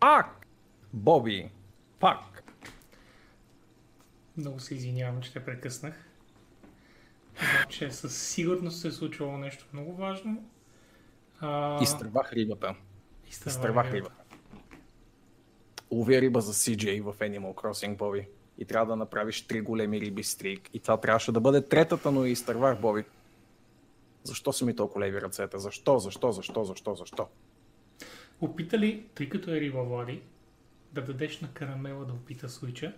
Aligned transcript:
Пак! 0.00 0.46
Боби! 0.92 1.50
Пак! 1.98 2.42
Много 4.36 4.60
се 4.60 4.74
извинявам, 4.74 5.20
че 5.20 5.32
те 5.32 5.44
прекъснах. 5.44 6.06
Че 7.68 7.90
със 7.90 8.22
сигурност 8.28 8.80
се 8.80 8.88
е 8.88 8.90
случвало 8.90 9.36
нещо 9.36 9.66
много 9.72 9.94
важно. 9.94 10.44
А... 11.40 11.82
Изтървах 11.82 12.32
рибата. 12.32 12.74
Изтървах 13.28 13.54
Изтървах 13.56 13.86
рибата. 13.86 13.96
рибата. 13.96 14.36
Лови 15.90 16.20
риба 16.20 16.40
за 16.40 16.52
CJ 16.52 17.02
в 17.02 17.18
Animal 17.18 17.54
Crossing, 17.54 17.96
Боби. 17.96 18.28
И 18.58 18.64
трябва 18.64 18.86
да 18.86 18.96
направиш 18.96 19.46
три 19.46 19.60
големи 19.60 20.00
риби 20.00 20.22
стрик. 20.22 20.70
И 20.74 20.80
това 20.80 20.96
трябваше 20.96 21.32
да 21.32 21.40
бъде 21.40 21.64
третата, 21.64 22.10
но 22.10 22.24
и 22.24 22.30
изтървах, 22.30 22.80
Боби. 22.80 23.04
Защо 24.24 24.52
са 24.52 24.64
ми 24.64 24.76
толкова 24.76 25.00
леви 25.00 25.20
ръцете? 25.20 25.58
Защо, 25.58 25.98
защо, 25.98 26.32
защо, 26.32 26.64
защо, 26.64 26.94
защо? 26.94 27.28
Опита 28.40 28.78
ли, 28.78 29.06
тъй 29.14 29.28
като 29.28 29.50
е 29.50 29.60
риба 29.60 29.82
Влади, 29.82 30.22
да 30.92 31.04
дадеш 31.04 31.40
на 31.40 31.52
карамела 31.52 32.04
да 32.04 32.12
опита 32.12 32.48
случая? 32.48 32.94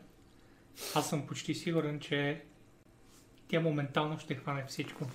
Аз 0.94 1.08
съм 1.08 1.26
почти 1.26 1.54
сигурен, 1.54 2.00
че 2.00 2.44
тя 3.48 3.60
моментално 3.60 4.18
ще 4.18 4.34
хване 4.34 4.64
всичко. 4.68 5.06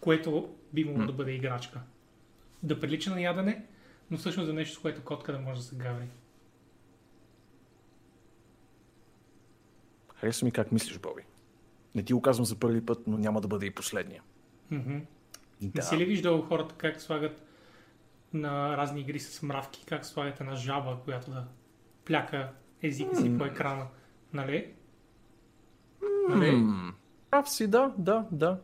Което 0.00 0.54
би 0.72 0.84
могло 0.84 1.06
да 1.06 1.12
бъде 1.12 1.32
играчка. 1.32 1.80
Да 2.62 2.80
прилича 2.80 3.10
на 3.10 3.20
ядене, 3.20 3.64
но 4.10 4.18
всъщност 4.18 4.46
за 4.46 4.52
нещо, 4.52 4.74
с 4.76 4.78
което 4.78 5.04
котка 5.04 5.32
да 5.32 5.38
може 5.38 5.60
да 5.60 5.66
се 5.66 5.76
гаври. 5.76 6.08
Хареса 10.14 10.44
ми 10.44 10.52
как 10.52 10.72
мислиш, 10.72 10.98
Боби. 10.98 11.22
Не 11.94 12.02
ти 12.02 12.12
го 12.12 12.22
казвам 12.22 12.44
за 12.44 12.58
първи 12.58 12.86
път, 12.86 13.06
но 13.06 13.18
няма 13.18 13.40
да 13.40 13.48
бъде 13.48 13.66
и 13.66 13.70
последния. 13.70 14.22
Не 14.70 15.06
Да. 15.60 15.82
си 15.82 15.96
ли 15.96 16.04
виждал 16.04 16.42
хората 16.42 16.74
как 16.74 17.00
слагат 17.00 17.47
на 18.32 18.76
разни 18.76 19.00
игри 19.00 19.20
с 19.20 19.42
мравки, 19.42 19.84
как 19.86 20.06
слагат 20.06 20.40
една 20.40 20.54
жаба, 20.54 20.98
която 21.04 21.30
да 21.30 21.44
пляка 22.04 22.52
езика 22.82 23.16
си 23.16 23.38
по 23.38 23.44
екрана? 23.44 23.86
Нали? 24.32 24.74
Нали? 26.28 26.64
Прав 27.30 27.48
си, 27.48 27.66
да, 27.66 27.94
да, 27.98 28.26
да. 28.30 28.58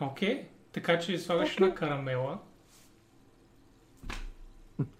Окей, 0.00 0.48
така 0.72 0.98
че 0.98 1.18
слагаш 1.18 1.58
на 1.58 1.74
карамела, 1.74 2.38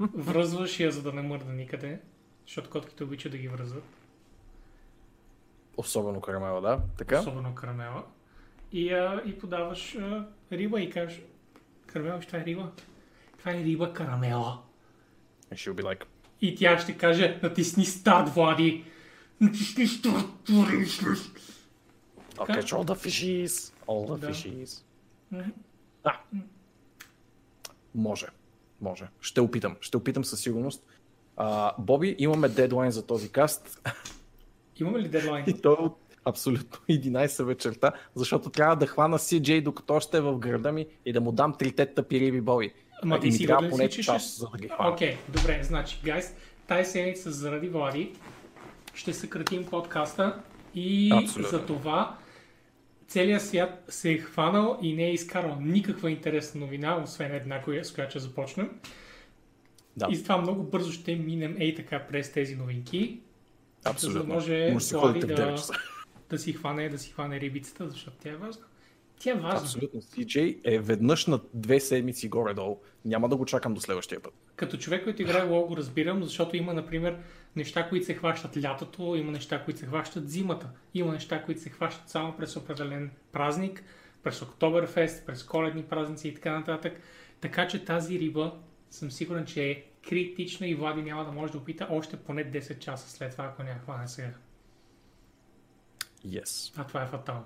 връзваш 0.00 0.80
я, 0.80 0.90
за 0.90 1.02
да 1.02 1.12
не 1.12 1.22
мърда 1.22 1.52
никъде, 1.52 2.00
защото 2.46 2.70
котките 2.70 3.04
обичат 3.04 3.32
да 3.32 3.38
ги 3.38 3.48
връзват, 3.48 3.84
Особено 5.76 6.20
карамела, 6.20 6.60
да. 6.60 6.80
Така? 6.98 7.20
особено 7.20 7.54
карамела, 7.54 8.04
и, 8.72 8.92
а, 8.92 9.22
и 9.26 9.38
подаваш 9.38 9.96
а, 9.96 10.26
риба 10.52 10.80
и 10.80 10.90
кажеш, 10.90 11.22
карамела, 11.86 12.20
това 12.20 12.38
е 12.38 12.44
риба. 12.44 12.72
Това 13.38 13.50
е 13.52 13.64
риба 13.64 13.92
карамела. 13.92 14.58
And 15.52 15.54
she'll 15.56 15.74
be 15.74 15.82
like, 15.82 16.04
И 16.40 16.54
тя 16.54 16.78
ще 16.78 16.96
каже, 16.96 17.40
натисни 17.42 17.84
старт, 17.84 18.28
Влади. 18.28 18.84
Натисни 19.40 19.86
старт, 19.86 20.26
Влади. 20.48 20.86
I'll 22.36 22.46
catch 22.46 22.72
all 22.72 22.84
the 22.84 22.96
fishies. 23.06 23.72
All 23.86 24.08
the 24.08 24.18
Да. 24.18 24.28
fishies. 24.30 24.82
А. 26.04 26.12
Може. 27.94 28.26
Може. 28.80 29.08
Ще 29.20 29.40
опитам. 29.40 29.76
Ще 29.80 29.96
опитам 29.96 30.24
със 30.24 30.40
сигурност. 30.40 30.86
А, 31.36 31.74
Боби, 31.78 32.16
имаме 32.18 32.48
дедлайн 32.48 32.90
за 32.90 33.06
този 33.06 33.28
каст. 33.32 33.88
Имаме 34.76 34.98
ли 34.98 35.08
дедлайн? 35.08 35.44
И 35.48 35.60
то 35.60 35.72
е 35.72 36.10
абсолютно 36.24 36.78
11 36.88 37.44
вечерта, 37.44 37.92
защото 38.14 38.50
трябва 38.50 38.76
да 38.76 38.86
хвана 38.86 39.18
CJ 39.18 39.62
докато 39.62 39.94
още 39.94 40.16
е 40.16 40.20
в 40.20 40.38
града 40.38 40.72
ми 40.72 40.86
и 41.04 41.12
да 41.12 41.20
му 41.20 41.32
дам 41.32 41.54
трите 41.58 41.94
тъпи 41.94 42.20
риби 42.20 42.40
Боби. 42.40 42.72
Ама 43.02 43.16
И 43.16 43.20
ти 43.20 43.32
си 43.32 43.46
трябва 43.46 43.68
поне 43.68 43.88
че 43.88 44.02
час, 44.02 44.22
ще... 44.22 44.32
за 44.32 44.48
да 44.48 44.58
ги 44.58 44.68
хвана. 44.68 44.90
Окей, 44.92 45.16
добре, 45.28 45.60
значи, 45.62 45.98
гайс, 46.04 46.34
тази 46.66 46.90
седмица 46.90 47.32
заради 47.32 47.68
Влади 47.68 48.12
ще 48.94 49.14
съкратим 49.14 49.66
подкаста 49.66 50.42
и 50.74 51.10
Абсолютно. 51.14 51.50
за 51.50 51.66
това 51.66 52.16
целият 53.08 53.42
свят 53.42 53.84
се 53.88 54.10
е 54.12 54.18
хванал 54.18 54.78
и 54.82 54.92
не 54.92 55.04
е 55.04 55.12
изкарал 55.12 55.58
никаква 55.60 56.10
интересна 56.10 56.60
новина, 56.60 57.02
освен 57.02 57.34
една, 57.34 57.62
с 57.82 57.92
която 57.92 58.10
ще 58.10 58.18
започнем. 58.18 58.70
Да, 59.96 60.06
И 60.10 60.16
затова 60.16 60.36
много 60.36 60.62
бързо 60.62 60.92
ще 60.92 61.16
минем 61.16 61.56
ей 61.58 61.74
така 61.74 62.06
през 62.06 62.32
тези 62.32 62.56
новинки, 62.56 63.20
абсолютно. 63.84 64.20
за 64.20 64.26
да 64.26 64.34
може 64.34 64.70
Може 64.72 65.18
да 65.18 65.26
да- 65.26 65.34
9 65.36 65.56
часа. 65.56 65.72
да 66.30 66.38
си 66.38 66.52
хване, 66.52 66.88
да 66.88 66.98
си 66.98 67.10
хване 67.12 67.40
рибицата, 67.40 67.88
защото 67.88 68.16
тя 68.22 68.30
е 68.30 68.36
важна. 68.36 68.62
Тя 69.18 69.30
е 69.30 69.34
важна. 69.34 69.60
Абсолютно. 69.60 70.00
CJ 70.00 70.58
е 70.64 70.78
веднъж 70.78 71.26
на 71.26 71.40
две 71.54 71.80
седмици 71.80 72.28
горе-долу. 72.28 72.80
Няма 73.04 73.28
да 73.28 73.36
го 73.36 73.44
чакам 73.44 73.74
до 73.74 73.80
следващия 73.80 74.20
път. 74.20 74.34
Като 74.56 74.76
човек, 74.76 75.04
който 75.04 75.22
играе 75.22 75.42
лоу, 75.42 75.66
го 75.66 75.76
разбирам, 75.76 76.24
защото 76.24 76.56
има, 76.56 76.74
например, 76.74 77.18
неща, 77.56 77.88
които 77.88 78.06
се 78.06 78.14
хващат 78.14 78.62
лятото, 78.62 79.14
има 79.16 79.32
неща, 79.32 79.64
които 79.64 79.80
се 79.80 79.86
хващат 79.86 80.30
зимата, 80.30 80.70
има 80.94 81.12
неща, 81.12 81.42
които 81.42 81.60
се 81.60 81.70
хващат 81.70 82.08
само 82.08 82.36
през 82.36 82.56
определен 82.56 83.10
празник, 83.32 83.84
през 84.22 84.42
Октоберфест, 84.42 85.26
през 85.26 85.42
коледни 85.42 85.82
празници 85.82 86.28
и 86.28 86.34
така 86.34 86.58
нататък. 86.58 87.00
Така 87.40 87.68
че 87.68 87.84
тази 87.84 88.18
риба 88.18 88.52
съм 88.90 89.10
сигурен, 89.10 89.46
че 89.46 89.70
е 89.70 89.84
критична 90.08 90.68
и 90.68 90.74
Влади 90.74 91.02
няма 91.02 91.24
да 91.24 91.32
може 91.32 91.52
да 91.52 91.58
опита 91.58 91.86
още 91.90 92.16
поне 92.16 92.50
10 92.52 92.78
часа 92.78 93.10
след 93.10 93.32
това, 93.32 93.44
ако 93.44 93.62
няма 93.62 93.80
хване 93.80 94.08
сега. 94.08 94.32
Yes. 96.26 96.80
А 96.80 96.86
това 96.86 97.02
е 97.02 97.06
фатално. 97.06 97.44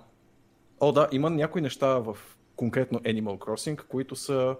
О, 0.84 0.93
да, 0.93 1.09
има 1.12 1.31
някои 1.31 1.60
неща 1.60 1.98
в 1.98 2.16
конкретно 2.56 2.98
Animal 2.98 3.38
Crossing, 3.38 3.87
които 3.87 4.16
са 4.16 4.56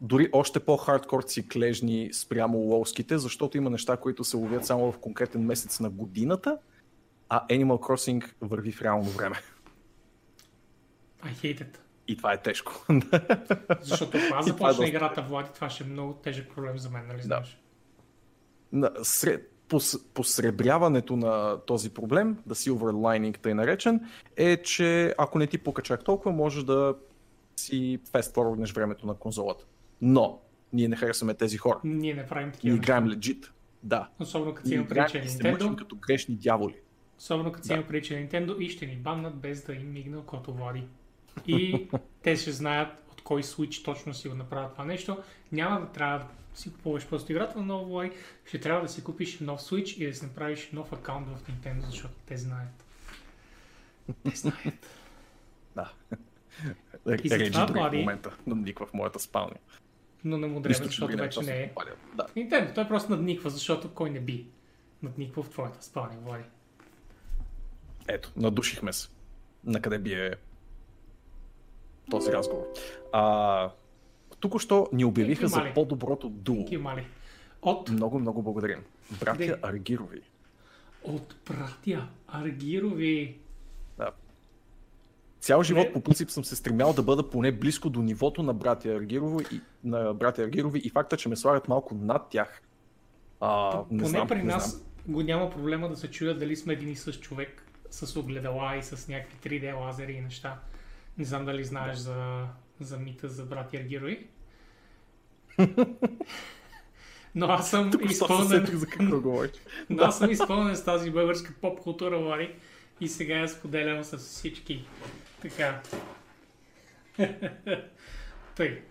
дори 0.00 0.28
още 0.32 0.60
по-хардкор 0.60 1.22
циклежни 1.22 2.10
спрямо 2.12 2.58
лоуските, 2.58 3.18
защото 3.18 3.56
има 3.56 3.70
неща, 3.70 3.96
които 3.96 4.24
се 4.24 4.36
ловят 4.36 4.66
само 4.66 4.92
в 4.92 4.98
конкретен 4.98 5.44
месец 5.44 5.80
на 5.80 5.90
годината, 5.90 6.58
а 7.28 7.46
Animal 7.46 7.64
Crossing 7.64 8.30
върви 8.40 8.72
в 8.72 8.82
реално 8.82 9.10
време. 9.10 9.36
I 11.24 11.34
hate 11.34 11.60
it. 11.60 11.76
И 12.08 12.16
това 12.16 12.32
е 12.32 12.42
тежко. 12.42 12.86
Защото 13.80 14.18
ако 14.18 14.34
аз 14.34 14.46
това 14.46 14.68
е 14.68 14.72
доста 14.72 14.88
играта 14.88 15.22
Влади, 15.22 15.48
това 15.54 15.70
ще 15.70 15.84
е 15.84 15.86
много 15.86 16.12
тежък 16.12 16.54
проблем 16.54 16.78
за 16.78 16.90
мен, 16.90 17.06
нали 17.06 17.22
знаеш? 17.22 17.60
На 18.72 18.90
сред, 19.02 19.52
пос, 19.70 19.98
посребряването 20.14 21.16
на 21.16 21.60
този 21.66 21.90
проблем, 21.90 22.38
да 22.46 22.54
silver 22.54 22.92
lining 22.92 23.38
тъй 23.38 23.54
наречен, 23.54 24.00
е, 24.36 24.56
че 24.56 25.14
ако 25.18 25.38
не 25.38 25.46
ти 25.46 25.58
пука 25.58 25.82
чак 25.82 26.04
толкова, 26.04 26.32
можеш 26.32 26.64
да 26.64 26.94
си 27.56 27.98
fast 28.12 28.34
forwardнеш 28.34 28.72
времето 28.72 29.06
на 29.06 29.14
конзолата. 29.14 29.64
Но, 30.02 30.40
ние 30.72 30.88
не 30.88 30.96
харесваме 30.96 31.34
тези 31.34 31.56
хора. 31.56 31.80
Ние 31.84 32.14
не 32.14 32.26
правим 32.26 32.46
Ние 32.46 32.52
такива 32.52 32.76
неща. 32.76 32.92
играем 32.92 33.08
legit. 33.08 33.46
Да. 33.82 34.08
Особено 34.20 34.54
като 34.54 34.68
си 34.68 34.74
Ние 34.74 34.84
има 34.84 34.88
мъчим 34.94 35.20
Nintendo. 35.20 35.76
като 35.76 35.96
грешни 35.96 36.34
дяволи. 36.34 36.74
Особено 37.18 37.52
като 37.52 37.62
си 37.64 37.68
Да. 37.68 37.74
има 37.74 37.84
е 37.84 38.28
Nintendo 38.28 38.58
и 38.58 38.68
ще 38.70 38.86
ни 38.86 38.96
баннат 38.96 39.36
без 39.36 39.64
да 39.64 39.72
им 39.72 39.92
мигне 39.92 40.16
окото 40.16 40.52
Влади. 40.52 40.84
И 41.46 41.88
те 42.22 42.36
ще 42.36 42.52
знаят 42.52 42.88
от 43.12 43.22
кой 43.22 43.42
Switch 43.42 43.84
точно 43.84 44.14
си 44.14 44.28
го 44.28 44.34
направят 44.34 44.72
това 44.72 44.84
нещо. 44.84 45.18
Няма 45.52 45.80
да 45.80 45.86
трябва 45.86 46.18
да 46.18 46.24
си 46.54 46.72
купуваш 46.72 47.08
просто 47.08 47.32
играта 47.32 47.58
на 47.58 47.64
ново 47.64 47.86
Влади. 47.86 48.12
Ще 48.44 48.60
трябва 48.60 48.82
да 48.82 48.88
си 48.88 49.04
купиш 49.04 49.40
нов 49.40 49.60
Switch 49.60 49.96
и 49.96 50.06
да 50.06 50.14
си 50.14 50.24
направиш 50.26 50.70
нов 50.72 50.92
акаунт 50.92 51.28
в 51.28 51.50
Nintendo, 51.50 51.86
защото 51.86 52.14
те 52.26 52.36
знаят. 52.36 52.84
Те 54.24 54.36
знаят. 54.36 54.86
Да. 55.74 55.92
И 57.24 57.28
затова, 57.28 57.66
Влади- 57.66 57.98
момента 57.98 58.36
надниква 58.46 58.86
в 58.86 58.94
моята 58.94 59.18
спалня. 59.18 59.56
Но 60.24 60.38
не 60.38 60.46
му 60.46 60.60
дреме, 60.60 60.74
защото 60.74 61.16
вече 61.16 61.40
не 61.40 61.62
е. 61.62 61.72
Да. 62.14 62.26
Nintendo, 62.36 62.74
той 62.74 62.88
просто 62.88 63.10
надниква, 63.10 63.50
защото 63.50 63.94
кой 63.94 64.10
не 64.10 64.20
би 64.20 64.46
надниква 65.02 65.42
в 65.42 65.50
твоята 65.50 65.84
спалня, 65.84 66.16
Влади. 66.22 66.44
Ето, 68.08 68.32
надушихме 68.36 68.92
се. 68.92 69.08
На 69.64 69.82
къде 69.82 69.98
би 69.98 70.12
е 70.14 70.34
този 72.10 72.32
разговор. 72.32 72.66
А, 73.12 73.70
тук-що 74.40 74.88
ни 74.92 75.04
обявиха 75.04 75.48
за 75.48 75.72
по-доброто 75.74 76.28
дуо. 76.28 76.64
От, 77.62 77.88
Много, 77.90 78.18
много 78.18 78.42
благодарим. 78.42 78.80
Братя 79.20 79.38
Къде? 79.38 79.56
Аргирови. 79.62 80.20
от 81.04 81.36
братя 81.48 82.08
Аргирови. 82.28 83.38
Да. 83.98 84.10
Цял 85.40 85.62
живот 85.62 85.86
Не. 85.86 85.92
по 85.92 86.00
принцип 86.00 86.30
съм 86.30 86.44
се 86.44 86.56
стремял 86.56 86.92
да 86.92 87.02
бъда 87.02 87.30
поне 87.30 87.52
близко 87.52 87.90
до 87.90 88.02
нивото 88.02 88.42
на 88.42 88.54
братя 88.54 88.88
Аргирови 88.88 89.44
и, 89.52 89.60
на 89.84 90.14
братя 90.14 90.42
Аргирови 90.42 90.78
и 90.78 90.90
факта, 90.90 91.16
че 91.16 91.28
ме 91.28 91.36
слагат 91.36 91.68
малко 91.68 91.94
над 91.94 92.28
тях. 92.30 92.62
А, 93.40 93.76
не 93.90 93.98
Поне 93.98 94.08
знам, 94.08 94.28
при 94.28 94.42
нас 94.42 94.70
знам. 94.70 94.82
го 95.08 95.22
няма 95.22 95.50
проблема 95.50 95.88
да 95.88 95.96
се 95.96 96.10
чуя 96.10 96.38
дали 96.38 96.56
сме 96.56 96.72
един 96.72 96.88
и 96.88 96.96
същ 96.96 97.22
човек 97.22 97.64
с 97.90 98.16
огледала 98.16 98.76
и 98.76 98.82
с 98.82 99.08
някакви 99.08 99.50
3D 99.50 99.80
лазери 99.80 100.12
и 100.12 100.20
неща. 100.20 100.58
Не 101.18 101.24
знам 101.24 101.44
дали 101.44 101.64
знаеш 101.64 101.98
за, 101.98 102.46
за 102.80 102.98
мита 102.98 103.28
за 103.28 103.44
братя 103.44 103.76
Аргирови. 103.76 104.26
Но 107.34 107.46
аз 107.46 107.70
съм 107.70 107.90
Тук 107.90 108.10
изпълнен, 108.10 108.66
за 108.66 108.86
какво 108.86 109.20
говориш. 109.20 109.50
но 109.90 110.02
аз 110.02 110.18
съм 110.18 110.30
изпълнен 110.30 110.76
с 110.76 110.84
тази 110.84 111.10
българска 111.10 111.54
поп 111.60 111.80
култура, 111.80 112.18
Вари, 112.18 112.54
и 113.00 113.08
сега 113.08 113.36
я 113.36 113.48
споделям 113.48 114.04
с 114.04 114.16
всички. 114.18 114.84
Така. 115.42 115.82
Тъй. 118.56 118.82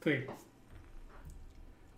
Тъй. 0.00 0.26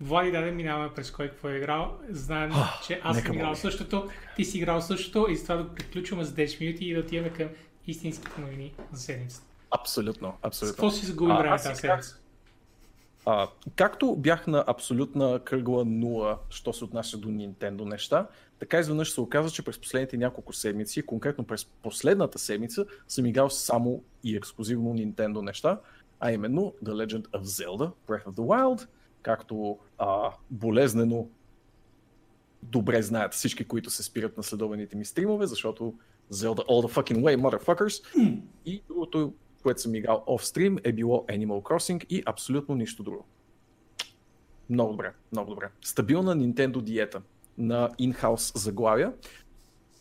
Влади 0.00 0.32
даде 0.32 0.50
минаваме 0.50 0.94
през 0.94 1.10
кой 1.10 1.28
какво 1.28 1.48
е 1.48 1.56
играл. 1.56 1.98
Знаем, 2.10 2.52
че 2.86 3.00
аз 3.02 3.22
съм 3.22 3.34
играл 3.34 3.54
същото, 3.54 4.10
ти 4.36 4.44
си 4.44 4.58
играл 4.58 4.80
същото 4.80 5.26
и 5.30 5.36
с 5.36 5.42
това 5.42 5.56
да 5.56 5.74
приключваме 5.74 6.24
за 6.24 6.34
10 6.34 6.60
минути 6.60 6.84
и 6.84 6.94
да 6.94 7.00
отиваме 7.00 7.32
към 7.32 7.48
истинските 7.86 8.40
новини 8.40 8.74
за 8.92 9.02
седмицата. 9.02 9.47
Абсолютно, 9.70 10.28
С 10.28 10.46
абсолютно. 10.46 10.72
какво 10.74 10.90
си 10.90 11.06
загуби 11.06 11.32
А, 11.32 11.38
време 11.38 11.54
аз? 11.88 12.20
А, 13.26 13.48
както 13.76 14.16
бях 14.16 14.46
на 14.46 14.64
абсолютна 14.66 15.40
кръгла 15.44 15.84
нула, 15.84 16.38
що 16.50 16.72
се 16.72 16.84
отнася 16.84 17.18
до 17.18 17.28
Nintendo 17.28 17.84
неща, 17.84 18.26
така 18.58 18.78
изведнъж 18.78 19.12
се 19.12 19.20
оказа, 19.20 19.50
че 19.50 19.64
през 19.64 19.78
последните 19.78 20.16
няколко 20.16 20.52
седмици, 20.52 21.02
конкретно 21.02 21.44
през 21.44 21.64
последната 21.64 22.38
седмица, 22.38 22.86
съм 23.08 23.26
играл 23.26 23.50
само 23.50 24.02
и 24.24 24.36
ексклюзивно 24.36 24.94
Nintendo 24.94 25.40
неща, 25.40 25.80
а 26.20 26.32
именно 26.32 26.74
The 26.84 26.90
Legend 27.06 27.28
of 27.28 27.42
Zelda 27.42 27.90
Breath 28.08 28.26
of 28.26 28.32
the 28.32 28.40
Wild, 28.40 28.86
както 29.22 29.78
а, 29.98 30.30
болезнено 30.50 31.26
добре 32.62 33.02
знаят 33.02 33.34
всички, 33.34 33.64
които 33.64 33.90
се 33.90 34.02
спират 34.02 34.36
на 34.36 34.42
следобените 34.42 34.96
ми 34.96 35.04
стримове, 35.04 35.46
защото 35.46 35.94
Zelda 36.32 36.66
all 36.66 36.86
the 36.86 36.92
fucking 36.94 37.20
way, 37.22 37.36
motherfuckers. 37.36 38.04
И 38.66 38.82
другото, 38.88 39.32
което 39.68 39.80
съм 39.80 39.94
играл 39.94 40.24
офстрим 40.26 40.78
е 40.84 40.92
било 40.92 41.24
Animal 41.28 41.62
Crossing 41.62 42.06
и 42.06 42.22
абсолютно 42.26 42.74
нищо 42.74 43.02
друго. 43.02 43.24
Много 44.70 44.90
добре, 44.92 45.12
много 45.32 45.50
добре. 45.50 45.70
Стабилна 45.82 46.36
Nintendo 46.36 46.80
диета 46.80 47.22
на 47.58 47.90
in-house 47.90 48.58
заглавия. 48.58 49.12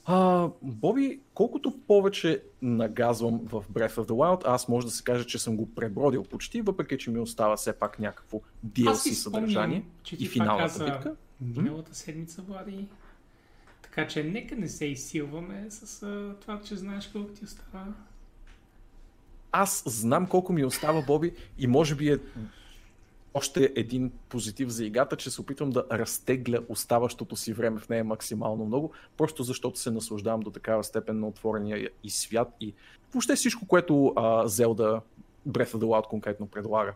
А, 0.05 0.49
Боби, 0.61 1.19
колкото 1.33 1.79
повече 1.87 2.43
нагазвам 2.61 3.39
в 3.39 3.63
Breath 3.73 3.95
of 3.95 4.05
the 4.05 4.11
Wild, 4.11 4.41
аз 4.45 4.67
може 4.67 4.87
да 4.87 4.91
се 4.91 5.03
каже, 5.03 5.25
че 5.25 5.39
съм 5.39 5.57
го 5.57 5.75
пребродил 5.75 6.23
почти, 6.23 6.61
въпреки 6.61 6.97
че 6.97 7.11
ми 7.11 7.19
остава 7.19 7.55
все 7.55 7.73
пак 7.73 7.99
някакво 7.99 8.41
DLC 8.67 9.13
съдържание 9.13 9.83
спомням, 10.05 10.23
и 10.23 10.27
финалната 10.27 10.85
битка. 10.85 11.15
миналата 11.41 11.95
седмица, 11.95 12.41
Влади. 12.41 12.87
Така 13.81 14.07
че 14.07 14.23
нека 14.23 14.55
не 14.55 14.67
се 14.67 14.85
изсилваме 14.85 15.65
с 15.69 16.03
а, 16.03 16.35
това, 16.41 16.61
че 16.61 16.75
знаеш 16.75 17.07
колко 17.07 17.31
ти 17.31 17.43
остава. 17.43 17.93
Аз 19.51 19.83
знам 19.85 20.27
колко 20.27 20.53
ми 20.53 20.65
остава, 20.65 21.01
Боби, 21.01 21.33
и 21.57 21.67
може 21.67 21.95
би 21.95 22.09
е 22.09 22.17
още 23.33 23.73
един 23.75 24.11
позитив 24.29 24.69
за 24.69 24.85
играта, 24.85 25.15
че 25.15 25.29
се 25.29 25.41
опитвам 25.41 25.69
да 25.69 25.85
разтегля 25.91 26.59
оставащото 26.69 27.35
си 27.35 27.53
време 27.53 27.79
в 27.79 27.89
нея 27.89 28.03
максимално 28.03 28.65
много, 28.65 28.91
просто 29.17 29.43
защото 29.43 29.79
се 29.79 29.91
наслаждавам 29.91 30.39
до 30.39 30.51
такава 30.51 30.83
степен 30.83 31.19
на 31.19 31.27
отворения 31.27 31.89
и 32.03 32.09
свят 32.09 32.55
и 32.61 32.73
въобще 33.13 33.35
всичко, 33.35 33.67
което 33.67 34.13
а, 34.15 34.47
Zelda 34.47 35.01
Breath 35.49 35.71
of 35.71 35.77
the 35.77 35.85
Wild 35.85 36.07
конкретно 36.07 36.47
предлага. 36.47 36.93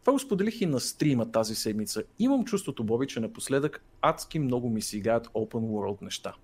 Това 0.00 0.12
го 0.12 0.18
споделих 0.18 0.60
и 0.60 0.66
на 0.66 0.80
стрима 0.80 1.30
тази 1.30 1.54
седмица. 1.54 2.02
Имам 2.18 2.44
чувството, 2.44 2.84
Боби, 2.84 3.06
че 3.06 3.20
напоследък 3.20 3.84
адски 4.02 4.38
много 4.38 4.70
ми 4.70 4.82
си 4.82 4.96
играят 4.96 5.26
open 5.26 5.60
world 5.60 6.02
неща. 6.02 6.34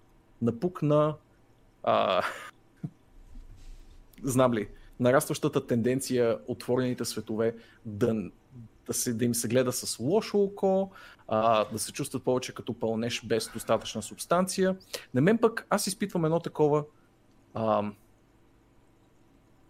Напук 0.42 0.82
на... 0.82 1.14
А... 1.82 2.22
Знам 4.22 4.54
ли, 4.54 4.68
нарастващата 5.00 5.66
тенденция 5.66 6.38
отворените 6.46 7.04
светове 7.04 7.54
да, 7.86 8.14
да, 8.86 8.92
се, 8.92 9.14
да 9.14 9.24
им 9.24 9.34
се 9.34 9.48
гледа 9.48 9.72
с 9.72 9.98
лошо 9.98 10.38
око, 10.38 10.90
а, 11.28 11.64
да 11.72 11.78
се 11.78 11.92
чувстват 11.92 12.24
повече 12.24 12.54
като 12.54 12.74
пълнеш 12.74 13.24
без 13.24 13.50
достатъчна 13.52 14.02
субстанция. 14.02 14.76
На 15.14 15.20
мен 15.20 15.38
пък 15.38 15.66
аз 15.70 15.86
изпитвам 15.86 16.24
едно 16.24 16.40
такова 16.40 16.84
а, 17.54 17.82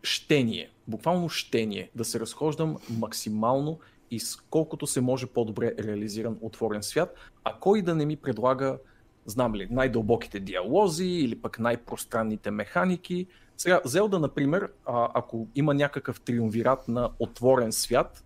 щение, 0.02 0.70
буквално 0.88 1.28
щение, 1.28 1.90
да 1.94 2.04
се 2.04 2.20
разхождам 2.20 2.76
максимално 2.90 3.78
и 4.10 4.20
колкото 4.50 4.86
се 4.86 5.00
може 5.00 5.26
по-добре 5.26 5.74
реализиран 5.78 6.38
отворен 6.40 6.82
свят, 6.82 7.14
а 7.44 7.58
кой 7.60 7.82
да 7.82 7.94
не 7.94 8.06
ми 8.06 8.16
предлага, 8.16 8.78
знам 9.26 9.54
ли, 9.54 9.68
най-дълбоките 9.70 10.40
диалози 10.40 11.04
или 11.04 11.40
пък 11.40 11.58
най-пространните 11.58 12.50
механики. 12.50 13.26
Сега, 13.56 13.80
Зелда, 13.84 14.18
например, 14.18 14.70
ако 14.86 15.48
има 15.54 15.74
някакъв 15.74 16.20
триумвират 16.20 16.88
на 16.88 17.10
отворен 17.18 17.72
свят, 17.72 18.24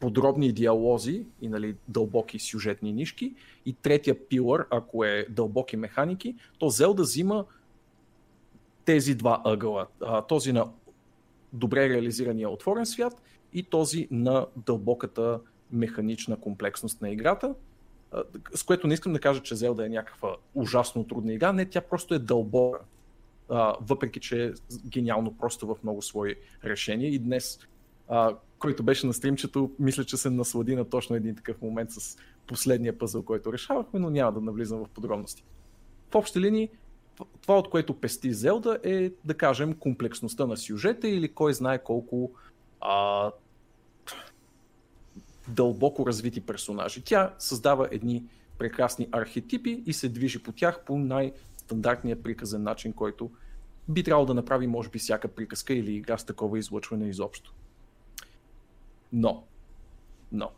подробни 0.00 0.52
диалози 0.52 1.26
и 1.40 1.48
нали, 1.48 1.76
дълбоки 1.88 2.38
сюжетни 2.38 2.92
нишки, 2.92 3.34
и 3.66 3.72
третия 3.72 4.28
пилър, 4.28 4.66
ако 4.70 5.04
е 5.04 5.26
дълбоки 5.30 5.76
механики, 5.76 6.36
то 6.58 6.68
Зелда 6.68 7.02
взима 7.02 7.44
тези 8.84 9.14
два 9.14 9.42
ъгъла. 9.44 9.86
Този 10.28 10.52
на 10.52 10.66
добре 11.52 11.88
реализирания 11.88 12.50
отворен 12.50 12.86
свят 12.86 13.22
и 13.52 13.62
този 13.62 14.08
на 14.10 14.46
дълбоката 14.56 15.40
механична 15.72 16.40
комплексност 16.40 17.02
на 17.02 17.10
играта, 17.10 17.54
с 18.54 18.62
което 18.62 18.86
не 18.86 18.94
искам 18.94 19.12
да 19.12 19.20
кажа, 19.20 19.42
че 19.42 19.54
Zelda 19.54 19.86
е 19.86 19.88
някаква 19.88 20.36
ужасно 20.54 21.04
трудна 21.04 21.32
игра, 21.32 21.52
не, 21.52 21.66
тя 21.66 21.80
просто 21.80 22.14
е 22.14 22.18
дълбока, 22.18 22.80
въпреки 23.80 24.20
че 24.20 24.44
е 24.44 24.52
гениално 24.86 25.36
просто 25.36 25.66
в 25.66 25.76
много 25.82 26.02
свои 26.02 26.34
решения 26.64 27.10
и 27.14 27.18
днес, 27.18 27.58
а, 28.08 28.36
който 28.58 28.82
беше 28.82 29.06
на 29.06 29.12
стримчето, 29.12 29.70
мисля, 29.78 30.04
че 30.04 30.16
се 30.16 30.30
наслади 30.30 30.76
на 30.76 30.84
точно 30.84 31.16
един 31.16 31.36
такъв 31.36 31.62
момент 31.62 31.90
с 31.90 32.16
последния 32.46 32.98
пъзъл, 32.98 33.22
който 33.22 33.52
решавахме, 33.52 34.00
но 34.00 34.10
няма 34.10 34.32
да 34.32 34.40
навлизам 34.40 34.84
в 34.84 34.88
подробности. 34.88 35.44
В 36.10 36.14
общи 36.14 36.40
линии, 36.40 36.68
това, 37.42 37.58
от 37.58 37.70
което 37.70 37.94
пести 37.94 38.32
Зелда 38.32 38.78
е, 38.84 39.10
да 39.24 39.34
кажем, 39.34 39.74
комплексността 39.74 40.46
на 40.46 40.56
сюжета 40.56 41.08
или 41.08 41.28
кой 41.28 41.54
знае 41.54 41.82
колко 41.82 42.30
а, 42.80 43.30
дълбоко 45.48 46.06
развити 46.06 46.40
персонажи. 46.40 47.02
Тя 47.04 47.34
създава 47.38 47.88
едни 47.90 48.24
прекрасни 48.58 49.08
архетипи 49.12 49.82
и 49.86 49.92
се 49.92 50.08
движи 50.08 50.42
по 50.42 50.52
тях 50.52 50.84
по 50.84 50.98
най-стандартния 51.70 52.22
приказен 52.22 52.62
начин, 52.62 52.92
който 52.92 53.30
би 53.88 54.02
трябвало 54.02 54.26
да 54.26 54.34
направи, 54.34 54.66
може 54.66 54.88
би, 54.88 54.98
всяка 54.98 55.28
приказка 55.28 55.74
или 55.74 55.94
игра 55.94 56.18
с 56.18 56.24
такова 56.24 56.58
излъчване 56.58 57.08
изобщо. 57.08 57.54
Но, 59.12 59.44
но, 60.32 60.50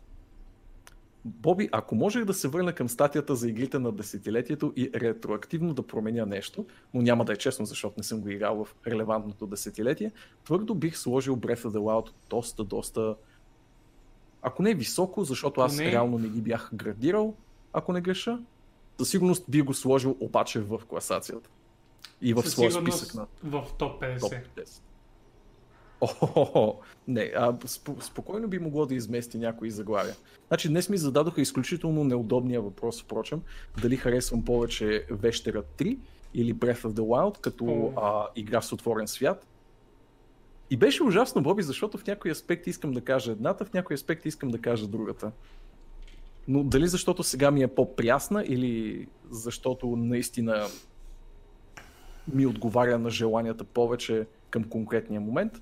Боби, 1.25 1.69
ако 1.71 1.95
можех 1.95 2.25
да 2.25 2.33
се 2.33 2.47
върна 2.47 2.73
към 2.73 2.89
статията 2.89 3.35
за 3.35 3.49
игрите 3.49 3.79
на 3.79 3.91
десетилетието 3.91 4.73
и 4.75 4.91
ретроактивно 4.95 5.73
да 5.73 5.87
променя 5.87 6.25
нещо, 6.25 6.65
но 6.93 7.01
няма 7.01 7.25
да 7.25 7.33
е 7.33 7.35
честно, 7.35 7.65
защото 7.65 7.95
не 7.97 8.03
съм 8.03 8.21
го 8.21 8.29
играл 8.29 8.65
в 8.65 8.75
релевантното 8.87 9.47
десетилетие, 9.47 10.11
твърдо 10.43 10.75
бих 10.75 10.97
сложил 10.97 11.37
Breath 11.37 11.65
of 11.65 11.69
the 11.69 11.79
Wild 11.79 12.11
доста, 12.29 12.63
доста... 12.63 13.15
Ако 14.41 14.63
не 14.63 14.71
е 14.71 14.75
високо, 14.75 15.23
защото 15.23 15.61
аз 15.61 15.77
Поне- 15.77 15.91
реално 15.91 16.19
не 16.19 16.27
ги 16.27 16.41
бях 16.41 16.69
градирал, 16.73 17.35
ако 17.73 17.93
не 17.93 18.01
греша, 18.01 18.39
със 18.97 19.09
сигурност 19.09 19.45
би 19.49 19.61
го 19.61 19.73
сложил 19.73 20.17
обаче 20.19 20.59
в 20.59 20.81
класацията. 20.87 21.49
И 22.21 22.33
в 22.33 22.49
своя 22.49 22.71
списък 22.71 23.13
на 23.13 23.27
В 23.43 23.65
топ 23.77 24.01
50. 24.01 24.19
топ 24.19 24.31
10. 24.57 24.81
О, 26.01 26.75
не, 27.07 27.31
а, 27.35 27.53
сп- 27.53 28.01
спокойно 28.01 28.47
би 28.47 28.59
могло 28.59 28.85
да 28.85 28.95
измести 28.95 29.37
някои 29.37 29.71
заглавия. 29.71 30.15
Значи 30.47 30.69
днес 30.69 30.89
ми 30.89 30.97
зададоха 30.97 31.41
изключително 31.41 32.03
неудобния 32.03 32.61
въпрос, 32.61 33.03
впрочем, 33.03 33.41
дали 33.81 33.95
харесвам 33.95 34.45
повече 34.45 35.05
Вещера 35.11 35.63
3 35.77 35.97
или 36.33 36.55
Breath 36.55 36.81
of 36.81 36.91
the 36.91 37.01
Wild 37.01 37.39
като 37.39 37.65
О. 37.65 37.99
а, 38.01 38.27
игра 38.35 38.61
с 38.61 38.73
отворен 38.73 39.07
свят. 39.07 39.47
И 40.69 40.77
беше 40.77 41.03
ужасно, 41.03 41.43
Боби, 41.43 41.63
защото 41.63 41.97
в 41.97 42.07
някои 42.07 42.31
аспекти 42.31 42.69
искам 42.69 42.91
да 42.91 43.01
кажа 43.01 43.31
едната, 43.31 43.65
в 43.65 43.73
някои 43.73 43.93
аспекти 43.93 44.27
искам 44.27 44.49
да 44.49 44.61
кажа 44.61 44.87
другата. 44.87 45.31
Но 46.47 46.63
дали 46.63 46.87
защото 46.87 47.23
сега 47.23 47.51
ми 47.51 47.63
е 47.63 47.67
по-прясна 47.67 48.43
или 48.47 49.07
защото 49.29 49.95
наистина 49.95 50.67
ми 52.33 52.45
отговаря 52.45 52.99
на 52.99 53.09
желанията 53.09 53.63
повече 53.63 54.27
към 54.49 54.63
конкретния 54.63 55.21
момент. 55.21 55.61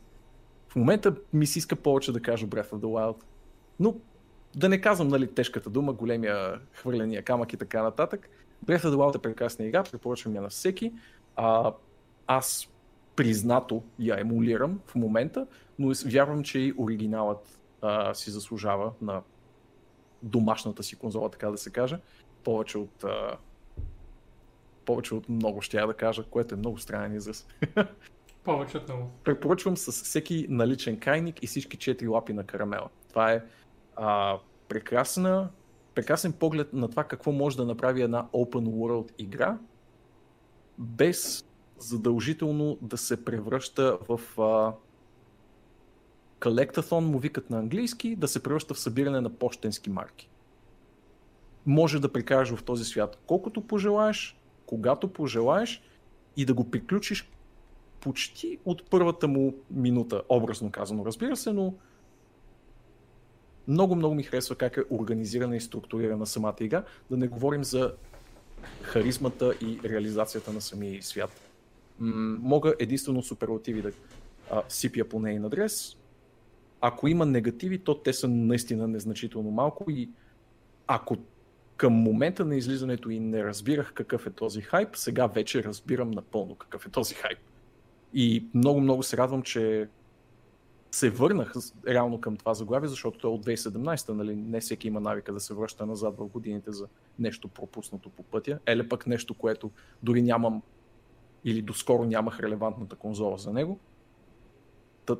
В 0.69 0.75
момента 0.75 1.15
ми 1.33 1.47
се 1.47 1.59
иска 1.59 1.75
повече 1.75 2.11
да 2.11 2.21
кажа 2.21 2.47
Breath 2.47 2.69
of 2.69 2.79
the 2.79 2.85
Wild. 2.85 3.23
Но 3.79 3.95
да 4.55 4.69
не 4.69 4.81
казвам 4.81 5.07
нали, 5.07 5.27
тежката 5.27 5.69
дума, 5.69 5.93
големия 5.93 6.59
хвърления 6.73 7.23
камък 7.23 7.53
и 7.53 7.57
така 7.57 7.83
нататък. 7.83 8.29
Breath 8.65 8.83
of 8.83 8.89
the 8.89 8.95
Wild 8.95 9.15
е 9.15 9.21
прекрасна 9.21 9.65
игра, 9.65 9.83
препоръчвам 9.83 10.35
я 10.35 10.41
на 10.41 10.49
всеки. 10.49 10.93
А, 11.35 11.73
аз 12.27 12.69
признато 13.15 13.83
я 13.99 14.19
емулирам 14.19 14.79
в 14.85 14.95
момента, 14.95 15.47
но 15.79 15.93
вярвам, 16.05 16.43
че 16.43 16.59
и 16.59 16.73
оригиналът 16.77 17.59
а, 17.81 18.13
си 18.13 18.31
заслужава 18.31 18.91
на 19.01 19.21
домашната 20.23 20.83
си 20.83 20.95
конзола, 20.95 21.29
така 21.29 21.51
да 21.51 21.57
се 21.57 21.69
каже, 21.69 21.99
повече 22.43 22.77
от 22.77 23.03
а, 23.03 23.37
повече 24.85 25.15
от 25.15 25.29
много 25.29 25.61
ще 25.61 25.77
я 25.77 25.87
да 25.87 25.93
кажа, 25.93 26.23
което 26.23 26.55
е 26.55 26.57
много 26.57 26.77
странен 26.77 27.15
израз. 27.15 27.47
Повече 28.43 28.77
от 28.77 28.87
много. 28.87 29.09
Препоръчвам 29.23 29.77
с 29.77 29.91
всеки 29.91 30.45
наличен 30.49 30.99
крайник 30.99 31.43
и 31.43 31.47
всички 31.47 31.77
четири 31.77 32.07
лапи 32.07 32.33
на 32.33 32.43
карамела. 32.43 32.89
Това 33.09 33.31
е 33.31 33.43
а, 33.95 34.37
прекрасна, 34.67 35.49
прекрасен 35.95 36.33
поглед 36.33 36.73
на 36.73 36.89
това 36.89 37.03
какво 37.03 37.31
може 37.31 37.57
да 37.57 37.65
направи 37.65 38.01
една 38.01 38.27
open 38.33 38.67
world 38.67 39.11
игра, 39.17 39.57
без 40.77 41.45
задължително 41.77 42.77
да 42.81 42.97
се 42.97 43.25
превръща 43.25 43.97
в 44.09 44.41
а, 44.41 44.73
колектаthon, 46.41 46.99
му 46.99 47.19
викат 47.19 47.49
на 47.49 47.59
английски, 47.59 48.15
да 48.15 48.27
се 48.27 48.43
превръща 48.43 48.73
в 48.73 48.79
събиране 48.79 49.21
на 49.21 49.29
почтенски 49.29 49.89
марки. 49.89 50.29
може 51.65 51.99
да 51.99 52.13
прекараш 52.13 52.55
в 52.55 52.63
този 52.63 52.85
свят 52.85 53.17
колкото 53.25 53.61
пожелаеш, 53.61 54.37
когато 54.65 55.13
пожелаеш 55.13 55.81
и 56.37 56.45
да 56.45 56.53
го 56.53 56.71
приключиш 56.71 57.29
почти 57.99 58.59
от 58.65 58.89
първата 58.89 59.27
му 59.27 59.55
минута, 59.71 60.21
образно 60.29 60.71
казано, 60.71 61.05
разбира 61.05 61.35
се, 61.35 61.53
но 61.53 61.73
много, 63.67 63.95
много 63.95 64.15
ми 64.15 64.23
харесва 64.23 64.55
как 64.55 64.77
е 64.77 64.83
организирана 64.89 65.55
и 65.55 65.61
структурирана 65.61 66.25
самата 66.25 66.55
игра, 66.59 66.83
да 67.09 67.17
не 67.17 67.27
говорим 67.27 67.63
за 67.63 67.93
харизмата 68.81 69.53
и 69.61 69.79
реализацията 69.85 70.53
на 70.53 70.61
самия 70.61 71.03
свят. 71.03 71.41
Мога 71.99 72.73
единствено 72.79 73.23
суперлативи 73.23 73.81
да 73.81 73.91
а, 74.51 74.63
сипя 74.69 75.05
по 75.09 75.19
нейн 75.19 75.45
адрес. 75.45 75.97
Ако 76.81 77.07
има 77.07 77.25
негативи, 77.25 77.79
то 77.79 77.95
те 77.97 78.13
са 78.13 78.27
наистина 78.27 78.87
незначително 78.87 79.51
малко 79.51 79.91
и 79.91 80.09
ако 80.87 81.17
към 81.77 81.93
момента 81.93 82.45
на 82.45 82.55
излизането 82.55 83.09
и 83.09 83.19
не 83.19 83.43
разбирах 83.43 83.93
какъв 83.93 84.27
е 84.27 84.29
този 84.29 84.61
хайп, 84.61 84.89
сега 84.95 85.27
вече 85.27 85.63
разбирам 85.63 86.11
напълно 86.11 86.55
какъв 86.55 86.85
е 86.85 86.89
този 86.89 87.15
хайп. 87.15 87.39
И 88.13 88.45
много, 88.53 88.81
много 88.81 89.03
се 89.03 89.17
радвам, 89.17 89.41
че 89.41 89.87
се 90.91 91.09
върнах 91.09 91.53
реално 91.87 92.21
към 92.21 92.37
това 92.37 92.53
заглавие, 92.53 92.89
защото 92.89 93.19
то 93.19 93.27
е 93.27 93.31
от 93.31 93.45
2017, 93.45 94.09
нали? 94.09 94.35
не 94.35 94.59
всеки 94.59 94.87
има 94.87 94.99
навика 94.99 95.33
да 95.33 95.39
се 95.39 95.53
връща 95.53 95.85
назад 95.85 96.17
в 96.17 96.27
годините 96.27 96.71
за 96.71 96.87
нещо 97.19 97.47
пропуснато 97.47 98.09
по 98.09 98.23
пътя, 98.23 98.59
еле 98.65 98.89
пък 98.89 99.07
нещо, 99.07 99.33
което 99.33 99.71
дори 100.03 100.21
нямам 100.21 100.61
или 101.45 101.61
доскоро 101.61 102.05
нямах 102.05 102.39
релевантната 102.39 102.95
конзола 102.95 103.37
за 103.37 103.53
него. 103.53 103.79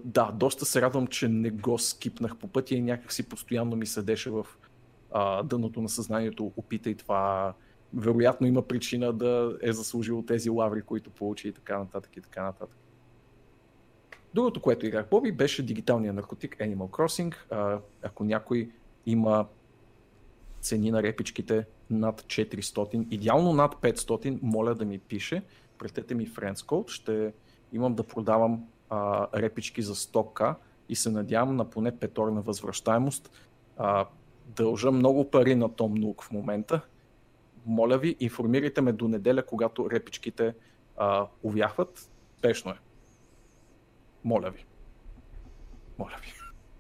Да, 0.06 0.32
доста 0.32 0.66
се 0.66 0.82
радвам, 0.82 1.08
че 1.08 1.28
не 1.28 1.50
го 1.50 1.80
скипнах 1.80 2.38
по 2.38 2.48
пътя 2.48 2.76
и 2.76 2.82
някакси 2.82 3.30
постоянно 3.30 3.76
ми 3.76 3.86
седеше 3.86 4.30
в 4.30 4.48
а, 5.12 5.44
дъното 5.44 5.82
на 5.82 5.90
съзнанието, 5.90 6.52
опитай 6.58 6.96
това, 6.96 7.54
вероятно 7.94 8.48
има 8.48 8.62
причина 8.62 9.14
да 9.14 9.58
е 9.62 9.74
заслужил 9.74 10.24
тези 10.28 10.50
лаври, 10.50 10.82
които 10.82 11.10
получи 11.10 11.48
и 11.48 11.52
така 11.52 11.80
нататък 11.80 12.18
и 12.18 12.22
така 12.22 12.44
нататък. 12.44 12.78
Другото, 14.34 14.62
което 14.62 14.86
играх 14.86 15.10
Боби, 15.10 15.32
беше 15.32 15.66
дигиталния 15.66 16.14
наркотик 16.14 16.58
Animal 16.58 16.90
Crossing. 16.90 17.36
А, 17.50 17.80
ако 18.02 18.24
някой 18.24 18.72
има 19.06 19.48
цени 20.62 20.92
на 20.92 21.04
репичките 21.04 21.66
над 21.90 22.22
400, 22.22 23.08
идеално 23.12 23.54
над 23.54 23.76
500, 23.76 24.40
моля 24.42 24.76
да 24.76 24.86
ми 24.86 25.00
пише. 25.00 25.44
Претете 25.78 26.16
ми 26.16 26.28
Friends 26.28 26.56
Code, 26.56 26.90
ще 26.90 27.34
имам 27.74 27.96
да 27.96 28.04
продавам 28.04 28.68
а, 28.92 29.28
репички 29.34 29.82
за 29.82 29.96
100к 29.96 30.56
и 30.90 30.96
се 30.96 31.12
надявам 31.12 31.56
на 31.56 31.70
поне 31.70 31.98
петорна 32.00 32.42
възвръщаемост. 32.42 33.32
А, 33.78 34.06
дължа 34.46 34.92
много 34.92 35.32
пари 35.32 35.56
на 35.56 35.76
Том 35.76 35.94
Нук 35.94 36.24
в 36.24 36.32
момента. 36.32 36.82
Моля 37.66 37.98
ви, 37.98 38.16
информирайте 38.20 38.82
ме 38.82 38.92
до 38.92 39.08
неделя, 39.08 39.46
когато 39.46 39.92
репичките 39.92 40.54
а, 40.98 41.28
увяхват. 41.44 42.10
Спешно 42.38 42.72
е. 42.72 42.76
Моля 44.24 44.50
ви. 44.50 44.66
Моля 46.00 46.16
ви. 46.22 46.34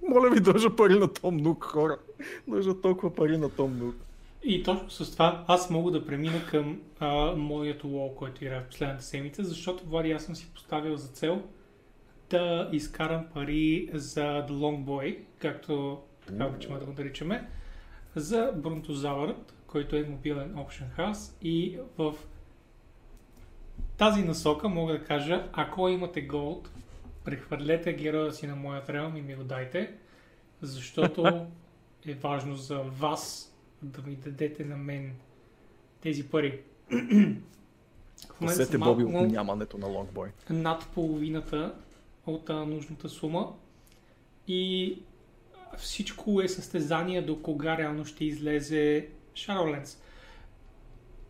Моля 0.10 0.30
ви, 0.30 0.39
дължа 0.39 0.75
пари 0.75 1.00
на 1.00 1.13
Том 1.13 1.38
Нук, 1.38 1.63
хора. 1.63 1.98
Дължа 2.48 2.82
толкова 2.82 3.15
пари 3.15 3.38
на 3.38 3.50
Том 3.50 3.77
Нук. 3.77 3.96
И 4.44 4.63
точно 4.63 4.89
с 4.89 5.12
това 5.12 5.46
аз 5.48 5.70
мога 5.70 5.91
да 5.91 6.06
премина 6.06 6.46
към 6.50 6.82
а, 7.00 7.36
моят 7.36 7.84
лол, 7.84 8.15
който 8.15 8.46
играе 8.46 8.62
в 8.62 8.68
последната 8.68 9.03
седмица, 9.03 9.44
защото, 9.44 9.86
Влади, 9.86 10.12
аз 10.12 10.24
съм 10.24 10.36
си 10.36 10.51
поставил 10.53 10.98
за 10.98 11.08
цел 11.08 11.44
да 12.31 12.69
изкарам 12.71 13.25
пари 13.33 13.89
за 13.93 14.21
The 14.21 14.51
Long 14.51 14.83
Boy, 14.83 15.19
както 15.39 16.01
така 16.27 16.45
обичаме 16.45 16.79
да 16.79 16.85
го 16.85 16.93
наричаме, 16.97 17.50
за 18.15 18.51
бронтозавърът, 18.55 19.53
който 19.67 19.95
е 19.95 20.03
мобилен 20.03 20.55
Option 20.55 20.97
House 20.97 21.33
и 21.41 21.79
в 21.97 22.13
тази 23.97 24.23
насока 24.23 24.69
мога 24.69 24.93
да 24.93 25.03
кажа, 25.03 25.50
ако 25.53 25.89
имате 25.89 26.27
Gold, 26.27 26.67
прехвърлете 27.23 27.93
героя 27.93 28.31
си 28.31 28.47
на 28.47 28.55
моят 28.55 28.89
реалм 28.89 29.17
и 29.17 29.21
ми 29.21 29.35
го 29.35 29.43
дайте, 29.43 29.93
защото 30.61 31.47
е 32.05 32.13
важно 32.13 32.55
за 32.55 32.77
вас 32.77 33.53
да 33.81 34.01
ми 34.01 34.15
дадете 34.15 34.65
на 34.65 34.77
мен 34.77 35.11
тези 36.01 36.29
пари. 36.29 36.61
Спасете 38.15 38.77
Боби 38.77 39.03
от 39.03 39.31
нямането 39.31 39.77
на 39.77 39.88
лонгбой. 39.88 40.29
Над 40.50 40.88
половината 40.93 41.73
от 42.25 42.49
а, 42.49 42.65
нужната 42.65 43.09
сума 43.09 43.53
и 44.47 44.97
всичко 45.77 46.41
е 46.41 46.47
състезание 46.47 47.21
до 47.21 47.41
кога 47.41 47.77
реално 47.77 48.05
ще 48.05 48.25
излезе 48.25 49.07
Shadowlands. 49.33 49.97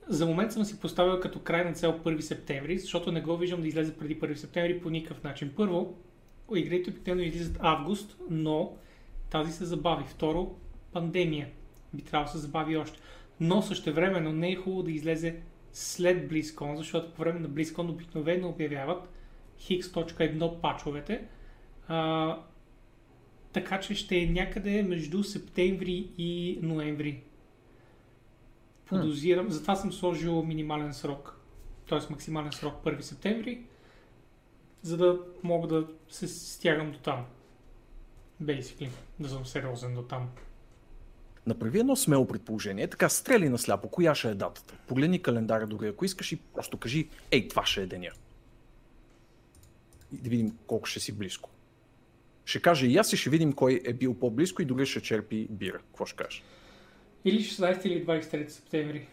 За 0.08 0.26
момент 0.26 0.52
съм 0.52 0.66
си 0.66 0.80
поставил 0.80 1.20
като 1.20 1.40
крайна 1.40 1.74
цел 1.74 2.00
1 2.04 2.20
септември, 2.20 2.78
защото 2.78 3.12
не 3.12 3.22
го 3.22 3.38
виждам 3.38 3.62
да 3.62 3.68
излезе 3.68 3.98
преди 3.98 4.20
1 4.20 4.34
септември 4.34 4.82
по 4.82 4.90
никакъв 4.90 5.24
начин. 5.24 5.54
Първо, 5.56 5.98
игрите 6.56 6.90
обикновено 6.90 7.28
излизат 7.28 7.58
август, 7.60 8.18
но 8.30 8.78
тази 9.30 9.52
се 9.52 9.66
забави. 9.66 10.04
Второ, 10.08 10.56
пандемия. 10.94 11.48
Би 11.94 12.02
трябвало 12.02 12.26
да 12.26 12.32
се 12.32 12.38
забави 12.38 12.78
още. 12.78 13.00
Но 13.40 13.62
същевременно 13.62 14.32
не 14.32 14.52
е 14.52 14.56
хубаво 14.56 14.84
да 14.84 14.92
излезе 14.92 15.42
след 15.74 16.32
BlizzCon, 16.32 16.76
защото 16.76 17.14
по 17.14 17.20
време 17.20 17.40
на 17.40 17.50
BlizzCon 17.50 17.90
обикновено 17.90 18.50
обявяват 18.50 19.10
X.1 19.70 20.62
пачовете, 20.62 21.24
а, 21.88 22.38
така 23.54 23.80
че 23.80 23.96
ще 23.96 24.18
е 24.18 24.26
някъде 24.26 24.84
между 24.84 25.24
септември 25.24 26.10
и 26.18 26.60
ноември. 26.62 27.24
Подозирам, 28.86 29.48
hmm. 29.48 29.52
затова 29.52 29.76
съм 29.76 29.94
сложил 29.94 30.44
минимален 30.44 30.94
срок, 30.94 31.40
т.е. 31.90 32.00
максимален 32.10 32.52
срок 32.52 32.84
1 32.86 33.00
септември, 33.00 33.62
за 34.82 34.98
да 34.98 35.20
мога 35.44 35.68
да 35.68 35.88
се 36.10 36.28
стягам 36.28 36.92
до 36.92 37.00
там. 37.00 37.26
Basically, 38.44 38.90
да 39.20 39.30
съм 39.30 39.46
сериозен 39.46 39.96
до 39.96 40.02
там. 40.02 40.30
Направи 41.48 41.80
едно 41.80 41.96
смело 41.96 42.28
предположение. 42.28 42.88
Така, 42.88 43.10
стрели 43.10 43.50
на 43.50 43.58
сляпо, 43.58 43.88
коя 43.88 44.16
ще 44.16 44.30
е 44.30 44.36
датата. 44.36 44.74
Погледни 44.88 45.22
календара 45.22 45.68
дори, 45.68 45.88
ако 45.88 46.06
искаш 46.06 46.32
и 46.32 46.36
просто 46.36 46.78
кажи, 46.78 47.10
ей, 47.32 47.48
това 47.48 47.66
ще 47.66 47.82
е 47.82 47.86
деня. 47.86 48.10
И 50.14 50.18
да 50.18 50.30
видим 50.30 50.58
колко 50.68 50.86
ще 50.86 51.00
си 51.00 51.12
близко. 51.12 51.50
Ще 52.46 52.62
каже 52.62 52.88
и 52.88 52.98
аз 52.98 53.14
и 53.14 53.18
ще 53.18 53.30
видим 53.30 53.54
кой 53.54 53.82
е 53.86 53.94
бил 53.94 54.14
по-близко 54.14 54.62
и 54.62 54.66
дори 54.66 54.86
ще 54.86 55.02
черпи 55.02 55.48
бира. 55.50 55.78
Какво 55.78 56.06
ще 56.06 56.16
кажеш? 56.16 56.44
Или 57.26 57.40
16 57.40 57.86
или 57.86 58.06
23 58.06 58.48
септември. 58.48 59.08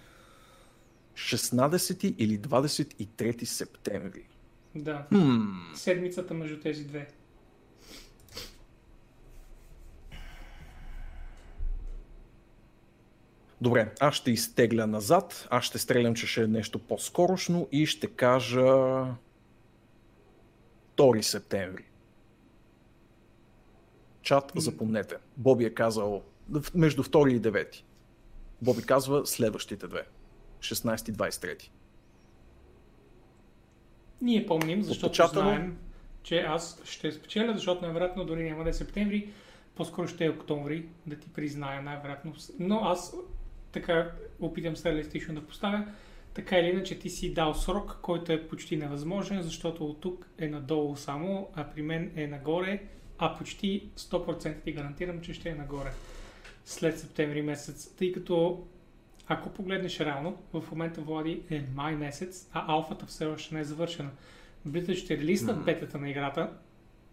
16 1.15 2.15
или 2.19 2.39
23 2.39 3.45
септември. 3.45 4.29
Да. 4.75 5.07
Hmm. 5.13 5.75
Седмицата 5.75 6.35
между 6.35 6.61
тези 6.61 6.85
две. 6.85 7.09
Добре, 13.61 13.93
аз 14.01 14.15
ще 14.15 14.31
изтегля 14.31 14.87
назад, 14.87 15.49
аз 15.51 15.65
ще 15.65 15.79
стрелям, 15.79 16.15
че 16.15 16.27
ще 16.27 16.43
е 16.43 16.47
нещо 16.47 16.79
по-скорошно 16.79 17.69
и 17.73 17.87
ще 17.87 18.07
кажа 18.07 19.05
2 20.99 21.21
септември. 21.21 21.85
Чат, 24.23 24.53
запомнете. 24.57 25.17
Боби 25.37 25.65
е 25.65 25.75
казал 25.75 26.23
между 26.75 27.03
2 27.03 27.31
и 27.31 27.41
9. 27.43 27.83
Боби 28.63 28.83
казва 28.83 29.27
следващите 29.27 29.87
две. 29.87 30.07
16 30.61 31.11
и 31.11 31.13
23. 31.13 31.69
Ние 34.23 34.47
помним, 34.47 34.83
защото 34.83 35.07
Отпечатано... 35.07 35.51
знаем, 35.51 35.79
че 36.23 36.41
аз 36.41 36.83
ще 36.85 37.13
спечеля, 37.13 37.53
защото 37.55 37.85
най-вероятно 37.85 38.25
дори 38.25 38.51
няма 38.51 38.65
да 38.65 38.71
е 38.71 38.73
септември, 38.73 39.31
по-скоро 39.75 40.09
ще 40.09 40.25
е 40.25 40.31
октомври, 40.31 40.89
да 41.07 41.17
ти 41.17 41.29
призная 41.29 41.83
най-вероятно. 41.83 42.35
Но 42.59 42.81
аз 42.85 43.17
така 43.73 44.13
опитам 44.41 44.77
се 44.77 44.91
реалистично 44.91 45.35
да 45.35 45.47
поставя. 45.47 45.87
Така 46.39 46.59
или 46.59 46.69
иначе 46.69 46.99
ти 46.99 47.11
си 47.11 47.35
дал 47.35 47.55
срок, 47.55 47.99
който 48.03 48.33
е 48.33 48.49
почти 48.49 48.77
невъзможен, 48.77 49.43
защото 49.43 49.87
от 49.87 50.01
тук 50.01 50.27
е 50.39 50.49
надолу 50.49 50.97
само, 50.97 51.51
а 51.55 51.65
при 51.65 51.83
мен 51.83 52.13
е 52.17 52.27
нагоре, 52.27 52.83
а 53.19 53.37
почти 53.37 53.91
100% 53.97 54.63
ти 54.63 54.73
гарантирам, 54.73 55.21
че 55.21 55.35
ще 55.35 55.49
е 55.49 55.55
нагоре 55.55 55.91
след 56.65 56.99
септември 56.99 57.43
месец, 57.43 57.95
тъй 57.97 58.13
като 58.13 58.67
ако 59.29 59.51
погледнеш 59.51 60.01
реално, 60.01 60.43
в 60.53 60.65
момента 60.71 61.01
Влади 61.01 61.43
е 61.51 61.65
май 61.75 61.97
месец, 61.97 62.49
а 62.53 62.73
алфата 62.73 63.07
все 63.07 63.27
още 63.27 63.55
не 63.55 63.61
е 63.61 63.65
завършена. 63.65 64.11
Бритът 64.65 64.97
ще 64.97 65.17
релиснат 65.17 65.57
mm-hmm. 65.57 65.65
бетата 65.65 65.99
на 65.99 66.11
играта. 66.11 66.51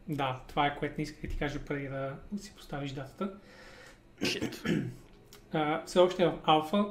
Да, 0.07 0.41
това 0.47 0.67
е 0.67 0.77
което 0.79 0.95
не 0.97 1.03
исках 1.03 1.21
да 1.21 1.27
ти 1.27 1.37
кажа 1.37 1.59
преди 1.65 1.87
да 1.87 2.17
си 2.37 2.53
поставиш 2.55 2.91
датата. 2.91 3.33
а, 5.53 5.83
все 5.85 5.99
още 5.99 6.23
е 6.23 6.27
в 6.27 6.39
алфа. 6.43 6.85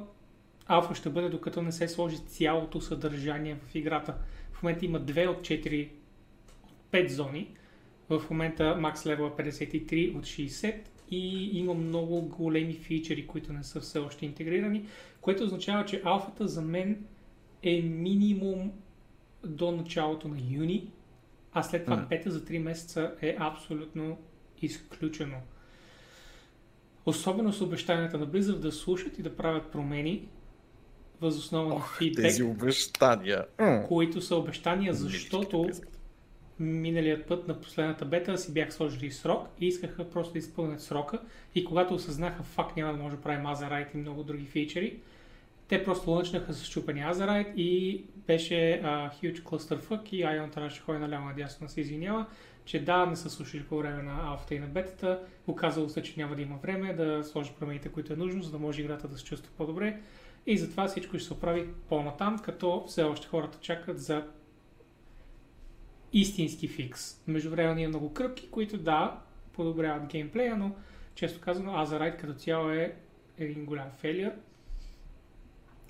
Алфа 0.67 0.95
ще 0.95 1.11
бъде 1.11 1.29
докато 1.29 1.63
не 1.63 1.73
се 1.73 1.89
сложи 1.89 2.17
цялото 2.17 2.81
съдържание 2.81 3.57
в 3.69 3.75
играта. 3.75 4.15
В 4.53 4.63
момента 4.63 4.85
има 4.85 5.01
2 5.01 5.29
от 5.29 5.41
4 5.41 5.89
от 6.65 6.73
5 6.93 7.09
зони. 7.09 7.51
В 8.09 8.23
момента 8.31 8.77
макс 8.77 9.07
левел 9.07 9.25
е 9.25 9.43
53 9.43 10.17
от 10.17 10.25
60 10.25 10.75
и 11.11 11.51
има 11.59 11.75
много 11.75 12.23
големи 12.23 12.75
фичери, 12.75 13.27
които 13.27 13.53
не 13.53 13.65
са 13.65 13.81
все 13.81 13.99
още 13.99 14.27
интегрирани, 14.27 14.87
което 15.21 15.45
означава, 15.45 15.85
че 15.85 16.03
алфата 16.05 16.49
за 16.49 16.63
мен 16.63 17.05
е 17.63 17.83
минимум 17.83 18.73
до 19.47 19.73
началото 19.73 20.29
на 20.29 20.37
юни, 20.51 20.93
а 21.53 21.63
след 21.63 21.85
това 21.85 21.97
бета 21.97 22.31
за 22.31 22.45
3 22.45 22.59
месеца 22.59 23.15
е 23.23 23.37
абсолютно 23.39 24.19
изключено. 24.63 25.37
Особено 27.07 27.53
с 27.53 27.61
обещанията 27.61 28.19
на 28.19 28.27
Blizzard 28.27 28.59
да 28.59 28.73
слушат 28.73 29.19
и 29.19 29.23
да 29.23 29.37
правят 29.37 29.73
промени 29.73 30.29
въз 31.21 31.37
основа 31.37 31.75
на 31.75 31.81
фидбек, 31.99 32.25
тези 32.25 32.43
обещания. 32.43 33.45
Които 33.89 34.21
са 34.21 34.37
обещания, 34.37 34.95
защото 34.95 35.69
миналият 36.59 37.27
път 37.27 37.49
на 37.49 37.61
последната 37.61 38.05
бета 38.05 38.39
си 38.39 38.53
бях 38.53 38.75
сложили 38.75 39.11
срок 39.11 39.49
и 39.61 39.67
искаха 39.67 40.11
просто 40.11 40.33
да 40.33 40.39
изпълнят 40.39 40.81
срока. 40.81 41.19
И 41.55 41.65
когато 41.65 41.95
осъзнаха 41.95 42.43
факт 42.43 42.77
няма 42.77 42.93
да 42.93 42.99
може 42.99 43.17
да 43.17 43.23
правим 43.23 43.47
Азерайт 43.47 43.95
и 43.95 43.97
много 43.97 44.23
други 44.23 44.47
фичери, 44.47 44.99
те 45.69 45.85
просто 45.85 46.11
лънчнаха 46.11 46.55
с 46.55 46.65
щупени 46.65 47.03
Азерайт 47.03 47.47
и 47.57 48.05
беше 48.27 48.73
а, 48.73 49.11
huge 49.11 49.43
clusterfuck 49.43 50.13
и 50.13 50.23
Айон 50.23 50.51
трябваше 50.51 50.81
ходи 50.81 50.99
наляво 50.99 51.25
надясно 51.25 51.67
да 51.67 51.73
се 51.73 51.81
извинява, 51.81 52.27
че 52.65 52.85
да, 52.85 53.07
не 53.07 53.17
са 53.17 53.31
слушали 53.31 53.63
по 53.63 53.79
време 53.79 54.03
на 54.03 54.31
алфата 54.31 54.55
и 54.55 54.59
на 54.59 54.67
бетата, 54.67 55.21
оказало 55.47 55.89
се, 55.89 56.03
че 56.03 56.15
няма 56.17 56.37
да 56.37 56.43
има 56.43 56.57
време 56.57 56.95
да 56.95 57.25
сложи 57.25 57.53
промените, 57.59 57.89
които 57.89 58.13
е 58.13 58.17
нужно, 58.17 58.43
за 58.43 58.51
да 58.51 58.59
може 58.59 58.83
играта 58.83 59.09
да 59.09 59.19
се 59.19 59.25
чувства 59.25 59.53
по-добре 59.57 60.01
и 60.47 60.59
затова 60.59 60.89
всичко 60.89 61.19
ще 61.19 61.27
се 61.27 61.33
оправи 61.33 61.69
по-натам, 61.89 62.39
като 62.39 62.85
все 62.89 63.03
още 63.03 63.27
хората 63.27 63.59
чакат 63.61 64.01
за 64.01 64.25
истински 66.13 66.69
фикс. 66.69 67.27
Междувременно 67.27 67.81
има 67.81 67.89
много 67.89 68.13
кръпки, 68.13 68.51
които 68.51 68.79
да, 68.79 69.21
подобряват 69.53 70.07
геймплея, 70.07 70.57
но 70.57 70.71
често 71.15 71.41
казано 71.41 71.73
Azerite 71.73 72.17
като 72.17 72.35
цяло 72.35 72.71
е 72.71 72.97
един 73.39 73.65
голям 73.65 73.91
фейлиър. 73.99 74.33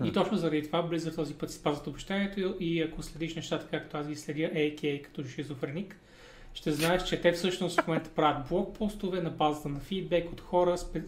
И 0.05 0.13
точно 0.13 0.37
заради 0.37 0.63
това 0.63 0.89
Blizzard 0.89 1.15
този 1.15 1.35
път 1.35 1.51
спазват 1.51 1.87
обещанието 1.87 2.57
и 2.61 2.83
ако 2.83 3.03
следиш 3.03 3.35
нещата 3.35 3.67
както 3.71 3.97
аз 3.97 4.09
ги 4.09 4.17
следя, 4.17 4.51
AKA 4.55 5.03
като 5.03 5.25
шизофреник, 5.25 5.97
ще 6.55 6.73
знаеш, 6.73 7.05
че 7.05 7.21
те 7.21 7.33
всъщност 7.33 7.81
в 7.81 7.87
момента 7.87 8.11
правят 8.11 8.49
блокпостове 8.49 9.21
на 9.21 9.31
базата 9.31 9.69
на 9.69 9.81
фидбек 9.81 10.33
от 10.33 10.41
хора 10.41 10.79
спе... 10.79 11.03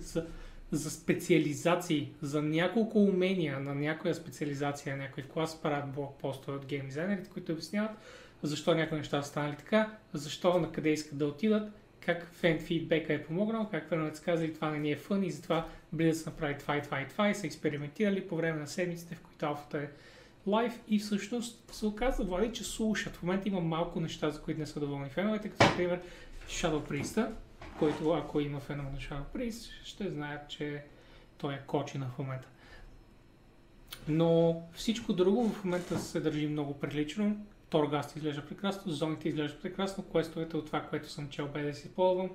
за, 0.71 0.79
за 0.79 0.91
специализации, 0.91 2.13
за 2.23 2.43
няколко 2.43 2.99
умения 2.99 3.61
на 3.61 3.75
някоя 3.75 4.15
специализация, 4.15 4.97
на 4.97 5.03
някой 5.03 5.23
клас 5.23 5.63
правят 5.63 5.93
блокпостове 5.93 6.57
от 6.57 6.67
гейм 6.67 6.87
дизайнерите, 6.87 7.31
които 7.31 7.53
обясняват 7.53 7.97
защо 8.43 8.75
някои 8.75 8.99
неща 8.99 9.23
са 9.23 9.29
станали 9.29 9.57
така, 9.57 9.91
защо 10.13 10.59
на 10.59 10.73
къде 10.73 10.91
искат 10.91 11.19
да 11.19 11.27
отидат, 11.27 11.73
как 12.01 12.31
фен 12.33 12.59
фидбека 12.59 13.15
е 13.15 13.23
помогнал, 13.23 13.69
как 13.71 13.89
феновете 13.89 14.17
са 14.17 14.25
казали 14.25 14.55
това 14.55 14.71
не 14.71 14.79
ни 14.79 14.93
е 14.93 14.97
фън 14.97 15.23
и 15.23 15.31
затова 15.31 15.69
да 15.93 16.15
са 16.15 16.31
направили 16.31 16.59
това 16.59 16.77
и 16.77 16.83
това 16.83 17.01
и 17.01 17.09
това 17.09 17.31
и 17.31 17.35
са 17.35 17.47
експериментирали 17.47 18.29
по 18.29 18.37
време 18.37 18.61
на 18.61 18.67
седмиците, 18.67 19.15
в 19.15 19.21
които 19.21 19.47
алфата 19.47 19.79
е 19.79 19.89
лайв 20.47 20.81
и 20.89 20.99
всъщност 20.99 21.73
се 21.73 21.87
оказа, 21.87 22.25
Влади, 22.25 22.53
че 22.53 22.65
слушат. 22.65 23.17
В 23.17 23.23
момента 23.23 23.49
има 23.49 23.61
малко 23.61 24.01
неща, 24.01 24.31
за 24.31 24.43
които 24.43 24.61
не 24.61 24.67
са 24.67 24.81
доволни 24.81 25.11
феновете, 25.11 25.49
като 25.49 25.65
например 25.65 26.01
Shadow 26.49 26.91
Priest, 26.91 27.29
който 27.79 28.13
ако 28.13 28.41
има 28.41 28.61
фенове 28.61 28.91
на 28.91 28.99
Shadow 28.99 29.25
Priest, 29.35 29.71
ще 29.85 30.11
знаят, 30.11 30.49
че 30.49 30.85
той 31.39 31.55
е 31.55 31.63
кочина 31.67 32.07
в 32.07 32.19
момента. 32.19 32.49
Но 34.09 34.63
всичко 34.73 35.13
друго 35.13 35.49
в 35.49 35.65
момента 35.65 35.99
се 35.99 36.21
държи 36.21 36.47
много 36.47 36.79
прилично. 36.79 37.47
Торгаст 37.71 38.17
изглежда 38.17 38.47
прекрасно, 38.47 38.93
зоните 38.93 39.29
изглеждат 39.29 39.63
прекрасно, 39.63 40.05
квестовете 40.05 40.57
от 40.57 40.67
това, 40.67 40.83
което 40.83 41.11
съм 41.11 41.29
чел 41.29 41.49
без 41.49 41.67
да 41.67 41.75
си 41.75 41.95
ползвам, 41.95 42.31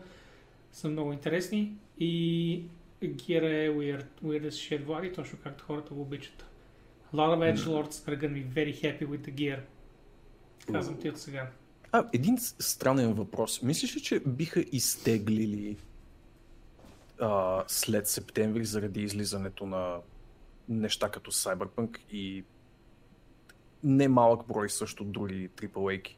са 0.71 0.89
много 0.89 1.13
интересни 1.13 1.73
и 1.99 2.63
гира 3.03 3.49
е 3.49 3.69
weird, 3.69 4.05
weird 4.23 4.47
as 4.47 4.49
shit, 4.49 4.83
Влади, 4.83 5.13
точно 5.13 5.39
както 5.43 5.63
хората 5.63 5.93
го 5.93 6.01
обичат. 6.01 6.45
A 7.13 7.15
lot 7.15 7.35
of 7.35 7.55
edgelords 7.55 8.07
are 8.07 8.17
gonna 8.17 8.33
be 8.33 8.45
very 8.45 8.73
happy 8.83 9.05
with 9.05 9.21
the 9.29 9.33
gear. 9.33 9.59
Казвам 10.71 10.97
ти 10.97 11.09
от 11.09 11.19
сега. 11.19 11.49
А, 11.91 12.05
един 12.13 12.37
странен 12.39 13.13
въпрос. 13.13 13.61
Мислиш 13.61 13.95
ли, 13.95 14.01
че 14.01 14.19
биха 14.19 14.65
изтеглили 14.71 15.77
а, 17.19 17.63
след 17.67 18.07
септември 18.07 18.65
заради 18.65 19.01
излизането 19.01 19.65
на 19.65 19.97
неща 20.69 21.09
като 21.09 21.31
Cyberpunk 21.31 21.97
и 22.11 22.43
немалък 23.83 24.47
брой 24.47 24.69
също 24.69 25.03
други 25.03 25.49
AAA-ки? 25.49 26.17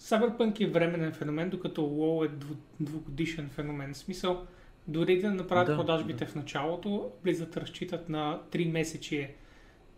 Cyberpunk 0.00 0.60
е 0.60 0.70
временен 0.70 1.12
феномен, 1.12 1.50
докато 1.50 1.80
WoW 1.80 2.26
е 2.26 2.54
двугодишен 2.80 3.50
феномен. 3.50 3.94
В 3.94 3.98
смисъл, 3.98 4.46
дори 4.88 5.20
да 5.20 5.30
направят 5.30 5.66
Да, 5.66 5.76
продажбите 5.76 6.26
в 6.26 6.34
началото, 6.34 7.12
Blizzard 7.24 7.56
разчитат 7.56 8.08
на 8.08 8.40
3 8.50 8.72
месечие. 8.72 9.34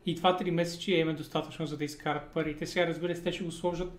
И 0.07 0.16
това 0.16 0.38
3 0.38 0.50
месечие 0.50 0.98
им 0.98 1.09
е 1.09 1.14
достатъчно, 1.14 1.66
за 1.66 1.76
да 1.76 1.85
изкарат 1.85 2.31
парите. 2.35 2.66
Сега, 2.66 2.87
разбира 2.87 3.16
се, 3.16 3.22
те 3.22 3.33
ще 3.33 3.44
го 3.44 3.52
сложат. 3.52 3.92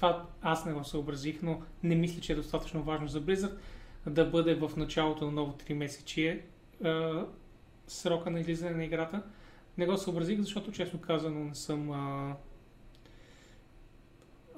Това 0.00 0.26
аз 0.42 0.64
не 0.64 0.72
го 0.72 0.84
съобразих, 0.84 1.42
но 1.42 1.62
не 1.82 1.94
мисля, 1.94 2.20
че 2.20 2.32
е 2.32 2.36
достатъчно 2.36 2.82
важно 2.82 3.08
за 3.08 3.22
Blizzard 3.22 3.56
да 4.06 4.24
бъде 4.24 4.54
в 4.54 4.70
началото 4.76 5.24
на 5.24 5.32
ново 5.32 5.52
3 5.52 5.72
месечие 5.74 6.46
срока 7.86 8.30
на 8.30 8.40
излизане 8.40 8.76
на 8.76 8.84
играта. 8.84 9.22
Не 9.78 9.86
го 9.86 9.96
съобразих, 9.96 10.40
защото 10.40 10.72
честно 10.72 11.00
казано 11.00 11.44
не 11.44 11.54
съм 11.54 11.90
а, 11.90 12.36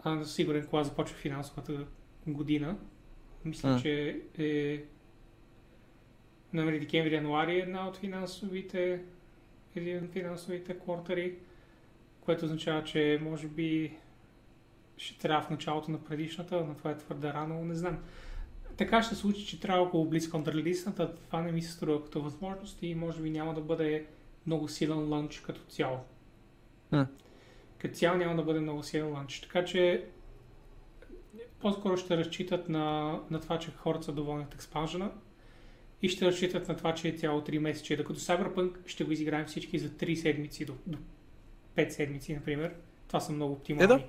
а, 0.05 0.25
сигурен 0.25 0.67
кога 0.67 0.85
започва 0.85 1.17
финансовата 1.17 1.87
година. 2.27 2.77
Мисля, 3.45 3.69
М. 3.69 3.81
че 3.83 4.21
е 4.39 4.85
нали, 6.53 6.81
декември, 6.81 7.15
януари 7.15 7.55
е 7.55 7.59
една 7.59 7.89
от 7.89 7.97
финансовите 7.97 9.03
един 9.77 10.05
от 10.05 10.13
финансовите 10.13 10.79
квартари, 10.79 11.35
което 12.21 12.45
означава, 12.45 12.85
че 12.85 13.21
може 13.23 13.49
би 13.49 13.97
ще 15.03 15.19
трябва 15.19 15.43
в 15.43 15.51
началото 15.51 15.91
на 15.91 15.99
предишната, 15.99 16.65
но 16.69 16.75
това 16.75 16.91
е 16.91 16.99
твърде 16.99 17.33
рано, 17.33 17.65
не 17.65 17.75
знам. 17.75 17.99
Така 18.77 19.03
ще 19.03 19.15
се 19.15 19.21
случи, 19.21 19.47
че 19.47 19.61
трябва 19.61 19.83
около 19.83 20.05
близко 20.05 20.39
до 20.39 20.53
релизната, 20.53 21.15
това 21.15 21.43
не 21.43 21.53
ми 21.53 21.63
се 21.63 21.73
струва 21.73 22.05
като 22.05 22.23
възможност 22.23 22.79
и 22.83 22.95
може 22.95 23.23
би 23.23 23.31
няма 23.31 23.55
да 23.55 23.61
бъде 23.61 24.07
много 24.47 24.69
силен 24.69 25.09
лънч 25.09 25.41
като 25.41 25.61
цяло. 25.61 25.99
М. 26.93 27.07
Като 27.79 27.95
цяло 27.95 28.19
няма 28.19 28.37
да 28.37 28.43
бъде 28.43 28.61
много 28.61 28.83
силен 28.83 29.13
лънч. 29.13 29.41
Така 29.41 29.65
че 29.65 30.05
по-скоро 31.61 31.97
ще 31.97 32.17
разчитат 32.17 32.69
на, 32.69 33.19
на 33.31 33.41
това, 33.41 33.59
че 33.59 33.71
хората 33.71 34.05
са 34.05 34.13
доволни 34.13 34.45
от 34.45 34.55
експанжена 34.55 35.11
и 36.03 36.09
ще 36.09 36.27
разчитат 36.27 36.69
на 36.69 36.77
това, 36.77 36.95
че 36.95 37.09
е 37.09 37.13
цяло 37.13 37.41
3 37.41 37.59
месече. 37.59 37.97
Докато 37.97 38.21
Cyberpunk 38.21 38.87
ще 38.87 39.05
го 39.05 39.13
изиграем 39.13 39.47
всички 39.47 39.79
за 39.79 39.89
3 39.89 40.15
седмици 40.15 40.65
до, 40.65 40.75
до 40.87 40.99
5 41.77 41.89
седмици, 41.89 42.35
например. 42.35 42.75
Това 43.07 43.21
са 43.21 43.33
много 43.33 43.53
оптимални. 43.53 43.85
Е, 43.85 43.97
да. 43.99 44.05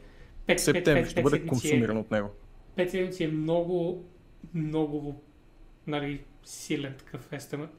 5, 0.48 0.58
Септември 0.58 1.10
ще 1.10 1.22
бъде 1.22 1.46
консумиран 1.46 1.98
от 1.98 2.12
него. 2.12 2.30
5 2.78 2.88
седмици 2.88 3.24
е 3.24 3.28
много, 3.28 4.06
много 4.54 5.24
нали, 5.88 6.24
силен 6.44 6.96
такъв 6.98 7.34
естемът. 7.34 7.70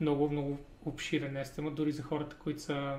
Много, 0.00 0.30
много 0.30 0.58
обширен 0.84 1.36
естемът, 1.36 1.74
дори 1.74 1.92
за 1.92 2.02
хората, 2.02 2.36
които 2.36 2.60
са 2.60 2.98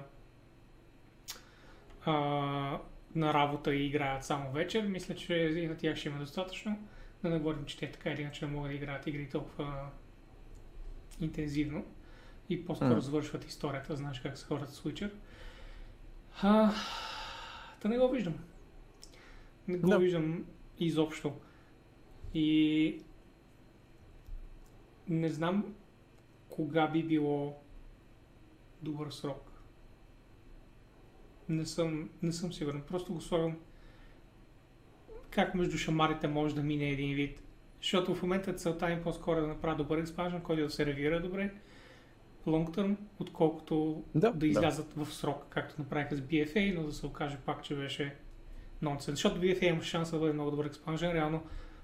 а, 2.06 2.14
на 3.16 3.34
работа 3.34 3.76
и 3.76 3.86
играят 3.86 4.24
само 4.24 4.52
вечер. 4.52 4.88
Мисля, 4.88 5.16
че 5.16 5.36
и 5.36 5.68
на 5.68 5.78
тях 5.78 5.98
ще 5.98 6.10
има 6.10 6.20
достатъчно. 6.20 6.88
Да 7.24 7.30
не 7.30 7.40
говорим, 7.40 7.66
че 7.66 7.78
те 7.78 7.92
така 7.92 8.10
или 8.10 8.22
иначе 8.22 8.46
не 8.46 8.52
могат 8.52 8.72
да 8.72 8.76
играят 8.76 9.08
игри 9.08 9.30
толкова 9.30 9.90
интензивно 11.22 11.86
и 12.50 12.66
по-скоро 12.66 12.90
М. 12.90 13.02
завършват 13.02 13.46
историята, 13.46 13.96
знаеш 13.96 14.20
как 14.20 14.38
са 14.38 14.46
хората 14.46 14.72
с 14.72 14.82
Witcher. 14.82 15.12
А, 16.42 16.72
да 17.82 17.90
не 17.90 17.98
го 17.98 18.10
виждам. 18.10 18.34
Не 19.68 19.78
го 19.78 19.88
Да. 19.88 20.00
виждам 20.00 20.46
изобщо. 20.80 21.34
И 22.34 23.02
не 25.10 25.30
знам 25.30 25.76
кога 26.50 26.88
би 26.88 27.04
било 27.04 27.56
добър 28.82 29.10
срок. 29.12 29.52
Не 31.50 31.66
съм, 31.66 32.10
не 32.22 32.32
съм 32.32 32.54
сигурен. 32.54 32.82
Просто 32.88 33.14
го 33.14 33.22
слагам 33.22 33.58
как 35.30 35.56
между 35.56 35.78
шамарите 35.78 36.28
може 36.28 36.56
да 36.56 36.64
мине 36.64 36.90
един 36.90 37.16
вид. 37.16 37.44
Защото 37.82 38.16
в 38.16 38.22
момента 38.22 38.54
целта 38.54 38.92
им 38.92 39.04
по-скоро 39.04 39.38
е 39.38 39.42
да 39.42 39.48
направя 39.48 39.76
добър 39.76 39.98
експанжен, 39.98 40.42
който 40.42 40.64
да 40.64 40.70
се 40.70 40.86
реагира 40.86 41.22
добре, 41.22 41.54
long 42.48 42.76
term, 42.76 42.96
отколкото 43.20 44.04
Да, 44.16 44.32
да 44.32 44.48
излязат 44.48 44.94
в 44.94 45.14
срок, 45.14 45.46
както 45.50 45.82
направиха 45.82 46.16
с 46.16 46.22
BFA, 46.22 46.76
но 46.76 46.84
да 46.84 46.92
се 46.92 47.06
окаже 47.06 47.38
пак, 47.46 47.64
че 47.64 47.76
беше 47.76 48.16
нонсенс. 48.82 49.16
Защото 49.16 49.42
BFA 49.42 49.64
има 49.64 49.84
шанс 49.84 50.12
да 50.12 50.20
бъде 50.20 50.34
много 50.34 50.52
добър 50.52 50.66
експанжен. 50.66 51.12
Реално 51.12 51.44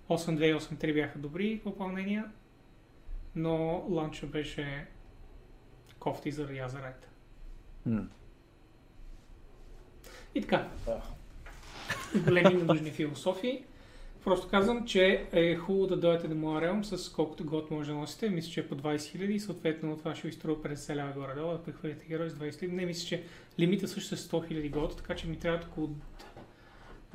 8.2 0.10 0.43
и 0.43 0.53
8.3 0.53 0.93
бяха 0.93 1.19
добри 1.19 1.62
попълнения, 1.63 2.25
но 3.36 3.86
ланча 3.89 4.25
беше 4.25 4.88
кофти 5.99 6.32
заради 6.32 6.60
Азерайт. 6.60 7.10
М. 7.86 8.08
И 10.36 10.41
така, 10.41 10.67
големи 12.15 12.53
ненужни 12.53 12.91
философии. 12.91 13.63
Просто 14.23 14.47
казвам, 14.47 14.86
че 14.86 15.27
е 15.32 15.56
хубаво 15.56 15.88
да 15.88 15.97
дойдете 15.97 16.27
на 16.27 16.36
моя 16.36 16.62
реалм 16.62 16.86
с 16.86 17.10
колкото 17.10 17.45
год 17.45 17.71
може 17.71 17.91
да 17.91 17.97
носите. 17.97 18.29
Мисля, 18.29 18.51
че 18.51 18.60
е 18.60 18.67
по 18.67 18.75
20 18.75 18.95
000 18.95 19.25
и 19.25 19.39
съответно 19.39 19.97
това 19.97 20.15
ще 20.15 20.27
ви 20.27 20.34
струва 20.34 20.62
50 20.62 20.95
лева 20.95 21.12
горе-долу, 21.12 21.51
да 21.51 21.63
прехвърлите 21.63 22.06
герой 22.06 22.29
с 22.29 22.34
20 22.34 22.49
000. 22.49 22.71
Не, 22.71 22.86
мисля, 22.86 23.08
че 23.08 23.23
лимита 23.60 23.88
също 23.88 24.15
е 24.15 24.17
100 24.17 24.32
000 24.32 24.69
год, 24.69 24.97
така 24.97 25.15
че 25.15 25.27
ми 25.27 25.39
трябва 25.39 25.65
около 25.67 25.89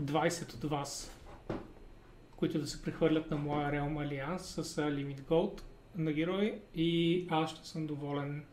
20 0.03 0.55
от 0.55 0.71
вас, 0.71 1.19
които 2.37 2.59
да 2.59 2.67
се 2.67 2.83
прехвърлят 2.83 3.31
на 3.31 3.37
моя 3.37 3.73
реалм 3.73 3.99
алианс 3.99 4.43
с 4.43 4.91
лимит 4.91 5.23
голд 5.23 5.65
на 5.97 6.13
герой 6.13 6.61
и 6.75 7.27
аз 7.31 7.51
ще 7.51 7.69
съм 7.69 7.87
доволен 7.87 8.45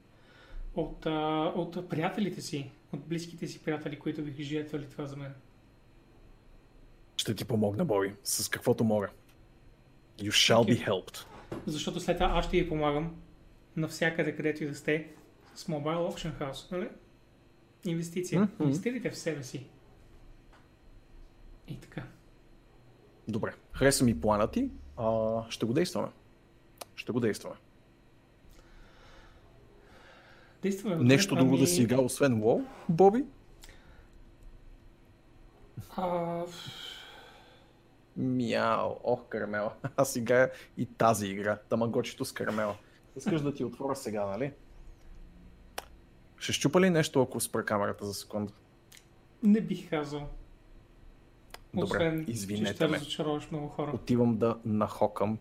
от, 0.75 1.05
от 1.55 1.89
приятелите 1.89 2.41
си, 2.41 2.71
от 2.93 3.08
близките 3.08 3.47
си 3.47 3.63
приятели, 3.63 3.99
които 3.99 4.23
биха 4.23 4.43
жертвали 4.43 4.89
това 4.89 5.05
за 5.05 5.15
мен. 5.15 5.34
Ще 7.17 7.36
ти 7.36 7.45
помогна, 7.45 7.86
Боби, 7.86 8.13
с 8.23 8.49
каквото 8.49 8.84
мога. 8.84 9.10
You 10.19 10.29
shall 10.29 10.63
okay. 10.63 10.84
be 10.84 10.88
helped. 10.88 11.25
Защото 11.65 11.99
след 11.99 12.17
това 12.17 12.31
аз 12.34 12.45
ще 12.45 12.62
ви 12.62 12.69
помагам 12.69 13.15
навсякъде, 13.75 14.36
където 14.36 14.63
и 14.63 14.67
да 14.67 14.75
сте 14.75 15.08
с 15.55 15.65
Mobile 15.65 16.12
Auction 16.12 16.39
House, 16.39 16.71
нали? 16.71 16.89
Инвестиция. 17.86 18.41
Mm-hmm. 18.41 18.63
Инвестирайте 18.63 19.10
в 19.10 19.17
себе 19.17 19.43
си. 19.43 19.65
И 21.67 21.80
така. 21.80 22.04
Добре. 23.28 23.54
Хареса 23.71 24.04
ми 24.04 24.21
плана 24.21 24.51
ти. 24.51 24.69
А, 24.97 25.41
ще 25.49 25.65
го 25.65 25.73
действаме. 25.73 26.08
Ще 26.95 27.12
го 27.12 27.19
действаме. 27.19 27.56
Действаме. 30.62 30.95
Нещо 30.95 31.36
друго 31.36 31.58
да 31.58 31.67
си 31.67 31.84
играл, 31.84 32.06
освен 32.06 32.41
WoW, 32.41 32.65
Боби? 32.89 33.25
А... 35.97 36.43
Мяу, 38.17 38.95
ох, 39.04 39.28
карамела. 39.30 39.73
Аз 39.97 40.15
играя 40.15 40.51
и 40.78 40.86
тази 40.86 41.28
игра, 41.28 41.56
тамагочето 41.56 42.25
с 42.25 42.32
карамела. 42.32 42.75
Искаш 43.15 43.41
да 43.41 43.54
ти 43.54 43.63
отворя 43.63 43.95
сега, 43.95 44.25
нали? 44.25 44.54
Ще 46.38 46.54
щупа 46.54 46.82
ли 46.82 46.89
нещо, 46.89 47.21
ако 47.21 47.39
спра 47.39 47.65
камерата 47.65 48.06
за 48.06 48.13
секунда? 48.13 48.54
Не 49.43 49.62
бих 49.62 49.89
казал. 49.89 50.30
Добре, 51.75 51.83
Освен, 51.97 52.25
извинете 52.27 52.77
че 52.77 52.88
ме. 52.88 52.95
разочароваш 52.95 53.51
много 53.51 53.67
хора. 53.67 53.91
Отивам 53.93 54.38
да 54.38 54.57
нахокам 54.65 55.38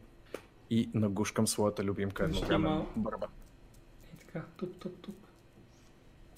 и 0.70 0.90
нагушкам 0.94 1.46
своята 1.46 1.84
любимка 1.84 2.24
едновременно. 2.24 2.68
има- 2.70 2.86
Бърба. 2.96 3.26
И 4.14 4.18
така, 4.18 4.44
туп, 4.56 4.76
туп, 4.76 5.00
туп. 5.00 5.16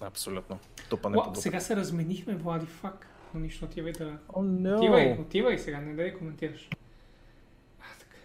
Абсолютно. 0.03 0.59
Тупане 0.91 1.17
Уа, 1.17 1.33
по 1.33 1.41
сега 1.41 1.61
се 1.61 1.77
разменихме, 1.77 2.35
Влади, 2.35 2.67
фак. 2.67 3.07
Но 3.35 3.41
нищо, 3.41 3.65
отивай 3.65 3.93
да... 3.93 4.19
О, 4.29 4.43
no. 4.43 4.77
Отивай, 4.77 5.13
отивай 5.13 5.59
сега, 5.59 5.81
не 5.81 5.95
дай 5.95 6.11
да 6.11 6.19
коментираш. 6.19 6.69
А, 7.81 7.85
така. 7.99 8.17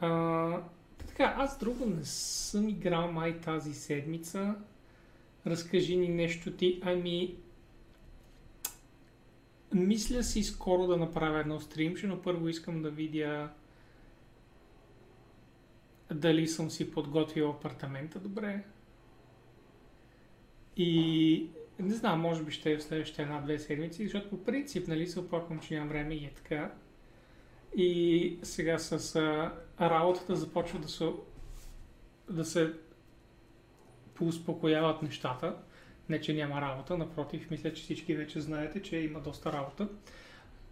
А, 0.00 0.62
така, 0.98 1.34
аз 1.36 1.58
друго 1.58 1.86
не 1.86 2.04
съм 2.04 2.68
играл 2.68 3.12
май 3.12 3.40
тази 3.40 3.74
седмица. 3.74 4.54
Разкажи 5.46 5.96
ни 5.96 6.08
нещо 6.08 6.52
ти. 6.52 6.80
Ами, 6.84 7.36
мисля 9.74 10.22
си 10.22 10.42
скоро 10.42 10.86
да 10.86 10.96
направя 10.96 11.40
едно 11.40 11.60
стримче, 11.60 12.06
но 12.06 12.22
първо 12.22 12.48
искам 12.48 12.82
да 12.82 12.90
видя 12.90 13.50
дали 16.14 16.48
съм 16.48 16.70
си 16.70 16.90
подготвил 16.90 17.50
апартамента 17.50 18.18
добре. 18.18 18.64
И 20.76 21.46
не 21.78 21.94
знам, 21.94 22.20
може 22.20 22.42
би 22.42 22.52
ще 22.52 22.72
е 22.72 22.76
в 22.76 22.82
следващите 22.82 23.22
една-две 23.22 23.58
седмици, 23.58 24.04
защото 24.04 24.30
по 24.30 24.44
принцип, 24.44 24.88
нали, 24.88 25.06
се 25.06 25.20
оплаквам, 25.20 25.60
че 25.60 25.74
нямам 25.74 25.88
време 25.88 26.14
и 26.14 26.24
е 26.24 26.30
така. 26.30 26.72
И 27.76 28.38
сега 28.42 28.78
с 28.78 29.16
а, 29.16 29.52
работата 29.80 30.36
започва 30.36 30.78
да 30.78 30.88
се, 30.88 31.12
да 32.30 32.44
се 32.44 32.72
поуспокояват 34.14 35.02
нещата. 35.02 35.56
Не, 36.10 36.20
че 36.20 36.34
няма 36.34 36.60
работа, 36.60 36.98
напротив, 36.98 37.50
мисля, 37.50 37.72
че 37.72 37.82
всички 37.82 38.16
вече 38.16 38.40
знаете, 38.40 38.82
че 38.82 38.96
има 38.96 39.20
доста 39.20 39.52
работа. 39.52 39.88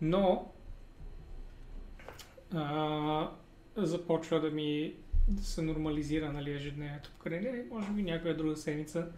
Но 0.00 0.52
а, 2.54 3.30
започва 3.76 4.40
да 4.40 4.50
ми 4.50 4.94
да 5.28 5.42
се 5.42 5.62
нормализира 5.62 6.32
нали, 6.32 6.52
ежедневието 6.52 7.10
покрай 7.10 7.40
нея 7.40 7.64
може 7.70 7.90
би 7.90 8.02
някоя 8.02 8.36
друга 8.36 8.56
седмица 8.56 9.12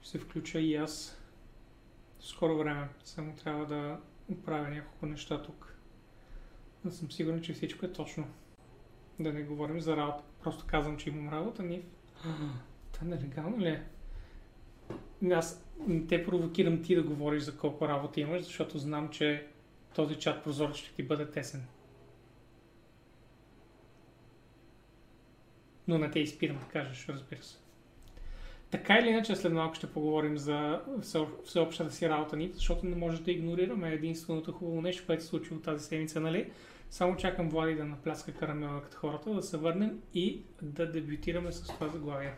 ще 0.00 0.10
се 0.10 0.18
включа 0.18 0.60
и 0.60 0.76
аз 0.76 1.22
скоро 2.20 2.58
време. 2.58 2.88
Само 3.04 3.34
трябва 3.34 3.66
да 3.66 4.00
оправя 4.28 4.68
няколко 4.68 5.06
неща 5.06 5.42
тук. 5.42 5.76
Да 6.84 6.92
съм 6.92 7.10
сигурен, 7.10 7.42
че 7.42 7.52
всичко 7.52 7.86
е 7.86 7.92
точно. 7.92 8.26
Да 9.20 9.32
не 9.32 9.42
говорим 9.42 9.80
за 9.80 9.96
работа. 9.96 10.24
Просто 10.42 10.64
казвам, 10.66 10.96
че 10.96 11.10
имам 11.10 11.34
работа, 11.34 11.62
ни. 11.62 11.82
Това 12.92 13.06
нелегално 13.06 13.58
ли 13.58 13.68
е? 13.68 13.84
Аз 15.30 15.64
не 15.86 16.06
те 16.06 16.24
провокирам 16.24 16.82
ти 16.82 16.94
да 16.94 17.02
говориш 17.02 17.42
за 17.42 17.56
колко 17.56 17.88
работа 17.88 18.20
имаш, 18.20 18.42
защото 18.42 18.78
знам, 18.78 19.08
че 19.08 19.46
този 19.94 20.14
чат 20.14 20.44
прозорец 20.44 20.76
ще 20.76 20.94
ти 20.94 21.02
бъде 21.02 21.30
тесен. 21.30 21.66
Но 25.88 25.98
не 25.98 26.10
те 26.10 26.20
изпирам 26.20 26.58
да 26.58 26.64
кажеш, 26.64 27.08
разбира 27.08 27.42
се. 27.42 27.58
Така 28.70 28.98
или 28.98 29.08
иначе, 29.08 29.36
след 29.36 29.52
малко 29.52 29.74
ще 29.74 29.92
поговорим 29.92 30.38
за 30.38 30.80
всеобщата 31.44 31.90
си 31.90 32.08
работа 32.08 32.36
ни, 32.36 32.50
защото 32.54 32.86
не 32.86 32.96
може 32.96 33.22
да 33.22 33.30
игнорираме 33.30 33.92
единственото 33.92 34.52
хубаво 34.52 34.82
нещо, 34.82 35.06
което 35.06 35.22
се 35.22 35.28
случи 35.28 35.54
от 35.54 35.62
тази 35.62 35.84
седмица, 35.84 36.20
нали? 36.20 36.50
Само 36.90 37.16
чакам 37.16 37.48
Влади 37.48 37.74
да 37.74 37.84
напляска 37.84 38.32
карамела 38.32 38.82
като 38.82 38.96
хората, 38.96 39.34
да 39.34 39.42
се 39.42 39.56
върнем 39.56 40.00
и 40.14 40.42
да 40.62 40.92
дебютираме 40.92 41.52
с 41.52 41.66
това 41.66 41.88
заглавие. 41.88 42.34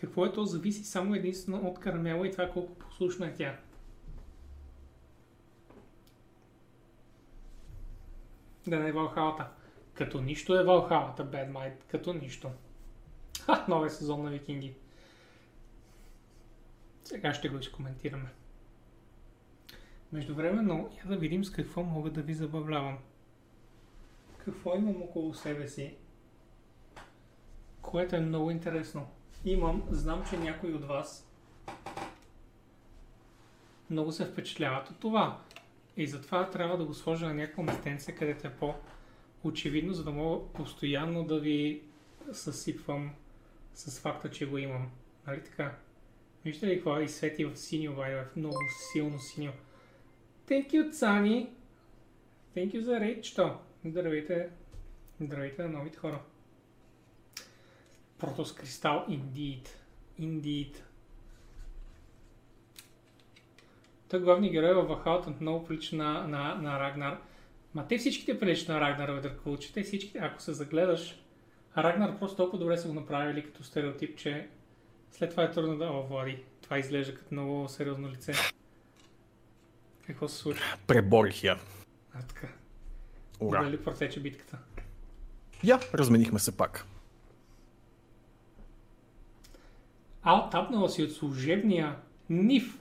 Какво 0.00 0.26
е 0.26 0.32
то? 0.32 0.44
Зависи 0.44 0.84
само 0.84 1.14
единствено 1.14 1.68
от 1.68 1.80
карамела 1.80 2.26
и 2.26 2.32
това 2.32 2.50
колко 2.50 2.74
послушна 2.74 3.26
е 3.26 3.34
тя. 3.34 3.58
Да 8.66 8.78
не 8.78 8.88
е 8.88 8.92
Валхалата. 8.92 9.48
Като 9.94 10.20
нищо 10.20 10.60
е 10.60 10.64
Валхалата, 10.64 11.30
Bad 11.30 11.52
Might. 11.52 11.76
Като 11.90 12.12
нищо. 12.12 12.50
Ха, 13.44 13.64
новия 13.68 13.90
сезон 13.90 14.22
на 14.22 14.30
Викинги. 14.30 14.74
Сега 17.04 17.34
ще 17.34 17.48
го 17.48 17.58
изкоментираме. 17.58 18.32
Междувременно, 20.12 20.90
я 20.98 21.08
да 21.08 21.16
видим 21.16 21.44
с 21.44 21.50
какво 21.50 21.82
мога 21.82 22.10
да 22.10 22.22
ви 22.22 22.34
забавлявам. 22.34 22.98
Какво 24.38 24.76
имам 24.76 25.02
около 25.02 25.34
себе 25.34 25.68
си, 25.68 25.96
което 27.82 28.16
е 28.16 28.20
много 28.20 28.50
интересно. 28.50 29.08
Имам, 29.46 29.82
знам, 29.90 30.24
че 30.30 30.38
някои 30.38 30.74
от 30.74 30.84
вас 30.84 31.28
много 33.90 34.12
се 34.12 34.24
впечатляват 34.24 34.90
от 34.90 34.98
това. 34.98 35.40
И 35.96 36.06
затова 36.06 36.50
трябва 36.50 36.76
да 36.76 36.84
го 36.84 36.94
сложа 36.94 37.26
на 37.26 37.34
някакво 37.34 37.62
местенце, 37.62 38.14
където 38.14 38.46
е 38.46 38.50
по-очевидно, 38.50 39.92
за 39.92 40.04
да 40.04 40.10
мога 40.10 40.46
постоянно 40.52 41.24
да 41.24 41.40
ви 41.40 41.82
съсипвам 42.32 43.10
с 43.74 44.00
факта, 44.00 44.30
че 44.30 44.46
го 44.46 44.58
имам. 44.58 44.90
Нали 45.26 45.44
така? 45.44 45.74
Вижте 46.44 46.66
ли 46.66 46.76
какво 46.76 47.00
и 47.00 47.08
свети 47.08 47.44
в 47.44 47.56
синьо, 47.56 47.94
бай, 47.94 48.14
в 48.14 48.36
много 48.36 48.56
силно 48.92 49.18
синьо. 49.18 49.52
Thank 50.48 50.70
you, 50.70 50.90
Цани! 50.90 51.50
Thank 52.56 52.74
you 52.74 52.80
за 52.80 53.00
рейчто! 53.00 53.58
Здравейте! 53.84 54.50
Здравейте 55.20 55.62
на 55.62 55.68
новите 55.68 55.98
хора! 55.98 56.20
Протос 58.18 58.54
кристал, 58.54 59.06
indeed. 59.08 59.68
Indeed. 60.20 60.76
Той 64.08 64.20
главният 64.20 64.52
герой 64.52 64.74
във 64.74 64.88
Вахаут 64.88 65.40
много 65.40 65.64
прилича 65.64 65.96
на, 65.96 66.26
на, 66.26 66.54
на 66.54 66.80
Рагнар. 66.80 67.20
Ма 67.74 67.86
те 67.88 67.98
всичките 67.98 68.38
прилича 68.38 68.72
на 68.72 68.80
Рагнар 68.80 69.08
Ведъркул, 69.08 69.56
че 69.56 69.72
те 69.72 69.82
всичките, 69.82 70.18
ако 70.18 70.42
се 70.42 70.52
загледаш, 70.52 71.22
Рагнар 71.76 72.18
просто 72.18 72.36
толкова 72.36 72.58
добре 72.58 72.76
са 72.76 72.88
го 72.88 72.94
направили 72.94 73.44
като 73.44 73.64
стереотип, 73.64 74.18
че 74.18 74.48
след 75.10 75.30
това 75.30 75.42
е 75.42 75.50
трудно 75.50 75.78
да... 75.78 75.84
О, 75.84 76.02
Влади, 76.02 76.42
това 76.62 76.78
изглежда 76.78 77.14
като 77.14 77.34
много 77.34 77.68
сериозно 77.68 78.08
лице. 78.08 78.32
Какво 80.06 80.28
се 80.28 80.36
случва? 80.36 80.64
Преборих 80.86 81.44
я. 81.44 81.58
А, 82.14 82.22
така. 82.22 82.48
Ура. 83.40 83.64
Дали 83.64 83.84
протече 83.84 84.20
битката? 84.20 84.58
Я, 85.64 85.80
разменихме 85.94 86.38
се 86.38 86.56
пак. 86.56 86.86
А, 90.28 90.46
оттапнала 90.46 90.88
си 90.88 91.02
от 91.02 91.12
служебния 91.12 91.96
нив 92.30 92.78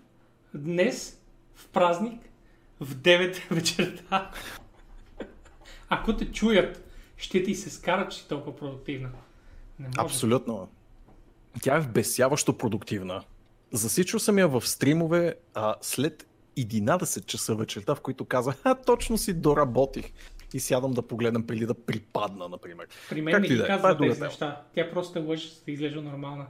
днес 0.54 1.22
в 1.56 1.68
празник 1.68 2.22
в 2.80 2.96
9 2.96 3.50
вечерта. 3.54 4.32
Ако 5.90 6.16
те 6.16 6.32
чуят, 6.32 6.84
ще 7.18 7.44
ти 7.44 7.56
се 7.56 7.70
скарат, 7.70 8.12
че 8.12 8.18
си 8.18 8.28
толкова 8.28 8.56
продуктивна. 8.56 9.10
Не 9.80 9.88
може. 9.88 10.00
Абсолютно. 10.00 10.70
Тя 11.62 11.76
е 11.76 11.80
вбесяващо 11.80 12.58
продуктивна. 12.58 13.24
Засичал 13.72 14.20
съм 14.20 14.40
я 14.40 14.48
в 14.48 14.68
стримове 14.68 15.36
а, 15.54 15.76
след 15.82 16.28
11 16.58 17.26
часа 17.26 17.56
вечерта, 17.56 17.96
в 17.96 18.02
които 18.02 18.26
казах, 18.26 18.56
а 18.64 18.76
точно 18.76 19.18
си 19.18 19.34
доработих 19.34 20.12
и 20.54 20.60
сядам 20.60 20.92
да 20.92 21.02
погледам 21.02 21.48
преди 21.48 21.66
да 21.66 21.74
припадна, 21.74 22.50
например. 22.50 22.88
При 23.10 23.22
мен 23.22 23.42
не 23.42 23.48
ги 23.48 23.56
да, 23.56 23.68
казва 23.68 23.98
тези 23.98 24.22
неща. 24.22 24.62
Тя 24.76 24.92
просто 24.92 25.20
лъжи, 25.20 25.50
да 25.66 25.72
изглежда 25.72 26.02
нормална. 26.02 26.46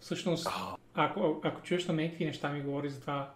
Всъщност, 0.00 0.48
ако, 0.94 1.40
ако 1.44 1.62
чуеш 1.62 1.86
на 1.86 1.94
мен 1.94 2.08
какви 2.08 2.24
неща 2.24 2.52
ми 2.52 2.62
говори 2.62 2.90
за 2.90 3.00
това, 3.00 3.32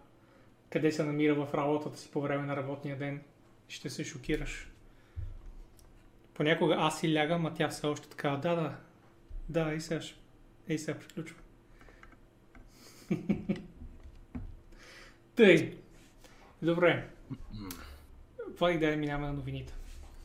къде 0.69 0.91
се 0.91 1.03
намира 1.03 1.45
в 1.45 1.53
работата 1.53 1.97
си 1.97 2.11
по 2.11 2.21
време 2.21 2.45
на 2.45 2.55
работния 2.55 2.97
ден, 2.97 3.21
ще 3.67 3.89
се 3.89 4.03
шокираш. 4.03 4.71
Понякога 6.33 6.75
аз 6.79 6.99
си 6.99 7.15
лягам, 7.15 7.45
а 7.45 7.53
тя 7.53 7.69
все 7.69 7.87
още 7.87 8.09
така, 8.09 8.29
да, 8.29 8.55
да, 8.55 8.75
да, 9.49 9.73
и 9.73 9.81
сега, 9.81 10.01
и 10.67 10.77
сега 10.77 10.99
приключва. 10.99 11.37
Тъй. 15.35 15.77
Добре. 16.61 17.09
Това 18.55 18.71
и 18.71 18.79
да 18.79 18.97
минаваме 18.97 19.27
на 19.27 19.33
новините. 19.33 19.73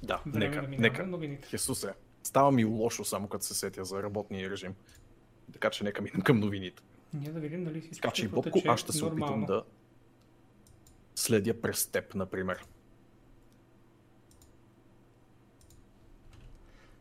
Да, 0.03 0.23
Време 0.27 0.49
нека, 0.49 0.63
да 0.63 0.69
нека. 0.69 1.07
новините. 1.07 1.49
Хесусе, 1.49 1.93
става 2.23 2.53
ми 2.53 2.65
лошо 2.65 3.05
само 3.05 3.29
като 3.29 3.45
се 3.45 3.55
сетя 3.55 3.85
за 3.85 4.03
работния 4.03 4.51
режим. 4.51 4.75
Така 5.53 5.71
че 5.71 5.85
нека 5.85 6.03
минем 6.03 6.21
към 6.21 6.41
новините. 6.41 6.83
Ние 7.15 7.33
да 7.33 7.41
видим 7.41 7.65
дали 7.65 7.83
си 7.83 7.91
Така 7.91 8.11
че, 8.11 8.29
Бобко, 8.29 8.63
аз 8.67 8.81
ще 8.81 8.93
се 8.93 9.05
опитам 9.05 9.45
да 9.45 9.65
следя 11.15 11.61
през 11.61 11.87
теб, 11.87 12.15
например. 12.15 12.67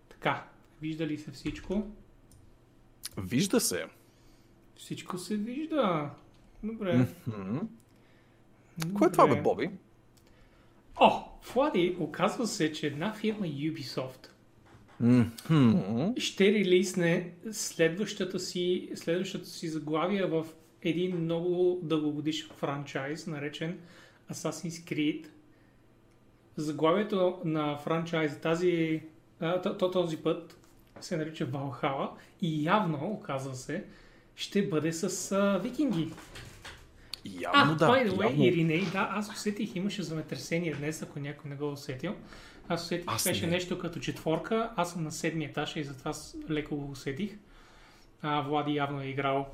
Така, 0.09 0.47
вижда 0.81 1.07
ли 1.07 1.17
се 1.17 1.31
всичко? 1.31 1.87
Вижда 3.17 3.59
се. 3.59 3.85
Всичко 4.75 5.17
се 5.17 5.37
вижда. 5.37 6.09
Добре. 6.63 7.07
Mm-hmm. 7.29 7.67
Кое 8.93 9.07
е 9.07 9.11
това, 9.11 9.27
бе, 9.27 9.41
Боби? 9.41 9.69
О, 10.95 11.23
Влади, 11.53 11.97
оказва 11.99 12.47
се, 12.47 12.71
че 12.71 12.87
една 12.87 13.13
фирма 13.13 13.45
Ubisoft 13.45 14.27
mm-hmm. 15.03 16.19
ще 16.19 16.51
релизне 16.53 17.31
следващата 17.51 18.39
си, 18.39 18.89
следващата 18.95 19.45
си 19.45 19.67
заглавия 19.67 20.27
в 20.27 20.45
един 20.81 21.17
много 21.17 21.79
дългогодишен 21.83 22.49
франчайз, 22.57 23.27
наречен 23.27 23.79
Assassin's 24.31 24.93
Creed. 24.93 25.25
Заглавието 26.57 27.41
на 27.45 27.77
франчайз 27.77 28.39
тази, 28.39 29.01
а, 29.39 29.61
този 29.77 30.17
път 30.17 30.57
се 31.01 31.17
нарича 31.17 31.47
Valhalla 31.47 32.09
и 32.41 32.63
явно, 32.63 32.97
оказва 32.97 33.55
се, 33.55 33.83
ще 34.35 34.67
бъде 34.67 34.93
с 34.93 35.31
а, 35.31 35.57
викинги. 35.57 36.11
Явно 37.25 37.73
а, 37.73 37.75
да. 37.75 37.87
by 37.87 38.09
the 38.09 38.15
way, 38.15 38.23
явно... 38.23 38.43
Ириней, 38.43 38.85
да, 38.91 39.09
аз 39.11 39.31
усетих, 39.31 39.75
имаше 39.75 40.03
земетресение 40.03 40.75
днес, 40.75 41.01
ако 41.01 41.19
някой 41.19 41.49
не 41.49 41.55
го 41.55 41.65
е 41.65 41.71
усетил. 41.71 42.15
Аз 42.69 42.83
усетих, 42.83 43.05
аз 43.07 43.23
беше 43.23 43.45
не. 43.45 43.51
нещо 43.51 43.79
като 43.79 43.99
четворка. 43.99 44.71
Аз 44.75 44.91
съм 44.91 45.03
на 45.03 45.11
седмия 45.11 45.49
етаж 45.49 45.75
и 45.75 45.83
затова 45.83 46.11
леко 46.49 46.75
го 46.75 46.91
усетих. 46.91 47.37
А, 48.21 48.41
Влади 48.41 48.75
явно 48.75 49.01
е 49.01 49.05
играл 49.05 49.47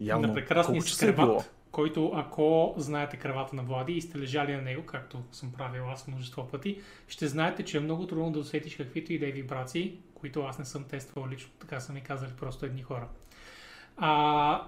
явно. 0.00 0.28
на 0.28 0.34
прекрасния 0.34 0.82
си 0.82 0.98
креват, 0.98 1.54
който 1.70 2.12
ако 2.14 2.74
знаете 2.76 3.16
кревата 3.16 3.56
на 3.56 3.62
Влади 3.62 3.92
и 3.92 4.02
сте 4.02 4.18
лежали 4.18 4.56
на 4.56 4.62
него, 4.62 4.86
както 4.86 5.22
съм 5.32 5.52
правил 5.52 5.90
аз 5.90 6.08
множество 6.08 6.48
пъти, 6.48 6.80
ще 7.08 7.28
знаете, 7.28 7.64
че 7.64 7.76
е 7.76 7.80
много 7.80 8.06
трудно 8.06 8.32
да 8.32 8.38
усетиш 8.38 8.76
каквито 8.76 9.12
и 9.12 9.18
да 9.18 9.28
е 9.28 9.32
вибрации, 9.32 9.98
които 10.14 10.42
аз 10.42 10.58
не 10.58 10.64
съм 10.64 10.84
тествал 10.84 11.28
лично, 11.28 11.50
така 11.60 11.80
са 11.80 11.92
ми 11.92 12.00
казали 12.00 12.30
просто 12.40 12.66
едни 12.66 12.82
хора. 12.82 13.08
А, 13.96 14.62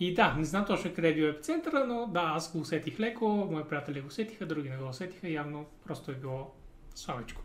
и 0.00 0.14
да, 0.14 0.34
не 0.34 0.44
знам 0.44 0.64
точно 0.66 0.94
къде 0.94 1.08
е 1.08 1.14
бил 1.14 1.24
епицентъра, 1.24 1.86
но 1.86 2.06
да, 2.06 2.20
аз 2.20 2.52
го 2.52 2.58
усетих 2.58 3.00
леко, 3.00 3.48
мои 3.50 3.64
приятели 3.64 4.00
го 4.00 4.06
усетиха, 4.06 4.46
други 4.46 4.70
не 4.70 4.76
го 4.76 4.88
усетиха, 4.88 5.28
явно 5.28 5.66
просто 5.84 6.10
е 6.10 6.14
било 6.14 6.54
слабичко. 6.94 7.42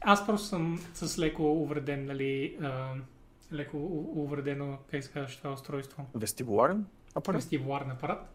Аз 0.00 0.26
просто 0.26 0.46
съм 0.46 0.78
с 0.94 1.18
леко 1.18 1.52
увреден, 1.52 2.04
нали, 2.04 2.56
а, 2.62 2.94
леко 3.52 3.76
увредено, 4.16 4.78
как 4.90 5.04
се 5.04 5.12
казваш 5.12 5.36
това 5.36 5.52
устройство? 5.52 6.06
Вестибуларен 6.14 6.86
апарат? 7.14 7.36
Вестибуларен 7.36 7.90
апарат. 7.90 8.34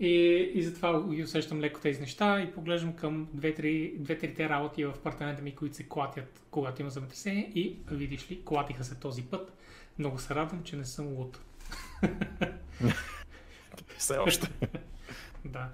И, 0.00 0.10
и 0.54 0.62
затова 0.62 1.14
ги 1.14 1.22
усещам 1.22 1.60
леко 1.60 1.80
тези 1.80 2.00
неща 2.00 2.40
и 2.40 2.52
поглеждам 2.52 2.92
към 2.92 3.28
две-трите 3.34 4.48
работи 4.48 4.84
в 4.84 4.90
апартамента 4.90 5.42
ми, 5.42 5.54
които 5.54 5.76
се 5.76 5.88
клатят, 5.88 6.42
когато 6.50 6.82
има 6.82 6.90
земетресение 6.90 7.52
и 7.54 7.76
видиш 7.90 8.30
ли, 8.30 8.44
клатиха 8.44 8.84
се 8.84 8.94
този 8.94 9.22
път. 9.22 9.52
Много 9.98 10.18
се 10.18 10.34
радвам, 10.34 10.62
че 10.62 10.76
не 10.76 10.84
съм 10.84 11.06
луд. 11.06 11.40
Все 13.98 14.18
още. 14.18 14.48
да. 15.44 15.68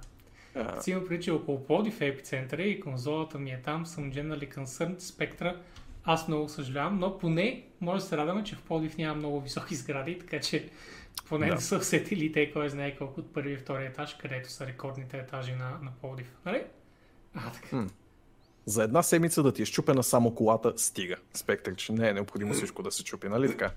Си 0.80 0.90
има 0.90 1.04
преди, 1.04 1.24
че 1.24 1.30
около 1.30 1.64
Плодив 1.64 2.00
е 2.00 2.06
епицентъра 2.06 2.62
и 2.62 2.80
конзолата 2.80 3.38
ми 3.38 3.50
е 3.50 3.62
там, 3.64 3.86
съм 3.86 4.12
generally 4.12 4.54
concerned, 4.54 4.98
спектра. 4.98 5.60
Аз 6.04 6.28
много 6.28 6.48
съжалявам, 6.48 6.98
но 6.98 7.18
поне 7.18 7.64
може 7.80 8.02
да 8.02 8.08
се 8.08 8.16
радваме, 8.16 8.44
че 8.44 8.56
в 8.56 8.62
Плодив 8.62 8.98
няма 8.98 9.14
много 9.14 9.40
високи 9.40 9.74
сгради, 9.74 10.18
така 10.18 10.40
че 10.40 10.68
поне 11.28 11.48
да. 11.48 11.54
не 11.54 11.60
са 11.60 11.76
усетили 11.76 12.32
те, 12.32 12.52
кой 12.52 12.68
знае 12.68 12.96
колко 12.96 13.20
от 13.20 13.32
първи 13.32 13.52
и 13.52 13.56
втори 13.56 13.86
етаж, 13.86 14.14
където 14.14 14.50
са 14.50 14.66
рекордните 14.66 15.18
етажи 15.18 15.52
на, 15.52 15.70
на 15.82 15.90
Плодив. 16.00 16.32
Нали? 16.46 16.62
А, 17.34 17.50
така. 17.50 17.76
М. 17.76 17.88
За 18.66 18.82
една 18.82 19.02
седмица 19.02 19.42
да 19.42 19.52
ти 19.52 19.62
е 19.62 19.64
щупена 19.64 20.02
само 20.02 20.34
колата, 20.34 20.72
стига. 20.76 21.16
Спектър, 21.34 21.74
че 21.74 21.92
не 21.92 22.08
е 22.08 22.12
необходимо 22.12 22.54
всичко 22.54 22.82
да 22.82 22.92
се 22.92 23.04
чупи, 23.04 23.28
нали 23.28 23.48
така? 23.48 23.72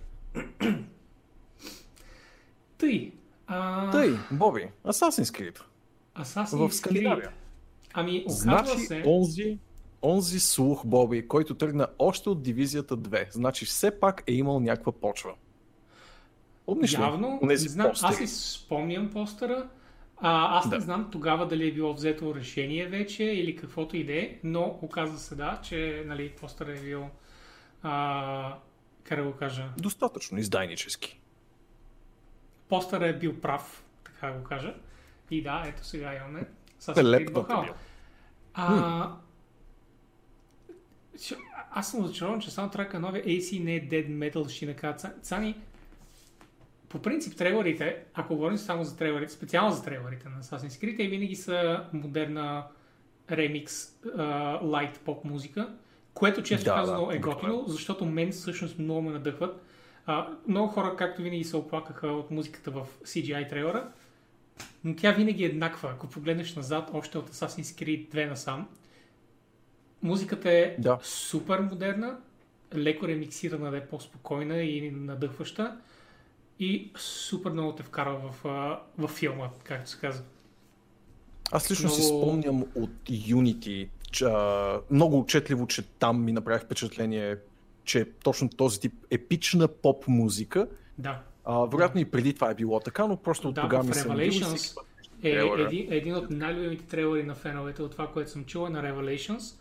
Тъй. 2.78 3.12
А... 3.48 3.92
Тъй, 3.92 4.14
Боби, 4.32 4.68
Assassin's 4.86 5.40
Creed. 5.40 5.60
Assassin's 6.20 6.68
в 6.68 6.74
Скандинавия. 6.74 7.32
Ами, 7.94 8.24
значи, 8.28 8.78
се... 8.80 9.04
онзи, 9.06 9.58
онзи 10.04 10.40
слух, 10.40 10.86
Боби, 10.86 11.28
който 11.28 11.56
тръгна 11.56 11.88
още 12.00 12.30
от 12.30 12.42
дивизията 12.42 12.98
2, 12.98 13.28
значи 13.32 13.66
все 13.66 14.00
пак 14.00 14.24
е 14.28 14.34
имал 14.34 14.60
някаква 14.60 14.92
почва. 14.92 15.34
Помниш 16.66 16.94
Явно, 16.94 17.40
ли? 17.44 17.48
не 17.48 17.58
знам, 17.58 17.90
постери? 17.90 18.10
аз 18.10 18.18
си 18.18 18.28
спомням 18.28 19.10
постера. 19.10 19.70
А, 20.18 20.58
аз 20.58 20.70
да. 20.70 20.76
не 20.76 20.82
знам 20.82 21.10
тогава 21.12 21.48
дали 21.48 21.68
е 21.68 21.72
било 21.72 21.94
взето 21.94 22.36
решение 22.36 22.88
вече 22.88 23.24
или 23.24 23.56
каквото 23.56 23.98
и 23.98 24.04
да 24.04 24.14
е, 24.14 24.38
но 24.44 24.80
оказва 24.82 25.18
се 25.18 25.36
да, 25.36 25.60
че 25.64 26.04
нали, 26.08 26.30
постер 26.30 26.68
е 26.68 26.80
бил 26.80 27.06
а, 27.84 28.58
как 29.04 29.20
да 29.20 29.24
го 29.24 29.38
кажа? 29.38 29.70
Достатъчно 29.78 30.38
издайнически 30.38 31.20
постър 32.70 33.02
е 33.02 33.20
бил 33.20 33.42
прав, 33.42 33.84
така 34.04 34.32
го 34.32 34.44
кажа. 34.44 34.76
И 35.32 35.44
да, 35.44 35.64
ето 35.68 35.86
сега 35.86 36.16
имаме. 36.16 36.48
Assassin's 36.82 37.34
Creed 37.34 37.74
А, 38.54 39.12
аз 41.72 41.92
съм 41.92 42.04
разочарован, 42.04 42.40
че 42.40 42.52
само 42.52 42.70
трака 42.70 43.00
новия 43.00 43.24
AC 43.24 43.64
не 43.64 43.76
е 43.76 43.88
Dead 43.88 44.08
Metal, 44.10 44.50
ще 44.50 44.66
накара. 44.66 44.96
Цани, 45.22 45.56
по 46.90 47.00
принцип 47.02 47.38
трейлерите, 47.38 48.04
ако 48.14 48.36
говорим 48.36 48.58
само 48.58 48.84
за 48.84 48.98
трейлерите, 48.98 49.34
специално 49.34 49.72
за 49.72 49.84
трейлерите 49.84 50.30
на 50.30 50.44
Assassin's 50.44 50.84
Creed, 50.84 50.98
те 50.98 51.08
винаги 51.08 51.36
са 51.36 51.86
модерна 51.94 52.64
ремикс, 53.32 53.74
лайт 54.62 55.00
поп 55.00 55.26
музика, 55.26 55.74
което 56.14 56.44
често 56.44 56.66
да, 56.66 56.76
казано 56.76 57.06
да, 57.06 57.16
е 57.16 57.20
готино, 57.20 57.64
защото 57.68 58.06
мен 58.06 58.32
всъщност 58.32 58.80
много 58.80 59.02
ме 59.02 59.12
надъхват 59.12 59.67
а, 60.08 60.28
много 60.48 60.68
хора, 60.68 60.96
както 60.96 61.22
винаги, 61.22 61.44
се 61.44 61.58
оплакаха 61.58 62.08
от 62.08 62.32
музиката 62.32 62.72
в 62.72 62.88
CGI 63.04 63.50
трейлера, 63.50 63.88
но 64.84 64.96
тя 64.96 65.12
винаги 65.12 65.44
е 65.44 65.48
еднаква. 65.48 65.90
Ако 65.90 66.08
погледнеш 66.08 66.56
назад, 66.56 66.90
още 66.94 67.18
от 67.18 67.30
Assassin's 67.30 67.84
Creed 67.84 68.16
2 68.16 68.30
насам, 68.30 68.68
музиката 70.04 70.52
е 70.52 70.76
да. 70.80 71.00
супер 71.04 71.60
модерна, 71.60 72.18
леко 72.76 73.08
ремиксирана 73.08 73.72
да 73.72 73.78
е 73.78 73.88
по-спокойна 73.88 74.62
и 74.62 74.92
надъхваща 74.92 75.78
и 76.60 76.92
супер 76.98 77.52
много 77.52 77.72
те 77.72 77.84
вкарва 77.84 78.20
в, 78.20 78.44
в 78.98 79.08
филма, 79.08 79.50
както 79.64 79.90
се 79.90 80.00
казва. 80.00 80.24
Аз 81.52 81.72
лично 81.72 81.86
много... 81.86 82.02
си 82.02 82.08
спомням 82.08 82.62
от 82.76 83.10
Unity, 83.10 83.88
че, 84.12 84.26
много 84.92 85.20
отчетливо, 85.20 85.68
че 85.68 85.82
там 85.82 86.24
ми 86.24 86.32
направи 86.32 86.60
впечатление 86.60 87.38
че 87.88 88.06
точно 88.24 88.50
този 88.50 88.80
тип 88.80 88.94
епична 89.12 89.68
поп 89.68 90.08
музика. 90.08 90.68
Да. 90.98 91.22
А, 91.46 91.66
вероятно 91.66 92.02
и 92.02 92.06
преди 92.06 92.34
това 92.34 92.52
е 92.52 92.56
било 92.56 92.80
така, 92.80 93.08
но 93.08 93.18
просто 93.18 93.52
да, 93.52 93.62
тогава 93.62 93.84
ми 93.84 93.94
се 93.94 94.08
е, 95.24 95.30
е 95.30 95.34
един, 95.58 95.94
един 95.94 96.16
от 96.16 96.30
най-любимите 96.30 96.86
трейлери 96.86 97.24
на 97.24 97.36
феновете 97.36 97.82
от 97.82 97.92
това, 97.92 98.08
което 98.08 98.32
съм 98.32 98.46
чула 98.46 98.70
на 98.70 98.84
Revelations, 98.84 99.60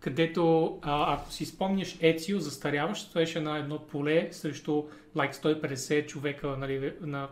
където, 0.00 0.78
а, 0.82 1.14
ако 1.14 1.32
си 1.32 1.46
спомняш 1.46 1.98
Ецио, 2.00 2.40
застаряващ, 2.40 3.08
стоеше 3.08 3.40
на 3.40 3.58
едно 3.58 3.78
поле 3.78 4.28
срещу 4.32 4.84
like 5.16 5.32
150 5.32 6.06
човека 6.06 6.48
нали, 6.48 6.92
на 7.00 7.28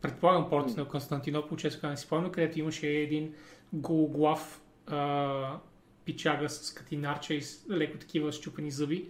предполагам 0.00 0.48
порт 0.50 0.76
на 0.76 0.84
Константинопол, 0.84 1.56
често 1.56 1.88
не 1.88 1.96
си 1.96 2.06
спомня, 2.06 2.32
където 2.32 2.58
имаше 2.58 2.88
един 2.88 3.34
гологлав 3.72 4.60
пичага 6.04 6.48
с 6.48 6.74
катинарча 6.74 7.34
и 7.34 7.42
с 7.42 7.66
леко 7.70 7.98
такива 7.98 8.32
щупени 8.32 8.70
зъби. 8.70 9.08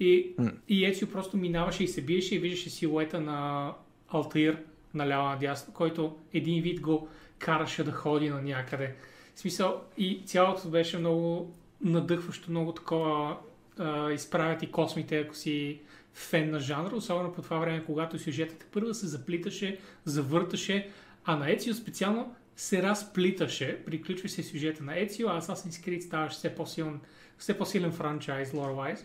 И, 0.00 0.34
mm. 0.36 0.54
и 0.68 0.84
Ецио 0.84 1.08
просто 1.08 1.36
минаваше 1.36 1.84
и 1.84 1.88
се 1.88 2.02
биеше 2.02 2.34
и 2.34 2.38
виждаше 2.38 2.70
силуета 2.70 3.20
на 3.20 3.72
Алтаир 4.08 4.58
наляво 4.94 5.28
надясно, 5.28 5.74
който 5.74 6.16
един 6.32 6.62
вид 6.62 6.80
го 6.80 7.08
караше 7.38 7.84
да 7.84 7.92
ходи 7.92 8.28
на 8.28 8.42
някъде. 8.42 8.94
В 9.34 9.40
смисъл, 9.40 9.82
и 9.98 10.22
цялото 10.26 10.68
беше 10.68 10.98
много 10.98 11.54
надъхващо, 11.80 12.50
много 12.50 12.72
такова 12.72 13.36
а, 13.78 14.12
изправят 14.12 14.62
и 14.62 14.70
космите, 14.70 15.18
ако 15.18 15.34
си 15.34 15.80
фен 16.14 16.50
на 16.50 16.60
жанра, 16.60 16.96
особено 16.96 17.32
по 17.32 17.42
това 17.42 17.58
време, 17.58 17.84
когато 17.84 18.18
сюжетът 18.18 18.66
първо 18.72 18.94
се 18.94 19.06
заплиташе, 19.06 19.78
завърташе, 20.04 20.90
а 21.24 21.36
на 21.36 21.50
Ецио 21.50 21.74
специално 21.74 22.34
се 22.56 22.82
разплиташе, 22.82 23.82
приключва 23.86 24.28
се 24.28 24.42
сюжета 24.42 24.84
на 24.84 24.98
Ецио, 24.98 25.28
а 25.28 25.40
Assassin's 25.40 25.86
Creed 25.86 26.00
ставаше 26.00 26.36
все 26.36 26.54
по-силен, 26.54 27.00
все 27.38 27.58
по-силен 27.58 27.92
франчайз, 27.92 28.52
lore-wise. 28.52 29.04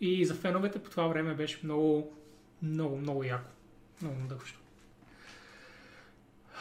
И 0.00 0.26
за 0.26 0.34
феновете 0.34 0.78
по 0.78 0.90
това 0.90 1.06
време 1.06 1.34
беше 1.34 1.60
много, 1.64 2.12
много, 2.62 2.96
много 2.96 3.24
яко. 3.24 3.50
Много 4.02 4.16
надъхващо. 4.20 4.58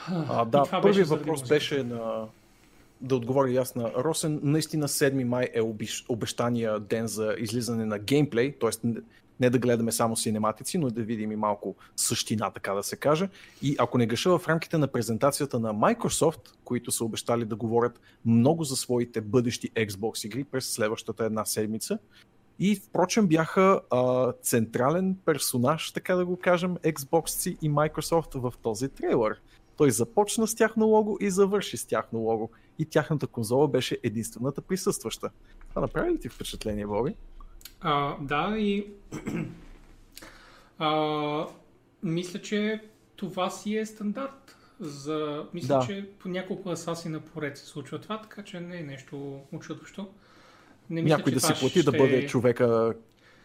А, 0.08 0.46
да, 0.46 0.82
първият 0.82 1.10
въпрос 1.10 1.48
беше 1.48 1.84
на 1.84 2.28
да 3.04 3.15
отговоря 3.15 3.52
и 3.52 3.58
аз 3.58 3.76
на 3.76 3.91
Росен. 3.93 4.39
Наистина 4.43 4.88
7 4.88 5.24
май 5.24 5.50
е 5.54 5.62
обещания 6.10 6.80
ден 6.80 7.08
за 7.08 7.36
излизане 7.38 7.86
на 7.86 8.00
геймплей, 8.00 8.52
т.е. 8.52 8.88
не 9.39 9.50
да 9.50 9.60
гледаме 9.60 9.91
само 9.91 10.15
синематици, 10.15 10.78
но 10.78 10.89
да 10.89 11.04
видим 11.04 11.32
и 11.32 11.36
малко 11.36 11.76
същина, 11.96 12.52
така 12.52 12.74
да 12.74 12.84
се 12.84 12.96
каже. 12.96 13.30
И 13.62 13.76
ако 13.80 13.98
не 13.98 14.06
греша 14.06 14.38
в 14.38 14.48
рамките 14.48 14.78
на 14.78 14.88
презентацията 14.88 15.60
на 15.60 15.74
Microsoft, 15.74 16.56
които 16.63 16.91
са 16.91 17.06
обещали 17.06 17.46
да 17.46 17.56
говорят 17.56 18.00
много 18.26 18.63
за 18.63 18.76
своите 18.76 19.22
бъдещи 19.22 19.72
Xbox 19.72 20.26
игри 20.26 20.43
през 20.43 20.74
следващата 20.74 21.26
една 21.26 21.46
седмица, 21.46 22.00
и 22.65 22.76
впрочем 22.76 23.28
бяха 23.28 23.82
а, 23.91 24.32
централен 24.32 25.17
персонаж, 25.26 25.91
така 25.91 26.15
да 26.15 26.26
го 26.26 26.38
кажем, 26.38 26.76
Xbox 26.78 27.58
и 27.62 27.71
Microsoft 27.71 28.39
в 28.39 28.54
този 28.62 28.89
трейлър. 28.89 29.41
Той 29.78 29.91
започна 29.91 30.47
с 30.47 30.56
тяхно 30.56 30.88
лого 30.88 31.17
и 31.21 31.30
завърши 31.30 31.78
с 31.78 31.86
тяхно 31.86 32.19
лого. 32.19 32.52
И 32.80 32.86
тяхната 32.86 33.28
конзола 33.28 33.67
беше 33.67 33.97
единствената 34.04 34.62
присъстваща. 34.62 35.30
Това 35.69 35.82
направи 35.82 36.12
ли 36.12 36.19
ти 36.19 36.30
впечатление, 36.30 36.88
Боби? 36.88 37.15
А, 37.82 38.17
да, 38.21 38.58
и 38.58 38.88
а, 40.80 41.47
мисля, 42.04 42.41
че 42.41 42.84
това 43.15 43.49
си 43.49 43.78
е 43.78 43.86
стандарт. 43.86 44.58
За... 44.80 45.45
Мисля, 45.54 45.78
да. 45.80 45.86
че 45.88 46.10
по 46.19 46.30
няколко 46.30 46.69
асасина 46.69 47.19
поред 47.19 47.58
се 47.58 47.65
случва 47.65 48.02
това, 48.02 48.21
така 48.21 48.43
че 48.43 48.60
не 48.60 48.78
е 48.78 48.84
нещо 48.84 49.41
очудващо. 49.52 50.08
Не 50.89 51.02
мисля, 51.02 51.17
Някой 51.17 51.34
да 51.34 51.39
си 51.39 51.54
плати 51.60 51.82
ще... 51.82 51.91
да 51.91 51.98
бъде 51.98 52.28
човека, 52.28 52.93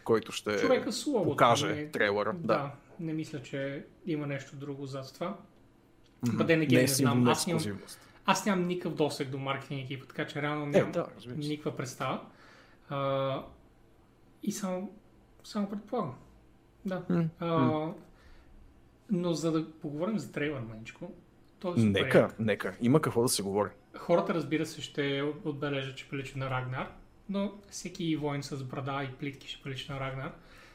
който 0.03 0.31
ще 0.31 0.57
човека 0.57 0.91
словото, 0.91 1.29
покаже 1.29 1.67
не... 1.67 1.91
трейлера. 1.91 2.33
Да. 2.33 2.47
да, 2.47 2.71
не 2.99 3.13
мисля, 3.13 3.41
че 3.41 3.85
има 4.05 4.27
нещо 4.27 4.55
друго 4.55 4.85
зад 4.85 5.13
това. 5.13 5.37
Mm-hmm. 6.25 6.37
Бъде 6.37 6.57
не, 6.57 6.65
не 6.65 6.87
знам. 6.87 7.27
Аз 7.27 7.47
нямам, 7.47 7.79
аз 8.25 8.45
нямам 8.45 8.67
никакъв 8.67 8.93
досег 8.93 9.29
до 9.29 9.37
маркетинг 9.37 9.83
екипа, 9.83 10.05
така 10.05 10.27
че 10.27 10.41
реално 10.41 10.63
е, 10.63 10.67
нямам 10.67 10.89
е, 10.89 10.91
да, 10.91 11.07
никаква 11.35 11.75
представа. 11.75 12.21
А, 12.89 13.43
и 14.43 14.51
само, 14.51 14.91
само 15.43 15.69
предполагам. 15.69 16.15
Да. 16.85 17.01
Mm-hmm. 17.09 17.27
А, 17.39 17.93
но 19.11 19.33
за 19.33 19.51
да 19.51 19.71
поговорим 19.71 20.19
за 20.19 20.31
трейлър, 20.31 20.61
маничко, 20.61 21.11
то 21.59 21.73
е 21.77 21.79
Нека, 21.79 22.33
нека. 22.39 22.75
Има 22.81 23.01
какво 23.01 23.21
да 23.21 23.29
се 23.29 23.43
говори. 23.43 23.69
Хората, 23.97 24.33
разбира 24.33 24.65
се, 24.65 24.81
ще 24.81 25.33
отбележат, 25.45 25.97
че 25.97 26.09
прилича 26.09 26.39
на 26.39 26.49
Рагнар, 26.49 26.91
но 27.29 27.53
всеки 27.69 28.15
воин 28.15 28.43
с 28.43 28.63
брада 28.63 29.03
и 29.03 29.17
плитки 29.17 29.47
ще 29.47 29.63
прилича 29.63 29.93
на 29.93 29.99
Рагнар. 29.99 30.31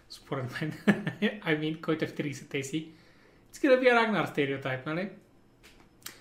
Според 0.08 0.60
мен. 0.60 0.72
I 1.20 1.60
mean, 1.60 1.80
който 1.80 2.04
е 2.04 2.08
в 2.08 2.14
30-те 2.14 2.62
си. 2.62 2.92
Иска 3.52 3.68
да 3.68 3.80
бия 3.80 3.94
Рагнар 3.94 4.26
стереотайп, 4.26 4.86
нали? 4.86 5.10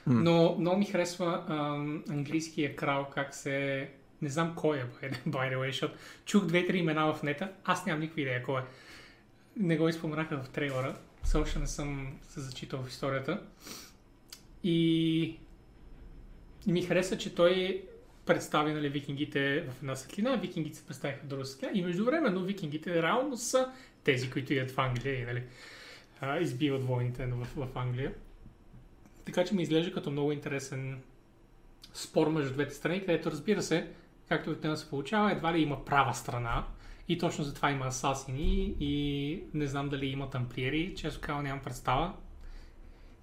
Но 0.07 0.55
много 0.59 0.77
ми 0.77 0.85
харесва 0.85 1.43
ам, 1.47 2.03
английския 2.09 2.75
крал, 2.75 3.09
как 3.13 3.35
се... 3.35 3.89
Не 4.21 4.29
знам 4.29 4.53
кой 4.55 4.77
е, 4.77 4.85
by 5.11 5.53
the 5.53 5.57
way, 5.57 5.67
защото 5.67 5.97
чух 6.25 6.45
две-три 6.45 6.77
имена 6.77 7.13
в 7.13 7.23
нета, 7.23 7.51
аз 7.63 7.85
нямам 7.85 8.01
никаква 8.01 8.21
идея 8.21 8.43
кой 8.43 8.61
е. 8.61 8.63
Не 9.57 9.77
го 9.77 9.89
изпоменаха 9.89 10.43
в 10.43 10.49
трейлера, 10.49 10.95
все 11.23 11.37
още 11.37 11.59
не 11.59 11.67
съм 11.67 12.17
се 12.21 12.39
зачитал 12.39 12.83
в 12.83 12.89
историята. 12.89 13.41
И... 14.63 15.21
и 16.67 16.71
ми 16.71 16.81
хареса, 16.81 17.17
че 17.17 17.35
той 17.35 17.83
представи 18.25 18.73
нали, 18.73 18.89
викингите 18.89 19.61
в 19.61 19.73
една 19.81 19.95
светлина, 19.95 20.35
викингите 20.35 20.77
се 20.77 20.85
представиха 20.85 21.23
в 21.23 21.27
друга 21.27 21.45
светлина 21.45 21.71
и 21.75 21.81
междувременно 21.81 22.43
викингите 22.43 23.01
реално 23.01 23.37
са 23.37 23.71
тези, 24.03 24.29
които 24.29 24.53
идват 24.53 24.71
в 24.71 24.79
Англия 24.79 25.19
и 25.19 25.25
нали, 25.25 25.43
избиват 26.43 26.83
войните 26.83 27.25
в, 27.25 27.47
в 27.55 27.77
Англия. 27.77 28.13
Така 29.25 29.45
че 29.45 29.55
ми 29.55 29.63
изглежда 29.63 29.93
като 29.93 30.11
много 30.11 30.31
интересен 30.31 31.01
спор 31.93 32.27
между 32.27 32.53
двете 32.53 32.73
страни, 32.73 32.99
където 32.99 33.31
разбира 33.31 33.61
се, 33.61 33.87
както 34.29 34.49
обикновено 34.49 34.77
се 34.77 34.89
получава, 34.89 35.31
едва 35.31 35.53
ли 35.53 35.61
има 35.61 35.85
права 35.85 36.13
страна. 36.13 36.65
И 37.07 37.17
точно 37.17 37.43
затова 37.43 37.71
има 37.71 37.85
асасини 37.85 38.75
и 38.79 39.43
не 39.53 39.67
знам 39.67 39.89
дали 39.89 40.05
има 40.05 40.29
тамплиери. 40.29 40.93
Често 40.95 41.21
казвам 41.21 41.43
нямам 41.43 41.63
представа. 41.63 42.13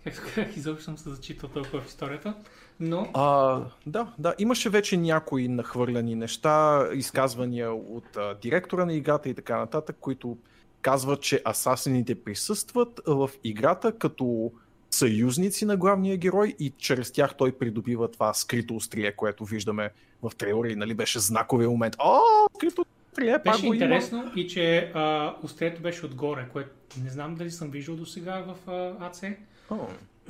Както 0.04 0.20
казах, 0.34 0.56
изобщо 0.56 0.84
съм 0.84 0.98
се 0.98 1.10
зачитал 1.10 1.50
толкова 1.50 1.80
в 1.80 1.86
историята. 1.86 2.34
Но... 2.80 3.08
А, 3.14 3.60
да, 3.86 4.12
да, 4.18 4.34
имаше 4.38 4.70
вече 4.70 4.96
някои 4.96 5.48
нахвърляни 5.48 6.14
неща, 6.14 6.88
изказвания 6.94 7.72
от 7.72 8.16
а, 8.16 8.34
директора 8.34 8.84
на 8.84 8.94
играта 8.94 9.28
и 9.28 9.34
така 9.34 9.58
нататък, 9.58 9.96
които 10.00 10.38
казват, 10.82 11.20
че 11.20 11.42
асасините 11.44 12.14
присъстват 12.14 13.00
в 13.06 13.30
играта 13.44 13.98
като 13.98 14.52
съюзници 14.90 15.64
на 15.64 15.76
главния 15.76 16.16
герой 16.16 16.54
и 16.58 16.72
чрез 16.78 17.12
тях 17.12 17.34
той 17.36 17.52
придобива 17.52 18.10
това 18.10 18.34
скрито 18.34 18.76
острие, 18.76 19.12
което 19.12 19.44
виждаме 19.44 19.90
в 20.22 20.32
трейлера 20.38 20.72
и 20.72 20.76
нали, 20.76 20.94
беше 20.94 21.18
знаковия 21.18 21.70
момент. 21.70 21.96
О, 21.98 22.20
скрито 22.56 22.84
острие, 23.12 23.38
Беше 23.38 23.66
интересно 23.66 24.18
има. 24.18 24.32
и 24.36 24.48
че 24.48 24.92
а, 24.94 25.34
острието 25.42 25.82
беше 25.82 26.06
отгоре, 26.06 26.48
което 26.52 26.70
не 27.04 27.10
знам 27.10 27.34
дали 27.34 27.50
съм 27.50 27.70
виждал 27.70 27.96
до 27.96 28.06
сега 28.06 28.44
в 28.46 28.70
а, 28.70 29.06
АЦ. 29.06 29.22
О, 29.70 29.88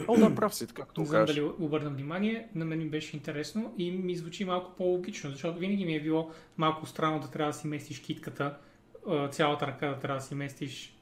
О, 0.09 0.17
да, 0.17 0.35
прав 0.35 0.55
си, 0.55 0.67
както 0.67 1.05
знам 1.05 1.25
дали 1.25 1.41
обърнам 1.41 1.95
внимание, 1.95 2.49
на 2.55 2.65
мен 2.65 2.79
ми 2.79 2.89
беше 2.89 3.17
интересно 3.17 3.75
и 3.79 3.91
ми 3.91 4.17
звучи 4.17 4.45
малко 4.45 4.73
по-логично, 4.79 5.31
защото 5.31 5.59
винаги 5.59 5.85
ми 5.85 5.95
е 5.95 6.03
било 6.03 6.31
малко 6.57 6.87
странно 6.87 7.21
да 7.21 7.31
трябва 7.31 7.53
да 7.53 7.59
си 7.59 7.67
местиш 7.67 8.01
китката, 8.01 8.55
цялата 9.31 9.67
ръка 9.67 9.89
да 9.89 9.99
трябва 9.99 10.21
да 10.21 10.27
си 10.27 10.35
местиш 10.35 10.97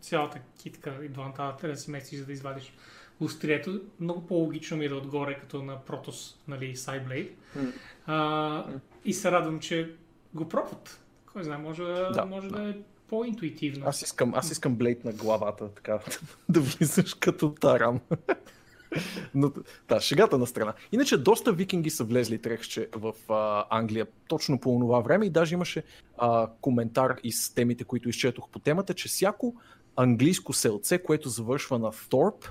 цялата 0.00 0.40
китка 0.62 0.94
и 1.02 1.08
двамата 1.08 1.34
трябва 1.34 1.68
да 1.68 1.76
си 1.76 1.90
местиш, 1.90 2.18
за 2.18 2.26
да 2.26 2.32
извадиш 2.32 2.72
острието. 3.20 3.80
Много 4.00 4.26
по-логично 4.26 4.76
ми 4.76 4.84
е 4.84 4.88
да 4.88 4.96
отгоре, 4.96 5.38
като 5.40 5.62
на 5.62 5.80
Протос, 5.84 6.38
нали, 6.48 6.76
Сайблейд. 6.76 7.38
Mm. 7.58 7.72
А, 8.06 8.64
и 9.04 9.12
се 9.12 9.32
радвам, 9.32 9.60
че 9.60 9.94
го 10.34 10.48
пробват. 10.48 11.00
Кой 11.32 11.44
знае, 11.44 11.58
може, 11.58 11.82
да, 11.82 12.26
може 12.28 12.48
да. 12.48 12.62
да 12.62 12.68
е 12.68 12.74
по-интуитивно. 13.10 13.86
Аз 13.86 14.02
искам, 14.02 14.34
аз 14.34 14.50
искам 14.50 14.76
блейд 14.76 15.04
на 15.04 15.12
главата, 15.12 15.68
така, 15.74 15.98
да 16.48 16.60
влизаш 16.60 17.14
като 17.14 17.54
тарам. 17.60 18.00
Но, 19.34 19.52
да, 19.88 20.00
шегата 20.00 20.38
на 20.38 20.46
страна. 20.46 20.74
Иначе 20.92 21.16
доста 21.16 21.52
викинги 21.52 21.90
са 21.90 22.04
влезли 22.04 22.38
трехче 22.38 22.88
в 22.92 23.14
а, 23.28 23.64
Англия 23.70 24.06
точно 24.28 24.60
по 24.60 24.78
това 24.80 25.00
време 25.00 25.26
и 25.26 25.30
даже 25.30 25.54
имаше 25.54 25.82
а, 26.18 26.50
коментар 26.60 27.16
из 27.24 27.54
темите, 27.54 27.84
които 27.84 28.08
изчетох 28.08 28.48
по 28.48 28.58
темата, 28.58 28.94
че 28.94 29.08
всяко 29.08 29.54
английско 29.96 30.52
селце, 30.52 30.98
което 30.98 31.28
завършва 31.28 31.78
на 31.78 31.92
Thorpe, 31.92 32.50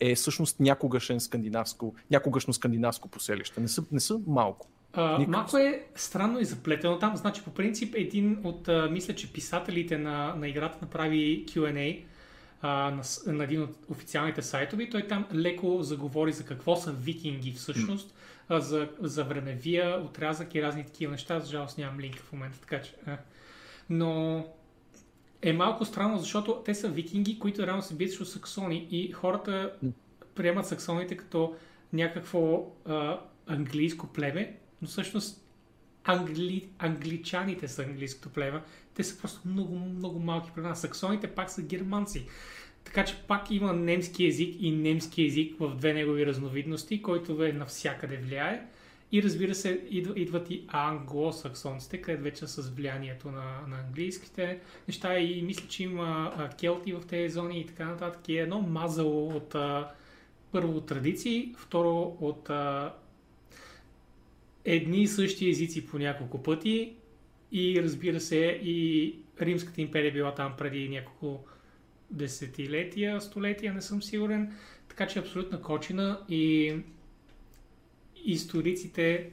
е 0.00 0.14
всъщност 0.14 0.60
някогашен 0.60 1.20
скандинавско, 1.20 1.94
някогашно 2.10 2.52
скандинавско 2.52 3.08
поселище. 3.08 3.60
Не 3.60 3.68
са, 3.68 3.84
не 3.92 4.00
са 4.00 4.20
малко. 4.26 4.68
Uh, 4.98 5.26
малко 5.26 5.58
е 5.58 5.86
странно 5.94 6.40
и 6.40 6.44
заплетено 6.44 6.98
там. 6.98 7.16
Значи, 7.16 7.42
по 7.44 7.50
принцип, 7.50 7.94
един 7.94 8.40
от, 8.44 8.66
uh, 8.66 8.90
мисля, 8.90 9.14
че 9.14 9.32
писателите 9.32 9.98
на, 9.98 10.34
на 10.34 10.48
играта 10.48 10.78
направи 10.82 11.44
Q&A 11.48 12.04
на, 12.62 13.02
на 13.26 13.44
един 13.44 13.62
от 13.62 13.76
официалните 13.88 14.42
сайтове. 14.42 14.90
Той 14.90 15.06
там 15.06 15.24
леко 15.34 15.82
заговори 15.82 16.32
за 16.32 16.44
какво 16.44 16.76
са 16.76 16.92
викинги 16.92 17.52
всъщност, 17.52 18.14
mm. 18.50 18.56
uh, 18.56 18.58
за, 18.58 18.88
за 19.00 19.24
времевия 19.24 20.00
отрязък 20.00 20.54
и 20.54 20.62
разни 20.62 20.84
такива 20.84 21.12
неща. 21.12 21.40
За 21.40 21.50
жалост 21.50 21.78
нямам 21.78 22.00
линк 22.00 22.16
в 22.16 22.32
момента, 22.32 22.60
така 22.60 22.82
че... 22.82 22.94
Uh. 23.06 23.16
Но 23.90 24.44
е 25.42 25.52
малко 25.52 25.84
странно, 25.84 26.18
защото 26.18 26.62
те 26.64 26.74
са 26.74 26.88
викинги, 26.88 27.38
които 27.38 27.66
реално 27.66 27.82
се 27.82 27.94
бият 27.94 28.10
срещу 28.10 28.24
саксони 28.24 28.88
и 28.90 29.12
хората 29.12 29.72
приемат 30.34 30.66
саксоните 30.66 31.16
като 31.16 31.54
някакво 31.92 32.66
а, 32.86 33.20
английско 33.46 34.06
племе, 34.06 34.56
но 34.82 34.88
всъщност 34.88 35.44
англи, 36.04 36.68
англичаните 36.78 37.68
са 37.68 37.82
английското 37.82 38.28
племе. 38.28 38.62
Те 38.94 39.04
са 39.04 39.20
просто 39.20 39.48
много, 39.48 39.78
много 39.78 40.18
малки 40.18 40.50
племена. 40.54 40.76
Саксоните 40.76 41.26
пак 41.26 41.50
са 41.50 41.62
германци. 41.62 42.26
Така 42.84 43.04
че 43.04 43.16
пак 43.28 43.50
има 43.50 43.72
немски 43.72 44.26
език 44.26 44.56
и 44.60 44.70
немски 44.70 45.24
език 45.24 45.54
в 45.60 45.74
две 45.76 45.92
негови 45.92 46.26
разновидности, 46.26 47.02
който 47.02 47.44
е 47.44 47.52
навсякъде 47.52 48.16
влияе. 48.16 48.66
И 49.12 49.22
разбира 49.22 49.54
се, 49.54 49.80
идват 49.90 50.50
и 50.50 50.64
англосаксонците, 50.68 52.02
където 52.02 52.22
вече 52.22 52.46
с 52.46 52.70
влиянието 52.70 53.30
на, 53.30 53.60
на 53.68 53.78
английските 53.86 54.60
неща 54.88 55.18
и 55.18 55.42
мисля, 55.42 55.68
че 55.68 55.82
има 55.82 56.34
а, 56.36 56.48
келти 56.48 56.92
в 56.92 57.06
тези 57.06 57.34
зони 57.34 57.60
и 57.60 57.66
така 57.66 57.84
нататък. 57.84 58.28
И 58.28 58.38
едно 58.38 58.60
мазало 58.60 59.28
от 59.28 59.54
а, 59.54 59.90
първо 60.52 60.80
традиции, 60.80 61.54
второ 61.58 62.16
от 62.20 62.50
а, 62.50 62.94
едни 64.68 65.02
и 65.02 65.06
същи 65.06 65.50
езици 65.50 65.86
по 65.86 65.98
няколко 65.98 66.42
пъти 66.42 66.92
и 67.52 67.82
разбира 67.82 68.20
се 68.20 68.60
и 68.62 69.14
Римската 69.40 69.80
империя 69.80 70.12
била 70.12 70.34
там 70.34 70.54
преди 70.58 70.88
няколко 70.88 71.44
десетилетия, 72.10 73.20
столетия, 73.20 73.74
не 73.74 73.82
съм 73.82 74.02
сигурен. 74.02 74.54
Така 74.88 75.06
че 75.06 75.18
е 75.18 75.22
абсолютна 75.22 75.62
кочина 75.62 76.24
и 76.28 76.76
историците 78.24 79.30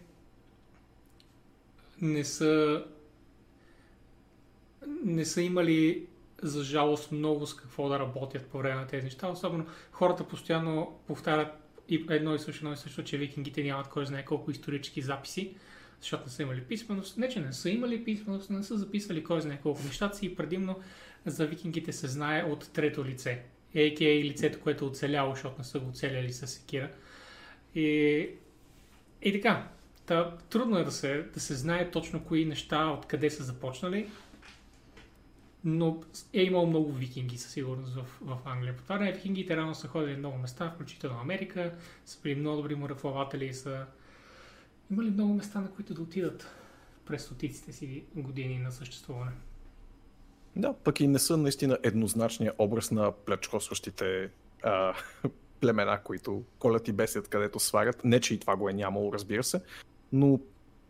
не 2.01 2.23
са 2.23 2.85
не 5.05 5.25
са 5.25 5.41
имали 5.41 6.05
за 6.41 6.63
жалост 6.63 7.11
много 7.11 7.45
с 7.45 7.55
какво 7.55 7.89
да 7.89 7.99
работят 7.99 8.45
по 8.45 8.57
време 8.57 8.75
на 8.75 8.87
тези 8.87 9.03
неща. 9.03 9.27
Особено 9.27 9.65
хората 9.91 10.27
постоянно 10.27 10.99
повтарят 11.07 11.64
и 11.89 12.05
едно 12.09 12.35
и 12.35 12.39
също, 12.39 12.65
едно 12.65 12.73
и 12.73 12.77
също, 12.77 13.03
че 13.03 13.17
викингите 13.17 13.63
нямат 13.63 13.87
кой 13.87 14.05
знае 14.05 14.25
колко 14.25 14.51
исторически 14.51 15.01
записи, 15.01 15.55
защото 16.01 16.23
не 16.23 16.31
са 16.31 16.43
имали 16.43 16.61
писменост. 16.61 17.17
Не, 17.17 17.29
че 17.29 17.39
не 17.39 17.53
са 17.53 17.69
имали 17.69 18.03
писменост, 18.03 18.49
не 18.49 18.63
са 18.63 18.77
записвали 18.77 19.23
кой 19.23 19.41
знае 19.41 19.59
колко. 19.63 19.81
Нещата 19.83 20.17
си 20.17 20.35
предимно 20.35 20.79
за 21.25 21.47
викингите 21.47 21.91
се 21.91 22.07
знае 22.07 22.43
от 22.43 22.69
трето 22.73 23.05
лице. 23.05 23.43
А.К.А. 23.75 24.23
лицето, 24.23 24.59
което 24.59 24.85
е 24.85 24.87
оцеляло, 24.87 25.33
защото 25.33 25.55
не 25.57 25.63
са 25.63 25.79
го 25.79 25.89
оцеляли 25.89 26.33
с 26.33 26.47
секира. 26.47 26.91
И, 27.75 28.29
и 29.21 29.33
така, 29.33 29.69
Та, 30.05 30.31
трудно 30.49 30.77
е 30.77 30.83
да 30.83 30.91
се, 30.91 31.25
да 31.33 31.39
се 31.39 31.55
знае 31.55 31.91
точно 31.91 32.23
кои 32.23 32.45
неща, 32.45 32.85
откъде 32.85 33.29
са 33.29 33.43
започнали, 33.43 34.09
но 35.65 36.03
е 36.33 36.43
имало 36.43 36.67
много 36.67 36.91
викинги 36.91 37.37
със 37.37 37.51
сигурност 37.51 37.95
в, 37.95 38.05
в 38.21 38.37
Англия. 38.45 38.77
По 38.77 38.83
това 38.83 38.97
време 38.97 39.11
викингите 39.11 39.57
рано 39.57 39.75
са 39.75 39.87
ходили 39.87 40.17
много 40.17 40.37
места, 40.37 40.71
включително 40.75 41.19
Америка, 41.19 41.73
са 42.05 42.21
били 42.21 42.35
много 42.35 42.57
добри 42.57 42.75
мореплаватели 42.75 43.45
и 43.45 43.53
са 43.53 43.85
имали 44.91 45.09
много 45.09 45.33
места, 45.33 45.61
на 45.61 45.71
които 45.71 45.93
да 45.93 46.01
отидат 46.01 46.47
през 47.05 47.23
стотиците 47.23 47.73
си 47.73 48.03
години 48.15 48.57
на 48.57 48.71
съществуване. 48.71 49.31
Да, 50.55 50.73
пък 50.73 50.99
и 50.99 51.07
не 51.07 51.19
са 51.19 51.37
наистина 51.37 51.77
еднозначния 51.83 52.53
образ 52.57 52.91
на 52.91 53.11
плечкосващите 53.11 54.29
а, 54.63 54.93
племена, 55.61 55.99
които 56.03 56.43
колят 56.59 56.87
и 56.87 56.93
бесят 56.93 57.27
където 57.27 57.59
сварят. 57.59 58.03
Не, 58.03 58.19
че 58.19 58.33
и 58.33 58.39
това 58.39 58.55
го 58.55 58.69
е 58.69 58.73
нямало, 58.73 59.13
разбира 59.13 59.43
се, 59.43 59.61
но 60.13 60.39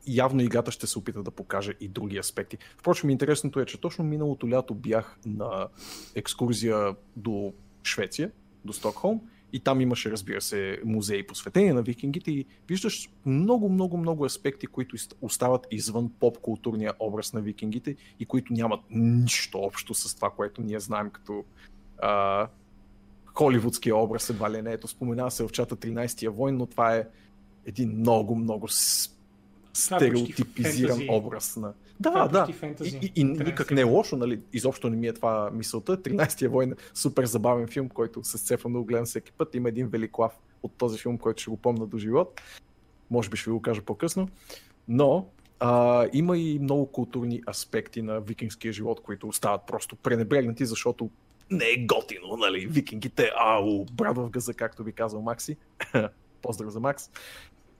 явно 0.07 0.41
играта 0.41 0.71
ще 0.71 0.87
се 0.87 0.99
опита 0.99 1.23
да 1.23 1.31
покаже 1.31 1.73
и 1.79 1.87
други 1.87 2.17
аспекти. 2.17 2.57
Впрочем, 2.77 3.09
интересното 3.09 3.59
е, 3.59 3.65
че 3.65 3.81
точно 3.81 4.05
миналото 4.05 4.49
лято 4.49 4.73
бях 4.73 5.17
на 5.25 5.67
екскурзия 6.15 6.95
до 7.15 7.53
Швеция, 7.83 8.31
до 8.65 8.73
Стокхолм 8.73 9.21
и 9.53 9.59
там 9.59 9.81
имаше, 9.81 10.11
разбира 10.11 10.41
се, 10.41 10.79
музеи 10.85 11.27
посветени 11.27 11.71
на 11.71 11.81
викингите 11.81 12.31
и 12.31 12.45
виждаш 12.67 13.09
много, 13.25 13.69
много, 13.69 13.97
много 13.97 14.25
аспекти, 14.25 14.67
които 14.67 14.95
остават 15.21 15.67
извън 15.71 16.11
поп-културния 16.19 16.93
образ 16.99 17.33
на 17.33 17.41
викингите 17.41 17.95
и 18.19 18.25
които 18.25 18.53
нямат 18.53 18.79
нищо 18.89 19.57
общо 19.57 19.93
с 19.93 20.15
това, 20.15 20.29
което 20.29 20.61
ние 20.61 20.79
знаем 20.79 21.09
като 21.09 21.43
а, 22.01 22.47
холивудския 23.25 23.95
образ, 23.95 24.29
едва 24.29 24.51
ли 24.51 24.61
не. 24.61 24.73
Ето, 24.73 24.87
споменава 24.87 25.31
се 25.31 25.43
в 25.43 25.49
чата 25.49 25.75
13-я 25.75 26.31
войн, 26.31 26.57
но 26.57 26.65
това 26.65 26.95
е 26.95 27.07
един 27.65 27.89
много, 27.89 28.35
много 28.35 28.67
стереотипизиран 29.75 31.01
е 31.01 31.07
образ 31.09 31.57
на... 31.57 31.73
Да, 31.99 32.27
да. 32.27 32.47
Фентази. 32.53 32.99
И, 33.01 33.05
и, 33.05 33.21
и 33.21 33.23
никак 33.23 33.71
не 33.71 33.81
е 33.81 33.83
лошо, 33.83 34.17
нали? 34.17 34.41
Изобщо 34.53 34.89
не 34.89 34.95
ми 34.95 35.07
е 35.07 35.13
това 35.13 35.49
мисълта. 35.53 35.97
13-я 35.97 36.49
войн 36.49 36.71
е 36.71 36.75
супер 36.93 37.25
забавен 37.25 37.67
филм, 37.67 37.89
който 37.89 38.23
се 38.23 38.37
сцепва 38.37 38.69
много 38.69 38.85
гледам 38.85 39.05
всеки 39.05 39.31
път. 39.31 39.55
Има 39.55 39.69
един 39.69 39.87
великлав 39.87 40.31
от 40.63 40.71
този 40.77 40.99
филм, 40.99 41.17
който 41.17 41.41
ще 41.41 41.51
го 41.51 41.57
помня 41.57 41.87
до 41.87 41.97
живот. 41.97 42.41
Може 43.11 43.29
би 43.29 43.37
ще 43.37 43.49
ви 43.49 43.53
го 43.53 43.61
кажа 43.61 43.81
по-късно. 43.81 44.29
Но 44.87 45.27
а, 45.59 46.05
има 46.13 46.37
и 46.37 46.59
много 46.59 46.91
културни 46.91 47.41
аспекти 47.49 48.01
на 48.01 48.21
викингския 48.21 48.73
живот, 48.73 49.01
които 49.01 49.27
остават 49.27 49.61
просто 49.67 49.95
пренебрегнати, 49.95 50.65
защото 50.65 51.09
не 51.51 51.65
е 51.65 51.85
готино, 51.85 52.37
нали? 52.37 52.67
Викингите, 52.67 53.31
ау, 53.37 53.85
брат 53.85 54.17
в 54.17 54.29
газа, 54.29 54.53
както 54.53 54.83
би 54.83 54.91
казал 54.91 55.21
Макси. 55.21 55.57
Поздрав 56.41 56.69
за 56.69 56.79
Макс 56.79 57.09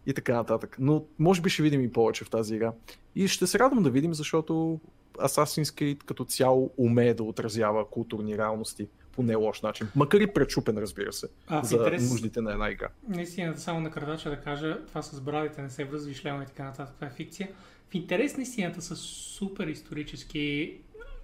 и 0.06 0.14
така 0.14 0.34
нататък. 0.34 0.76
Но 0.80 1.06
може 1.20 1.41
би 1.41 1.49
ще 1.49 1.64
видим 1.64 1.82
и 1.82 1.91
повече 1.91 2.26
в 2.26 2.30
тази 2.30 2.56
игра. 2.56 2.72
И 3.16 3.28
ще 3.28 3.47
се 3.47 3.60
радвам 3.60 3.84
да 3.84 3.89
видим, 3.89 4.14
защото 4.14 4.80
Assassin's 5.14 5.64
Creed 5.64 6.03
като 6.03 6.26
цяло 6.26 6.72
умее 6.78 7.14
да 7.14 7.24
отразява 7.24 7.89
културни 7.89 8.38
реалности 8.38 8.88
по 9.12 9.24
не 9.24 9.36
лош 9.36 9.62
начин. 9.62 9.88
Макар 9.95 10.20
и 10.20 10.34
пречупен, 10.34 10.78
разбира 10.78 11.14
се, 11.14 11.28
а, 11.47 11.64
за 11.64 11.76
интерес... 11.76 12.10
нуждите 12.10 12.41
на 12.41 12.51
една 12.51 12.72
игра. 12.72 12.88
Наистина, 13.08 13.58
само 13.58 13.80
на 13.80 13.91
крадача 13.91 14.30
да 14.30 14.41
кажа, 14.41 14.86
това 14.88 15.01
с 15.01 15.22
брадите 15.22 15.62
не 15.62 15.70
се 15.70 15.84
връзва, 15.86 16.14
шлема 16.14 16.43
и 16.43 16.45
така 16.45 16.64
нататък, 16.64 16.95
това 16.95 17.08
е 17.08 17.10
фикция. 17.10 17.49
В 17.89 17.95
интерес 17.95 18.38
на 18.38 18.43
истината 18.43 18.82
са 18.82 18.95
супер 18.95 19.68
исторически 19.68 20.78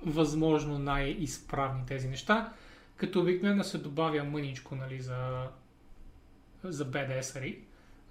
възможно 0.06 0.80
най-изправни 0.80 1.82
тези 1.88 2.08
неща, 2.08 2.54
като 2.96 3.22
обикновено 3.22 3.64
се 3.64 3.78
добавя 3.78 4.24
мъничко 4.24 4.76
нали, 4.76 5.02
за, 5.02 5.48
за 6.64 6.92
BDS-ари 6.92 7.56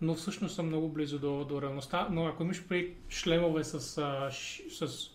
но 0.01 0.14
всъщност 0.14 0.55
са 0.55 0.62
много 0.62 0.88
близо 0.88 1.18
до, 1.18 1.44
до 1.44 1.62
реалността. 1.62 2.09
Но 2.11 2.26
ако 2.26 2.42
имаш 2.42 2.64
при 2.68 2.94
шлемове 3.09 3.64
с, 3.64 3.98
а, 3.98 4.30
ш, 4.30 4.62
с 4.70 5.11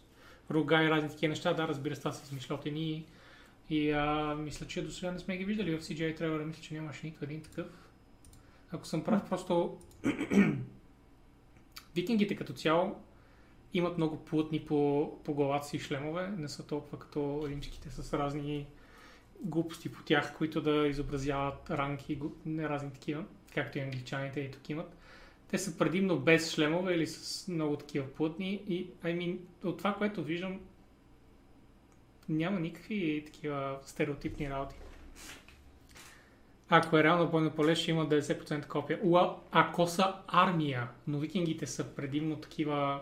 рога 0.51 0.83
и 0.83 0.89
разни 0.89 1.09
такива 1.09 1.29
неща, 1.29 1.53
да, 1.53 1.67
разбира 1.67 1.95
се, 1.95 2.01
това 2.01 2.11
са 2.11 2.23
измишлотени 2.23 2.91
и, 2.91 3.05
и 3.69 3.91
а, 3.91 4.36
мисля, 4.36 4.67
че 4.67 4.81
до 4.81 4.91
сега 4.91 5.11
не 5.11 5.19
сме 5.19 5.38
ги 5.38 5.45
виждали 5.45 5.77
в 5.77 5.81
CGI 5.81 6.17
трейлера, 6.17 6.45
мисля, 6.45 6.61
че 6.61 6.73
нямаше 6.73 7.07
нито 7.07 7.23
един 7.23 7.41
такъв. 7.41 7.67
Ако 8.71 8.86
съм 8.88 9.03
прав, 9.03 9.29
просто 9.29 9.77
викингите 11.95 12.36
като 12.36 12.53
цяло 12.53 12.95
имат 13.73 13.97
много 13.97 14.17
плътни 14.17 14.59
по, 14.59 15.11
по 15.23 15.33
главата 15.33 15.67
си 15.67 15.79
шлемове, 15.79 16.27
не 16.27 16.49
са 16.49 16.67
толкова 16.67 16.99
като 16.99 17.47
римските 17.47 17.89
с 17.89 18.13
разни 18.13 18.65
глупости 19.41 19.91
по 19.91 20.03
тях, 20.03 20.38
които 20.38 20.61
да 20.61 20.88
изобразяват 20.88 21.69
ранки, 21.69 22.19
не 22.45 22.69
разни 22.69 22.91
такива 22.91 23.23
както 23.56 23.78
и 23.78 23.82
англичаните 23.82 24.39
и 24.39 24.51
тук 24.51 24.70
имат. 24.70 24.97
Те 25.47 25.58
са 25.58 25.78
предимно 25.78 26.20
без 26.20 26.53
шлемове 26.53 26.93
или 26.93 27.08
с 27.08 27.47
много 27.47 27.76
такива 27.76 28.08
плътни 28.08 28.62
и 28.68 28.89
I 29.03 29.18
mean, 29.18 29.38
от 29.64 29.78
това, 29.78 29.93
което 29.93 30.24
виждам, 30.24 30.60
няма 32.30 32.60
никакви 32.60 33.24
такива 33.26 33.80
стереотипни 33.86 34.49
работи. 34.49 34.76
Ако 36.70 36.97
е 36.97 37.03
реално 37.03 37.32
бойно 37.32 37.51
поле, 37.51 37.76
ще 37.76 37.91
има 37.91 38.10
90% 38.10 38.68
копия. 38.68 38.99
Уа, 39.03 39.36
ако 39.51 39.88
са 39.88 40.16
армия, 40.28 40.89
но 41.08 41.20
викингите 41.20 41.68
са 41.68 41.95
предимно 41.95 42.36
такива 42.36 43.01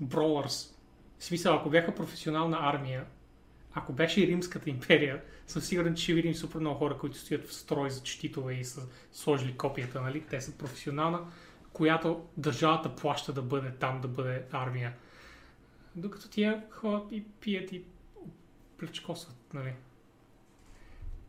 броулърс. 0.00 0.78
В 1.18 1.24
смисъл, 1.24 1.56
ако 1.56 1.70
бяха 1.70 1.94
професионална 1.94 2.58
армия, 2.60 3.06
ако 3.74 3.92
беше 3.92 4.26
Римската 4.26 4.70
империя, 4.70 5.22
съм 5.46 5.62
сигурен, 5.62 5.94
че 5.94 6.14
видим 6.14 6.34
супер 6.34 6.58
много 6.58 6.78
хора, 6.78 6.98
които 6.98 7.18
стоят 7.18 7.48
в 7.48 7.54
строй 7.54 7.90
за 7.90 8.06
щитове 8.06 8.54
и 8.54 8.64
са 8.64 8.88
сложили 9.12 9.56
копията, 9.56 10.00
нали? 10.00 10.20
Те 10.30 10.40
са 10.40 10.58
професионална, 10.58 11.20
която 11.72 12.26
държавата 12.36 12.96
плаща 12.96 13.32
да 13.32 13.42
бъде 13.42 13.70
там, 13.70 14.00
да 14.00 14.08
бъде 14.08 14.44
армия. 14.52 14.92
Докато 15.96 16.28
тия 16.28 16.64
ходят 16.70 17.12
и 17.12 17.24
пият 17.40 17.72
и 17.72 17.84
плечкосват, 18.78 19.36
нали? 19.54 19.72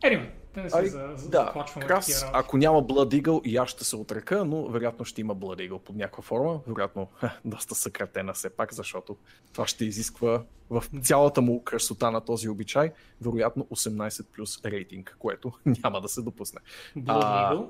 Anyway, 0.04 0.30
да 0.56 0.64
не 0.64 0.70
се 0.70 0.86
за, 0.86 1.14
за, 1.16 1.30
да, 1.30 1.66
Крас, 1.88 2.26
ако 2.34 2.58
няма 2.58 2.84
Blood 2.84 3.22
Eagle 3.22 3.42
и 3.44 3.58
аз 3.58 3.70
ще 3.70 3.84
се 3.84 3.96
отрека, 3.96 4.46
но 4.46 4.68
вероятно 4.68 5.06
ще 5.06 5.22
има 5.22 5.36
Blood 5.36 5.70
Eagle 5.70 5.80
под 5.80 5.96
някаква 5.96 6.24
форма. 6.24 6.60
Вероятно 6.68 7.08
ха, 7.16 7.40
доста 7.46 7.76
съкратена 7.76 8.34
все 8.34 8.50
пак, 8.50 8.74
защото 8.74 9.18
това 9.54 9.68
ще 9.68 9.86
изисква 9.86 10.44
в 10.70 10.84
цялата 11.02 11.42
му 11.42 11.64
красота 11.64 12.12
на 12.12 12.22
този 12.22 12.50
обичай, 12.50 12.92
вероятно 13.22 13.64
18 13.64 14.26
плюс 14.36 14.66
рейтинг, 14.66 15.16
което 15.20 15.52
няма 15.84 16.02
да 16.02 16.08
се 16.08 16.22
допусне. 16.22 16.60
Blood 16.98 17.24
Eagle? 17.24 17.68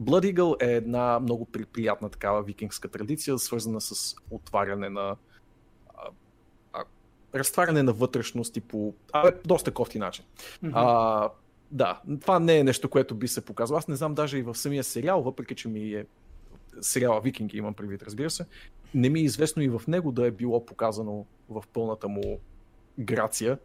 Blood 0.00 0.34
Eagle 0.34 0.62
е 0.62 0.72
една 0.72 1.20
много 1.20 1.46
приятна 1.72 2.08
такава 2.08 2.42
викингска 2.42 2.88
традиция, 2.88 3.38
свързана 3.38 3.80
с 3.80 4.14
отваряне 4.30 4.88
на 4.88 5.16
разтваряне 7.34 7.82
на 7.82 7.92
вътрешности 7.92 8.60
по 8.60 8.94
а, 9.12 9.32
доста 9.44 9.70
кофти 9.70 9.98
начин. 9.98 10.24
Mm-hmm. 10.64 10.72
А, 10.74 11.30
да, 11.70 12.00
това 12.20 12.38
не 12.38 12.58
е 12.58 12.64
нещо, 12.64 12.88
което 12.90 13.14
би 13.14 13.28
се 13.28 13.44
показало. 13.44 13.78
Аз 13.78 13.88
не 13.88 13.96
знам 13.96 14.14
даже 14.14 14.38
и 14.38 14.42
в 14.42 14.54
самия 14.54 14.84
сериал, 14.84 15.22
въпреки 15.22 15.54
че 15.54 15.68
ми 15.68 15.94
е 15.94 16.06
сериала 16.80 17.20
Викинги 17.20 17.58
имам 17.58 17.74
предвид, 17.74 18.02
разбира 18.02 18.30
се, 18.30 18.46
не 18.94 19.08
ми 19.08 19.20
е 19.20 19.22
известно 19.22 19.62
и 19.62 19.68
в 19.68 19.82
него 19.88 20.12
да 20.12 20.26
е 20.26 20.30
било 20.30 20.66
показано 20.66 21.24
в 21.48 21.64
пълната 21.72 22.08
му 22.08 22.38
грация, 22.98 23.58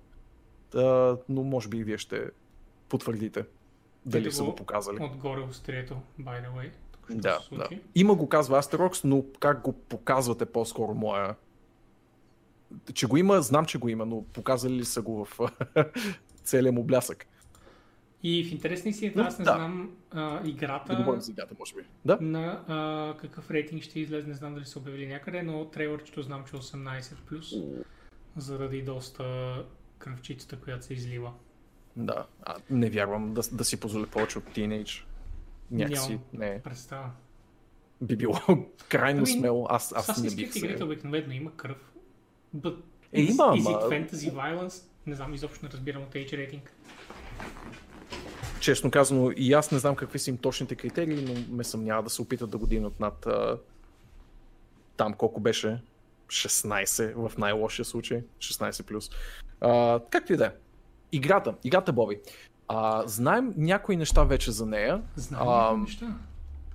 да, 0.72 1.18
но 1.30 1.43
може 1.43 1.70
би 1.70 1.78
и 1.78 1.84
вие 1.84 1.97
ще 1.97 2.30
потвърдите 2.89 3.45
дали 4.05 4.32
са 4.32 4.43
го 4.43 4.55
показали. 4.55 5.03
Отгоре 5.03 5.41
острието, 5.41 5.95
by 6.22 6.45
the 6.45 6.49
way. 6.49 6.70
Да, 7.09 7.39
да. 7.51 7.70
Има 7.95 8.16
го 8.16 8.30
казва 8.30 8.57
Астерокс, 8.57 9.03
но 9.03 9.24
как 9.39 9.61
го 9.61 9.74
показвате 9.74 10.45
по-скоро 10.45 10.93
моя... 10.93 11.36
Че 12.93 13.07
го 13.07 13.18
има, 13.18 13.41
знам, 13.41 13.66
че 13.66 13.78
го 13.78 13.89
има, 13.89 14.05
но 14.05 14.24
показали 14.34 14.74
ли 14.74 14.86
са 14.86 15.01
го 15.01 15.26
в 15.26 15.39
целия 16.43 16.72
му 16.72 16.84
блясък? 16.84 17.26
И 18.24 18.43
в 18.43 18.51
интересни 18.51 18.93
си, 18.93 19.13
Но, 19.16 19.24
аз 19.24 19.39
не 19.39 19.45
да. 19.45 19.51
знам 19.51 19.91
а, 20.11 20.47
играта 20.47 20.95
Да 20.95 20.99
говорим 21.03 21.22
за 21.22 21.32
играта, 21.32 21.55
може 21.59 21.76
би. 21.76 21.82
Да? 22.05 22.18
на 22.22 22.63
а, 22.68 23.18
какъв 23.18 23.51
рейтинг 23.51 23.84
ще 23.84 23.99
излезе, 23.99 24.28
не 24.28 24.34
знам 24.34 24.53
дали 24.53 24.66
са 24.66 24.80
обявили 24.80 25.07
някъде, 25.07 25.43
но 25.43 25.66
трейлърчето 25.66 26.22
знам, 26.22 26.43
че 26.49 26.55
е 26.55 26.59
18+, 26.59 27.84
заради 28.38 28.82
доста 28.82 29.55
кръвчицата, 29.97 30.59
която 30.59 30.86
се 30.86 30.93
излива. 30.93 31.32
Да. 31.95 32.26
А, 32.43 32.55
не 32.70 32.89
вярвам 32.89 33.34
да, 33.34 33.41
да 33.51 33.66
си 33.66 33.80
позволя 33.80 34.07
повече 34.07 34.38
от 34.38 34.53
тинейдж. 34.53 35.07
Някакси 35.72 36.09
Нямам. 36.09 36.24
не. 36.34 36.61
Представа. 36.63 37.11
Би 38.01 38.16
било 38.16 38.36
крайно 38.89 39.18
Ами, 39.18 39.28
смело. 39.28 39.68
Аз, 39.70 39.93
Аз 39.95 40.24
не 40.24 40.36
бих 40.36 40.49
Creed 40.49 40.57
игрите 40.57 40.78
се... 40.78 40.84
обикновено 40.84 41.34
има 41.34 41.51
кръв. 41.55 41.94
But 42.55 42.77
Е, 43.13 43.21
is, 43.21 43.31
има, 43.31 43.43
is 43.43 43.67
ама- 43.67 43.79
it 43.79 44.09
fantasy 44.09 44.33
violence? 44.33 44.83
Не 45.07 45.15
знам, 45.15 45.33
изобщо 45.33 45.65
не 45.65 45.71
разбирам 45.71 46.03
от 46.03 46.09
age 46.09 46.33
рейтинг. 46.33 46.73
Честно 48.59 48.91
казано, 48.91 49.31
и 49.31 49.53
аз 49.53 49.71
не 49.71 49.79
знам 49.79 49.95
какви 49.95 50.19
са 50.19 50.29
им 50.29 50.37
точните 50.37 50.75
критерии, 50.75 51.25
но 51.25 51.55
ме 51.55 51.63
съмнява 51.63 52.03
да 52.03 52.09
се 52.09 52.21
опитат 52.21 52.49
да 52.49 52.57
го 52.57 52.67
дигнат 52.67 52.99
над 52.99 53.25
а, 53.25 53.57
там 54.97 55.13
колко 55.13 55.39
беше 55.39 55.81
16 56.27 57.29
в 57.29 57.37
най-лошия 57.37 57.85
случай, 57.85 58.23
16 58.39 58.83
плюс. 58.83 59.09
Както 60.09 60.33
и 60.33 60.37
да 60.37 60.45
е. 60.45 60.51
Играта, 61.11 61.55
играта 61.63 61.93
Боби. 61.93 62.19
А, 62.67 63.03
знаем 63.07 63.53
някои 63.57 63.97
неща 63.97 64.23
вече 64.23 64.51
за 64.51 64.65
нея. 64.65 65.01
Знам 65.15 65.47
А, 65.47 65.77
неща? 65.77 66.15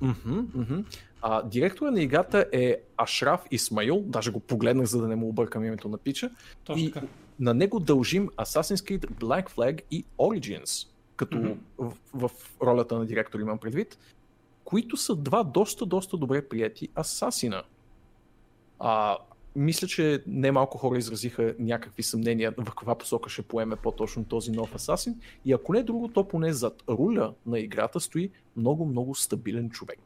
Мгм, 0.01 0.41
мгм. 0.55 0.85
А, 1.23 1.43
директора 1.43 1.91
на 1.91 2.03
играта 2.03 2.47
е 2.53 2.77
Ашраф 2.97 3.41
Исмаил, 3.51 4.01
даже 4.01 4.31
го 4.31 4.41
погледнах, 4.41 4.87
за 4.87 5.01
да 5.01 5.09
не 5.09 5.17
му 5.17 5.29
объркам 5.29 5.65
името 5.65 5.89
на 5.89 5.99
пича. 5.99 6.31
Точно 6.65 6.83
И 6.83 6.93
така. 6.93 7.07
на 7.41 7.55
него 7.55 7.81
дължим 7.81 8.29
Assassin's 8.29 8.77
Creed 8.99 9.07
Black 9.11 9.51
Flag 9.51 9.81
и 9.91 10.05
Origins, 10.19 10.89
като 11.17 11.39
Мгм. 11.39 11.53
в, 11.79 11.93
в 12.15 12.31
ролята 12.63 12.99
на 12.99 13.07
директор 13.07 13.41
имам 13.41 13.59
предвид, 13.59 13.99
които 14.65 14.97
са 14.97 15.17
два 15.17 15.45
доста, 15.45 15.87
доста 15.87 16.17
добре 16.17 16.49
прияти 16.49 16.89
асасина. 16.95 17.63
А, 18.79 19.17
мисля, 19.57 19.87
че 19.87 20.23
немалко 20.27 20.79
хора 20.79 20.99
изразиха 20.99 21.55
някакви 21.59 22.03
съмнения 22.03 22.55
в 22.59 22.65
каква 22.65 22.95
посока 22.95 23.31
ще 23.31 23.43
поеме 23.43 23.77
по-точно 23.77 24.25
този 24.25 24.51
нов 24.51 24.75
асасин. 24.75 25.21
И 25.45 25.53
ако 25.53 25.73
не 25.73 25.83
друго, 25.83 26.09
то 26.09 26.29
поне 26.29 26.53
зад 26.53 26.83
руля 26.89 27.35
на 27.47 27.59
играта 27.59 28.01
стои 28.01 28.31
много, 28.57 28.85
много 28.87 29.15
стабилен 29.15 29.71
човек. 29.71 29.99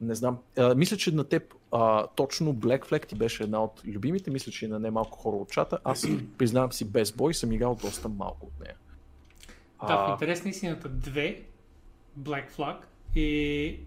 Не 0.00 0.14
знам. 0.14 0.38
А, 0.58 0.74
мисля, 0.74 0.96
че 0.96 1.14
на 1.14 1.24
теб 1.24 1.54
а, 1.72 2.06
точно 2.06 2.54
Black 2.54 2.86
Flag 2.86 3.06
ти 3.06 3.14
беше 3.14 3.42
една 3.42 3.64
от 3.64 3.82
любимите. 3.86 4.30
Мисля, 4.30 4.52
че 4.52 4.64
и 4.64 4.68
на 4.68 4.78
немалко 4.78 5.18
хора 5.18 5.36
от 5.36 5.50
чата. 5.50 5.78
Аз 5.84 6.06
признавам 6.38 6.72
си 6.72 6.90
без 6.90 7.12
бой, 7.12 7.34
съм 7.34 7.52
играл 7.52 7.78
доста 7.82 8.08
малко 8.08 8.46
от 8.46 8.60
нея. 8.60 8.74
Да, 9.86 9.96
в 9.96 10.08
А, 10.08 10.12
интерес 10.12 10.44
на 10.44 10.50
истината 10.50 10.88
две 10.88 11.42
Black 12.20 12.50
Flag 12.50 12.76
и 13.14 13.80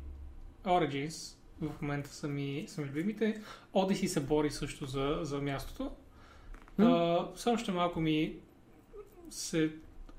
Origins 0.65 1.37
в 1.61 1.81
момента 1.81 2.09
са 2.09 2.27
ми, 2.27 2.65
са 2.67 2.81
ми 2.81 2.87
любимите. 2.87 3.41
Odyssey 3.73 4.05
се 4.05 4.19
бори 4.19 4.51
също 4.51 4.85
за, 4.85 5.19
за 5.21 5.41
мястото. 5.41 5.91
А, 6.77 7.27
все 7.35 7.49
още 7.49 7.71
малко 7.71 7.99
ми 7.99 8.35
се 9.29 9.71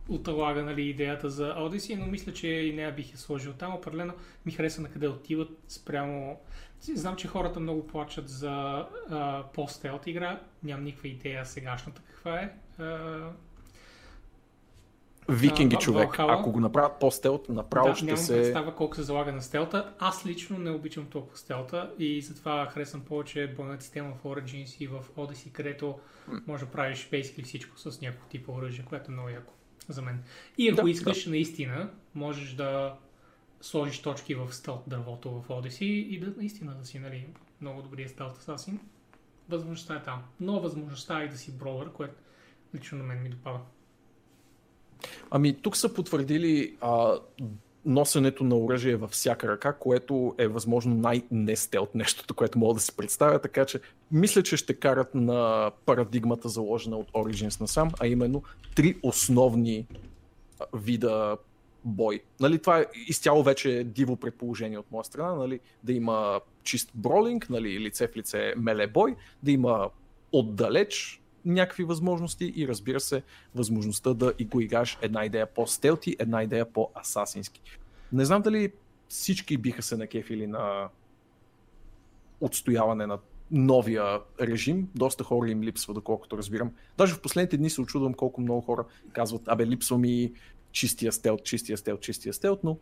оталага 0.08 0.62
нали, 0.62 0.82
идеята 0.82 1.30
за 1.30 1.54
Odyssey, 1.54 1.98
но 1.98 2.06
мисля, 2.06 2.32
че 2.32 2.48
и 2.48 2.72
нея 2.72 2.94
бих 2.94 3.12
я 3.12 3.18
сложил 3.18 3.52
там. 3.52 3.74
Определено 3.74 4.12
ми 4.46 4.52
хареса 4.52 4.82
на 4.82 4.88
къде 4.88 5.08
отиват 5.08 5.50
спрямо... 5.68 6.40
Знам, 6.94 7.16
че 7.16 7.28
хората 7.28 7.60
много 7.60 7.86
плачат 7.86 8.28
за 8.28 8.86
по-стелт 9.54 10.06
игра. 10.06 10.40
Нямам 10.62 10.84
никаква 10.84 11.08
идея 11.08 11.46
сегашната 11.46 12.02
каква 12.06 12.40
е. 12.40 12.56
А, 12.78 13.30
Викинги 15.28 15.76
А, 15.76 15.78
човек. 15.78 16.10
Valhalla? 16.10 16.40
Ако 16.40 16.52
го 16.52 16.60
направят 16.60 17.00
по-стелт, 17.00 17.48
направо 17.48 17.88
да, 17.88 17.94
ще 17.94 18.04
нямам 18.04 18.18
се... 18.18 18.34
представа 18.34 18.74
колко 18.74 18.96
се 18.96 19.02
залага 19.02 19.32
на 19.32 19.42
стелта. 19.42 19.92
Аз 19.98 20.26
лично 20.26 20.58
не 20.58 20.70
обичам 20.70 21.06
толкова 21.06 21.36
стелта 21.36 21.90
и 21.98 22.22
затова 22.22 22.66
харесвам 22.66 23.02
повече 23.02 23.54
бойната 23.56 23.82
система 23.82 24.14
в 24.14 24.24
Origins 24.24 24.76
и 24.80 24.86
в 24.86 25.04
Odyssey, 25.16 25.52
където 25.52 25.98
може 26.46 26.64
да 26.64 26.70
правиш 26.70 27.08
basically 27.12 27.44
всичко 27.44 27.78
с 27.78 28.00
някакво 28.00 28.28
типа 28.28 28.52
оръжие, 28.52 28.84
което 28.84 29.10
е 29.10 29.14
много 29.14 29.28
яко 29.28 29.53
за 29.88 30.02
мен. 30.02 30.22
И 30.58 30.68
ако 30.68 30.82
Да, 30.82 30.90
искаш 30.90 31.26
наистина, 31.26 31.90
можеш 32.14 32.52
да 32.52 32.96
сложиш 33.60 34.02
точки 34.02 34.34
в 34.34 34.52
стелт 34.52 34.82
дървото 34.86 35.30
в 35.30 35.48
Odyssey 35.48 35.84
и 35.84 36.20
да 36.20 36.32
наистина 36.36 36.74
да 36.74 36.84
си 36.84 36.98
нали, 36.98 37.26
много 37.60 37.82
добрия 37.82 38.08
стелт 38.08 38.38
асасин. 38.38 38.80
Възможността 39.48 39.94
е 39.94 40.02
там. 40.02 40.22
Но 40.40 40.60
възможността 40.60 41.22
е 41.22 41.28
да 41.28 41.38
си 41.38 41.58
бровър, 41.58 41.92
което 41.92 42.14
лично 42.74 42.98
на 42.98 43.04
мен 43.04 43.22
ми 43.22 43.28
допада. 43.28 43.58
Ами 45.30 45.62
тук 45.62 45.76
са 45.76 45.94
потвърдили 45.94 46.76
а, 46.80 47.18
носенето 47.86 48.44
на 48.44 48.56
оръжие 48.56 48.96
във 48.96 49.10
всяка 49.10 49.48
ръка, 49.48 49.72
което 49.72 50.34
е 50.38 50.48
възможно 50.48 50.94
най-нестелт 50.94 51.94
нещото, 51.94 52.34
което 52.34 52.58
мога 52.58 52.74
да 52.74 52.80
си 52.80 52.96
представя, 52.96 53.38
така 53.38 53.64
че 53.64 53.80
мисля, 54.12 54.42
че 54.42 54.56
ще 54.56 54.74
карат 54.74 55.14
на 55.14 55.70
парадигмата 55.86 56.48
заложена 56.48 56.96
от 56.96 57.12
Origins 57.12 57.60
насам, 57.60 57.90
а 58.00 58.06
именно 58.06 58.42
три 58.74 58.96
основни 59.02 59.86
вида 60.74 61.36
бой. 61.84 62.20
Нали, 62.40 62.58
това 62.58 62.78
е 62.78 62.86
изцяло 63.08 63.42
вече 63.42 63.84
диво 63.84 64.16
предположение 64.16 64.78
от 64.78 64.90
моя 64.90 65.04
страна, 65.04 65.34
нали, 65.34 65.60
да 65.82 65.92
има 65.92 66.40
чист 66.62 66.90
бролинг, 66.94 67.50
нали, 67.50 67.80
лице 67.80 68.08
в 68.08 68.16
лице 68.16 68.54
меле 68.56 68.86
бой, 68.86 69.16
да 69.42 69.52
има 69.52 69.90
отдалеч 70.32 71.20
някакви 71.44 71.84
възможности 71.84 72.52
и 72.56 72.68
разбира 72.68 73.00
се 73.00 73.22
възможността 73.54 74.14
да 74.14 74.32
и 74.38 74.44
го 74.44 74.60
играеш 74.60 74.98
една 75.02 75.24
идея 75.24 75.46
по-стелти, 75.46 76.16
една 76.18 76.42
идея 76.42 76.72
по-асасински. 76.72 77.60
Не 78.12 78.24
знам 78.24 78.42
дали 78.42 78.72
всички 79.08 79.56
биха 79.56 79.82
се 79.82 79.96
накефили 79.96 80.46
на 80.46 80.88
отстояване 82.40 83.06
на 83.06 83.18
новия 83.50 84.20
режим. 84.40 84.88
Доста 84.94 85.24
хора 85.24 85.50
им 85.50 85.62
липсва, 85.62 85.94
доколкото 85.94 86.38
разбирам. 86.38 86.72
Даже 86.98 87.14
в 87.14 87.20
последните 87.20 87.56
дни 87.56 87.70
се 87.70 87.80
очудвам 87.80 88.14
колко 88.14 88.40
много 88.40 88.60
хора 88.60 88.84
казват, 89.12 89.42
абе 89.46 89.66
липсва 89.66 89.98
ми 89.98 90.32
чистия 90.72 91.12
стелт, 91.12 91.44
чистия 91.44 91.78
стелт, 91.78 92.00
чистия 92.00 92.32
стелт, 92.32 92.64
но 92.64 92.78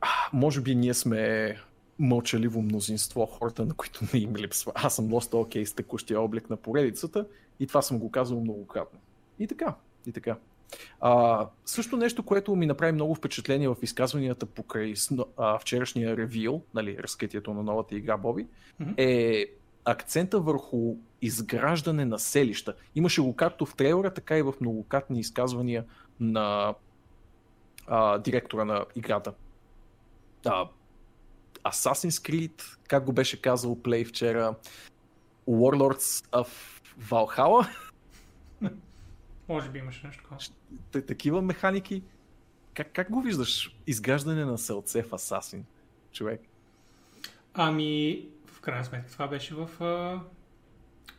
а, 0.00 0.08
може 0.32 0.60
би 0.60 0.74
ние 0.74 0.94
сме 0.94 1.56
мълчаливо 1.98 2.62
мнозинство, 2.62 3.26
хората, 3.26 3.64
на 3.66 3.74
които 3.74 4.00
не 4.14 4.20
им 4.20 4.36
липсва. 4.36 4.72
Аз 4.74 4.96
съм 4.96 5.08
доста 5.08 5.36
окей 5.36 5.66
с 5.66 5.74
текущия 5.74 6.20
облик 6.20 6.50
на 6.50 6.56
поредицата 6.56 7.26
и 7.60 7.66
това 7.66 7.82
съм 7.82 7.98
го 7.98 8.10
казвал 8.10 8.40
многократно. 8.40 8.98
И 9.38 9.46
така, 9.46 9.74
и 10.06 10.12
така. 10.12 10.36
А, 11.00 11.46
също 11.64 11.96
нещо, 11.96 12.22
което 12.22 12.56
ми 12.56 12.66
направи 12.66 12.92
много 12.92 13.14
впечатление 13.14 13.68
в 13.68 13.76
изказванията 13.82 14.46
покрай 14.46 14.94
а, 15.36 15.58
вчерашния 15.58 16.16
ревил, 16.16 16.62
нали, 16.74 16.98
разкритието 16.98 17.54
на 17.54 17.62
новата 17.62 17.94
игра 17.94 18.16
Боби, 18.16 18.46
е 18.96 19.46
акцента 19.84 20.40
върху 20.40 20.96
изграждане 21.22 22.04
на 22.04 22.18
селища. 22.18 22.74
Имаше 22.94 23.20
го 23.20 23.36
както 23.36 23.66
в 23.66 23.74
трейлера, 23.74 24.14
така 24.14 24.38
и 24.38 24.42
в 24.42 24.54
многократни 24.60 25.20
изказвания 25.20 25.84
на 26.20 26.74
а, 27.86 28.18
директора 28.18 28.64
на 28.64 28.84
играта. 28.96 29.32
А, 30.46 30.68
Assassin's 31.64 32.28
Creed, 32.30 32.62
как 32.88 33.04
го 33.04 33.12
беше 33.12 33.42
казал 33.42 33.76
Play 33.76 34.08
вчера, 34.08 34.54
Warlords 35.48 36.26
of 36.32 36.48
Valhalla, 37.00 37.68
Може 39.48 39.70
би 39.70 39.78
имаше 39.78 40.06
нещо 40.06 40.22
такова. 40.22 41.06
Такива 41.06 41.42
механики. 41.42 42.02
Как, 42.74 42.92
как 42.92 43.10
го 43.10 43.22
виждаш? 43.22 43.76
Изграждане 43.86 44.44
на 44.44 44.58
селце 44.58 45.02
в 45.02 45.10
Assassin, 45.10 45.62
човек. 46.12 46.40
Ами, 47.54 48.28
в 48.46 48.60
крайна 48.60 48.84
сметка, 48.84 49.10
това 49.10 49.28
беше 49.28 49.54
в 49.54 49.82
а, 49.82 50.20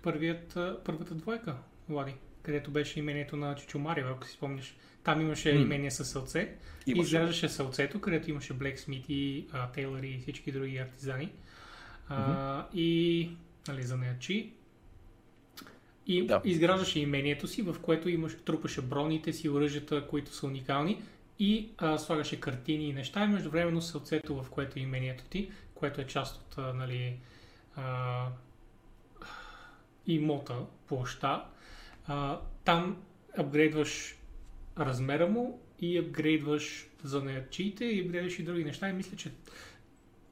първият, 0.04 0.58
а, 0.58 0.80
първата 0.86 1.16
двойка, 1.16 1.56
Влади, 1.90 2.16
където 2.44 2.72
беше 2.72 3.00
имението 3.00 3.36
на 3.38 3.56
Чичо 3.56 3.80
Марио, 3.80 4.08
ако 4.08 4.26
си 4.26 4.32
спомняш. 4.34 4.76
Там 5.04 5.22
имаше 5.22 5.54
М. 5.54 5.62
имение 5.62 5.92
със 5.92 6.10
сълце. 6.10 6.56
И 6.88 6.92
Имаше. 6.92 7.08
изграждаше 7.08 7.50
сълцето, 7.50 8.02
където 8.02 8.30
имаше 8.30 8.54
Blacksmith, 8.54 9.46
а, 9.52 9.72
тейлъри 9.72 10.10
и 10.10 10.20
всички 10.20 10.52
други 10.52 10.78
артизани. 10.78 11.32
А, 12.10 12.66
И, 12.74 13.30
нали, 13.68 13.84
занаячи. 13.84 14.54
И 16.08 16.26
Да. 16.28 16.42
изграждаше 16.46 17.00
имението 17.00 17.48
си, 17.48 17.62
в 17.62 17.76
което 17.82 18.10
имаш, 18.10 18.38
трупаше 18.46 18.82
броните 18.82 19.34
си, 19.34 19.50
оръжията, 19.50 20.08
които 20.08 20.34
са 20.34 20.48
уникални 20.48 21.02
и 21.40 21.70
а, 21.78 21.98
слагаше 21.98 22.40
картини 22.40 22.90
и 22.90 22.94
неща 22.94 23.24
и 23.24 23.28
междувременно 23.28 23.82
сълцето, 23.82 24.44
в 24.44 24.50
което 24.50 24.80
е 24.80 24.82
имението 24.82 25.24
ти, 25.24 25.52
което 25.76 26.02
е 26.02 26.08
част 26.08 26.36
от 26.36 26.58
а, 26.58 26.74
нали, 26.74 27.16
а, 27.76 28.26
имота, 30.08 30.56
площа, 30.88 31.44
а, 32.08 32.40
там 32.66 32.98
апгрейдваш 33.38 34.18
размера 34.80 35.28
му 35.28 35.62
и 35.80 35.98
апгрейдваш 36.00 36.88
за 37.04 37.24
неячиите 37.24 37.86
и 37.86 38.04
гледаш 38.04 38.40
и 38.40 38.44
други 38.44 38.64
неща 38.64 38.90
и 38.90 38.94
мисля, 38.94 39.18
че 39.18 39.32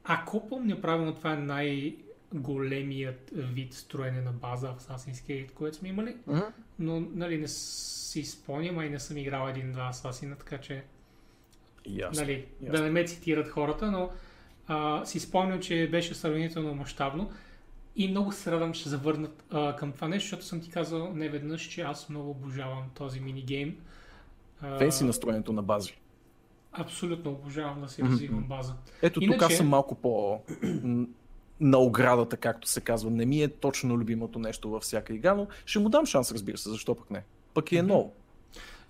ако 0.04 0.50
помня 0.50 0.82
правилно, 0.82 1.16
това 1.16 1.34
е 1.34 1.38
най-големият 1.38 3.32
вид 3.34 3.74
строене 3.74 4.22
на 4.22 4.32
база 4.32 4.68
в 4.68 4.82
Assassin's 4.82 5.28
Creed, 5.30 5.52
което 5.52 5.78
сме 5.78 5.90
имали, 5.90 6.16
Mm-hmm. 6.28 6.52
но 6.80 7.00
нали, 7.00 7.38
не 7.38 7.48
си 7.48 8.24
спомням, 8.24 8.80
а 8.80 8.86
и 8.86 8.90
не 8.90 9.00
съм 9.00 9.18
играл 9.18 9.50
един-два 9.50 9.92
Assassin, 9.94 10.38
така 10.38 10.58
че 10.58 10.84
Ясно. 11.86 12.22
нали, 12.24 12.46
ясно. 12.62 12.78
да 12.78 12.84
не 12.84 12.90
ме 12.90 13.06
цитират 13.06 13.48
хората, 13.48 13.92
но 13.92 14.12
а, 14.68 15.06
си 15.06 15.20
спомням, 15.20 15.62
че 15.62 15.90
беше 15.92 16.16
сравнително 16.16 16.76
мащабно 16.76 17.32
и 17.96 18.08
много 18.08 18.32
се 18.32 18.52
радвам, 18.52 18.74
че 18.74 18.84
се 18.84 18.90
завърнат 18.90 19.44
а, 19.50 19.76
към 19.76 19.92
това 19.92 20.08
нещо, 20.08 20.26
защото 20.26 20.46
съм 20.46 20.62
ти 20.62 20.70
казал 20.70 21.14
не 21.14 21.30
веднъж, 21.30 21.62
че 21.62 21.82
аз 21.82 22.10
много 22.10 22.30
обожавам 22.30 22.84
този 22.94 23.20
минигейм. 23.20 23.78
А, 24.62 24.78
Фенси 24.78 25.04
настроението 25.04 25.54
на 25.54 25.64
бази. 25.64 25.94
Абсолютно 26.74 27.32
обожавам 27.32 27.82
да 27.82 27.90
си 27.90 28.04
развивам 28.04 28.44
база. 28.44 28.74
Ето 29.02 29.20
тук 29.20 29.24
Иначе- 29.24 29.46
аз 29.46 29.54
съм 29.54 29.68
малко 29.68 29.96
по 29.96 30.40
на 31.60 31.78
оградата, 31.78 32.38
както 32.38 32.68
се 32.68 32.82
казва. 32.82 33.12
Не 33.12 33.26
ми 33.26 33.44
е 33.44 33.48
точно 33.48 33.98
любимото 33.98 34.40
нещо 34.40 34.70
във 34.70 34.84
всяка 34.84 35.14
игра, 35.14 35.34
но 35.34 35.48
ще 35.66 35.80
му 35.80 35.90
дам 35.90 36.06
шанс, 36.06 36.32
разбира 36.32 36.58
се, 36.58 36.70
защо 36.70 36.96
пък 36.96 37.12
не. 37.12 37.24
Пък 37.54 37.72
и 37.72 37.78
е 37.78 37.84
ново. 37.84 38.14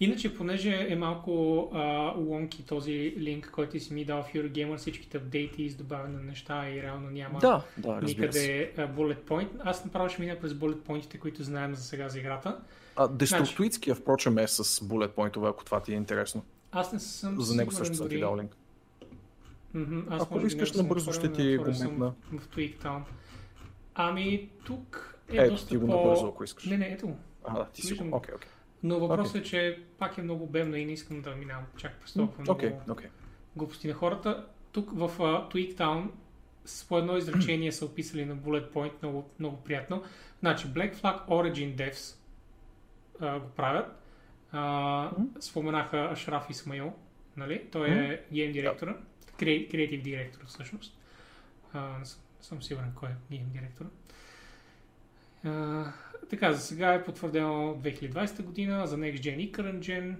Иначе, 0.04 0.36
понеже 0.38 0.88
е 0.90 0.96
малко 0.96 1.70
а, 1.74 2.14
лонки 2.18 2.66
този 2.66 3.16
линк, 3.18 3.52
който 3.52 3.80
си 3.80 3.94
ми 3.94 4.06
дал 4.06 4.24
в 4.24 4.34
Eurogamer, 4.34 4.78
всичките 4.78 5.18
апдейти, 5.18 5.64
издобавяне 5.64 6.18
на 6.18 6.24
неща 6.24 6.70
и 6.70 6.82
реално 6.82 7.10
няма 7.10 7.40
Да, 7.40 7.64
да, 7.78 8.02
никъде 8.02 8.74
а, 8.78 8.82
bullet 8.88 9.24
point. 9.24 9.48
Аз 9.60 9.86
направо 9.86 10.10
ще 10.10 10.22
мина 10.22 10.36
през 10.42 10.54
bullet 10.54 10.78
pointите, 10.78 11.20
които 11.20 11.44
знаем 11.44 11.76
за 11.76 11.84
сега 11.84 12.10
за 12.10 12.20
играта. 12.20 12.60
А, 12.96 13.06
Значи- 13.06 13.18
Деструктуитския, 13.18 13.96
впрочем, 13.96 14.38
е 14.38 14.48
с 14.48 14.64
bullet 14.64 15.10
point 15.16 15.50
ако 15.50 15.66
това 15.66 15.80
ти 15.80 15.92
е 15.94 15.96
интересно. 15.96 16.44
Аз 16.72 16.94
не 16.94 17.00
съм 17.00 17.42
За 17.42 17.56
него 17.56 17.72
също 17.72 17.96
съм 17.96 18.10
ти 18.10 18.20
дал 18.20 18.38
линк. 18.38 18.58
Мгм, 19.74 20.00
Аз 20.10 20.22
Ако 20.22 20.46
искаш 20.46 20.74
набързо 20.74 21.14
ще 21.14 21.32
ти 21.32 21.58
го 21.58 21.66
метна. 21.66 22.14
В 22.32 22.48
Tweaktown. 22.48 23.02
Ами, 23.96 24.50
тук 24.66 25.18
е 25.30 25.38
Ето 25.38 25.52
доста 25.52 25.68
ти 25.70 25.78
го 25.78 25.88
по... 25.88 25.96
набързо, 25.96 26.28
ако 26.28 26.44
искаш. 26.44 26.66
Не, 26.66 26.78
не, 26.78 26.86
ето. 26.86 27.16
А, 27.44 27.54
да, 27.54 27.66
ти 27.74 27.82
си 27.82 27.94
го. 27.94 28.16
Окей, 28.16 28.36
окей. 28.36 28.51
Но 28.84 29.00
въпросът 29.00 29.36
е, 29.36 29.44
че 29.44 29.84
пак 29.98 30.18
е 30.18 30.22
много 30.22 30.48
бемно 30.48 30.76
и 30.76 30.86
не 30.86 30.92
искам 30.92 31.22
да 31.22 31.36
минавам 31.36 31.66
чак 31.78 32.00
през 32.02 32.14
толкова 32.14 32.42
много 32.42 32.58
Окей, 32.58 32.74
окей. 32.90 33.10
глупости 33.56 33.88
на 33.88 33.94
хората. 33.94 34.46
Тук 34.72 34.92
в 34.92 35.10
uh, 35.18 35.54
Tweaktown 35.54 36.10
с 36.66 36.88
по 36.88 36.98
едно 36.98 37.18
изречение 37.18 37.72
са 37.72 37.86
описали 37.86 38.26
на 38.26 38.36
bullet 38.36 38.72
point, 38.72 38.92
много, 39.02 39.30
много 39.40 39.64
приятно. 39.64 40.04
Значи, 40.40 40.68
Black 40.68 40.96
Flag 40.96 41.28
Origin 41.28 41.76
Devs 41.76 42.18
а, 43.20 43.40
го 43.40 43.50
правят. 43.50 44.02
А, 44.52 45.12
споменаха 45.40 46.10
Ашраф 46.12 46.50
Исмаил, 46.50 46.94
нали? 47.38 47.68
Той 47.72 47.90
е 47.90 48.24
гейм 48.34 48.52
директора, 48.52 48.98
креатив 49.40 50.02
директор 50.02 50.46
всъщност. 50.46 50.98
Не 51.76 52.06
съм, 52.42 52.64
сигурен 52.64 52.92
кой 52.96 53.10
е 53.10 53.16
гейм 53.32 53.50
директора. 53.54 53.90
А, 55.46 55.50
така, 56.32 56.54
за 56.54 56.62
сега 56.62 56.94
е 56.94 57.04
потвърдено 57.04 57.76
2020 57.76 58.44
година, 58.44 58.88
за 58.88 58.98
Next 58.98 59.20
Gen 59.20 59.38
и 59.38 59.52
Current 59.52 59.80
Gen. 59.80 60.16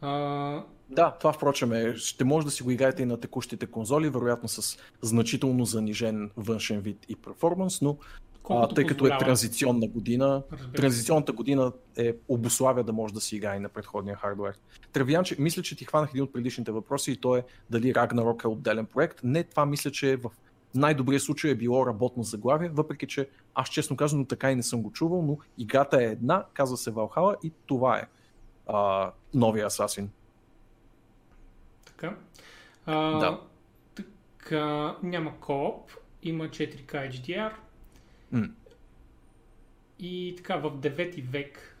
А, 0.00 0.62
Да, 0.90 1.10
това 1.10 1.32
впрочем 1.32 1.72
е, 1.72 1.96
ще 1.96 2.24
може 2.24 2.46
да 2.46 2.50
си 2.50 2.62
го 2.62 2.70
играете 2.70 3.02
и 3.02 3.06
на 3.06 3.20
текущите 3.20 3.66
конзоли, 3.66 4.08
вероятно 4.08 4.48
с 4.48 4.78
значително 5.02 5.64
занижен 5.64 6.30
външен 6.36 6.80
вид 6.80 7.06
и 7.08 7.16
перформанс, 7.16 7.80
но 7.80 7.96
а, 8.50 8.68
тъй 8.68 8.86
като 8.86 9.06
е 9.06 9.18
транзиционна 9.18 9.88
година, 9.88 10.42
разбира 10.52 10.72
транзиционната 10.72 11.32
година 11.32 11.72
е 11.96 12.14
обославя 12.28 12.84
да 12.84 12.92
може 12.92 13.14
да 13.14 13.20
си 13.20 13.36
играе 13.36 13.60
на 13.60 13.68
предходния 13.68 14.16
хардвер. 14.16 14.54
Тревианче, 14.92 15.36
мисля, 15.38 15.62
че 15.62 15.76
ти 15.76 15.84
хванах 15.84 16.10
един 16.10 16.22
от 16.22 16.32
предишните 16.32 16.72
въпроси 16.72 17.12
и 17.12 17.16
то 17.16 17.36
е 17.36 17.44
дали 17.70 17.94
Ragnarok 17.94 18.44
е 18.44 18.48
отделен 18.48 18.86
проект. 18.86 19.20
Не, 19.24 19.44
това 19.44 19.66
мисля, 19.66 19.90
че 19.90 20.16
в 20.16 20.30
най-добрия 20.74 21.20
случай 21.20 21.50
е 21.50 21.54
било 21.54 21.86
работно 21.86 22.22
заглавие, 22.22 22.68
въпреки 22.68 23.06
че 23.06 23.28
аз 23.54 23.68
честно 23.68 23.96
казано 23.96 24.24
така 24.24 24.52
и 24.52 24.56
не 24.56 24.62
съм 24.62 24.82
го 24.82 24.92
чувал, 24.92 25.22
но 25.22 25.38
играта 25.58 26.02
е 26.02 26.06
една, 26.06 26.44
казва 26.54 26.76
се 26.76 26.92
Valhalla 26.92 27.36
и 27.42 27.52
това 27.66 27.98
е 27.98 28.06
а, 28.66 29.12
новия 29.34 29.66
Асасин. 29.66 30.10
Така. 31.84 32.16
А, 32.86 33.18
Да. 33.18 33.40
Така, 34.38 34.96
няма 35.02 35.40
кооп, 35.40 35.90
има 36.22 36.44
4K 36.48 37.10
HDR 37.10 37.52
М. 38.32 38.48
и 39.98 40.34
така 40.36 40.56
в 40.56 40.70
9 40.70 41.22
век 41.30 41.76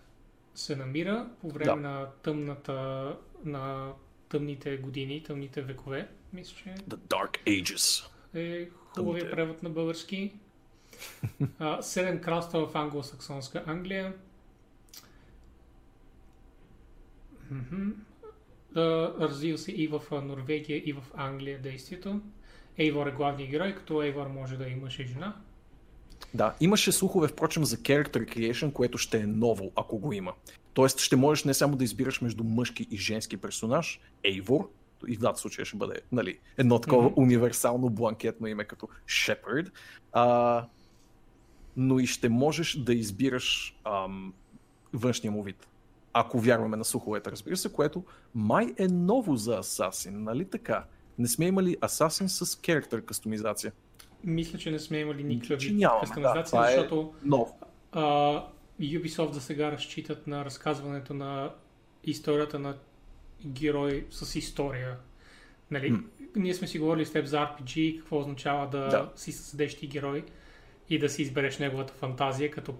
се 0.54 0.76
намира 0.76 1.28
по 1.40 1.50
време 1.50 1.82
Да. 1.82 1.88
на 1.88 2.06
тъмната, 2.22 3.16
на 3.44 3.92
тъмните 4.28 4.76
години, 4.76 5.22
тъмните 5.22 5.62
векове. 5.62 6.08
Мисля, 6.32 6.56
че 6.56 6.74
The 6.82 6.96
Dark 6.96 7.44
Ages. 7.46 8.06
Е 8.34 8.68
хубавия 8.94 9.20
Тъмните. 9.20 9.30
превод 9.30 9.62
на 9.62 9.70
български. 9.70 10.32
А, 11.58 11.82
Седем 11.82 12.20
кралства 12.20 12.66
в 12.66 12.74
англосаксонска 12.74 13.64
Англия. 13.66 14.14
Развива 18.76 19.58
се 19.58 19.72
и 19.72 19.86
в 19.86 20.02
Норвегия, 20.10 20.82
и 20.84 20.92
в 20.92 21.02
Англия 21.14 21.58
действието. 21.62 22.20
Ейвор 22.78 23.06
е 23.06 23.12
главният 23.12 23.50
герой, 23.50 23.74
като 23.74 24.02
Ейвор 24.02 24.26
може 24.26 24.56
да 24.56 24.68
мъж 24.80 24.98
и 24.98 25.06
жена. 25.06 25.36
Да, 26.34 26.54
имаше 26.60 26.92
слухове, 26.92 27.28
впрочем, 27.28 27.64
за 27.64 27.76
Character 27.76 28.36
Creation, 28.36 28.72
което 28.72 28.98
ще 28.98 29.18
е 29.18 29.26
ново, 29.26 29.72
ако 29.76 29.98
го 29.98 30.12
има. 30.12 30.32
Тоест 30.74 30.98
ще 31.00 31.16
можеш 31.16 31.44
не 31.44 31.54
само 31.54 31.76
да 31.76 31.84
избираш 31.84 32.20
между 32.20 32.44
мъжки 32.44 32.86
и 32.90 32.96
женски 32.96 33.36
персонаж, 33.36 34.00
Eivor, 34.24 34.66
и 35.08 35.16
в 35.16 35.18
двата 35.18 35.40
случая 35.40 35.64
ще 35.64 35.76
бъде 35.76 36.00
нали, 36.12 36.38
едно 36.58 36.78
такова 36.78 37.10
mm-hmm. 37.10 37.18
универсално 37.18 37.90
бланкетно 37.90 38.46
име 38.46 38.64
като 38.64 38.88
Shepard, 39.06 39.70
а, 40.12 40.64
но 41.76 41.98
и 41.98 42.06
ще 42.06 42.28
можеш 42.28 42.76
да 42.78 42.94
избираш 42.94 43.78
ам, 43.84 44.34
външния 44.92 45.32
му 45.32 45.42
вид. 45.42 45.68
Ако 46.12 46.40
вярваме 46.40 46.76
на 46.76 46.84
слуховете, 46.84 47.30
разбира 47.30 47.56
се, 47.56 47.72
което 47.72 48.04
май 48.34 48.74
е 48.78 48.88
ново 48.88 49.36
за 49.36 49.62
Assassin, 49.62 50.10
нали 50.10 50.44
така? 50.44 50.84
Не 51.18 51.28
сме 51.28 51.46
имали 51.46 51.76
Assassin 51.76 52.26
с 52.26 52.46
Character 52.46 53.04
кастомизация. 53.04 53.72
Мисля, 54.24 54.58
че 54.58 54.70
не 54.70 54.78
сме 54.78 54.98
имали 54.98 55.24
никакъв 55.24 55.60
Че 55.60 55.68
вид 55.68 55.86
кастомизация, 56.00 56.42
да, 56.42 56.44
това 56.44 56.70
е- 56.70 56.74
защото 56.74 57.12
Ново. 57.24 57.58
а, 57.92 58.02
Ubisoft 58.80 59.32
за 59.32 59.40
сега 59.40 59.72
разчитат 59.72 60.26
на 60.26 60.44
разказването 60.44 61.14
на 61.14 61.54
историята 62.04 62.58
на 62.58 62.76
герой 63.46 64.06
с 64.10 64.38
история. 64.38 64.96
Нали? 65.70 65.90
М. 65.90 66.02
Ние 66.36 66.54
сме 66.54 66.66
си 66.66 66.78
говорили 66.78 67.06
с 67.06 67.12
теб 67.12 67.26
за 67.26 67.36
RPG, 67.38 67.98
какво 67.98 68.18
означава 68.18 68.68
да, 68.70 68.88
Да. 68.88 69.12
си 69.16 69.32
създадеш 69.32 69.76
ти 69.76 69.86
герой 69.86 70.24
и 70.88 70.98
да 70.98 71.08
си 71.08 71.22
избереш 71.22 71.58
неговата 71.58 71.92
фантазия, 71.92 72.50
като 72.50 72.74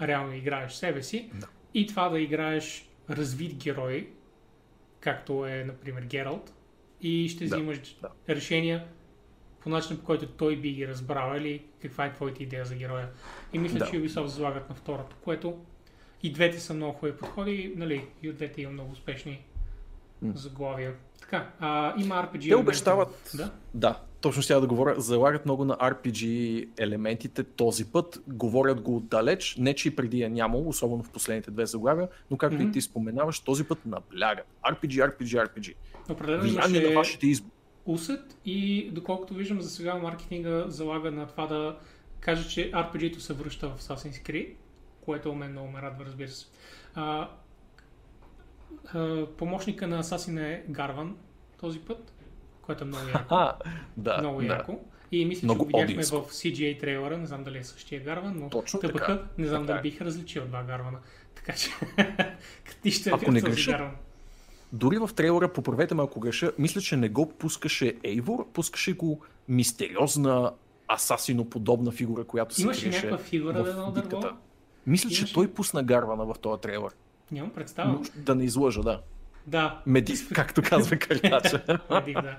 реално 0.00 0.34
играеш 0.34 0.72
себе 0.72 1.02
си. 1.02 1.30
Да. 1.34 1.46
И 1.74 1.86
това 1.86 2.08
да 2.08 2.20
играеш 2.20 2.88
развит 3.10 3.54
герой, 3.56 4.08
както 5.00 5.46
е, 5.46 5.64
например, 5.64 6.02
Гералт, 6.02 6.52
и 7.00 7.28
ще 7.28 7.46
Да, 7.46 7.56
взимаш 7.56 7.78
да. 8.02 8.08
решения 8.34 8.86
по 9.60 9.68
начин, 9.68 9.96
по 9.98 10.04
който 10.04 10.26
той 10.26 10.56
би 10.56 10.72
ги 10.72 10.88
разбрал 10.88 11.36
или 11.36 11.62
каква 11.82 12.06
е 12.06 12.12
твоята 12.12 12.42
идея 12.42 12.64
за 12.64 12.74
героя. 12.74 13.08
И 13.52 13.58
мисля, 13.58 13.78
Да. 13.78 13.86
че 13.86 13.92
Ubisoft 13.96 14.24
залагат 14.24 14.68
на 14.68 14.74
второто, 14.74 15.16
което 15.24 15.64
и 16.22 16.32
двете 16.32 16.60
са 16.60 16.74
много 16.74 16.92
хубави 16.92 17.16
подходи, 17.16 17.72
нали, 17.76 18.04
и 18.22 18.30
от 18.30 18.36
двете 18.36 18.62
има 18.62 18.72
много 18.72 18.92
успешни. 18.92 19.42
Заглавия. 20.24 20.94
Така, 21.20 21.50
а, 21.60 21.94
има 21.98 22.14
RPG. 22.16 22.32
Те 22.32 22.48
елементи 22.48 22.54
обещават- 22.62 23.30
Да? 23.34 23.50
Да, 23.74 24.00
точно 24.20 24.42
ще 24.42 24.54
да 24.54 24.66
говоря. 24.66 25.00
Залагат 25.00 25.44
много 25.44 25.64
на 25.64 25.76
RPG 25.76 26.24
елементите 26.78 27.44
този 27.44 27.84
път. 27.84 28.22
Говорят 28.28 28.80
го 28.80 28.96
отдалеч. 28.96 29.56
Не, 29.56 29.74
че 29.74 29.88
и 29.88 29.96
преди 29.96 30.22
е 30.22 30.28
нямало, 30.28 30.68
особено 30.68 31.02
в 31.02 31.10
последните 31.10 31.50
две 31.50 31.66
заглавия, 31.66 32.08
но 32.30 32.36
както 32.36 32.56
Мгм. 32.56 32.68
и 32.68 32.72
ти 32.72 32.80
споменаваш, 32.80 33.40
този 33.40 33.64
път 33.64 33.86
наблягат. 33.86 34.46
RPG, 34.64 34.86
RPG, 35.08 35.48
RPG. 35.48 35.74
Определено 36.10 36.42
Влияние 36.42 36.80
на 36.80 36.90
вашите 36.90 37.26
избори. 37.26 37.50
усет 37.86 38.36
и 38.44 38.90
доколкото 38.90 39.34
виждам 39.34 39.60
за 39.60 39.70
сега 39.70 39.94
маркетинга 39.94 40.64
залага 40.68 41.10
на 41.10 41.26
това 41.26 41.46
да 41.46 41.76
каже, 42.20 42.48
че 42.48 42.72
RPG-то 42.72 43.20
се 43.20 43.32
връща 43.32 43.68
в 43.68 43.80
Assassin's 43.80 44.22
Creed, 44.22 44.54
което 45.00 45.30
у 45.30 45.34
мен 45.34 45.50
много 45.50 45.68
ме 45.68 45.82
радва, 45.82 46.04
разбира 46.04 46.28
се. 46.28 46.46
А, 46.94 47.28
помощника 49.36 49.86
на 49.86 50.02
Assassin 50.02 50.40
е 50.42 50.64
Гарван 50.68 51.16
този 51.60 51.78
път, 51.78 52.12
което 52.62 52.84
е 52.84 52.86
много 52.86 53.08
яко. 53.14 53.34
Да, 53.96 54.18
много 54.18 54.40
да. 54.40 54.46
яко. 54.46 54.78
И 55.12 55.24
мисля, 55.24 55.46
Много 55.46 55.58
че 55.58 55.64
го 55.64 55.78
видяхме 55.78 55.94
одинско. 55.94 56.16
в 56.16 56.30
CGA 56.30 56.80
трейлера, 56.80 57.18
не 57.18 57.26
знам 57.26 57.44
дали 57.44 57.58
е 57.58 57.64
същия 57.64 58.02
Гарван, 58.02 58.36
но 58.36 58.50
Точно 58.50 58.80
тъпъха, 58.80 59.06
така. 59.06 59.28
не 59.38 59.46
знам 59.46 59.62
Така 59.62 59.72
дали 59.72 59.88
е. 59.88 59.90
бих 59.90 60.00
различил 60.00 60.46
два 60.46 60.62
Гарвана. 60.62 60.98
Така 61.34 61.52
че, 61.52 61.70
ти 62.82 62.90
ще 62.90 63.10
Ако 63.10 63.30
не 63.30 63.40
греша, 63.40 63.70
Гарван. 63.70 63.92
Дори 64.72 64.98
в 64.98 65.10
трейлера, 65.16 65.52
поправете 65.52 65.94
ме 65.94 66.02
ако 66.02 66.20
греша, 66.20 66.52
мисля, 66.58 66.80
че 66.80 66.96
не 66.96 67.08
го 67.08 67.28
пускаше 67.28 67.96
Ейвор, 68.04 68.46
пускаше 68.52 68.92
го 68.92 69.20
мистериозна 69.48 70.52
асасиноподобна 70.88 71.90
фигура, 71.90 72.24
която 72.24 72.54
се 72.54 72.62
Имаше 72.62 72.88
някаква 72.88 73.18
фигура 73.18 73.64
в 73.64 73.92
да 73.92 74.02
дърво? 74.02 74.22
Мисля, 74.86 75.10
че 75.10 75.20
Имаше. 75.20 75.34
той 75.34 75.48
пусна 75.48 75.82
Гарвана 75.82 76.24
в 76.24 76.38
този 76.38 76.60
трейлер. 76.60 76.90
Нямам 77.30 77.50
представа. 77.50 77.92
Но, 77.92 78.02
да 78.16 78.34
не 78.34 78.44
излъжа, 78.44 78.80
да. 78.80 79.00
Да. 79.46 79.82
Медив, 79.86 80.28
както 80.34 80.62
казва 80.62 80.96
Карлача. 80.98 81.80
Медив, 81.90 82.14
да. 82.14 82.38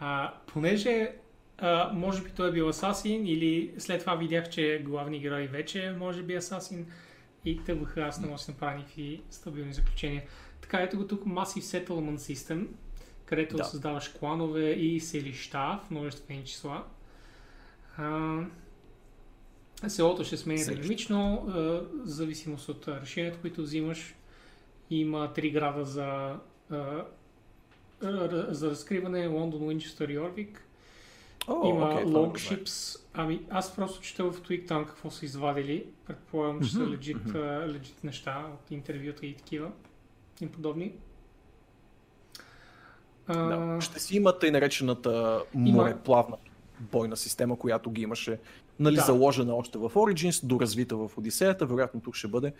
А, 0.00 0.32
понеже 0.46 1.12
а, 1.58 1.90
може 1.92 2.22
би 2.22 2.30
той 2.30 2.48
е 2.48 2.52
бил 2.52 2.68
асасин 2.68 3.26
или 3.26 3.74
след 3.78 4.00
това 4.00 4.14
видях, 4.14 4.50
че 4.50 4.82
главни 4.84 5.20
герой 5.20 5.46
вече 5.46 5.86
е, 5.86 5.92
може 5.92 6.22
би 6.22 6.34
асасин 6.34 6.86
и 7.44 7.64
тъбаха, 7.64 8.02
аз 8.02 8.20
не 8.20 8.26
мога 8.26 8.36
да 8.36 8.42
се 8.42 8.50
направя 8.50 8.76
никакви 8.76 9.22
стабилни 9.30 9.72
заключения. 9.72 10.22
Така, 10.60 10.78
ето 10.78 10.96
го 10.96 11.06
тук 11.06 11.24
Massive 11.24 11.86
Settlement 11.86 12.16
System, 12.16 12.66
където 13.26 13.56
да. 13.56 13.64
създаваш 13.64 14.08
кланове 14.08 14.70
и 14.70 15.00
селища 15.00 15.80
в 15.86 15.90
множествени 15.90 16.44
числа. 16.44 16.84
А, 17.96 18.38
селото 19.90 20.24
ще 20.24 20.36
сменя 20.36 20.64
динамично, 20.64 21.44
в 21.46 21.82
зависимост 22.04 22.68
от 22.68 22.88
решението, 22.88 23.38
които 23.40 23.62
взимаш. 23.62 24.14
Има 24.90 25.32
три 25.32 25.50
града 25.50 25.84
за, 25.84 26.36
за 28.48 28.70
разкриване 28.70 29.26
Лондон, 29.26 29.62
Уинчестър 29.62 30.08
и 30.08 30.18
Орвик. 30.18 30.60
Oh, 31.46 31.70
Има 31.70 31.86
okay, 31.86 32.04
Longships. 32.04 33.00
Ами 33.14 33.40
аз 33.50 33.76
просто 33.76 34.02
чета 34.02 34.24
в 34.24 34.40
Twig 34.40 34.86
какво 34.86 35.10
са 35.10 35.24
извадили. 35.24 35.86
Предполагам, 36.06 36.60
че 36.60 36.70
mm-hmm, 36.70 36.84
са 36.84 36.90
легит, 36.90 37.16
mm-hmm. 37.16 38.04
неща 38.04 38.46
от 38.54 38.70
интервюта 38.70 39.26
и 39.26 39.34
такива 39.34 39.70
и 40.40 40.46
подобни. 40.46 40.92
Да. 43.28 43.78
Ще 43.80 44.00
си 44.00 44.16
имат 44.16 44.42
и 44.42 44.50
наречената 44.50 45.42
мореплавна 45.54 46.36
бойна 46.80 47.16
система, 47.16 47.58
която 47.58 47.90
ги 47.90 48.02
имаше 48.02 48.38
нали, 48.78 48.96
да. 48.96 49.02
заложена 49.02 49.54
още 49.54 49.78
в 49.78 49.90
Origins, 49.90 50.46
доразвита 50.46 50.96
в 50.96 51.10
Одисеята, 51.16 51.66
вероятно 51.66 52.00
тук 52.00 52.14
ще 52.14 52.28
бъде 52.28 52.52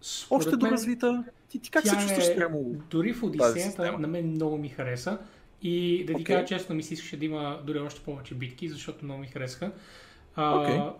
Според 0.00 0.40
още 0.40 0.50
мен, 0.50 0.58
доразвита. 0.58 1.24
Ти, 1.48 1.58
ти 1.58 1.70
как 1.70 1.88
се 1.88 1.96
чувстваш 1.96 2.28
е, 2.28 2.32
спрямо 2.32 2.64
Дори 2.90 3.12
в 3.12 3.22
Одисеята 3.22 3.98
на 3.98 4.08
мен 4.08 4.30
много 4.30 4.58
ми 4.58 4.68
хареса 4.68 5.18
и 5.62 6.04
да 6.06 6.14
ти 6.14 6.22
okay. 6.22 6.26
кажа 6.26 6.44
честно, 6.44 6.74
ми 6.74 6.82
се 6.82 6.94
искаше 6.94 7.16
да 7.16 7.24
има 7.24 7.60
дори 7.66 7.78
още 7.78 8.00
повече 8.00 8.34
битки, 8.34 8.68
защото 8.68 9.04
много 9.04 9.20
ми 9.20 9.26
харесаха. 9.26 9.72
А, 10.34 10.54
okay. 10.54 10.92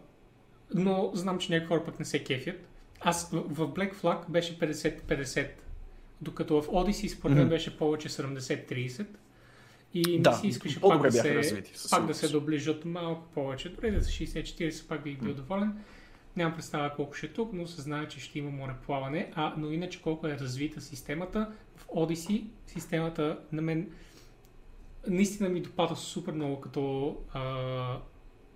Но 0.75 1.11
знам, 1.15 1.39
че 1.39 1.53
някои 1.53 1.69
хора 1.69 1.85
пък 1.85 1.99
не 1.99 2.05
се 2.05 2.25
кефят. 2.25 2.57
Аз 3.01 3.31
в 3.33 3.69
Black 3.69 3.95
Flag 3.95 4.29
беше 4.29 4.59
50-50 4.59 5.49
докато 6.21 6.63
в 6.63 6.67
Odyssey 6.67 7.09
според 7.09 7.37
мен 7.37 7.47
mm-hmm. 7.47 7.51
беше 7.51 7.77
повече 7.77 8.09
70-30. 8.09 9.07
И 9.95 10.21
да, 10.21 10.31
не 10.31 10.37
си 10.37 10.47
искаше 10.47 10.81
пак, 10.81 11.03
да 11.03 11.13
се, 11.13 11.35
развити, 11.35 11.73
пак 11.91 12.07
да 12.07 12.15
се 12.15 12.29
доближат 12.29 12.85
малко 12.85 13.29
повече. 13.35 13.69
Дори 13.69 13.91
да 13.91 14.03
са 14.05 14.11
60-40, 14.11 14.89
пак 14.89 15.03
бих 15.03 15.19
бил 15.19 15.35
доволен. 15.35 15.75
Нямам 16.37 16.55
представа 16.55 16.93
колко 16.97 17.15
ще 17.15 17.27
е 17.27 17.33
тук, 17.33 17.53
но 17.53 17.67
се 17.67 17.81
знае, 17.81 18.09
че 18.09 18.21
ще 18.21 18.39
има 18.39 18.51
мореплаване. 18.51 19.33
А, 19.35 19.55
но 19.57 19.71
иначе 19.71 20.03
колко 20.03 20.27
е 20.27 20.39
развита 20.39 20.81
системата. 20.81 21.53
В 21.77 21.87
Odyssey 21.87 22.45
системата 22.67 23.39
на 23.53 23.63
мен 23.63 23.91
наистина 25.09 25.49
ми 25.49 25.63
допада 25.63 25.97
супер 25.97 26.33
много 26.33 26.61
като, 26.61 27.17
а, 27.33 27.99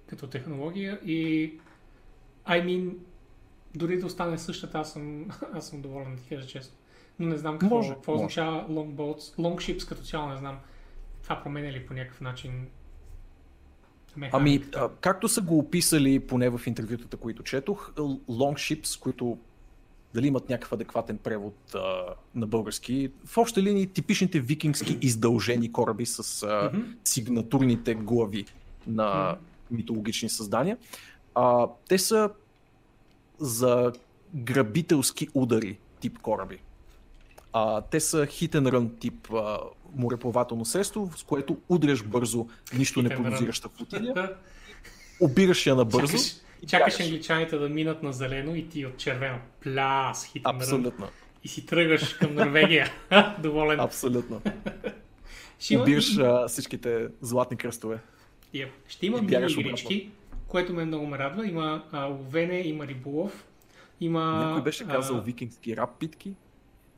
като 0.06 0.26
технология 0.26 1.00
и 1.04 1.52
I 2.48 2.64
mean, 2.64 2.94
дори 3.74 3.98
да 3.98 4.06
остане 4.06 4.38
същата, 4.38 4.78
аз 4.78 4.92
съм, 4.92 5.26
аз 5.52 5.68
съм 5.68 5.82
доволен, 5.82 6.16
да 6.16 6.22
ти 6.22 6.28
кажа 6.28 6.46
честно. 6.46 6.76
Но 7.18 7.28
не 7.28 7.36
знам 7.36 7.58
какво, 7.58 7.76
може, 7.76 7.94
какво 7.94 8.12
може. 8.12 8.24
означава 8.24 8.66
long 8.70 8.94
boats. 8.94 9.36
Long 9.36 9.54
ships 9.54 9.88
като 9.88 10.02
цяло 10.02 10.28
не 10.28 10.36
знам. 10.36 10.58
Това 11.26 11.42
променя 11.42 11.72
ли 11.72 11.86
по 11.86 11.94
някакъв 11.94 12.20
начин 12.20 12.66
Ами, 14.32 14.64
а, 14.76 14.88
както 15.00 15.28
са 15.28 15.40
го 15.40 15.58
описали 15.58 16.20
поне 16.20 16.50
в 16.50 16.60
интервютата, 16.66 17.16
които 17.16 17.42
четох, 17.42 17.92
long 18.28 18.54
ships, 18.54 19.00
които 19.00 19.38
дали 20.14 20.26
имат 20.26 20.48
някакъв 20.48 20.72
адекватен 20.72 21.18
превод 21.18 21.74
а, 21.74 22.04
на 22.34 22.46
български. 22.46 23.10
В 23.24 23.38
общи 23.38 23.62
линии 23.62 23.86
типичните 23.86 24.40
викингски 24.40 24.98
издължени 25.00 25.72
кораби 25.72 26.06
с 26.06 26.18
а, 26.18 26.22
mm-hmm. 26.22 26.84
сигнатурните 27.04 27.94
глави 27.94 28.44
на 28.86 29.04
mm-hmm. 29.04 29.36
митологични 29.70 30.28
създания. 30.28 30.76
А, 31.34 31.66
те 31.88 31.98
са 31.98 32.30
за 33.38 33.92
грабителски 34.34 35.28
удари 35.34 35.78
тип 36.00 36.18
кораби. 36.18 36.58
А, 37.52 37.80
те 37.80 38.00
са 38.00 38.16
hit 38.26 38.54
and 38.54 38.70
run 38.70 39.00
тип 39.00 39.28
а, 39.32 39.58
мореплавателно 39.96 40.64
средство, 40.64 41.10
с 41.16 41.22
което 41.22 41.56
удряш 41.68 42.04
бързо, 42.04 42.46
нищо 42.78 43.02
не 43.02 43.16
подозираща 43.16 43.68
флотилия, 43.68 44.32
обираш 45.20 45.66
я 45.66 45.74
набързо. 45.74 46.06
Чакаш, 46.06 46.42
и 46.62 46.66
чакаш 46.66 47.00
англичаните 47.00 47.56
да 47.58 47.68
минат 47.68 48.02
на 48.02 48.12
зелено 48.12 48.54
и 48.54 48.68
ти 48.68 48.86
от 48.86 48.96
червено. 48.96 49.38
Пляс, 49.62 50.26
хит 50.26 50.42
Абсолютно. 50.44 51.08
И 51.44 51.48
си 51.48 51.66
тръгваш 51.66 52.14
към 52.14 52.34
Норвегия. 52.34 52.90
Доволен. 53.42 53.80
Абсолютно. 53.80 54.42
Убираш 55.80 56.16
има... 56.16 56.48
всичките 56.48 57.08
златни 57.20 57.56
кръстове. 57.56 57.98
Yep. 58.54 58.68
Ще 58.88 59.06
има 59.06 59.22
мини 59.22 59.52
игрички, 59.52 60.10
което 60.48 60.74
ме 60.74 60.84
много 60.84 61.06
ме 61.06 61.18
радва. 61.18 61.46
Има 61.46 61.84
а, 61.92 62.04
ловене, 62.04 62.60
има 62.60 62.86
риболов. 62.86 63.46
Има, 64.00 64.20
Някой 64.20 64.62
беше 64.62 64.86
казал 64.88 65.16
а... 65.16 65.20
викингски 65.20 65.76
рап 65.76 65.98
питки. 65.98 66.32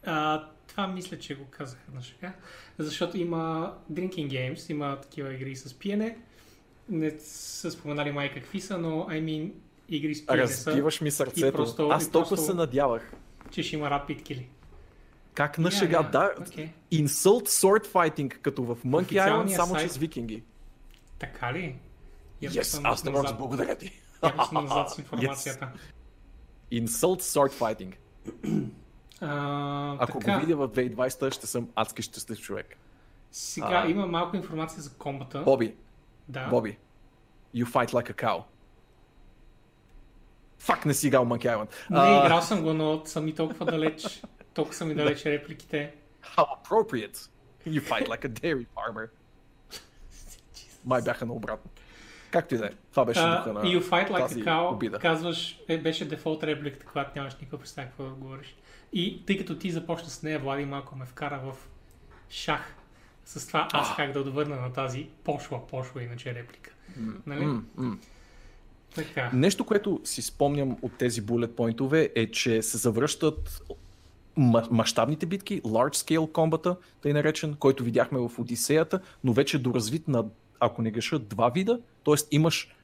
А, 0.06 0.44
това 0.68 0.86
мисля, 0.86 1.18
че 1.18 1.34
го 1.34 1.44
казах 1.50 1.78
на 1.94 2.02
шега. 2.02 2.32
Защото 2.78 3.16
има 3.16 3.74
drinking 3.92 4.28
games, 4.28 4.70
има 4.70 5.00
такива 5.00 5.34
игри 5.34 5.56
с 5.56 5.78
пиене. 5.78 6.18
Не 6.88 7.10
са 7.18 7.70
споменали 7.70 8.10
май 8.10 8.34
какви 8.34 8.60
са, 8.60 8.78
но 8.78 8.88
I 8.88 9.22
mean, 9.24 9.52
игри 9.88 10.14
с 10.14 10.26
пиене 10.26 10.42
Разбиваш 10.42 11.00
ми 11.00 11.10
сърцето. 11.10 11.56
Просто, 11.56 11.88
Аз 11.88 12.10
толкова 12.10 12.36
просто, 12.36 12.46
се 12.46 12.54
надявах. 12.54 13.12
Че 13.50 13.62
ще 13.62 13.76
има 13.76 13.90
рапитки 13.90 14.34
ли. 14.34 14.48
Как 15.34 15.58
на 15.58 15.70
шега? 15.70 16.02
Yeah, 16.02 16.10
да. 16.10 16.34
Okay. 16.40 16.68
Insult 16.92 17.48
Sword 17.48 17.86
Fighting, 17.86 18.28
като 18.28 18.62
в 18.62 18.76
Monkey 18.76 19.12
Island, 19.12 19.56
само 19.56 19.74
сайт... 19.74 19.88
че 19.88 19.94
с 19.94 19.96
викинги. 19.96 20.42
Така 21.18 21.52
ли? 21.52 21.78
Я 22.42 22.50
yes, 22.50 22.80
аз 22.84 23.04
не 23.04 23.10
мога 23.10 23.28
да 23.28 23.34
благодаря 23.34 23.74
ти. 23.74 23.92
Я 24.22 24.44
съм 24.44 24.64
назад 24.64 24.90
с 24.90 24.98
информацията. 24.98 25.72
Yes. 26.72 26.86
Insult 26.86 27.20
Sword 27.20 27.52
Fighting. 27.52 27.94
А, 29.20 29.96
Ако 29.98 30.18
така... 30.18 30.34
го 30.34 30.40
видя 30.40 30.56
в 30.56 30.68
2020, 30.68 31.32
ще 31.34 31.46
съм 31.46 31.68
адски 31.74 32.02
щастлив 32.02 32.40
човек. 32.40 32.76
Сега 33.32 33.82
а... 33.86 33.90
има 33.90 34.06
малко 34.06 34.36
информация 34.36 34.82
за 34.82 34.94
комбата. 34.94 35.42
Боби. 35.42 35.74
Да. 36.28 36.48
Боби. 36.48 36.78
You 37.54 37.64
fight 37.64 37.90
like 37.90 38.12
a 38.12 38.24
cow. 38.24 38.42
Фак 40.58 40.86
не 40.86 40.94
си 40.94 41.06
играл 41.06 41.24
Monkey 41.24 41.56
Island. 41.56 41.68
Не, 41.90 41.98
uh... 41.98 42.24
играл 42.24 42.42
съм 42.42 42.62
го, 42.62 42.72
но 42.72 43.02
съм 43.04 43.28
и 43.28 43.34
толкова 43.34 43.66
далеч. 43.66 44.22
толкова 44.54 44.74
са 44.74 44.84
ми 44.84 44.94
далеч 44.94 45.26
репликите. 45.26 45.94
How 46.36 46.44
appropriate. 46.62 47.28
You 47.66 47.80
fight 47.80 48.08
like 48.08 48.24
a 48.24 48.28
dairy 48.28 48.66
farmer. 48.76 49.08
Май 50.84 51.02
бяха 51.02 51.26
наобратно. 51.26 51.70
Както 52.30 52.54
и 52.54 52.58
да 52.58 52.66
е. 52.66 52.70
Това 52.90 53.04
беше 53.04 53.20
uh, 53.20 53.38
духа 53.38 53.52
на 53.52 53.60
You 53.60 53.82
fight 53.82 54.10
like 54.10 54.28
a 54.28 54.44
cow, 54.44 54.72
обида. 54.72 54.98
казваш, 54.98 55.60
е, 55.68 55.78
беше 55.78 56.08
дефолт 56.08 56.44
репликата, 56.44 56.86
когато 56.86 57.10
нямаш 57.16 57.34
никаква 57.34 57.58
представа 57.58 57.86
какво 57.86 58.04
да 58.04 58.10
говориш. 58.10 58.56
И 58.92 59.22
тъй 59.26 59.38
като 59.38 59.58
ти 59.58 59.70
започна 59.70 60.08
с 60.08 60.22
нея, 60.22 60.38
Влади 60.38 60.64
малко 60.64 60.96
ме 60.96 61.06
вкара 61.06 61.40
в 61.44 61.56
шах 62.30 62.74
с 63.24 63.46
това 63.46 63.68
аз 63.72 63.96
как 63.96 64.12
да 64.12 64.20
отвърна 64.20 64.56
на 64.56 64.72
тази 64.72 65.06
пошла, 65.24 65.66
пошла 65.66 66.02
иначе 66.02 66.34
реплика. 66.34 66.70
Mm, 66.98 67.14
нали? 67.26 67.44
Mm, 67.44 67.60
mm. 67.78 67.96
Така. 68.94 69.30
Нещо, 69.32 69.64
което 69.64 70.00
си 70.04 70.22
спомням 70.22 70.76
от 70.82 70.92
тези 70.98 71.20
булет 71.20 71.56
поинтове 71.56 72.10
е, 72.14 72.30
че 72.30 72.62
се 72.62 72.78
завръщат 72.78 73.62
мащабните 74.70 75.26
битки, 75.26 75.62
large 75.62 75.94
scale 75.94 76.32
комбата, 76.32 76.76
тъй 77.00 77.12
наречен, 77.12 77.54
който 77.54 77.84
видяхме 77.84 78.18
в 78.18 78.30
Одисеята, 78.38 79.00
но 79.24 79.32
вече 79.32 79.58
доразвит 79.58 80.08
на, 80.08 80.24
ако 80.60 80.82
не 80.82 80.90
греша, 80.90 81.18
два 81.18 81.48
вида, 81.48 81.80
т.е. 82.04 82.14
имаш 82.30 82.74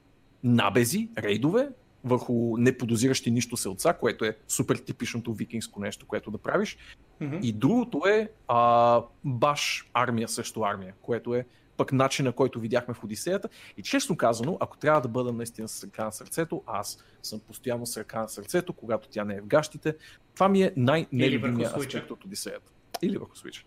набези, 0.43 1.09
рейдове, 1.17 1.69
върху 2.05 2.57
неподозиращи 2.57 3.31
нищо 3.31 3.57
селца, 3.57 3.93
което 3.93 4.25
е 4.25 4.37
супер 4.47 4.75
типичното 4.75 5.33
викингско 5.33 5.79
нещо, 5.79 6.07
което 6.07 6.31
да 6.31 6.37
правиш. 6.37 6.77
Mm-hmm. 7.21 7.41
И 7.41 7.53
другото 7.53 8.01
е 8.07 8.29
а, 8.47 9.01
баш 9.23 9.89
армия 9.93 10.27
срещу 10.27 10.63
армия, 10.63 10.93
което 11.01 11.35
е 11.35 11.45
пък 11.77 11.91
начина, 11.91 12.31
който 12.31 12.59
видяхме 12.59 12.93
в 12.93 13.03
Одисеята. 13.03 13.49
И 13.77 13.83
честно 13.83 14.17
казано, 14.17 14.57
ако 14.59 14.77
трябва 14.77 15.01
да 15.01 15.07
бъда 15.07 15.33
наистина 15.33 15.67
с 15.67 15.83
ръка 15.83 16.05
на 16.05 16.11
сърцето, 16.11 16.63
аз 16.65 17.03
съм 17.23 17.39
постоянно 17.39 17.85
с 17.85 17.97
ръка 17.97 18.21
на 18.21 18.29
сърцето, 18.29 18.73
когато 18.73 19.09
тя 19.09 19.23
не 19.23 19.35
е 19.35 19.41
в 19.41 19.45
гащите. 19.45 19.95
Това 20.33 20.49
ми 20.49 20.63
е 20.63 20.73
най-нелюбимия 20.77 21.71
аспект 21.77 22.11
от 22.11 22.25
Одисеята. 22.25 22.71
Или 23.01 23.17
върху 23.17 23.35
Switch. 23.35 23.63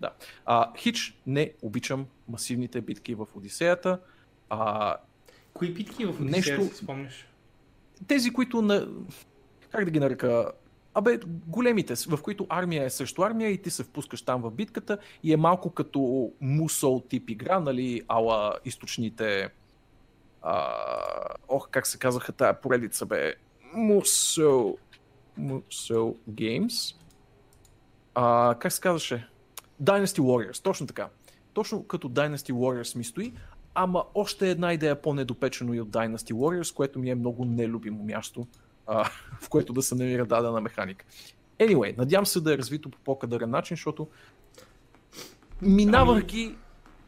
Да. 0.00 0.10
А, 0.46 0.72
хич 0.76 1.20
не 1.26 1.52
обичам 1.62 2.06
масивните 2.28 2.80
битки 2.80 3.14
в 3.14 3.26
Одисеята. 3.34 4.00
А, 4.48 4.96
Кои 5.54 5.74
битки 5.74 6.06
в 6.06 6.20
Одисеята 6.20 6.50
нещо... 6.62 6.76
си 6.76 6.84
спомняш? 6.84 7.29
Тези, 8.06 8.32
които 8.32 8.62
на... 8.62 8.88
как 9.70 9.84
да 9.84 9.90
ги 9.90 10.00
нарека, 10.00 10.52
Абе, 10.94 11.20
големите, 11.46 11.94
в 12.08 12.22
които 12.22 12.46
армия 12.48 12.84
е 12.84 12.90
срещу 12.90 13.22
армия 13.22 13.50
и 13.50 13.62
ти 13.62 13.70
се 13.70 13.84
впускаш 13.84 14.22
там 14.22 14.42
в 14.42 14.50
битката 14.50 14.98
и 15.22 15.32
е 15.32 15.36
малко 15.36 15.70
като 15.70 16.32
мусол 16.40 17.02
тип 17.08 17.30
игра, 17.30 17.60
нали, 17.60 18.02
ала 18.08 18.54
източните... 18.64 19.48
А, 20.42 20.74
ох, 21.48 21.68
как 21.70 21.86
се 21.86 21.98
казаха 21.98 22.32
тая 22.32 22.60
поредица, 22.60 23.06
бе? 23.06 23.34
Мусол... 23.74 24.78
Мусол 25.36 26.16
Games. 26.30 26.96
А, 28.14 28.54
как 28.60 28.72
се 28.72 28.80
казваше? 28.80 29.28
Dynasty 29.82 30.20
Warriors, 30.20 30.62
точно 30.62 30.86
така. 30.86 31.08
Точно 31.52 31.84
като 31.84 32.08
Dynasty 32.08 32.52
Warriors 32.52 32.96
ми 32.96 33.04
стои, 33.04 33.32
ама 33.80 34.04
още 34.14 34.50
една 34.50 34.72
идея 34.72 35.02
по-недопечено 35.02 35.74
и 35.74 35.80
от 35.80 35.88
Dynasty 35.88 36.32
Warriors, 36.32 36.74
което 36.74 36.98
ми 36.98 37.10
е 37.10 37.14
много 37.14 37.44
нелюбимо 37.44 38.04
място, 38.04 38.46
а, 38.86 39.04
в 39.40 39.48
което 39.48 39.72
да 39.72 39.82
се 39.82 39.94
намира 39.94 40.26
дадена 40.26 40.60
механика. 40.60 41.04
Anyway, 41.58 41.98
надявам 41.98 42.26
се 42.26 42.40
да 42.40 42.54
е 42.54 42.58
развито 42.58 42.90
по 42.90 42.98
по-кадърен 42.98 43.50
начин, 43.50 43.76
защото 43.76 44.08
минавах 45.62 46.16
Ами- 46.16 46.26
ги 46.26 46.54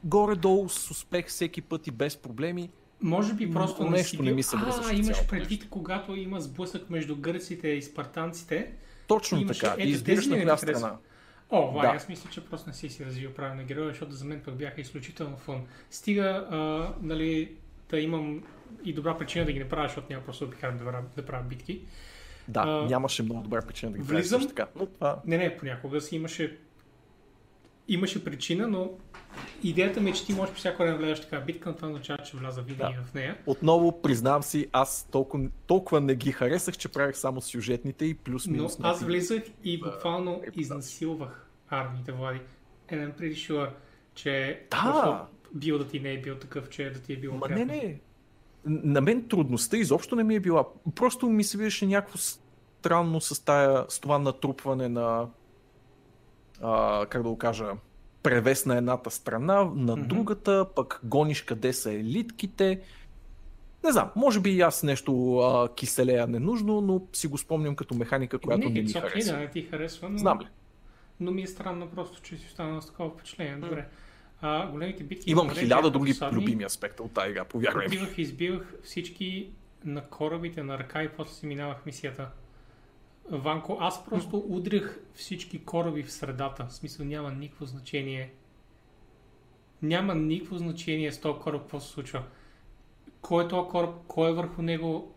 горе-долу 0.04 0.68
с 0.68 0.90
успех 0.90 1.26
всеки 1.28 1.60
път 1.62 1.86
и 1.86 1.90
без 1.90 2.16
проблеми. 2.16 2.70
Може 3.00 3.34
би 3.34 3.52
просто 3.52 3.82
Но 3.82 3.90
не 3.90 3.96
нещо 3.96 4.10
си 4.10 4.16
не 4.16 4.24
бил- 4.24 4.34
ми 4.34 4.42
се 4.42 4.56
връзва 4.56 4.84
А, 4.86 4.94
имаш 4.94 5.26
предвид, 5.26 5.68
когато 5.70 6.14
има 6.14 6.40
сблъсък 6.40 6.90
между 6.90 7.16
гърците 7.16 7.68
и 7.68 7.82
спартанците. 7.82 8.72
Точно 9.06 9.46
така. 9.46 9.74
и 9.78 9.88
избираш 9.88 10.26
на 10.26 10.30
не 10.30 10.38
ми 10.38 10.44
коя 10.44 10.56
страна. 10.56 10.96
О, 11.52 11.70
Вай, 11.70 11.88
Да. 11.88 11.96
аз 11.96 12.08
мисля, 12.08 12.30
че 12.30 12.40
просто 12.40 12.68
не 12.68 12.74
си 12.74 12.88
си 12.88 13.04
развил 13.04 13.30
правилно 13.30 13.64
героя, 13.64 13.88
защото 13.88 14.12
за 14.12 14.24
мен 14.24 14.40
пък 14.40 14.54
бяха 14.54 14.80
изключително 14.80 15.36
фун. 15.36 15.62
Стига, 15.90 16.22
а, 16.50 16.56
нали, 17.00 17.52
да 17.90 18.00
имам 18.00 18.42
и 18.84 18.92
добра 18.92 19.18
причина 19.18 19.44
да 19.44 19.52
ги 19.52 19.58
не 19.58 19.68
правя, 19.68 19.88
защото 19.88 20.06
няма 20.10 20.24
просто 20.24 20.44
да 20.44 20.48
обикарам 20.48 20.78
да, 20.78 20.84
правя- 20.84 21.04
да 21.16 21.26
правя 21.26 21.44
битки. 21.44 21.80
Да, 22.48 22.60
А, 22.60 22.86
нямаше 22.86 23.22
много 23.22 23.42
добра 23.42 23.62
причина 23.62 23.92
да 23.92 23.98
ги 23.98 24.04
влизам- 24.04 24.40
също 24.40 24.54
така. 24.54 24.70
Но 24.76 24.86
това 24.86 25.20
Не, 25.26 25.38
не, 25.38 25.56
понякога 25.56 26.00
си 26.00 26.16
имаше 26.16 26.56
имаше 27.88 28.24
причина, 28.24 28.68
но 28.68 28.90
идеята 29.62 30.00
ми 30.00 30.10
е, 30.10 30.14
че 30.14 30.26
ти 30.26 30.34
можеш 30.34 30.52
по 30.52 30.58
всяко 30.58 30.78
време 30.78 30.92
да 30.92 30.98
влезеш 30.98 31.20
така 31.20 31.40
битка, 31.40 31.68
но 31.68 31.76
това 31.76 31.88
означава, 31.88 32.18
че 32.20 32.36
вляза 32.36 32.62
винаги 32.62 32.96
в 33.00 33.14
нея. 33.14 33.38
Отново 33.46 34.02
признавам 34.02 34.42
си, 34.42 34.68
аз 34.72 35.08
толкова, 35.10 35.44
толкова 35.66 36.00
не 36.00 36.14
ги 36.14 36.32
харесах, 36.32 36.76
че 36.76 36.88
правих 36.88 37.16
само 37.16 37.40
сюжетните 37.40 38.04
и 38.04 38.10
Но 38.10 38.18
плюс-минус. 38.24 38.72
аз 38.72 38.78
някакви- 38.78 39.04
влизах 39.06 39.42
и 39.64 39.80
буквално 39.80 40.30
репутация. 40.32 40.60
изнасилвах 40.60 41.46
армиите, 41.68 42.12
Влади. 42.12 42.40
And 42.88 43.06
I'm 43.06 43.20
pretty 43.20 43.34
sure, 43.34 43.70
че 44.14 44.62
Да. 44.70 45.26
бил 45.54 45.78
да 45.78 45.86
ти 45.86 46.00
не 46.00 46.12
е 46.12 46.20
бил 46.20 46.36
такъв, 46.36 46.68
че 46.68 46.90
да 46.90 47.00
ти 47.00 47.12
е 47.12 47.16
било 47.16 47.34
Ма 47.34 47.48
не, 47.48 47.54
приятно. 47.54 47.74
не. 47.74 48.00
На 48.64 49.00
мен 49.00 49.28
трудността 49.28 49.76
изобщо 49.76 50.16
не 50.16 50.24
ми 50.24 50.34
е 50.34 50.40
била. 50.40 50.64
Просто 50.94 51.28
ми 51.28 51.44
се 51.44 51.58
виждаше 51.58 51.86
някакво 51.86 52.18
странно 52.18 53.20
с, 53.20 53.44
тая, 53.44 53.84
с 53.88 54.00
това 54.00 54.18
натрупване 54.18 54.88
на, 54.88 55.28
а, 56.62 57.06
как 57.06 57.22
да 57.22 57.28
го 57.28 57.38
кажа, 57.38 57.72
превес 58.22 58.66
на 58.66 58.76
едната 58.76 59.10
страна, 59.10 59.70
на 59.74 59.96
другата, 59.96 60.66
пък 60.76 61.00
гониш 61.04 61.42
къде 61.42 61.72
са 61.72 61.92
елитките. 61.92 62.80
Не 63.84 63.92
знам, 63.92 64.10
може 64.16 64.40
би 64.40 64.50
и 64.50 64.60
аз 64.60 64.82
нещо 64.82 65.38
а, 65.38 65.74
киселея 65.74 66.26
ненужно, 66.26 66.80
но 66.80 67.02
си 67.12 67.26
го 67.26 67.38
спомням 67.38 67.76
като 67.76 67.94
механика, 67.94 68.38
която 68.38 68.68
не, 68.68 68.74
не, 68.74 68.80
ми 68.80 68.88
okay, 68.88 69.00
харесва. 69.00 69.32
да 69.32 69.38
не 69.38 69.50
ти 69.50 69.62
харесва, 69.62 70.08
но, 70.08 70.18
Знам 70.18 70.40
ли? 70.40 70.46
но 71.20 71.30
ми 71.30 71.42
е 71.42 71.46
странно 71.46 71.88
просто, 71.88 72.22
че 72.22 72.36
си 72.36 72.46
останал 72.46 72.80
с 72.80 72.86
такова 72.86 73.10
впечатление. 73.10 73.56
Добре. 73.56 73.88
А, 74.40 74.66
големите 74.70 75.04
битки... 75.04 75.30
Имам 75.30 75.50
хиляда 75.50 75.90
други 75.90 76.12
досадни. 76.12 76.40
любими 76.40 76.64
аспекта 76.64 77.02
от 77.02 77.12
тази 77.12 77.30
игра, 77.30 77.44
повярвай 77.44 77.88
ми. 77.88 77.96
Отивах 77.96 78.18
и 78.18 78.22
избивах 78.22 78.74
всички 78.82 79.50
на 79.84 80.04
корабите 80.04 80.62
на 80.62 80.78
ръка 80.78 81.02
и 81.02 81.08
после 81.08 81.34
си 81.34 81.46
минавах 81.46 81.86
мисията. 81.86 82.28
Ванко, 83.30 83.76
аз 83.80 84.04
просто 84.04 84.44
удрях 84.48 85.00
всички 85.14 85.64
кораби 85.64 86.02
в 86.02 86.12
средата. 86.12 86.66
В 86.68 86.72
смисъл 86.72 87.06
няма 87.06 87.30
никакво 87.30 87.64
значение. 87.64 88.32
Няма 89.82 90.14
никакво 90.14 90.58
значение 90.58 91.12
с 91.12 91.20
този 91.20 91.38
кораб 91.40 91.60
какво 91.60 91.80
се 91.80 91.88
случва. 91.88 92.22
Кой 93.20 93.44
е 93.44 93.48
този 93.48 93.68
кораб, 93.68 93.94
кой 94.08 94.30
е 94.30 94.34
върху 94.34 94.62
него, 94.62 95.14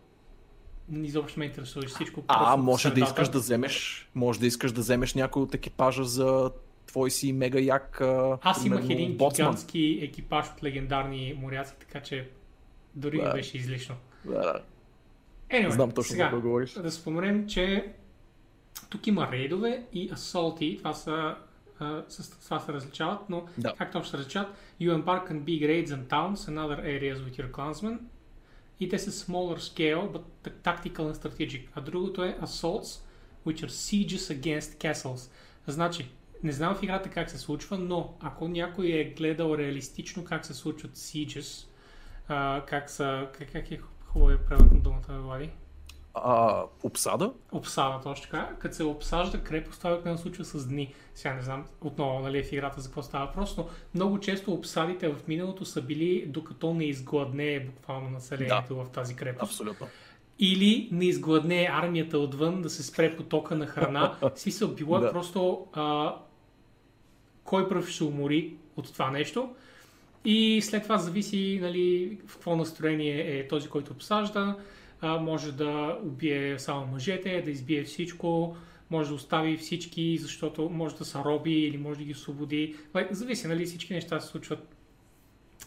изобщо 0.92 1.38
ме 1.38 1.44
интересува 1.44 1.86
всичко. 1.86 2.24
А, 2.28 2.56
може 2.56 2.90
да 2.90 3.00
искаш 3.00 3.28
да 3.28 3.38
вземеш, 3.38 4.08
може 4.14 4.40
да 4.40 4.46
искаш 4.46 4.72
да 4.72 4.80
вземеш 4.80 5.14
някой 5.14 5.42
от 5.42 5.54
екипажа 5.54 6.04
за 6.04 6.50
твой 6.86 7.10
си 7.10 7.32
мега 7.32 7.60
як 7.60 8.00
Аз 8.40 8.64
имах 8.64 8.84
един 8.90 9.16
боцман. 9.16 9.46
гигантски 9.46 9.98
екипаж 10.02 10.46
от 10.56 10.62
легендарни 10.62 11.38
моряци, 11.40 11.74
така 11.80 12.00
че 12.02 12.30
дори 12.94 13.22
не 13.22 13.30
беше 13.30 13.56
излишно. 13.56 13.94
Да, 14.24 14.32
да. 14.32 14.62
Anyway, 15.50 15.70
Знам 15.70 15.90
точно 15.90 16.10
сега, 16.10 16.24
за 16.24 16.30
какво 16.30 16.40
говориш. 16.48 16.72
Да 16.72 16.90
споменем, 16.90 17.46
че 17.48 17.92
тук 18.90 19.06
има 19.06 19.28
рейдове 19.32 19.82
и 19.92 20.10
асолти. 20.12 20.76
Това 20.78 20.94
са, 20.94 21.36
с 22.08 22.30
това 22.44 22.60
се 22.60 22.72
различават, 22.72 23.20
но 23.28 23.46
Да. 23.58 23.74
как 23.78 23.92
точно 23.92 24.10
се 24.10 24.18
различават? 24.18 24.48
You 24.80 25.02
embark 25.02 25.30
on 25.30 25.40
big 25.40 25.62
raids 25.62 25.88
and 25.88 26.06
towns 26.06 26.34
and 26.34 26.58
other 26.58 26.80
areas 26.84 27.16
with 27.16 27.38
your 27.38 27.50
clansmen. 27.50 27.98
И 28.80 28.88
те 28.88 28.98
са 28.98 29.10
smaller 29.10 29.58
scale, 29.58 30.10
but 30.12 30.22
tactical 30.64 31.12
and 31.12 31.14
strategic. 31.14 31.62
А 31.74 31.80
другото 31.80 32.24
е 32.24 32.36
assaults, 32.42 33.02
which 33.46 33.66
are 33.66 33.68
sieges 33.68 34.40
against 34.40 34.92
castles. 34.92 35.30
Значи, 35.66 36.08
не 36.42 36.52
знам 36.52 36.74
в 36.74 36.82
играта 36.82 37.08
как 37.10 37.30
се 37.30 37.38
случва, 37.38 37.78
но 37.78 38.14
ако 38.20 38.48
някой 38.48 38.86
е 38.86 39.04
гледал 39.04 39.54
реалистично 39.58 40.24
как 40.24 40.46
се 40.46 40.54
случват 40.54 40.96
sieges, 40.96 41.66
как, 42.66 42.90
са, 42.90 43.26
как, 43.38 43.52
как 43.52 43.70
е 43.70 43.80
хубаво 44.16 44.30
е 44.30 44.38
превод 44.38 44.72
на 44.72 44.80
думата, 44.80 45.20
Влади? 45.22 45.50
А, 46.14 46.62
обсада? 46.82 47.32
обсада, 47.52 48.00
точно 48.02 48.22
така. 48.22 48.50
Като 48.58 48.74
се 48.74 48.84
обсажда 48.84 49.40
крепост, 49.40 49.78
това 49.78 49.92
обикновено 49.92 50.18
случва 50.18 50.44
с 50.44 50.66
дни. 50.66 50.94
Сега 51.14 51.34
не 51.34 51.42
знам 51.42 51.64
отново 51.80 52.20
нали, 52.20 52.44
в 52.44 52.52
играта 52.52 52.80
за 52.80 52.88
какво 52.88 53.02
става 53.02 53.26
въпрос, 53.26 53.56
но 53.56 53.68
много 53.94 54.20
често 54.20 54.52
обсадите 54.52 55.08
в 55.08 55.28
миналото 55.28 55.64
са 55.64 55.82
били 55.82 56.24
докато 56.26 56.74
не 56.74 56.84
изгладнее 56.84 57.60
буквално 57.60 58.10
населението 58.10 58.76
в 58.76 58.86
тази 58.92 59.16
крепост. 59.16 59.52
Абсолютно. 59.52 59.86
Или 60.38 60.88
не 60.92 61.04
изгладнее 61.04 61.68
армията 61.72 62.18
отвън 62.18 62.62
да 62.62 62.70
се 62.70 62.82
спре 62.82 63.16
потока 63.16 63.54
на 63.56 63.66
храна. 63.66 64.16
Смисъл, 64.34 64.68
било 64.68 64.98
е 64.98 65.00
Да. 65.00 65.10
просто 65.12 65.66
а, 65.72 66.16
кой 67.44 67.68
пръв 67.68 67.88
ще 67.88 68.04
умори 68.04 68.54
от 68.76 68.92
това 68.92 69.10
нещо. 69.10 69.54
И 70.28 70.62
след 70.62 70.82
това 70.82 70.98
зависи 70.98 71.58
нали, 71.62 72.18
в 72.26 72.32
какво 72.32 72.56
настроение 72.56 73.38
е 73.38 73.48
този, 73.48 73.68
който 73.68 73.92
обсажда. 73.92 74.56
А, 75.00 75.18
може 75.18 75.52
да 75.52 75.98
убие 76.02 76.58
само 76.58 76.86
мъжете, 76.86 77.42
да 77.42 77.50
избие 77.50 77.84
всичко, 77.84 78.56
може 78.90 79.08
да 79.08 79.14
остави 79.14 79.56
всички, 79.56 80.18
защото 80.18 80.68
може 80.68 80.96
да 80.96 81.04
са 81.04 81.24
роби 81.24 81.52
или 81.52 81.78
може 81.78 81.98
да 81.98 82.04
ги 82.04 82.12
освободи. 82.12 82.76
Зависи, 83.10 83.48
нали, 83.48 83.66
всички 83.66 83.94
неща 83.94 84.20
се 84.20 84.28
случват. 84.28 84.76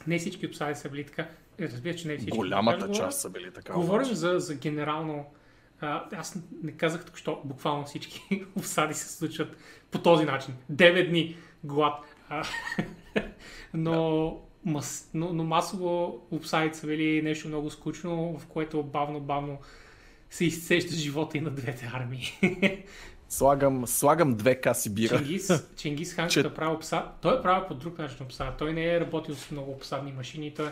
Не 0.07 0.17
всички 0.17 0.47
обсади 0.47 0.75
са 0.75 0.89
били 0.89 1.03
така. 1.03 1.27
Е, 1.59 1.63
разбира, 1.63 1.95
че 1.95 2.07
не 2.07 2.17
всички. 2.17 2.37
Голямата 2.37 2.85
Как 2.85 2.95
част 2.95 3.21
са 3.21 3.29
били 3.29 3.51
така. 3.51 3.73
Говорим 3.73 4.07
обаче. 4.07 4.15
за, 4.15 4.39
за 4.39 4.55
генерално. 4.55 5.25
А, 5.81 6.05
аз 6.15 6.37
не 6.63 6.71
казах 6.71 7.05
тук, 7.05 7.17
що 7.17 7.41
буквално 7.45 7.85
всички 7.85 8.45
обсади 8.55 8.93
се 8.93 9.17
случват 9.17 9.57
по 9.91 10.01
този 10.01 10.25
начин. 10.25 10.53
9 10.71 11.09
дни 11.09 11.37
глад. 11.63 12.15
А, 12.29 12.43
но, 13.73 14.37
мас, 14.69 15.09
но, 15.13 15.33
но 15.33 15.43
масово 15.43 16.21
обсадите 16.31 16.77
са 16.77 16.87
били 16.87 17.21
нещо 17.21 17.47
много 17.47 17.69
скучно, 17.69 18.39
в 18.39 18.47
което 18.47 18.83
бавно-бавно 18.83 19.57
се 20.29 20.45
изцежда 20.45 20.95
живота 20.95 21.37
и 21.37 21.41
на 21.41 21.49
двете 21.49 21.91
армии. 21.93 22.39
Слагам, 23.29 23.87
слагам 23.87 24.35
две 24.35 24.61
каси 24.61 24.93
бира. 24.93 25.17
Чингис, 25.17 25.69
Чингис 25.75 26.13
Хан, 26.13 26.29
Че- 26.29 26.43
като 26.43 26.55
правил 26.55 26.75
обсад, 26.75 27.17
той 27.21 27.39
е 27.39 27.41
правил 27.41 27.67
по 27.67 27.73
друг 27.73 27.97
начин 27.97 28.25
обсад. 28.25 28.57
Той 28.57 28.73
не 28.73 28.85
е 28.85 28.99
работил 28.99 29.35
с 29.35 29.51
много 29.51 29.71
обсадни 29.71 30.11
машини. 30.11 30.53
Той, 30.53 30.69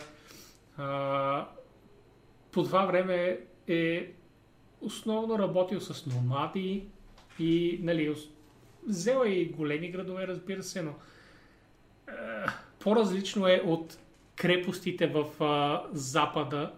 а, 0.77 1.47
по 2.51 2.63
това 2.63 2.85
време 2.85 3.39
е 3.67 4.11
основно 4.81 5.39
работил 5.39 5.81
с 5.81 6.05
номади 6.05 6.87
и 7.39 7.79
нали, 7.81 8.15
взел 8.87 9.23
и 9.25 9.45
големи 9.45 9.91
градове, 9.91 10.27
разбира 10.27 10.63
се, 10.63 10.81
но 10.81 10.93
по-различно 12.79 13.47
е 13.47 13.61
от 13.65 13.97
крепостите 14.35 15.07
в 15.07 15.43
а, 15.43 15.83
запада, 15.93 16.73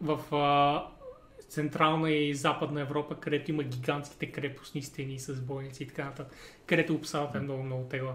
в 0.00 0.34
а, 0.36 0.86
Централна 1.48 2.10
и 2.10 2.34
Западна 2.34 2.80
Европа, 2.80 3.20
където 3.20 3.50
има 3.50 3.62
гигантските 3.62 4.32
крепостни 4.32 4.82
стени 4.82 5.18
с 5.18 5.40
бойници 5.40 5.82
и 5.82 5.86
така 5.86 6.04
нататък, 6.04 6.36
където 6.66 6.94
обсадата 6.94 7.38
е 7.38 7.40
много, 7.40 7.62
много 7.62 7.84
тегла. 7.84 8.14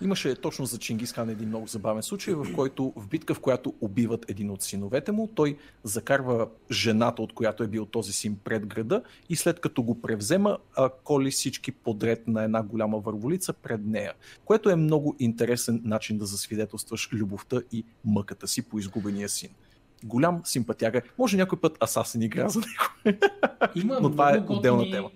Имаше 0.00 0.34
точно 0.34 0.66
за 0.66 0.78
Чингис 0.78 1.12
Хан 1.12 1.30
един 1.30 1.48
много 1.48 1.66
забавен 1.66 2.02
случай, 2.02 2.34
в 2.34 2.46
който 2.54 2.92
в 2.96 3.08
битка, 3.08 3.34
в 3.34 3.40
която 3.40 3.74
убиват 3.80 4.30
един 4.30 4.50
от 4.50 4.62
синовете 4.62 5.12
му, 5.12 5.26
той 5.34 5.56
закарва 5.82 6.48
жената, 6.70 7.22
от 7.22 7.32
която 7.32 7.62
е 7.62 7.68
бил 7.68 7.86
този 7.86 8.12
син 8.12 8.36
пред 8.44 8.66
града 8.66 9.02
и 9.28 9.36
след 9.36 9.60
като 9.60 9.82
го 9.82 10.00
превзема, 10.00 10.58
коли 11.04 11.30
всички 11.30 11.72
подред 11.72 12.28
на 12.28 12.44
една 12.44 12.62
голяма 12.62 12.98
върволица 12.98 13.52
пред 13.52 13.86
нея, 13.86 14.12
което 14.44 14.70
е 14.70 14.76
много 14.76 15.16
интересен 15.18 15.80
начин 15.84 16.18
да 16.18 16.26
засвидетелстваш 16.26 17.08
любовта 17.12 17.60
и 17.72 17.84
мъката 18.04 18.48
си 18.48 18.62
по 18.62 18.78
изгубения 18.78 19.28
син. 19.28 19.50
Голям 20.04 20.40
симпатяга. 20.44 21.02
Може 21.18 21.36
някой 21.36 21.60
път 21.60 21.82
Асасин 21.82 22.22
игра 22.22 22.48
за 22.48 22.60
него. 22.60 23.18
Има 23.74 23.98
Но 24.02 24.10
това 24.10 24.36
е 24.36 24.44
отделна 24.48 24.82
готини- 24.82 24.90
тема. 24.92 25.10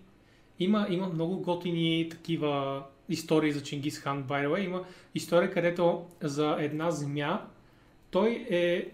Има, 0.58 0.86
има 0.90 1.06
много 1.08 1.40
готини 1.40 2.08
такива 2.10 2.82
истории 3.08 3.52
за 3.52 3.62
Чингис 3.62 3.98
Хан, 3.98 4.24
by 4.24 4.46
the 4.46 4.48
way. 4.48 4.64
Има 4.64 4.84
история, 5.14 5.50
където 5.50 6.06
за 6.22 6.56
една 6.58 6.90
земя 6.90 7.46
той 8.10 8.46
е 8.50 8.90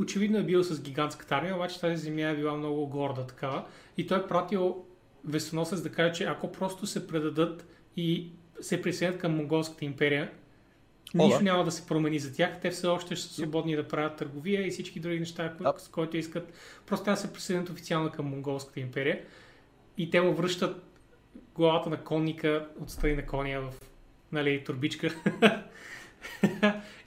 очевидно 0.00 0.38
е 0.38 0.42
бил 0.42 0.64
с 0.64 0.82
гигантската 0.82 1.34
армия, 1.34 1.56
обаче 1.56 1.80
тази 1.80 1.96
земя 1.96 2.28
е 2.28 2.36
била 2.36 2.54
много 2.54 2.86
горда 2.86 3.26
такава 3.26 3.64
и 3.96 4.06
той 4.06 4.18
е 4.18 4.26
пратил 4.26 4.84
вестоносец 5.24 5.82
да 5.82 5.92
каже, 5.92 6.12
че 6.12 6.24
ако 6.24 6.52
просто 6.52 6.86
се 6.86 7.06
предадат 7.06 7.66
и 7.96 8.28
се 8.60 8.82
присъединят 8.82 9.20
към 9.20 9.36
Монголската 9.36 9.84
империя, 9.84 10.30
О, 11.18 11.24
нищо 11.24 11.38
да. 11.38 11.44
няма 11.44 11.64
да 11.64 11.70
се 11.70 11.86
промени 11.86 12.18
за 12.18 12.34
тях. 12.34 12.60
Те 12.60 12.70
все 12.70 12.86
още 12.86 13.16
ще 13.16 13.28
са 13.28 13.34
свободни 13.34 13.76
да 13.76 13.88
правят 13.88 14.16
търговия 14.16 14.66
и 14.66 14.70
всички 14.70 15.00
други 15.00 15.18
неща, 15.18 15.54
кои, 15.56 15.66
с 15.78 15.88
които 15.88 16.16
искат. 16.16 16.52
Просто 16.86 17.04
трябва 17.04 17.16
да 17.16 17.20
се 17.20 17.32
присъединят 17.32 17.70
официално 17.70 18.10
към 18.10 18.26
Монголската 18.26 18.80
империя. 18.80 19.20
И 19.98 20.10
те 20.10 20.20
му 20.20 20.34
връщат 20.34 20.82
главата 21.54 21.90
на 21.90 21.96
конника 21.96 22.68
отстрани 22.80 23.14
на 23.14 23.26
коня 23.26 23.60
в 23.60 23.72
нали, 24.32 24.64
турбичка. 24.64 25.14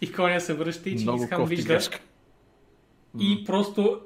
и 0.01 0.11
коня 0.11 0.39
се 0.39 0.53
връща 0.53 0.89
и 0.89 0.99
Чингисхан 0.99 1.45
вижда 1.45 1.67
грешка. 1.67 1.99
и 3.19 3.43
просто 3.45 4.01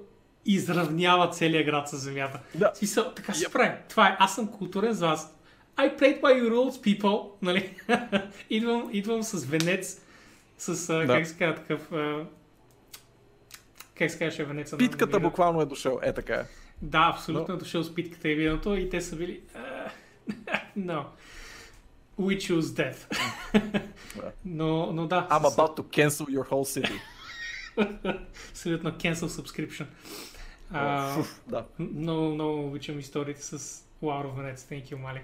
изравнява 0.45 1.30
целия 1.30 1.63
град 1.63 1.89
с 1.89 1.97
земята. 1.97 2.39
Да. 2.55 2.72
Смисъл, 2.76 3.11
така 3.11 3.34
се 3.34 3.45
Yep. 3.45 3.51
прави. 3.51 3.72
Това 3.89 4.07
е, 4.07 4.15
аз 4.19 4.36
съм 4.36 4.47
културен 4.47 4.93
за 4.93 5.07
вас. 5.07 5.38
I 5.78 5.99
played 5.99 6.22
by 6.22 6.41
your 6.41 6.51
rules, 6.51 7.01
people. 7.01 7.30
Нали? 7.41 7.76
идвам, 8.49 8.89
идвам 8.93 9.24
с 9.24 9.45
венец, 9.45 10.01
с, 10.57 10.88
Да. 10.88 11.07
как 11.07 11.28
се 11.28 11.38
казва 11.38 11.55
такъв... 11.55 11.91
Как 13.95 14.11
се 14.11 14.17
казваше 14.19 14.43
венеца? 14.43 14.78
Питката 14.78 15.11
на- 15.13 15.19
буквално 15.19 15.61
е 15.61 15.65
дошъл. 15.65 15.99
Е 16.03 16.13
така 16.13 16.36
е. 16.36 16.43
Да, 16.82 17.11
абсолютно 17.13 17.53
е 17.53 17.57
дошъл 17.57 17.84
с 17.84 17.95
питката 17.95 18.30
и 18.30 18.36
виното 18.36 18.76
и 18.76 18.89
те 18.89 19.01
са 19.01 19.15
били... 19.15 19.41
"А, 19.55 19.59
no. 20.75 21.05
We 22.17 22.38
choose 22.38 22.73
death. 22.73 23.07
Да. 24.15 24.32
но, 24.45 24.91
но 24.91 25.07
да. 25.07 25.27
I'm 25.29 25.45
about 25.45 25.75
to 25.75 25.84
cancel 25.84 26.29
your 26.29 26.47
whole 26.49 26.65
city. 26.65 26.99
Абсолютно 28.51 28.89
cancel 28.89 29.27
subscription. 29.27 29.86
А, 30.71 31.23
да. 31.47 31.65
Много, 31.77 32.34
много 32.34 32.67
обичам 32.67 32.99
историите 32.99 33.41
с 33.41 33.84
Лауро 34.01 34.32
Венец, 34.32 34.67
thank 34.69 34.91
you, 34.91 34.95
Мали. 34.95 35.21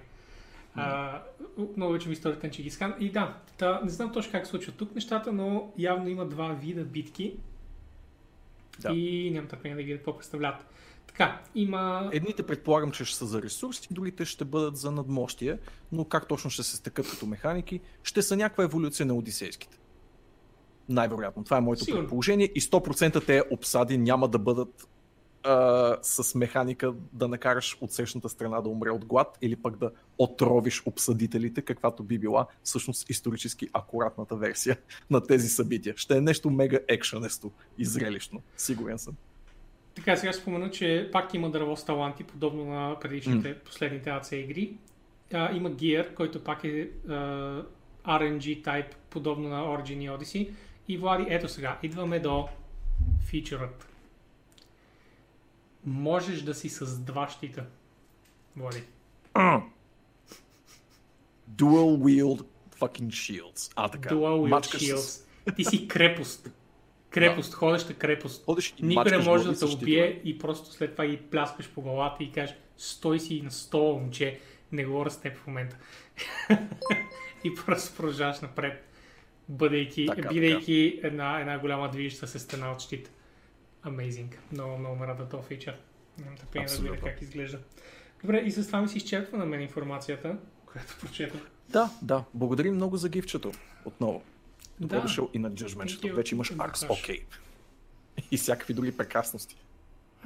А, 0.75 1.21
много 1.75 1.93
обичам 1.93 2.11
историите 2.11 2.47
на 2.47 2.53
Чингисхан. 2.53 2.95
И 2.99 3.11
да, 3.11 3.37
та, 3.57 3.81
не 3.83 3.89
знам 3.89 4.13
точно 4.13 4.31
как 4.31 4.45
се 4.45 4.49
случват 4.49 4.75
тук 4.75 4.95
нещата, 4.95 5.31
но 5.31 5.71
явно 5.77 6.09
има 6.09 6.25
два 6.25 6.53
вида 6.53 6.83
битки. 6.83 7.35
Да. 8.79 8.93
И 8.93 9.31
нямам 9.31 9.49
търпение 9.49 9.75
да 9.75 9.83
видя 9.83 9.97
какво 9.97 10.17
представляват. 10.17 10.65
Така, 11.17 11.41
има... 11.55 12.09
Едните 12.13 12.43
предполагам, 12.43 12.91
че 12.91 13.05
ще 13.05 13.17
са 13.17 13.25
за 13.25 13.41
ресурси, 13.41 13.87
другите 13.91 14.25
ще 14.25 14.45
бъдат 14.45 14.77
за 14.77 14.91
надмощие, 14.91 15.57
но 15.91 16.05
как 16.05 16.27
точно 16.27 16.49
ще 16.49 16.63
се 16.63 16.75
стекат 16.75 17.09
като 17.09 17.25
механики, 17.25 17.79
ще 18.03 18.21
са 18.21 18.35
някаква 18.37 18.63
еволюция 18.63 19.05
на 19.05 19.15
одисейските. 19.15 19.77
Най-вероятно. 20.89 21.43
Това 21.43 21.57
е 21.57 21.61
моето 21.61 21.83
Сигурно. 21.83 22.03
предположение 22.03 22.51
и 22.55 22.61
100% 22.61 23.25
те 23.25 23.43
обсади 23.51 23.97
няма 23.97 24.27
да 24.27 24.39
бъдат 24.39 24.87
а, 25.43 25.97
с 26.01 26.35
механика 26.35 26.93
да 27.13 27.27
накараш 27.27 27.77
от 27.81 27.91
срещната 27.91 28.29
страна 28.29 28.61
да 28.61 28.69
умре 28.69 28.89
от 28.89 29.05
глад 29.05 29.37
или 29.41 29.55
пък 29.55 29.77
да 29.77 29.91
отровиш 30.17 30.83
обсъдителите, 30.85 31.61
каквато 31.61 32.03
би 32.03 32.19
била 32.19 32.47
всъщност 32.63 33.09
исторически 33.09 33.69
акуратната 33.73 34.35
версия 34.35 34.77
на 35.09 35.21
тези 35.23 35.49
събития. 35.49 35.93
Ще 35.97 36.17
е 36.17 36.21
нещо 36.21 36.49
мега 36.49 36.79
екшенесто 36.87 37.51
и 37.77 37.85
зрелищно. 37.85 38.41
Сигурен 38.57 38.99
съм. 38.99 39.13
Така, 39.97 40.15
сега 40.15 40.33
спомена, 40.33 40.71
че 40.71 41.09
пак 41.11 41.33
има 41.33 41.49
дърво 41.49 41.75
с 41.75 41.85
таланти, 41.85 42.23
подобно 42.23 42.65
на 42.65 42.99
предишните, 43.01 43.55
последните 43.55 44.09
AC 44.09 44.35
игри. 44.35 44.73
А, 45.33 45.55
има 45.55 45.71
Gear, 45.71 46.13
който 46.13 46.43
пак 46.43 46.63
е 46.63 46.89
а, 47.07 47.13
RNG 48.05 48.39
type, 48.61 48.95
подобно 49.09 49.49
на 49.49 49.61
Origin 49.61 49.93
и 49.95 50.09
Odyssey. 50.09 50.51
И 50.87 50.97
Влади, 50.97 51.25
ето 51.29 51.49
сега, 51.49 51.77
идваме 51.83 52.19
до 52.19 52.47
фичърът. 53.21 53.87
Можеш 55.85 56.41
да 56.41 56.53
си 56.53 56.69
с 56.69 56.99
два 56.99 57.29
щита. 57.29 57.65
Влади. 58.55 58.83
Dual 61.51 61.97
wield 61.97 62.45
fucking 62.79 63.07
shields. 63.07 63.71
А, 63.75 63.89
така. 63.89 64.09
Dual 64.09 64.15
Wield 64.17 64.49
Мачкаш 64.49 64.81
Shields. 64.81 64.95
с- 64.97 65.25
Ти 65.55 65.63
си 65.63 65.87
крепост. 65.87 66.49
Крепост, 67.09 67.53
ходеща 67.53 67.93
крепост. 67.93 68.45
Ходиш 68.45 68.73
и 68.77 68.85
Никой 68.85 69.11
не 69.11 69.17
може 69.17 69.43
да 69.43 69.49
те 69.49 69.55
с 69.55 69.67
щитове. 69.67 69.83
убие 69.83 70.21
и 70.23 70.37
просто 70.37 70.71
след 70.71 70.91
това 70.91 71.05
ги 71.05 71.17
пляскаш 71.17 71.69
по 71.69 71.81
главата 71.81 72.23
и 72.23 72.31
кажеш 72.31 72.55
стой 72.77 73.19
си 73.19 73.41
на 73.41 73.51
стола, 73.51 73.99
момче, 73.99 74.39
не 74.71 74.85
говоря 74.85 75.09
с 75.09 75.21
теб 75.21 75.37
в 75.37 75.47
момента. 75.47 75.77
и 77.43 77.55
просто 77.65 77.97
продължаваш 77.97 78.39
напред, 78.39 78.87
бъдейки, 79.49 80.05
Така, 80.05 80.29
бидейки 80.29 80.99
една, 81.03 81.39
една 81.39 81.59
голяма 81.59 81.89
движеща 81.89 82.27
се 82.27 82.39
стена 82.39 82.71
от 82.71 82.79
щит. 82.81 83.11
Amazing. 83.85 84.35
Много, 84.51 84.77
много 84.77 84.95
ме 84.95 85.07
рада 85.07 85.29
този 85.29 85.47
фичър. 85.47 85.75
Нямам 86.19 86.37
търпение 86.37 86.67
да 86.67 86.81
видя 86.81 86.97
как 86.97 87.21
изглежда. 87.21 87.59
Добре, 88.21 88.37
и 88.37 88.51
с 88.51 88.67
това 88.67 88.81
ми 88.81 88.87
се 88.87 88.97
изчерпва 88.97 89.37
на 89.37 89.45
мен 89.45 89.61
информацията, 89.61 90.37
която 90.65 90.95
прочетох. 91.01 91.41
Да, 91.69 91.89
да. 92.01 92.23
Благодарим 92.33 92.75
много 92.75 92.97
за 92.97 93.09
гифчето. 93.09 93.51
Отново. 93.85 94.23
Добре 94.79 94.95
Да. 94.95 95.01
дошъл 95.01 95.29
и 95.33 95.39
на 95.39 95.51
Judgment. 95.51 95.85
you. 95.85 96.13
Вече 96.13 96.35
имаш 96.35 96.51
Arcs, 96.51 96.99
окей. 96.99 97.25
И 98.31 98.37
всякакви 98.37 98.73
други 98.73 98.97
прекрасности. 98.97 99.57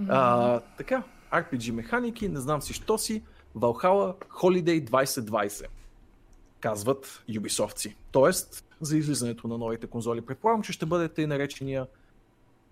А, 0.09 0.59
така, 0.59 1.03
RPG 1.33 1.71
механики, 1.71 2.29
не 2.29 2.39
знам 2.39 2.61
си 2.61 2.73
що 2.73 2.97
си, 2.97 3.23
Valhalla 3.55 4.15
Holiday 4.29 4.89
2020. 4.89 5.65
Казват 6.59 7.23
Ubisoftци. 7.29 7.95
Тоест, 8.11 8.65
за 8.81 8.97
излизането 8.97 9.47
на 9.47 9.57
новите 9.57 9.87
конзоли. 9.87 10.21
Предполагам, 10.21 10.61
че 10.63 10.71
ще 10.71 10.85
бъде 10.85 11.09
тъй 11.09 11.27
наречения 11.27 11.87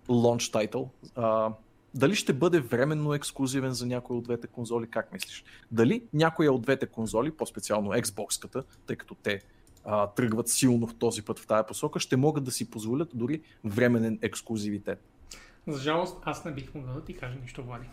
launch 0.08 0.68
title. 0.70 0.88
А, 1.16 1.52
дали 1.94 2.14
ще 2.14 2.32
бъде 2.32 2.60
временно 2.60 3.14
ексклюзивен 3.14 3.72
за 3.72 3.86
някой 3.86 4.16
от 4.16 4.24
двете 4.24 4.46
конзоли, 4.46 4.86
как 4.90 5.12
мислиш? 5.12 5.44
Дали 5.70 6.02
някоя 6.12 6.52
от 6.52 6.62
двете 6.62 6.86
конзоли, 6.86 7.30
по-специално 7.30 7.90
Xbox-ката, 7.90 8.64
тъй 8.86 8.96
като 8.96 9.14
те 9.14 9.40
а, 9.84 10.06
тръгват 10.06 10.48
силно 10.48 10.86
в 10.86 10.94
този 10.94 11.22
път 11.22 11.38
в 11.38 11.46
тая 11.46 11.66
посока, 11.66 12.00
ще 12.00 12.16
могат 12.16 12.44
да 12.44 12.50
си 12.50 12.70
позволят 12.70 13.08
дори 13.14 13.40
временен 13.64 14.18
ексклюзивитет. 14.22 15.04
За 15.66 15.78
жалост, 15.78 16.16
аз 16.24 16.44
не 16.44 16.52
бих 16.52 16.74
могъл 16.74 16.94
да 16.94 17.04
ти 17.04 17.16
кажа 17.16 17.38
нищо, 17.42 17.62
Влади. 17.62 17.86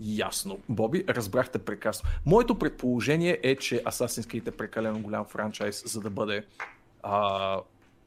Ясно. 0.00 0.58
Боби, 0.68 1.04
разбрахте 1.08 1.58
прекрасно. 1.58 2.08
Моето 2.26 2.58
предположение 2.58 3.40
е, 3.42 3.56
че 3.56 3.82
Assassin's 3.82 4.26
Creed 4.26 4.48
е 4.48 4.50
прекалено 4.50 5.00
голям 5.00 5.24
франчайз, 5.24 5.92
за 5.92 6.00
да 6.00 6.10
бъде 6.10 6.44
а, 7.02 7.60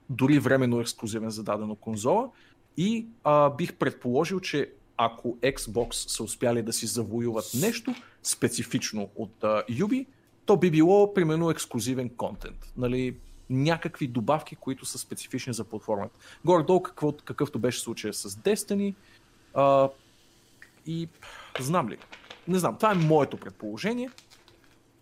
дори 0.09 0.39
временно 0.39 0.81
ексклюзивен 0.81 1.29
за 1.29 1.43
дадена 1.43 1.75
конзола. 1.75 2.29
И 2.77 3.07
а, 3.23 3.49
бих 3.49 3.75
предположил, 3.75 4.39
че 4.39 4.71
ако 4.97 5.37
Xbox 5.37 5.93
са 5.93 6.23
успяли 6.23 6.61
да 6.61 6.73
си 6.73 6.85
завоюват 6.85 7.51
нещо 7.61 7.95
специфично 8.23 9.09
от 9.15 9.43
а, 9.43 9.63
Ubi, 9.69 10.05
то 10.49 10.57
би 10.57 10.71
било 10.71 11.13
примерно 11.13 11.49
ексклюзивен 11.49 12.09
контент. 12.09 12.73
Нали, 12.77 13.17
някакви 13.49 14.07
добавки, 14.07 14.55
които 14.55 14.85
са 14.85 14.97
специфични 14.97 15.53
за 15.53 15.63
платформата. 15.63 16.19
Горе-долу 16.45 16.83
какво, 16.83 17.11
какъвто 17.11 17.59
беше 17.59 17.79
случая 17.79 18.13
с 18.13 18.29
Destiny, 18.29 18.95
а, 19.53 19.89
и 20.85 21.09
знам 21.59 21.89
ли? 21.89 21.97
Не 22.47 22.59
знам. 22.59 22.77
Това 22.77 22.91
е 22.91 22.95
моето 22.95 23.37
предположение. 23.37 24.09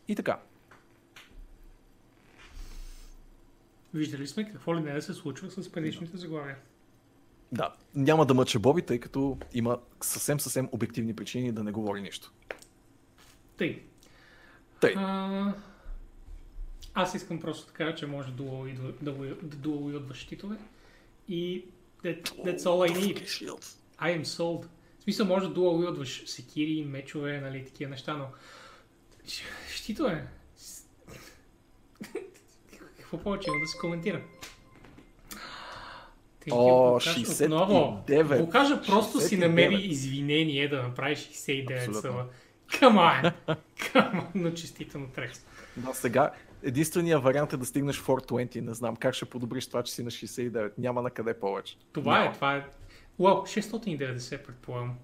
И 0.08 0.16
така. 0.16 0.40
Виждали 3.94 4.28
сме 4.28 4.52
какво 4.52 4.76
ли 4.76 4.80
не 4.80 4.94
да 4.94 5.02
се 5.02 5.14
случва 5.14 5.52
с 5.52 5.72
предишните 5.72 6.18
заглавия. 6.18 6.58
Да. 7.52 7.74
Няма 7.96 8.26
да 8.26 8.34
мъча 8.34 8.60
Боби, 8.60 8.82
тъй 8.82 9.00
като 9.00 9.38
има 9.54 9.80
съвсем 10.02 10.40
съвсем 10.40 10.70
обективни 10.72 11.16
причини 11.16 11.52
да 11.52 11.64
не 11.64 11.72
говори 11.72 12.02
нищо. 12.02 12.32
Тъй. 13.58 13.84
Тъй. 14.80 14.94
А, 14.98 15.54
аз 16.94 17.16
искам 17.16 17.40
просто 17.40 17.68
да 17.68 17.74
кажа, 17.74 17.96
че 17.96 18.06
може 18.06 18.28
да 18.28 18.34
дуал 18.34 18.68
идва- 18.68 18.94
да 20.00 20.14
щитове. 20.14 20.56
И 21.30 21.66
that, 22.04 22.24
that's 22.30 22.60
all 22.60 22.92
I 22.92 22.98
need. 22.98 23.26
I 24.00 24.22
am 24.22 24.24
sold. 24.24 24.66
В 25.00 25.04
смисъл 25.04 25.26
може 25.28 25.48
да 25.48 25.54
дуал 25.54 25.84
и 25.84 25.88
отваш 25.88 26.24
секири, 26.26 26.86
мечове, 26.86 27.42
нали, 27.42 27.66
такива 27.66 27.90
неща, 27.92 28.14
но 28.14 28.28
щитове. 29.72 30.28
Какво 32.98 33.18
повече 33.18 33.50
има 33.50 33.60
да 33.60 33.68
се 33.68 33.78
коментира? 33.78 34.22
Thank 36.42 36.48
you, 36.48 36.54
О, 36.54 36.90
Вулкаш. 36.90 37.16
69. 37.16 37.46
Отново. 37.46 38.04
Вулкажа 38.38 38.82
просто 38.82 39.20
си 39.22 39.36
69. 39.36 39.40
намери 39.40 39.82
извинение 39.82 40.68
да 40.68 40.84
направи 40.84 41.16
69 41.16 41.78
Абсолютно. 41.78 42.02
съва. 42.02 42.26
Come 42.70 43.32
on! 43.48 43.58
On! 43.94 44.24
Но 44.36 44.52
честително 44.52 45.08
трекс. 45.08 45.46
Да, 45.78 45.94
сега 45.94 46.32
единственият 46.64 47.24
вариант 47.24 47.54
е 47.54 47.58
да 47.58 47.66
стигнеш 47.66 48.02
420. 48.02 48.62
Не 48.62 48.74
знам 48.74 48.96
как 48.96 49.14
ще 49.14 49.26
подобриш 49.26 49.68
това, 49.68 49.84
че 49.84 49.94
си 49.94 50.04
на 50.04 50.12
69. 50.12 50.72
Няма 50.78 51.02
на 51.02 51.10
къде 51.10 51.40
повече. 51.40 51.78
Това 51.94 52.20
Няма. 52.20 52.32
е, 52.32 52.34
това 52.34 52.56
е. 52.56 52.66
Уау, 53.18 53.42
690 53.42 54.44
предполагам. 54.44 54.96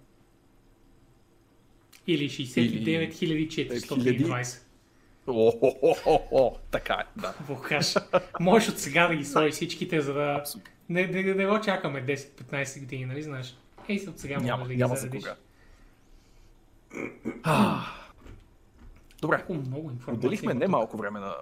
Или 2.08 2.30
69 2.30 3.12
420. 3.12 4.60
О, 5.28 6.56
така 6.72 6.94
е, 6.94 7.20
да. 7.22 7.34
Вулкаш. 7.48 7.96
Можеш 8.40 8.70
от 8.70 8.80
сега 8.80 9.08
да 9.08 9.16
ги 9.16 9.26
сложиш 9.26 9.54
всичките, 9.54 10.02
за 10.02 10.14
да... 10.14 10.44
Не, 10.90 11.08
не, 11.08 11.24
не, 11.24 11.48
го 11.48 11.62
чакаме 11.62 12.06
10-15 12.06 12.80
години, 12.80 13.06
нали 13.06 13.24
знаеш? 13.24 13.58
Ей, 13.90 14.06
от 14.08 14.20
сега 14.20 14.40
може 14.40 14.64
да 14.64 14.70
ги 14.70 14.78
няма 14.78 14.96
за 14.96 15.02
заредиш. 15.02 15.24
кога. 15.24 15.36
Добре. 19.28 19.46
Много 19.50 19.92
информация. 19.92 20.14
Отделихме 20.14 20.54
не 20.54 20.68
малко 20.68 20.98
време 20.98 21.20
на 21.20 21.36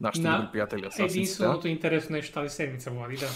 нашите 0.00 0.28
На 0.28 0.36
добри 0.36 0.52
приятели. 0.52 0.88
Единственото 0.98 1.68
интересно 1.68 2.16
нещо 2.16 2.32
тази 2.32 2.54
седмица, 2.54 2.90
Влади, 2.90 3.16
да. 3.16 3.28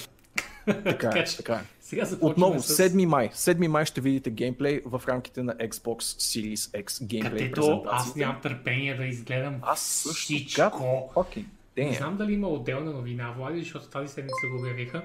Така 0.85 1.09
е, 1.09 1.25
така 1.37 1.55
е. 1.55 1.65
Сега 1.81 2.07
Отново, 2.21 2.61
с... 2.63 2.89
7 2.89 3.05
май. 3.05 3.29
7 3.29 3.67
май 3.67 3.85
ще 3.85 4.01
видите 4.01 4.31
геймплей 4.31 4.83
в 4.85 5.03
рамките 5.09 5.43
на 5.43 5.55
Xbox 5.55 5.99
Series 5.99 6.85
X 6.85 7.05
геймплей 7.05 7.33
Където 7.33 7.83
аз 7.87 8.17
нямам 8.17 8.41
търпение 8.41 8.97
да 8.97 9.05
изгледам 9.05 9.57
Аз 9.63 9.81
също. 9.81 10.11
всичко. 10.23 11.11
Fucking 11.15 11.45
Не 11.77 11.93
знам 11.93 12.17
дали 12.17 12.33
има 12.33 12.49
отделна 12.49 12.91
новина, 12.93 13.31
Влади, 13.31 13.59
защото 13.61 13.89
тази 13.89 14.09
седмица 14.15 14.47
го 14.53 14.59
обявиха. 14.59 15.03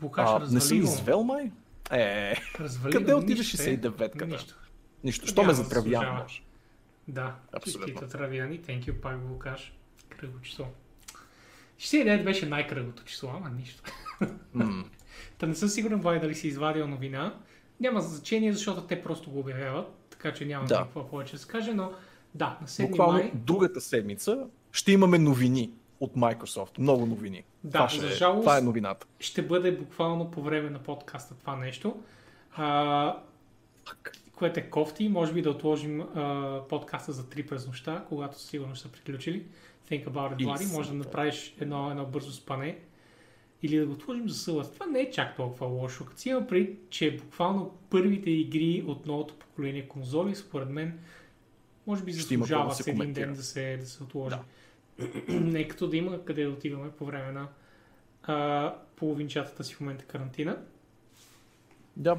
Букаш 0.00 0.28
А, 0.28 0.40
развали 0.40 0.80
не 0.80 0.86
го. 0.86 0.92
извел 0.92 1.22
май? 1.22 1.50
Е, 1.92 2.34
Развали 2.60 2.92
къде 2.92 3.14
отиде 3.14 3.34
нищо, 3.34 3.62
е. 3.62 3.76
69-ката? 3.78 4.26
Нищо. 4.26 4.54
Нищо. 5.04 5.26
Що 5.26 5.42
ме 5.42 5.46
Няма 5.46 6.26
да 7.08 7.34
Абсолютно. 7.52 8.08
травяни, 8.08 8.60
thank 8.60 8.80
you, 8.82 8.92
пак 8.92 9.20
го 9.20 9.38
кажа. 9.38 9.70
Кръго 10.10 10.40
число. 10.40 10.66
Ще 11.78 11.96
идея 11.96 12.24
беше 12.24 12.46
най-кръгото 12.46 13.04
число, 13.04 13.30
ама 13.30 13.50
нищо. 13.50 13.82
М, 14.54 14.84
Та 15.38 15.46
не 15.46 15.54
съм 15.54 15.68
сигурен, 15.68 16.00
Влади, 16.00 16.20
дали 16.20 16.34
си 16.34 16.48
извадил 16.48 16.86
новина. 16.86 17.34
Няма 17.80 18.00
значение, 18.00 18.52
защото 18.52 18.80
те 18.80 19.02
просто 19.02 19.30
го 19.30 19.40
обявяват, 19.40 19.86
така 20.10 20.34
че 20.34 20.46
няма 20.46 20.66
Да. 20.66 20.76
какво 20.76 21.08
повече 21.08 21.32
да 21.32 21.38
се 21.38 21.48
каже, 21.48 21.74
но 21.74 21.92
да, 22.34 22.58
на 22.60 22.68
7 22.68 22.86
Буквално 22.88 23.12
май. 23.12 23.30
другата 23.34 23.80
седмица 23.80 24.38
ще 24.72 24.92
имаме 24.92 25.18
новини 25.18 25.70
от 26.00 26.14
Microsoft. 26.14 26.78
Много 26.78 27.06
новини. 27.06 27.44
Да, 27.64 27.70
това, 27.72 27.88
ще 27.88 28.00
за 28.00 28.06
е- 28.06 28.10
жалост- 28.10 28.40
това 28.40 28.58
е 28.58 28.62
новината. 28.62 29.06
ще 29.20 29.42
бъде 29.42 29.72
буквално 29.72 30.30
по 30.30 30.42
време 30.42 30.70
на 30.70 30.78
подкаста 30.78 31.34
това 31.34 31.56
нещо. 31.56 32.02
А, 32.52 33.16
което 34.40 34.60
е 34.60 34.62
кофти. 34.62 35.08
Може 35.08 35.32
би 35.32 35.42
да 35.42 35.50
отложим 35.50 36.00
а, 36.00 36.62
подкаста 36.68 37.12
за 37.12 37.22
3 37.24 37.48
през 37.48 37.66
нощта, 37.66 38.04
когато 38.08 38.40
сигурно 38.40 38.76
са 38.76 38.92
приключили. 38.92 39.46
Think 39.90 40.06
about 40.06 40.36
it, 40.36 40.44
Влади. 40.44 40.66
Може 40.66 40.88
да 40.88 40.94
направиш 40.94 41.54
едно, 41.60 41.90
едно 41.90 42.06
бързо 42.06 42.32
спане. 42.32 42.78
Или 43.62 43.78
да 43.78 43.86
го 43.86 43.92
отложим 43.92 44.28
за 44.28 44.38
събота. 44.38 44.72
Това 44.72 44.86
не 44.86 45.00
е 45.00 45.10
чак 45.10 45.36
толкова 45.36 45.66
лошо. 45.66 46.04
Като 46.04 46.20
си 46.20 46.28
има 46.28 46.46
преди, 46.46 46.76
че 46.90 47.16
буквално 47.16 47.78
първите 47.90 48.30
игри 48.30 48.84
от 48.86 49.06
новото 49.06 49.34
поколение 49.34 49.88
конзоли, 49.88 50.34
според 50.34 50.68
мен, 50.68 50.98
може 51.86 52.04
би 52.04 52.12
да 52.12 52.18
заслужават 52.18 52.76
се 52.76 52.82
с 52.82 52.86
един 52.86 53.12
ден 53.12 53.34
да 53.34 53.42
се, 53.42 53.76
да 53.76 53.86
се 53.86 54.02
отложи. 54.02 54.36
Да. 54.98 55.06
не 55.40 55.68
като 55.68 55.88
да 55.88 55.96
има 55.96 56.24
къде 56.24 56.44
да 56.44 56.50
отиваме 56.50 56.90
по 56.90 57.04
време 57.04 57.32
на 57.32 57.48
а, 58.22 58.74
половинчатата 58.96 59.64
си 59.64 59.74
в 59.74 59.80
момента 59.80 60.04
карантина. 60.04 60.58
Да, 61.96 62.18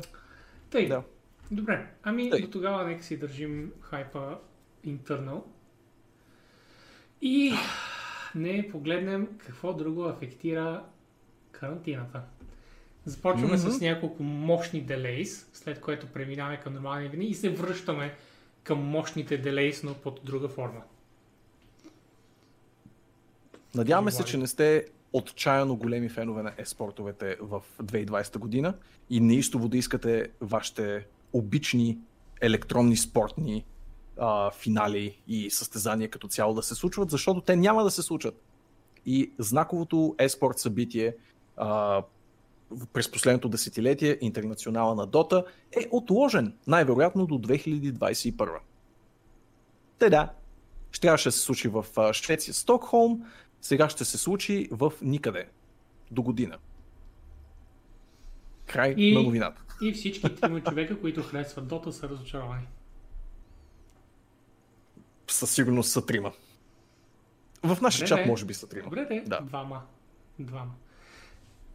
Тъй, 0.70 0.88
да. 0.88 1.04
Добре. 1.52 1.88
Ами 2.04 2.30
Тъй. 2.30 2.42
до 2.42 2.50
тогава 2.50 2.84
нека 2.84 3.04
си 3.04 3.20
държим 3.20 3.72
хайпа 3.82 4.38
internal. 4.88 5.44
И 7.22 7.54
не 8.36 8.68
погледнем 8.72 9.28
какво 9.38 9.74
друго 9.74 10.04
афектира 10.04 10.84
карантината. 11.52 12.22
Започваме 13.06 13.58
Мгм. 13.58 13.72
с 13.72 13.82
няколко 13.82 14.24
мощни 14.24 14.82
делейс, 14.82 15.50
след 15.54 15.82
което 15.82 16.08
преминаваме 16.08 16.60
към 16.60 16.74
нормални 16.74 17.10
вини 17.10 17.26
и 17.26 17.34
се 17.34 17.50
връщаме 17.50 18.16
към 18.64 18.80
мощните 18.80 19.38
делейс, 19.38 19.84
но 19.84 19.94
под 19.94 20.20
друга 20.24 20.48
форма. 20.48 20.82
Надяваме 23.76 24.12
се, 24.12 24.24
че 24.24 24.38
не 24.38 24.48
сте 24.48 24.86
отчаяно 25.14 25.76
големи 25.76 26.10
фенове 26.10 26.44
на 26.44 26.54
еспортовете 26.58 27.38
в 27.42 27.64
2020 27.84 28.38
година 28.38 28.74
и 29.10 29.20
неистово 29.20 29.68
да 29.68 29.78
искате 29.78 30.30
вашите 30.42 31.06
обични 31.34 31.98
електронни 32.42 32.98
спортни 32.98 33.66
а, 34.18 34.52
финали 34.52 35.22
и 35.28 35.52
състезания 35.52 36.10
като 36.10 36.28
цяло 36.28 36.54
да 36.54 36.64
се 36.64 36.76
случват, 36.76 37.10
защото 37.10 37.42
те 37.42 37.56
няма 37.56 37.84
да 37.84 37.92
се 37.92 38.02
случат. 38.02 38.42
И 39.06 39.32
знаковото 39.40 40.16
еспорт 40.20 40.60
събитие 40.60 41.16
а, 41.58 42.04
през 42.94 43.12
последното 43.12 43.50
десетилетие, 43.50 44.18
интернационала 44.22 44.96
на 44.96 45.08
Дота, 45.08 45.46
е 45.72 45.88
отложен 45.92 46.54
най-вероятно 46.68 47.26
до 47.26 47.36
2021. 47.36 48.50
Те 50.00 50.10
да, 50.10 50.32
ще 50.92 51.02
трябваше 51.02 51.30
да 51.30 51.32
се 51.32 51.40
случи 51.40 51.68
в 51.68 51.86
Швеция, 52.14 52.54
Стокхолм, 52.54 53.26
сега 53.62 53.90
ще 53.90 54.06
се 54.06 54.18
случи 54.18 54.68
в 54.72 54.94
никъде. 55.02 55.48
До 56.12 56.22
година. 56.22 56.58
Край 58.72 58.94
И- 58.98 59.14
на 59.14 59.24
новината. 59.24 59.64
И 59.82 59.94
всички 59.94 60.36
трима 60.36 60.62
човека, 60.62 61.00
които 61.00 61.24
харесват 61.24 61.68
Дота, 61.68 61.92
са 61.94 62.10
разочаровани. 62.10 62.68
Със 65.28 65.52
сигурност 65.52 65.92
са 65.92 66.06
трима. 66.06 66.32
В 67.64 67.78
нашия 67.82 68.08
чат 68.08 68.26
може 68.26 68.46
би 68.46 68.54
са 68.54 68.70
трима. 68.70 68.84
Добре, 68.84 69.06
де. 69.06 69.24
Да. 69.28 69.42
Двама. 69.42 69.82
Двама. 70.40 70.72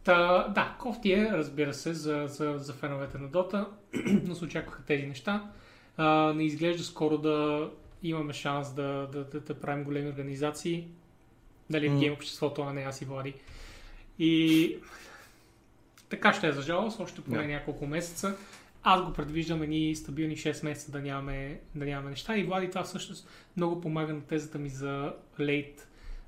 Та, 0.03 0.47
да, 0.47 0.75
кофти 0.79 1.13
е, 1.13 1.29
разбира 1.31 1.73
се, 1.73 1.93
за, 1.93 2.25
за, 2.27 2.53
за 2.57 2.73
феновете 2.73 3.17
на 3.17 3.27
Дота, 3.27 3.67
но 4.23 4.35
се 4.35 4.45
очакваха 4.45 4.83
тези 4.83 5.05
неща. 5.05 5.51
А, 5.97 6.33
не 6.33 6.43
изглежда 6.43 6.83
скоро 6.83 7.17
да 7.17 7.69
имаме 8.03 8.33
шанс 8.33 8.73
да, 8.73 9.07
да, 9.11 9.23
да, 9.23 9.39
да 9.39 9.59
правим 9.59 9.83
големи 9.83 10.09
организации. 10.09 10.87
Дали 11.69 11.89
в 11.89 11.93
М. 11.93 11.99
гейм 11.99 12.13
обществото, 12.13 12.61
а 12.61 12.73
не 12.73 12.81
аз 12.81 13.01
и 13.01 13.05
Влади. 13.05 13.33
И 14.19 14.77
така 16.09 16.33
ще 16.33 16.47
е 16.47 16.51
за 16.51 16.61
жалост, 16.61 16.99
още 16.99 17.21
поне 17.21 17.37
Да. 17.37 17.47
няколко 17.47 17.85
месеца. 17.87 18.37
Аз 18.83 19.01
го 19.03 19.13
предвиждам 19.13 19.63
едни 19.63 19.95
стабилни 19.95 20.37
6 20.37 20.63
месеца 20.63 20.91
да 20.91 20.99
нямаме, 20.99 21.59
да 21.75 21.85
нямаме 21.85 22.09
неща. 22.09 22.37
И 22.37 22.43
Влади 22.43 22.69
това 22.69 22.83
всъщност 22.83 23.27
много 23.57 23.81
помага 23.81 24.13
на 24.13 24.21
тезата 24.21 24.57
ми 24.57 24.69
за 24.69 25.13
late 25.39 25.79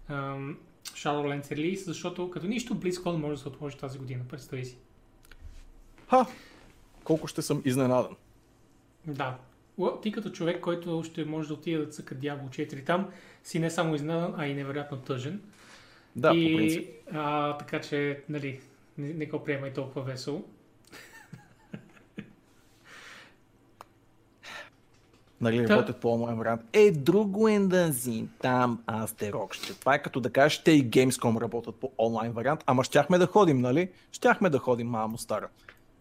ам, 0.10 0.58
Shadowlands 0.84 1.52
релиз, 1.52 1.86
защото 1.86 2.30
като 2.30 2.48
нищо 2.48 2.76
BlizzCon 2.76 3.16
може 3.16 3.36
да 3.36 3.42
се 3.42 3.48
отложи 3.48 3.78
тази 3.78 3.98
година, 3.98 4.24
представи 4.30 4.66
си. 4.66 4.78
Ха! 6.10 6.26
Колко 7.04 7.28
ще 7.28 7.42
съм 7.42 7.62
изненадан. 7.66 8.16
Да. 9.08 9.38
Ти 10.02 10.12
като 10.12 10.30
човек, 10.30 10.62
който 10.62 11.04
ще 11.04 11.26
може 11.26 11.48
да 11.48 11.54
отиде 11.54 11.78
да 11.78 11.90
цъка 11.90 12.16
Diablo 12.16 12.50
4 12.50 12.86
там, 12.86 13.08
си 13.44 13.60
не 13.60 13.70
само 13.70 13.96
изненадан, 13.96 14.34
а 14.38 14.48
и 14.48 14.54
невероятно 14.54 14.98
тъжен. 14.98 15.42
Да, 16.16 16.32
и, 16.36 16.52
по 16.52 16.58
принцип. 16.58 16.90
А, 17.14 17.58
така 17.58 17.82
че, 17.82 18.24
нали, 18.30 18.60
не, 19.00 19.14
не 19.14 19.26
го 19.26 19.44
приемай 19.44 19.74
толкова 19.74 20.02
весело. 20.02 20.44
Нали, 25.42 25.68
Та- 25.68 25.74
работят 25.74 26.02
по 26.02 26.14
онлайн 26.14 26.38
вариант. 26.38 26.62
Е, 26.74 26.92
друго 26.92 27.48
е 27.48 27.60
да 27.60 27.94
си 27.94 28.28
там 28.42 28.84
астерокще. 28.88 29.80
Това 29.80 29.96
е 29.96 30.02
като 30.02 30.20
да 30.20 30.30
кажеш, 30.30 30.64
те 30.64 30.72
и 30.72 30.90
Gamescom 30.90 31.42
работят 31.42 31.76
по 31.76 31.92
онлайн 31.98 32.32
вариант, 32.32 32.64
ама 32.66 32.84
щяхме 32.84 33.18
да 33.18 33.26
ходим, 33.28 33.58
нали? 33.60 33.90
Щяхме 34.12 34.50
да 34.50 34.60
ходим, 34.60 34.88
мамо 34.88 35.18
стара. 35.18 35.48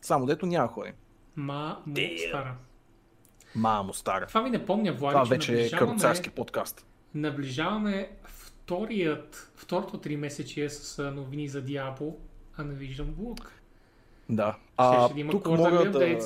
Само 0.02 0.26
дето 0.26 0.46
няма 0.46 0.68
ходим. 0.68 0.92
Ма, 1.36 1.82
му 1.86 1.94
Damn. 1.94 2.28
стара. 2.28 2.54
Мамо 3.54 3.94
стара. 3.94 4.26
Това 4.26 4.42
ми 4.42 4.50
не 4.50 4.66
помня, 4.66 4.92
Влади, 4.92 5.12
Това 5.14 5.24
че 5.38 5.52
вече 5.52 5.66
е 5.66 5.78
каруцарски 5.78 6.30
подкаст. 6.30 6.86
наближаваме 7.14 8.10
вторият, 8.24 9.52
второто 9.56 9.98
три 9.98 10.16
месечие 10.16 10.68
с 10.70 11.10
новини 11.10 11.48
за 11.48 11.64
Diablo, 11.64 12.14
а 12.58 12.64
не 12.64 12.74
виждам 12.74 13.06
блок. 13.18 13.52
Да. 14.28 14.56
А, 14.76 15.08
да 15.08 15.20
има 15.20 15.30
тук 15.30 15.46
мога 15.46 15.90
да... 15.90 16.18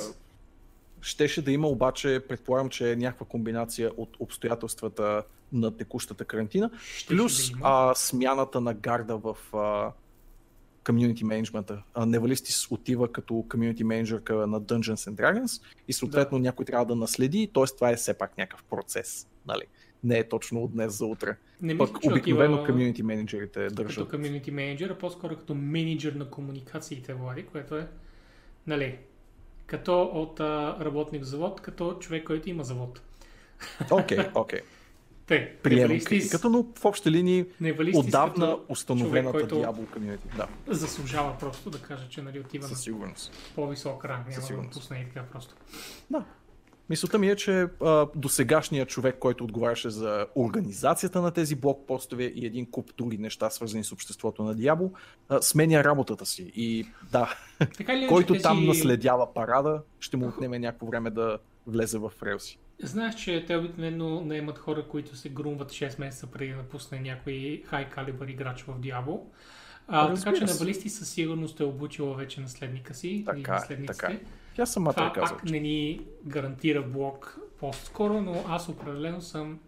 Щеше 1.01 1.41
да 1.41 1.51
има 1.51 1.67
обаче, 1.67 2.23
предполагам, 2.29 2.69
че 2.69 2.91
е 2.91 2.95
някаква 2.95 3.25
комбинация 3.25 3.91
от 3.97 4.17
обстоятелствата 4.19 5.23
на 5.53 5.77
текущата 5.77 6.25
карантина, 6.25 6.69
Щеше 6.83 7.07
плюс 7.07 7.51
да 7.51 7.57
има. 7.57 7.61
а, 7.63 7.95
смяната 7.95 8.61
на 8.61 8.73
гарда 8.73 9.17
в 9.17 9.37
комьюнити 10.85 11.25
менеджмента. 11.25 11.83
Невалистис 12.05 12.71
отива 12.71 13.11
като 13.11 13.45
комьюнити 13.49 13.83
менеджерка 13.83 14.47
на 14.47 14.61
Dungeons 14.61 15.09
and 15.11 15.15
Dragons 15.15 15.61
и 15.87 15.93
съответно 15.93 16.37
някой 16.39 16.65
трябва 16.65 16.85
да 16.85 16.95
наследи, 16.95 17.51
т.е. 17.53 17.63
това 17.75 17.89
е 17.89 17.95
все 17.95 18.13
пак 18.13 18.37
някакъв 18.37 18.63
процес. 18.63 19.27
Нали? 19.47 19.63
Не 20.03 20.17
е 20.17 20.23
точно 20.29 20.63
от 20.63 20.71
днес 20.71 20.97
за 20.97 21.05
утре. 21.05 21.35
Не 21.61 21.73
мисля, 21.73 21.93
Пък 21.93 22.01
че 22.01 22.09
обикновено 22.09 22.53
отива 22.53 22.67
комьюнити 22.67 23.03
менеджерите 23.03 23.59
като 23.63 23.83
държат. 23.83 24.09
комьюнити 24.09 24.51
менеджер, 24.51 24.89
а 24.89 24.97
по-скоро 24.97 25.35
като 25.35 25.55
менеджер 25.55 26.13
на 26.13 26.29
комуникациите, 26.29 27.13
Влади, 27.13 27.43
което 27.43 27.77
е, 27.77 27.87
нали, 28.67 28.97
като 29.65 30.03
от 30.03 30.39
а, 30.39 30.77
работник 30.79 31.23
в 31.23 31.25
завод, 31.25 31.61
като 31.61 31.93
човек, 31.93 32.23
който 32.23 32.49
има 32.49 32.63
завод. 32.63 33.01
Окей, 33.91 34.17
окей. 34.35 34.59
Те, 35.25 35.55
Приемам 35.63 35.99
критиката, 35.99 36.49
но 36.49 36.65
в 36.75 36.85
общи 36.85 37.11
линии 37.11 37.45
отдавна 37.93 38.33
като 38.33 38.65
установената 38.69 39.47
човек, 39.47 39.65
Diablo 39.65 39.89
комьюнити. 39.93 40.27
Да, 40.37 40.47
заслужава 40.67 41.37
просто 41.39 41.69
да 41.69 41.79
кажа, 41.79 42.09
че 42.09 42.21
нали, 42.21 42.39
отива 42.39 42.61
на 42.61 42.69
със 42.69 42.83
сигурност. 42.83 43.51
по-висок 43.55 44.05
ранг. 44.05 44.27
Няма 44.27 44.35
да 44.35 44.41
сигурност. 44.41 44.73
пусне 44.73 44.97
и 44.97 45.13
така 45.13 45.23
просто. 45.31 45.55
Да. 46.09 46.25
Мисълта 46.89 47.19
ми 47.19 47.29
е, 47.29 47.35
че 47.35 47.67
а, 47.81 48.07
досегашният 48.15 48.89
човек, 48.89 49.15
който 49.19 49.43
отговаряше 49.43 49.89
за 49.89 50.27
организацията 50.35 51.21
на 51.21 51.31
тези 51.31 51.55
блокпостове 51.55 52.23
и 52.23 52.45
един 52.45 52.65
куп 52.71 52.95
други 52.97 53.17
неща, 53.17 53.49
свързани 53.49 53.83
с 53.83 53.91
обществото 53.91 54.43
на 54.43 54.53
а, 55.29 55.41
сменя 55.41 55.83
работата 55.83 56.25
си. 56.25 56.51
И 56.55 56.85
да, 57.11 57.35
Така 57.77 57.93
или 57.93 57.99
иначе, 57.99 58.13
който 58.13 58.33
там 58.35 58.65
наследява 58.65 59.33
парада, 59.33 59.81
ще 59.99 60.17
му 60.17 60.27
отнеме 60.27 60.59
някакво 60.59 60.87
време 60.87 61.09
да 61.09 61.37
влезе 61.67 61.97
в 61.97 62.11
релси. 62.23 62.59
Знаеш, 62.83 63.15
че 63.15 63.45
те 63.47 63.55
обикновено 63.55 64.21
наемат 64.21 64.57
хора, 64.57 64.87
които 64.87 65.15
се 65.15 65.29
грумват 65.29 65.71
6 65.71 65.99
месеца 65.99 66.27
преди 66.27 66.51
да 66.51 66.57
напусне 66.57 66.99
някой 66.99 67.63
хай 67.65 67.89
калибър 67.89 68.27
играч 68.27 68.63
в. 68.67 68.75
А, 69.87 70.13
така 70.13 70.33
че 70.33 70.45
на 70.45 70.53
балисти 70.59 70.89
със 70.89 71.09
сигурност 71.09 71.59
е 71.59 71.63
обучила 71.63 72.15
вече 72.15 72.41
наследника 72.41 72.93
си 72.93 73.23
така, 73.25 73.37
и 73.37 73.41
наследниците. 73.41 74.07
Така. 74.07 74.19
Тя 74.55 74.65
самата 74.65 74.93
Това 74.93 75.07
е 75.07 75.13
казала. 75.13 75.39
пак 75.39 75.49
не 75.49 75.59
ни 75.59 75.99
гарантира 76.25 76.81
блок 76.81 77.37
по-скоро, 77.59 78.21
но 78.21 78.43
аз 78.47 78.69
определено 78.69 79.21
съм 79.21 79.59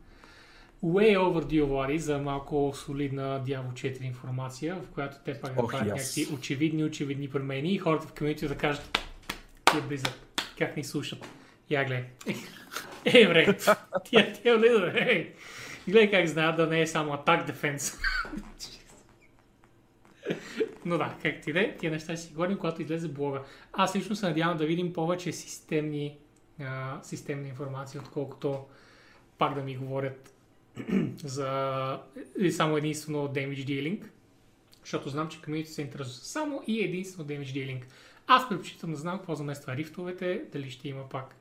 way 0.83 1.17
overdue, 1.17 1.63
Влади, 1.63 1.99
за 1.99 2.17
малко 2.17 2.73
солидна 2.75 3.43
Diablo 3.45 3.71
4 3.73 4.01
информация, 4.01 4.75
в 4.75 4.87
която 4.87 5.17
те 5.25 5.33
пак 5.41 5.51
Ох, 5.57 5.73
направят 5.73 5.87
и 5.97 5.99
аз. 5.99 6.17
някакви 6.17 6.35
очевидни, 6.35 6.83
очевидни 6.83 7.29
промени 7.29 7.73
и 7.73 7.77
хората 7.77 8.07
в 8.07 8.13
комьюнити 8.13 8.47
да 8.47 8.55
кажат 8.55 8.99
тия 9.71 9.83
Blizzard, 9.83 10.15
как 10.57 10.77
ни 10.77 10.83
слушат. 10.83 11.25
Я 11.69 11.85
гледай. 11.85 12.05
Е, 13.05 13.27
бре, 13.27 13.57
тия, 14.03 14.33
тия 14.33 14.59
Blizzard, 14.59 14.95
е. 14.95 15.33
Гледай 15.87 16.11
как 16.11 16.27
знаят 16.27 16.55
да 16.55 16.67
не 16.67 16.81
е 16.81 16.87
само 16.87 17.13
атак 17.13 17.45
дефенс. 17.45 17.97
Но 20.85 20.97
да, 20.97 21.17
как 21.21 21.41
ти 21.41 21.53
де, 21.53 21.75
тия 21.79 21.91
неща 21.91 22.15
ще 22.15 22.25
си 22.25 22.33
говорим, 22.33 22.57
когато 22.57 22.81
излезе 22.81 23.07
блога. 23.07 23.41
Аз 23.73 23.95
лично 23.95 24.15
се 24.15 24.25
надявам 24.25 24.57
да 24.57 24.65
видим 24.65 24.93
повече 24.93 25.31
системни, 25.31 26.17
а, 26.59 26.99
системна 27.03 27.47
информация, 27.47 28.01
отколкото 28.01 28.65
пак 29.37 29.55
да 29.55 29.61
ми 29.61 29.77
говорят 29.77 30.33
за 31.23 31.99
само 32.51 32.77
единствено 32.77 33.27
damage 33.27 33.65
dealing, 33.65 34.03
защото 34.83 35.09
знам, 35.09 35.29
че 35.29 35.41
комьюнити 35.41 35.71
се 35.71 35.81
интересува 35.81 36.25
само 36.25 36.63
и 36.67 36.81
единствено 36.81 37.29
damage 37.29 37.43
dealing. 37.43 37.83
Аз 38.27 38.49
предпочитам 38.49 38.91
да 38.91 38.97
знам 38.97 39.17
какво 39.17 39.35
замества 39.35 39.75
рифтовете, 39.75 40.45
дали 40.51 40.71
ще 40.71 40.89
има 40.89 41.09
пак 41.09 41.35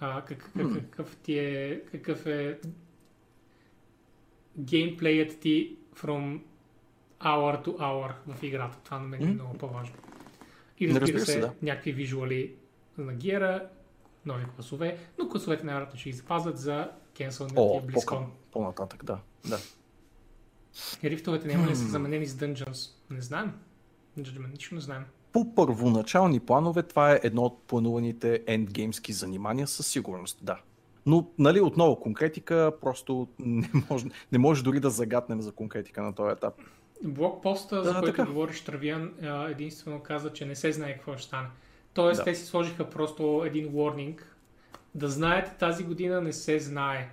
а, 0.00 0.22
как, 0.24 0.50
как, 0.56 0.72
какъв, 0.72 1.16
ти 1.16 1.38
е, 1.38 1.80
какъв 1.90 2.26
е 2.26 2.58
геймплеят 4.58 5.40
ти 5.40 5.76
from 5.96 6.40
hour 7.24 7.64
to 7.64 7.76
hour 7.76 8.12
в 8.26 8.42
играта. 8.42 8.78
Това 8.84 8.98
на 8.98 9.08
мен 9.08 9.22
е 9.22 9.26
много 9.26 9.58
по-важно. 9.58 9.94
И 10.78 10.88
разбира, 10.88 11.02
разбира 11.02 11.20
се, 11.20 11.32
се, 11.32 11.40
да. 11.40 11.52
някакви 11.62 11.92
визуали 11.92 12.54
на 12.98 13.12
гера, 13.12 13.68
нови 14.26 14.44
класове, 14.56 14.98
но 15.18 15.28
класовете 15.28 15.64
най-вероятно 15.64 16.00
ще 16.00 16.10
ги 16.10 16.16
запазят 16.16 16.58
за 16.58 16.90
кенсълнатия 17.16 17.62
О, 17.62 17.80
BlizzCon. 17.80 18.24
по 18.24 18.50
по-нататък, 18.52 19.04
да. 19.04 19.18
да. 19.48 19.58
Рифтовете 21.04 21.48
няма 21.48 21.66
ли 21.66 21.76
са 21.76 21.84
заменени 21.84 22.26
с 22.26 22.36
Dungeons? 22.36 22.90
Не 23.10 23.20
знаем. 23.20 23.52
Judgment, 24.18 24.52
нищо 24.52 24.74
не 24.74 24.80
знаем. 24.80 25.04
По 25.32 25.54
първоначални 25.54 26.40
планове 26.40 26.82
това 26.82 27.12
е 27.12 27.20
едно 27.22 27.42
от 27.42 27.62
плануваните 27.62 28.42
ендгеймски 28.46 29.12
занимания 29.12 29.66
със 29.66 29.86
сигурност, 29.86 30.38
да. 30.42 30.60
Но, 31.06 31.30
нали, 31.38 31.60
отново 31.60 32.00
конкретика, 32.00 32.72
просто 32.80 33.28
не 33.38 33.70
може, 33.90 34.06
не 34.32 34.38
може 34.38 34.64
дори 34.64 34.80
да 34.80 34.90
загатнем 34.90 35.42
за 35.42 35.52
конкретика 35.52 36.02
на 36.02 36.14
този 36.14 36.32
етап. 36.32 36.54
Блокпоста, 37.04 37.84
за 37.84 37.92
Да, 37.92 38.00
който 38.00 38.16
така. 38.16 38.28
говориш 38.28 38.60
Травян, 38.60 39.12
а, 39.22 39.48
единствено 39.48 40.00
каза, 40.00 40.32
че 40.32 40.46
не 40.46 40.54
се 40.54 40.72
знае 40.72 40.94
какво 40.94 41.16
ще 41.16 41.26
стане. 41.26 41.48
Тоест, 41.94 42.18
Да. 42.18 42.24
те 42.24 42.34
си 42.34 42.46
сложиха 42.46 42.90
просто 42.90 43.42
един 43.46 43.68
warning. 43.68 44.20
Да 44.94 45.08
знаете, 45.08 45.52
тази 45.58 45.84
година 45.84 46.20
не 46.20 46.32
се 46.32 46.58
знае. 46.58 47.08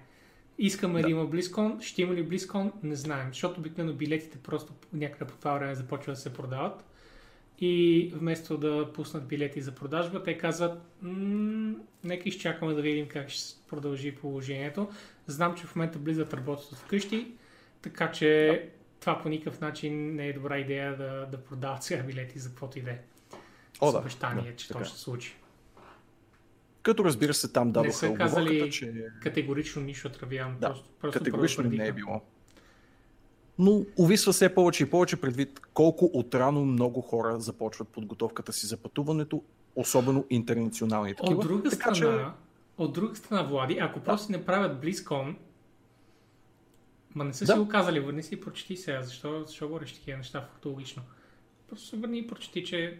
Искаме 0.60 1.02
да, 1.02 1.08
Да. 1.08 1.12
има 1.12 1.28
BlizzCon, 1.28 1.82
ще 1.82 2.02
има 2.02 2.14
ли 2.14 2.30
BlizzCon, 2.30 2.72
не 2.84 2.96
знаем. 2.96 3.28
Защото 3.28 3.60
обикновено 3.60 3.94
билетите 3.96 4.38
просто 4.38 4.74
някъде 4.94 5.26
по 5.32 5.38
това 5.38 5.54
време 5.54 5.76
започват 5.76 6.16
да 6.16 6.22
се 6.22 6.34
продават. 6.34 6.86
И 7.60 8.12
вместо 8.16 8.58
да 8.58 8.94
пуснат 8.94 9.28
билети 9.28 9.62
за 9.62 9.72
продажба, 9.72 10.24
те 10.24 10.38
казват, 10.38 10.82
м- 11.02 11.74
нека 12.04 12.30
изчакаме 12.30 12.74
да 12.74 12.82
видим 12.82 13.08
как 13.08 13.30
ще 13.30 13.62
продължи 13.70 14.16
положението. 14.16 14.90
Знам, 15.28 15.56
че 15.56 15.66
в 15.68 15.76
момента 15.76 16.00
Blizzard 16.00 16.34
работят 16.34 16.72
от 16.72 16.78
вкъщи, 16.78 17.28
така 17.82 18.12
че 18.12 18.70
това 19.02 19.22
по 19.22 19.30
никакъв 19.30 19.61
начин 19.61 20.15
не 20.15 20.28
е 20.28 20.34
добра 20.34 20.57
идея 20.57 20.98
да, 20.98 21.28
да 21.32 21.44
продават 21.44 21.84
сега 21.84 22.03
билети 22.03 22.40
за 22.40 22.49
каквото 22.49 22.80
и 22.80 22.82
да 22.82 22.91
е. 22.91 22.99
С 23.73 23.91
да, 23.91 23.98
обещание, 23.98 24.52
да, 24.52 24.56
че 24.56 24.68
така 24.68 24.80
то 24.80 24.86
ще 24.86 24.98
се 24.98 25.03
случи. 25.03 25.36
Като 26.84 27.06
разбира 27.06 27.34
се 27.34 27.52
там 27.52 27.68
Не 27.68 27.73
дадоха 27.73 27.94
са 27.94 28.14
казали 28.14 28.72
че 28.72 29.06
категорично 29.22 29.82
нищо 29.82 30.07
отравявам. 30.07 30.57
Да, 30.60 30.68
просто, 30.68 30.90
просто 31.02 31.19
категорично 31.19 31.64
не 31.64 31.88
е 31.88 31.91
било. 31.91 32.22
Но 33.60 33.86
увисва 33.98 34.34
все 34.34 34.56
повече 34.56 34.84
и 34.84 34.90
повече 34.90 35.22
предвид 35.22 35.61
колко 35.73 36.11
отрано 36.14 36.65
много 36.65 37.02
хора 37.02 37.40
започват 37.40 37.88
подготовката 37.88 38.53
си 38.53 38.65
за 38.65 38.78
пътуването, 38.78 39.44
особено 39.76 40.26
интернационални 40.30 41.15
такива. 41.15 41.40
От 41.40 41.48
друга 41.48 41.69
така 41.69 41.95
страна, 41.95 42.34
от 42.78 42.94
друга 42.94 43.15
страна, 43.15 43.44
Влади, 43.44 43.78
ако 43.82 43.99
просто 43.99 44.32
не 44.32 44.45
правят 44.45 44.84
BlizzCon, 44.84 45.36
ма 47.16 47.24
не 47.24 47.34
са 47.34 47.46
Да. 47.46 47.54
си 47.54 47.60
го 47.60 47.68
казали, 47.68 48.00
върни 48.00 48.24
си 48.24 48.36
и 48.36 48.42
прочети 48.42 48.78
сега, 48.78 49.02
защо, 49.02 49.44
защо 49.48 49.68
говориш 49.68 49.94
такива 49.94 50.18
неща 50.18 50.42
фактологично. 50.42 51.02
Просто 51.70 51.88
се 51.88 51.98
върни 51.98 52.20
и 52.20 52.28
прочети, 52.28 52.66
че 52.66 52.98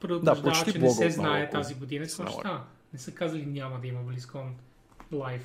предупреждава, 0.00 0.42
прочети 0.42 0.72
че 0.72 0.78
не 0.78 0.90
се 0.90 1.10
знае 1.10 1.42
ако 1.42 1.52
тази 1.52 1.74
година 1.74 2.06
какво 2.06 2.26
ще 2.26 2.32
става. 2.32 2.64
Не 2.92 2.98
са 2.98 3.14
казали 3.14 3.46
няма 3.46 3.80
да 3.80 3.86
има 3.86 4.00
BlizzCon 4.00 4.48
live. 5.12 5.42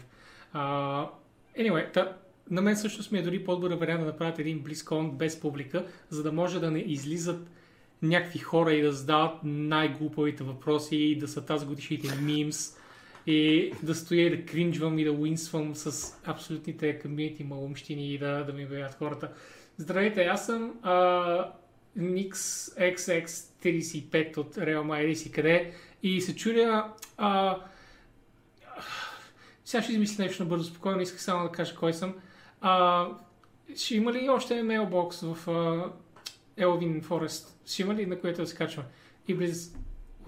Uh, 0.56 1.10
anyway, 1.58 1.94
та, 1.94 2.18
на 2.50 2.62
мен 2.62 2.78
също 2.78 3.14
ми 3.14 3.20
е 3.20 3.24
дори 3.24 3.44
по-добър 3.44 3.76
вариант 3.76 4.02
да 4.02 4.06
направят 4.06 4.40
един 4.40 4.64
BlizzCon 4.64 5.12
без 5.12 5.40
публика, 5.40 5.86
за 6.10 6.24
да 6.24 6.32
може 6.32 6.60
да 6.60 6.72
не 6.72 6.80
излизат 6.80 7.48
някакви 8.02 8.40
хора 8.40 8.74
и 8.74 8.82
да 8.82 8.92
задават 8.92 9.40
най-глупавите 9.44 10.44
въпроси 10.44 10.96
и 10.96 11.18
да 11.18 11.28
са 11.28 11.46
тази 11.46 11.66
годишните 11.66 12.16
мимс 12.16 12.77
и 13.28 13.72
да 13.84 13.96
стоя 13.96 14.28
и 14.28 14.38
да 14.38 14.46
кринджвам 14.46 15.00
и 15.00 15.04
да 15.04 15.12
уинсвам 15.12 15.76
с 15.76 16.14
абсолютните 16.26 17.00
комьюнити 17.00 17.44
малумщини 17.44 18.14
и 18.14 18.18
да, 18.18 18.44
да 18.44 18.54
ми 18.54 18.66
обявят 18.66 18.94
хората. 18.94 19.32
Здравейте, 19.78 20.26
аз 20.26 20.46
съм 20.46 20.74
а, 20.82 21.52
Nix 21.98 22.34
XX35 22.34 24.38
от 24.38 24.56
Real 24.56 24.82
Madrid 24.82 25.28
и 25.28 25.32
къде 25.32 25.74
и 26.04 26.22
се 26.22 26.36
чудя 26.36 26.86
а, 27.18 27.58
сега 29.68 29.84
ще 29.84 29.92
измисля 29.92 30.24
нещо 30.24 30.44
набързо, 30.44 30.64
спокойно, 30.64 31.02
исках 31.02 31.22
само 31.22 31.44
да 31.44 31.52
кажа 31.52 31.76
кой 31.76 31.94
съм. 31.94 32.16
А, 32.62 33.08
ще 33.76 33.96
има 33.96 34.14
ли 34.14 34.30
още 34.30 34.64
мейлбокс 34.64 35.22
в 35.22 35.38
а, 35.48 35.92
Elvin 36.62 37.04
Forest? 37.04 37.48
Ще 37.66 37.82
има 37.82 37.96
ли 37.96 38.06
на 38.06 38.20
което 38.20 38.42
да 38.42 38.48
се 38.48 38.56
качваме? 38.56 38.90
И. 39.28 39.36
Well, 39.36 39.72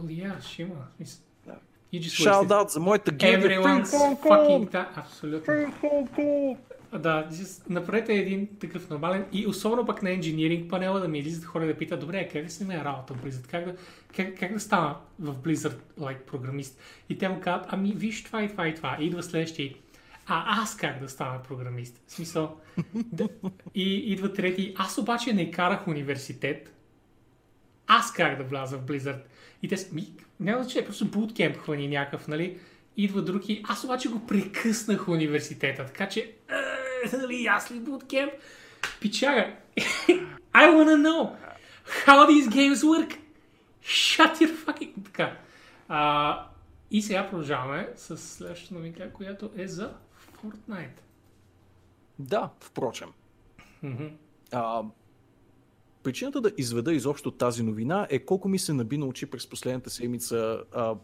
yeah, 0.01 0.41
ще 0.41 0.61
има 0.61 0.87
смисъл. 0.95 1.23
Да. 1.45 1.53
You 1.53 1.55
just 1.55 1.78
Shout 1.93 2.47
out 2.47 2.69
за 2.69 2.79
моята 2.79 3.11
гилдия. 3.11 3.61
everyone's 3.61 3.85
fucking 4.23 4.71
time. 4.71 4.87
Абсолютно. 4.95 6.57
Да, 6.93 7.29
направете 7.69 8.13
един 8.13 8.47
такъв 8.59 8.89
нормален 8.89 9.25
и 9.31 9.47
особено 9.47 9.85
пък 9.85 10.03
на 10.03 10.11
инжиниринг 10.11 10.69
панела 10.69 10.99
да 10.99 11.07
ми 11.07 11.19
излизат 11.19 11.45
хора 11.45 11.65
да 11.65 11.77
питат, 11.77 11.99
добре, 11.99 12.29
как 12.33 12.43
да 12.43 12.49
се 12.49 12.65
ме 12.65 12.83
работа 12.83 13.13
в 13.13 13.17
Blizzard? 13.23 13.47
Как 13.47 13.65
да, 13.65 13.75
как, 14.15 14.39
как 14.39 14.53
да 14.53 14.59
стана 14.59 14.95
в 15.19 15.35
Blizzard 15.35 15.77
like, 15.99 16.19
програмист? 16.19 16.79
И 17.09 17.17
те 17.17 17.29
му 17.29 17.39
казват, 17.41 17.65
ами 17.69 17.93
виж 17.93 18.23
това 18.23 18.43
и 18.43 18.49
това 18.49 18.67
и 18.67 18.75
това. 18.75 18.97
И 18.99 19.05
идва 19.05 19.23
следващия. 19.23 19.73
А 20.27 20.61
аз 20.61 20.77
как 20.77 20.99
да 20.99 21.09
стана 21.09 21.43
програмист? 21.43 22.01
В 22.07 22.11
смисъл, 22.11 22.57
да, 22.95 23.27
и 23.75 23.95
идва 23.95 24.33
трети. 24.33 24.73
Аз 24.77 24.97
обаче 24.97 25.33
не 25.33 25.51
карах 25.51 25.87
университет. 25.87 26.73
Аз 27.87 28.13
как 28.13 28.37
да 28.37 28.43
вляза 28.43 28.77
в 28.77 28.85
Blizzard? 28.85 29.21
И 29.63 29.67
те 29.67 29.77
са, 29.77 29.95
ми, 29.95 30.07
няма 30.39 30.63
значение, 30.63 30.85
просто 30.85 31.05
буткемп 31.05 31.57
хвани 31.57 31.87
някакъв, 31.87 32.27
нали? 32.27 32.59
Идва 32.97 33.21
други. 33.21 33.63
Аз 33.69 33.83
обаче 33.83 34.09
го 34.09 34.27
прекъснах 34.27 35.07
университета, 35.07 35.85
така 35.85 36.09
че, 36.09 36.33
е, 37.13 37.17
нали, 37.17 37.45
аз 37.45 37.71
ли 37.71 37.79
буткемп? 37.79 38.31
Пичага, 39.01 39.55
I 40.53 40.65
wanna 40.75 40.97
know 41.07 41.35
how 42.05 42.27
these 42.27 42.49
games 42.49 42.75
work. 42.75 43.17
Shut 43.83 44.33
your 44.35 44.65
fucking... 44.65 45.05
Така. 45.05 45.37
А, 45.87 46.45
и 46.91 47.01
сега 47.01 47.29
продължаваме 47.29 47.89
с 47.95 48.17
следващата 48.17 48.73
новинка, 48.73 49.13
която 49.13 49.51
е 49.57 49.67
за 49.67 49.93
Fortnite. 50.43 50.99
Да, 52.19 52.49
впрочем. 52.59 53.09
Мгм. 53.83 54.05
А, 54.51 54.83
причината 56.03 56.41
да 56.41 56.51
изведа 56.57 56.93
изобщо 56.93 57.31
тази 57.31 57.63
новина 57.63 58.07
е 58.09 58.19
колко 58.19 58.49
ми 58.49 58.59
се 58.59 58.73
наби 58.73 58.97
на 58.97 59.05
очи 59.05 59.25
през 59.25 59.47
последната 59.47 59.89
седмица 59.89 60.61
а, 60.71 60.95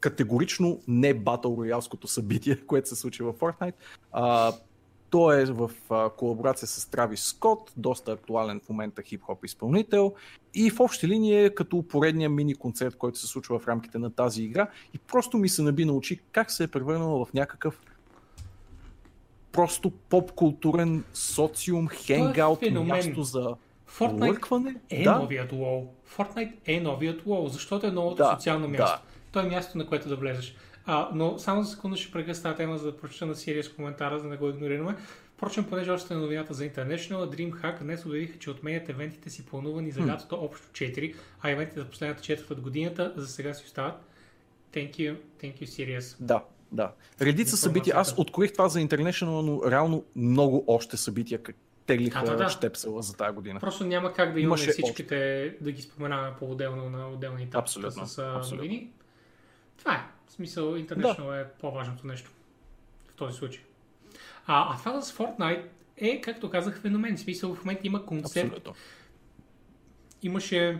категорично 0.00 0.80
не 0.88 1.14
батъл 1.14 1.56
роялското 1.58 2.06
събитие, 2.06 2.56
което 2.66 2.88
се 2.88 2.96
случи 2.96 3.22
в 3.22 3.32
Fortnite. 3.32 3.74
А, 4.12 4.52
то 5.10 5.32
е 5.32 5.44
в 5.44 5.70
а, 5.90 6.10
колаборация 6.10 6.68
с 6.68 6.90
Травис 6.90 7.24
Скот, 7.24 7.72
доста 7.76 8.12
актуален 8.12 8.60
в 8.60 8.68
момента 8.68 9.02
хип-хоп 9.02 9.44
изпълнител 9.44 10.14
и 10.54 10.70
в 10.70 10.80
общи 10.80 11.08
линии 11.08 11.44
е 11.44 11.54
като 11.54 11.82
поредния 11.82 12.30
мини 12.30 12.54
концерт, 12.54 12.96
който 12.96 13.18
се 13.18 13.26
случва 13.26 13.58
в 13.58 13.68
рамките 13.68 13.98
на 13.98 14.10
тази 14.10 14.42
игра 14.42 14.68
и 14.94 14.98
просто 14.98 15.38
ми 15.38 15.48
се 15.48 15.62
наби 15.62 15.84
на 15.84 15.92
очи 15.92 16.20
как 16.32 16.50
се 16.50 16.64
е 16.64 16.68
превърнало 16.68 17.24
в 17.24 17.32
някакъв 17.32 17.80
просто 19.52 19.90
поп-културен 19.90 21.02
социум, 21.12 21.88
хенгаут, 21.88 22.58
феномен. 22.58 22.88
място 22.88 23.22
за 23.22 23.54
Fortnite 23.98 24.28
лъркване. 24.28 24.74
е 24.90 25.02
да, 25.04 25.18
новият 25.18 25.52
WoW. 25.52 25.86
Fortnite 26.16 26.52
е 26.66 26.80
новият 26.80 27.22
WoW, 27.22 27.46
защото 27.46 27.86
е 27.86 27.90
новото 27.90 28.16
Да, 28.16 28.34
социално 28.38 28.66
да. 28.66 28.78
място. 28.78 29.00
То 29.32 29.40
е 29.40 29.48
място, 29.48 29.78
на 29.78 29.86
което 29.86 30.08
да 30.08 30.16
влезеш. 30.16 30.54
А, 30.86 31.08
но 31.14 31.38
само 31.38 31.62
за 31.62 31.70
секунда 31.70 31.96
ще 31.96 32.12
прекъсна 32.12 32.42
тази 32.42 32.56
тема, 32.56 32.78
за 32.78 32.92
да 32.92 32.96
прочета 32.96 33.26
на 33.26 33.34
серия 33.34 33.64
с 33.64 33.72
коментара, 33.72 34.18
за 34.18 34.24
да 34.24 34.30
не 34.30 34.36
го 34.36 34.48
игнорираме. 34.48 34.96
Впрочем, 35.36 35.64
понеже 35.64 35.90
още 35.90 36.14
е 36.14 36.16
новината 36.16 36.54
за 36.54 36.64
International, 36.70 37.12
DreamHack 37.36 37.82
днес 37.82 38.06
обявиха, 38.06 38.38
че 38.38 38.50
отменят 38.50 38.88
евентите 38.88 39.30
си 39.30 39.46
планувани 39.46 39.90
за 39.90 40.06
лятото 40.06 40.36
общо 40.36 40.66
4, 40.66 41.14
а 41.40 41.50
евентите 41.50 41.80
за 41.80 41.86
последната 41.86 42.22
четвърт 42.22 42.50
от 42.50 42.60
годината 42.60 43.12
за 43.16 43.26
сега 43.26 43.54
си 43.54 43.64
остават. 43.66 43.94
Thank 44.72 44.90
you, 44.90 45.16
thank 45.42 45.62
you, 45.62 45.64
serious. 45.64 46.16
Да, 46.20 46.42
да. 46.72 46.92
Редица 47.20 47.56
събития. 47.56 47.96
Аз 47.96 48.14
откроих 48.18 48.52
това 48.52 48.68
за 48.68 48.80
International, 48.80 49.40
но 49.40 49.70
реално 49.70 50.04
много 50.16 50.64
още 50.66 50.96
събития 50.96 51.42
теглиха 51.86 52.18
А, 52.18 52.24
да, 52.24 52.36
да. 52.36 52.48
щепсела 52.48 53.02
за 53.02 53.16
тази 53.16 53.34
година. 53.34 53.60
Просто 53.60 53.84
няма 53.86 54.12
как 54.12 54.32
да 54.32 54.40
имаме 54.40 54.48
Имаше 54.48 54.70
всичките, 54.70 55.50
да 55.60 55.72
ги 55.72 55.82
споменаваме 55.82 56.36
по-отделно 56.38 56.90
на 56.90 57.08
отделни 57.10 57.42
етапи 57.42 57.58
Абсолютно, 57.62 58.06
с 58.06 58.18
абсолютно. 58.18 58.56
новини. 58.56 58.90
Това 59.78 59.94
е. 59.94 60.00
В 60.26 60.32
смисъл, 60.32 60.74
International 60.74 61.42
е 61.42 61.48
по-важното 61.60 62.06
нещо 62.06 62.30
в 63.08 63.12
този 63.14 63.36
случай. 63.38 63.62
А, 64.46 64.74
а 64.74 64.78
това 64.78 65.02
с 65.02 65.12
Fortnite 65.12 65.64
е, 65.96 66.20
както 66.20 66.50
казах, 66.50 66.80
феномен. 66.80 67.16
В 67.16 67.20
смисъл, 67.20 67.54
в 67.54 67.64
момента 67.64 67.80
има 67.86 68.06
концепт, 68.06 68.46
Абсолютно. 68.46 68.74
имаше 70.22 70.78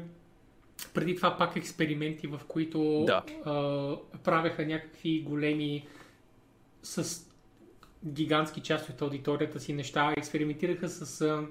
преди 0.94 1.16
това 1.16 1.36
пак 1.36 1.56
експерименти, 1.56 2.26
в 2.26 2.40
които 2.48 3.04
Да. 3.06 3.22
а, 3.44 3.96
правеха 4.24 4.66
някакви 4.66 5.20
големи 5.22 5.86
с 6.82 7.24
гигантски 8.06 8.60
части 8.60 8.92
от 8.92 9.02
аудиторията 9.02 9.60
си 9.60 9.72
неща. 9.72 10.14
Експериментираха 10.16 10.88
с 10.88 11.20
а, 11.20 11.42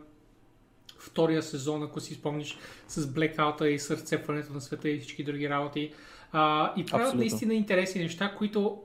втория 0.99 1.43
сезон, 1.43 1.83
ако 1.83 1.99
си 1.99 2.13
спомниш, 2.13 2.57
с 2.87 3.01
Blackout 3.01 3.63
и 3.63 3.79
с 3.79 3.91
разцепването 3.91 4.53
на 4.53 4.61
света 4.61 4.89
и 4.89 4.99
всички 4.99 5.23
други 5.23 5.49
работи. 5.49 5.93
А, 6.31 6.73
и 6.77 6.85
правят 6.85 7.15
наистина 7.15 7.53
интересни 7.53 8.01
неща, 8.01 8.35
които 8.37 8.81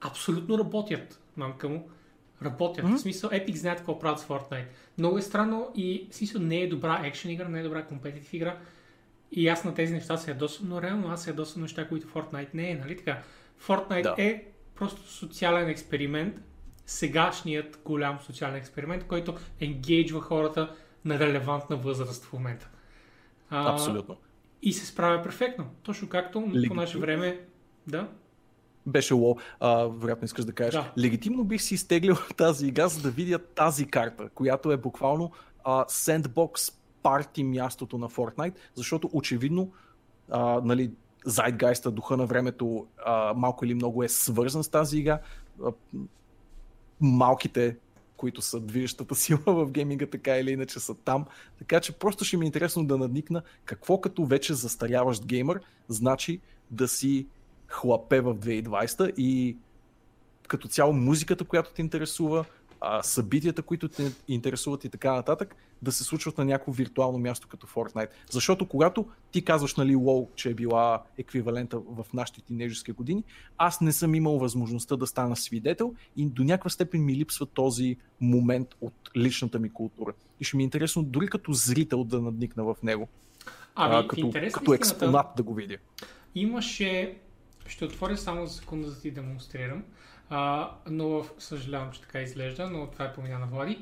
абсолютно 0.00 0.58
работят, 0.58 1.20
мамка 1.36 1.68
му. 1.68 1.90
Работят. 2.42 2.84
Мгм. 2.84 2.96
В 2.96 3.00
смисъл, 3.00 3.30
Epic 3.30 3.54
знаят 3.54 3.78
какво 3.78 3.98
правят 3.98 4.20
с 4.20 4.24
Fortnite. 4.26 4.66
Много 4.98 5.18
е 5.18 5.22
странно 5.22 5.70
и 5.74 6.08
в 6.10 6.14
смисъл 6.14 6.40
не 6.40 6.60
е 6.60 6.68
добра 6.68 7.00
екшен 7.04 7.30
игра, 7.30 7.48
не 7.48 7.60
е 7.60 7.62
добра 7.62 7.82
компетитив 7.82 8.34
игра. 8.34 8.58
И 9.32 9.48
аз 9.48 9.64
на 9.64 9.74
тези 9.74 9.92
неща 9.92 10.16
се 10.16 10.30
ядосвам, 10.30 10.68
но 10.68 10.82
реално 10.82 11.08
аз 11.08 11.24
се 11.24 11.30
ядосвам 11.30 11.62
неща, 11.62 11.88
които 11.88 12.06
Fortnite 12.06 12.54
не 12.54 12.70
е, 12.70 12.74
нали 12.74 12.96
така? 12.96 13.22
Fortnite 13.66 14.02
Да. 14.02 14.14
е 14.18 14.44
просто 14.74 15.02
социален 15.02 15.68
експеримент, 15.68 16.40
сегашният 16.88 17.80
голям 17.84 18.18
социален 18.20 18.56
експеримент, 18.56 19.06
който 19.06 19.34
енгейджва 19.60 20.20
хората 20.20 20.74
на 21.04 21.18
релевантна 21.18 21.76
възраст 21.76 22.24
в 22.24 22.32
момента. 22.32 22.68
А, 23.50 23.72
Абсолютно. 23.72 24.16
И 24.62 24.72
се 24.72 24.86
справя 24.86 25.22
перфектно. 25.22 25.64
Точно 25.82 26.08
както 26.08 26.40
по 26.40 26.50
Легитимно. 26.50 26.80
наше 26.80 26.98
време. 26.98 27.40
Да. 27.86 28.08
Беше 28.86 29.14
лоу. 29.14 29.36
А, 29.60 29.84
вероятно 29.84 30.24
искаш 30.24 30.44
да 30.44 30.52
кажеш. 30.52 30.74
Да. 30.74 30.92
Легитимно 30.98 31.44
бих 31.44 31.62
си 31.62 31.74
изтеглил 31.74 32.16
тази 32.36 32.66
игра, 32.66 32.88
за 32.88 33.02
да 33.02 33.10
видя 33.10 33.38
тази 33.38 33.86
карта, 33.86 34.28
която 34.28 34.72
е 34.72 34.76
буквално 34.76 35.32
а, 35.64 35.84
sandbox 35.84 36.74
парти 37.02 37.44
мястото 37.44 37.98
на 37.98 38.08
Fortnite, 38.08 38.54
защото 38.74 39.10
очевидно 39.12 39.72
а, 40.30 40.60
нали, 40.64 40.90
Zeitgeist, 41.26 41.90
духа 41.90 42.16
на 42.16 42.26
времето, 42.26 42.86
а, 43.04 43.34
малко 43.34 43.64
или 43.64 43.74
много 43.74 44.02
е 44.02 44.08
свързан 44.08 44.64
с 44.64 44.68
тази 44.68 44.98
игра. 44.98 45.20
Малките, 47.00 47.76
които 48.16 48.42
са 48.42 48.60
движещата 48.60 49.14
сила 49.14 49.40
в 49.46 49.70
гейминга, 49.70 50.06
така 50.06 50.36
или 50.36 50.50
иначе 50.50 50.80
са 50.80 50.94
там. 50.94 51.24
Така 51.58 51.80
че 51.80 51.92
просто 51.92 52.24
ще 52.24 52.36
ми 52.36 52.44
е 52.44 52.46
интересно 52.46 52.84
да 52.84 52.98
надникна 52.98 53.42
какво 53.64 54.00
като 54.00 54.24
вече 54.24 54.54
застаряващ 54.54 55.26
геймър 55.26 55.60
значи 55.88 56.40
да 56.70 56.88
си 56.88 57.26
хлапе 57.68 58.20
в 58.20 58.34
2020 58.34 59.14
и 59.16 59.56
като 60.48 60.68
цяло 60.68 60.92
музиката, 60.92 61.44
която 61.44 61.72
те 61.72 61.82
интересува, 61.82 62.44
а, 62.80 63.02
събитията, 63.02 63.62
които 63.62 63.88
те 63.88 64.12
интересуват 64.28 64.84
и 64.84 64.88
така 64.88 65.12
нататък, 65.12 65.56
да 65.82 65.92
се 65.92 66.04
случват 66.04 66.38
на 66.38 66.44
някакво 66.44 66.72
виртуално 66.72 67.18
място 67.18 67.48
като 67.48 67.66
Fortnite. 67.66 68.08
Защото 68.30 68.68
когато 68.68 69.06
ти 69.32 69.44
казваш, 69.44 69.76
нали, 69.76 69.96
WoW, 69.96 70.28
че 70.34 70.50
е 70.50 70.54
била 70.54 71.02
еквивалента 71.18 71.78
в 71.78 72.06
нашите 72.14 72.40
тинейджерски 72.40 72.92
години, 72.92 73.24
аз 73.58 73.80
не 73.80 73.92
съм 73.92 74.14
имал 74.14 74.38
възможността 74.38 74.96
да 74.96 75.06
стана 75.06 75.36
свидетел 75.36 75.94
и 76.16 76.26
до 76.26 76.44
някаква 76.44 76.70
степен 76.70 77.04
ми 77.04 77.16
липсва 77.16 77.46
този 77.46 77.96
момент 78.20 78.68
от 78.80 78.94
личната 79.16 79.58
ми 79.58 79.72
култура. 79.72 80.12
И 80.40 80.44
ще 80.44 80.56
ми 80.56 80.62
е 80.62 80.64
интересно 80.64 81.02
дори 81.02 81.28
като 81.28 81.52
зрител 81.52 82.04
да 82.04 82.20
надникна 82.20 82.64
в 82.64 82.76
него. 82.82 83.08
Ами, 83.74 83.94
а, 83.94 84.08
като, 84.08 84.30
като 84.30 84.44
истината, 84.44 84.74
експонат 84.74 85.26
да 85.36 85.42
го 85.42 85.54
видя. 85.54 85.76
Имаше, 86.34 87.18
ще 87.66 87.84
отворя 87.84 88.16
само 88.16 88.46
за 88.46 88.54
секунда, 88.54 88.88
за 88.88 88.94
да 88.94 89.00
ти 89.00 89.10
демонстрирам, 89.10 89.84
а, 90.30 90.70
но 90.90 91.24
съжалявам, 91.38 91.92
че 91.92 92.00
така 92.00 92.20
изглежда, 92.20 92.70
но 92.70 92.86
това 92.86 93.04
е 93.04 93.12
помина 93.12 93.38
на 93.38 93.46
Влади. 93.46 93.78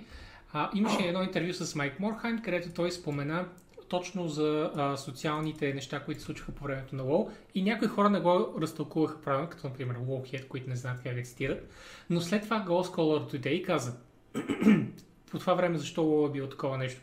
А, 0.52 0.70
имаше 0.74 1.02
едно 1.02 1.22
интервю 1.22 1.52
с 1.52 1.74
Майк 1.74 2.00
Морхайм, 2.00 2.42
където 2.42 2.70
той 2.74 2.90
спомена 2.92 3.48
точно 3.88 4.28
за 4.28 4.70
а, 4.76 4.96
социалните 4.96 5.74
неща, 5.74 6.00
които 6.00 6.20
се 6.20 6.26
случваха 6.26 6.52
по 6.52 6.64
времето 6.64 6.96
на 6.96 7.02
WoW 7.02 7.30
и 7.54 7.62
някои 7.62 7.88
хора 7.88 8.10
не 8.10 8.20
го 8.20 8.54
разтълкуваха 8.60 9.20
правилно, 9.20 9.50
като 9.50 9.66
например 9.66 9.96
WoWhead, 9.98 10.48
които 10.48 10.68
не 10.68 10.76
знаят 10.76 11.02
как 11.02 11.14
да 11.14 11.22
цитират. 11.22 11.70
Но 12.10 12.20
след 12.20 12.42
това 12.42 12.64
Ghost 12.68 12.94
Scholar 12.94 13.34
Today 13.34 13.66
каза 13.66 13.96
по 15.30 15.38
това 15.38 15.54
време 15.54 15.78
защо 15.78 16.00
WoW 16.02 16.28
е 16.28 16.32
било 16.32 16.48
такова 16.48 16.78
нещо. 16.78 17.00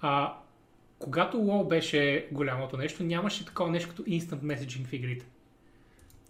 А, 0.00 0.34
когато 0.98 1.36
WoW 1.36 1.68
беше 1.68 2.28
голямото 2.32 2.76
нещо, 2.76 3.02
нямаше 3.02 3.46
такова 3.46 3.70
нещо 3.70 3.88
като 3.88 4.02
Instant 4.02 4.42
Messaging 4.42 4.86
в 4.86 4.92
игрите. 4.92 5.26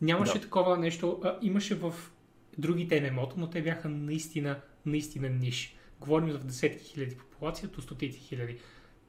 Нямаше 0.02 0.34
Да. 0.34 0.40
такова 0.40 0.76
нещо. 0.76 1.20
А, 1.24 1.38
имаше 1.42 1.74
в 1.74 1.94
другите 2.58 3.02
MMO, 3.02 3.36
но 3.36 3.50
те 3.50 3.62
бяха 3.62 3.88
наистина, 3.88 4.60
наистина 4.86 5.28
ниш. 5.28 5.76
Говорим 6.00 6.30
за 6.32 6.38
десетки 6.38 6.84
хиляди 6.84 7.16
популация, 7.16 7.68
до 7.68 7.82
стотици 7.82 8.18
хиляди, 8.18 8.56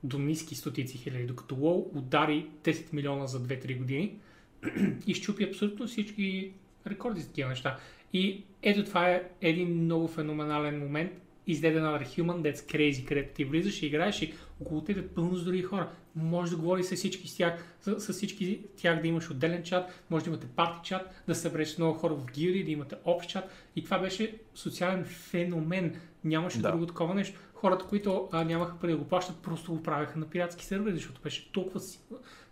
до 0.04 0.20
ниски 0.20 0.56
стотици 0.56 0.98
хиляди, 0.98 1.26
докато 1.26 1.56
WoW 1.56 1.98
удари 1.98 2.48
10 2.64 2.94
милиона 2.94 3.28
за 3.28 3.44
2-3 3.44 3.78
години 3.78 4.20
и 5.08 5.14
щупи 5.14 5.44
абсолютно 5.44 5.88
всички 5.88 6.52
рекорди 6.88 7.22
за 7.22 7.28
такива 7.28 7.50
неща. 7.50 7.80
И 8.14 8.44
ето 8.62 8.86
това 8.86 9.10
е 9.10 9.30
един 9.42 9.84
много 9.84 10.08
феноменален 10.08 10.80
момент. 10.80 11.12
Dead 11.50 11.78
Another 11.78 12.06
Human 12.06 12.42
That's 12.42 12.76
Crazy, 12.76 13.08
където 13.08 13.36
ти 13.36 13.46
влизаш 13.46 13.82
и 13.82 13.86
играеш 13.86 14.22
и 14.22 14.34
около 14.62 14.82
теб 14.84 14.98
е 14.98 15.08
пълно 15.08 15.36
с 15.36 15.44
други 15.44 15.62
хора. 15.62 15.90
Може 16.16 16.52
да 16.52 16.58
говориш 16.58 16.86
с 16.86 16.96
всички 16.96 17.28
с 17.28 17.38
тях, 17.38 17.66
с, 17.82 18.00
с 18.00 18.14
всички 18.14 18.62
тях 18.78 19.02
да 19.02 19.08
имаш 19.08 19.30
отделен 19.30 19.64
чат, 19.64 20.04
може 20.10 20.24
да 20.24 20.30
имате 20.30 20.48
парти 20.48 20.90
чат, 20.90 21.24
да 21.28 21.36
събереш 21.36 21.78
много 21.78 21.94
хора 21.94 22.14
в 22.16 22.26
гилди, 22.32 22.64
да 22.64 22.72
имате 22.72 22.96
общ 23.06 23.30
чат. 23.30 23.50
И 23.76 23.84
това 23.84 24.00
беше 24.00 24.36
социален 24.56 25.06
феномен. 25.06 26.02
Нямаше 26.24 26.62
Да. 26.62 26.72
друго 26.72 26.86
такова 26.86 27.16
нещо. 27.16 27.40
Хората, 27.54 27.86
които 27.86 28.30
а, 28.32 28.44
нямаха 28.44 28.80
пари 28.80 28.92
да 28.92 28.98
го 28.98 29.08
плащат, 29.08 29.38
просто 29.42 29.74
го 29.74 29.84
правеха 29.84 30.20
на 30.20 30.30
пиратски 30.30 30.66
сервери, 30.66 30.96
защото 30.96 31.22
беше 31.22 31.52
толкова, 31.52 31.82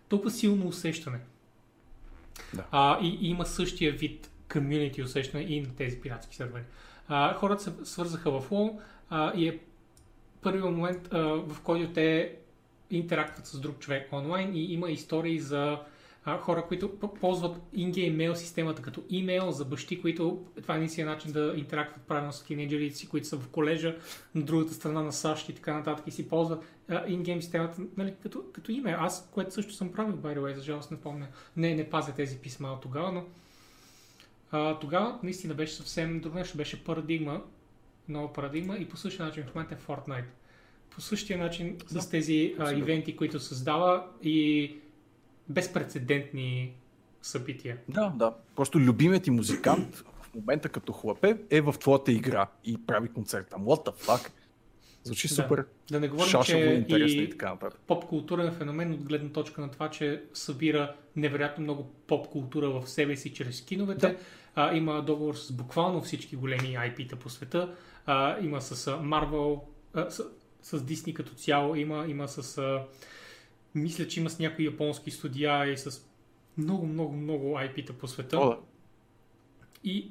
толкова 0.08 0.30
силно 0.30 0.66
усещане. 0.66 1.18
Да. 2.54 2.64
А, 2.70 2.98
и, 3.02 3.18
и 3.20 3.28
има 3.28 3.46
същия 3.46 3.92
вид 3.92 4.30
комьюнити 4.52 5.02
усещане 5.02 5.44
и 5.44 5.60
на 5.60 5.68
тези 5.76 6.00
пиратски 6.00 6.36
сервери. 6.36 6.64
А, 7.12 7.34
хората 7.34 7.62
се 7.62 7.72
свързаха 7.84 8.30
в 8.30 8.50
WoW 8.50 8.78
а, 9.10 9.32
и 9.34 9.48
е 9.48 9.58
първият 10.42 10.74
момент, 10.74 11.08
а, 11.12 11.18
в 11.22 11.60
който 11.60 11.92
те 11.92 12.36
интерактват 12.90 13.46
с 13.46 13.60
друг 13.60 13.78
човек 13.78 14.08
онлайн 14.12 14.54
и 14.54 14.72
има 14.72 14.90
истории 14.90 15.40
за 15.40 15.78
а, 16.24 16.38
хора, 16.38 16.64
които 16.68 16.98
ползват 17.20 17.56
in-game 17.76 18.34
системата 18.34 18.82
като 18.82 19.02
имейл 19.08 19.50
за 19.50 19.64
бащи, 19.64 20.00
които 20.00 20.44
това 20.62 20.74
е 20.74 20.76
единствения 20.76 21.14
начин 21.14 21.32
да 21.32 21.54
интерактват 21.56 22.02
правилно 22.02 22.32
с 22.32 22.44
тинейджерите 22.44 22.96
си, 22.96 23.08
които 23.08 23.28
са 23.28 23.36
в 23.36 23.48
колежа 23.48 23.96
на 24.34 24.42
другата 24.42 24.74
страна 24.74 25.02
на 25.02 25.12
САЩ 25.12 25.48
и 25.48 25.54
така 25.54 25.74
нататък 25.74 26.06
и 26.06 26.10
си 26.10 26.28
ползват 26.28 26.64
а, 26.88 27.40
системата 27.40 27.82
нали, 27.96 28.14
като, 28.22 28.44
като 28.52 28.72
имейл. 28.72 28.96
Аз, 29.00 29.30
което 29.32 29.54
също 29.54 29.72
съм 29.72 29.92
правил, 29.92 30.16
by 30.16 30.36
the 30.36 30.40
way, 30.40 30.54
за 30.54 30.62
жалост 30.62 30.90
не 30.90 31.00
помня. 31.00 31.26
Не, 31.56 31.74
не 31.74 31.90
пазя 31.90 32.12
тези 32.12 32.38
писма 32.38 32.72
от 32.72 32.80
тогава, 32.80 33.12
но 33.12 33.24
а, 34.50 34.78
тогава 34.78 35.18
наистина 35.22 35.54
беше 35.54 35.74
съвсем 35.74 36.20
друго 36.20 36.38
нещо, 36.38 36.56
беше 36.56 36.84
парадигма, 36.84 37.42
нова 38.08 38.32
парадигма 38.32 38.76
и 38.76 38.88
по 38.88 38.96
същия 38.96 39.26
начин 39.26 39.44
в 39.44 39.54
момента 39.54 39.74
е 39.74 39.78
Fortnite. 39.78 40.24
По 40.90 41.00
същия 41.00 41.38
начин 41.38 41.78
Да, 41.92 42.00
с 42.00 42.10
тези 42.10 42.54
а, 42.58 42.72
ивенти, 42.72 43.16
които 43.16 43.40
създава 43.40 44.06
и 44.22 44.76
безпредседентни 45.48 46.74
събития. 47.22 47.78
Да, 47.88 48.12
да. 48.16 48.34
Просто 48.56 48.80
любимият 48.80 49.22
ти 49.22 49.30
музикант 49.30 50.04
в 50.22 50.34
момента 50.34 50.68
като 50.68 50.92
хлапе 50.92 51.36
е 51.50 51.60
в 51.60 51.74
твоята 51.80 52.12
игра 52.12 52.46
и 52.64 52.86
прави 52.86 53.08
концерт 53.08 53.46
там. 53.50 53.64
What 53.64 53.86
the 53.86 54.06
fuck? 54.06 54.30
Звучи 55.04 55.28
Да. 55.28 55.34
супер 55.34 55.64
Да 55.90 56.00
не 56.00 56.08
говорим, 56.08 56.42
че 56.44 56.58
интересно 56.58 57.20
и... 57.20 57.24
и 57.24 57.30
така 57.30 57.50
нататък. 57.50 57.80
поп-културен 57.86 58.52
феномен 58.52 58.92
от 58.92 59.02
гледна 59.02 59.28
точка 59.28 59.60
на 59.60 59.70
това, 59.70 59.90
че 59.90 60.22
събира 60.34 60.96
невероятно 61.16 61.64
много 61.64 61.90
поп-култура 62.06 62.70
в 62.70 62.88
себе 62.88 63.16
си 63.16 63.34
чрез 63.34 63.58
скиновете. 63.58 64.06
Да. 64.06 64.16
А, 64.54 64.76
има 64.76 65.02
договор 65.04 65.34
с 65.34 65.52
буквално 65.52 66.00
всички 66.00 66.36
големи 66.36 66.68
IP-та 66.68 67.16
по 67.16 67.30
света. 67.30 67.74
А, 68.06 68.40
има 68.40 68.60
с 68.60 68.86
Marvel, 68.86 69.60
а, 69.94 70.10
с, 70.10 70.24
с 70.62 70.78
Disney 70.80 71.12
като 71.12 71.34
цяло, 71.34 71.74
има, 71.74 72.06
има 72.08 72.28
с... 72.28 72.58
А, 72.58 72.82
мисля, 73.74 74.08
че 74.08 74.20
има 74.20 74.30
с 74.30 74.38
някои 74.38 74.64
японски 74.64 75.10
студия 75.10 75.72
и 75.72 75.76
с 75.76 76.06
много, 76.58 76.86
много, 76.86 77.16
много 77.16 77.46
IP-та 77.46 77.92
по 77.92 78.08
света. 78.08 78.38
О, 78.38 78.48
да. 78.48 78.56
И 79.84 80.10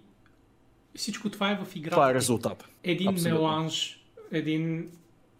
всичко 0.96 1.30
това 1.30 1.52
е 1.52 1.56
в 1.66 1.76
играта. 1.76 1.96
Това 1.96 2.12
е 2.12 2.14
резултата. 2.14 2.68
Един 2.84 3.08
Абсолютно. 3.08 3.40
меланж, 3.40 3.99
един, 4.32 4.92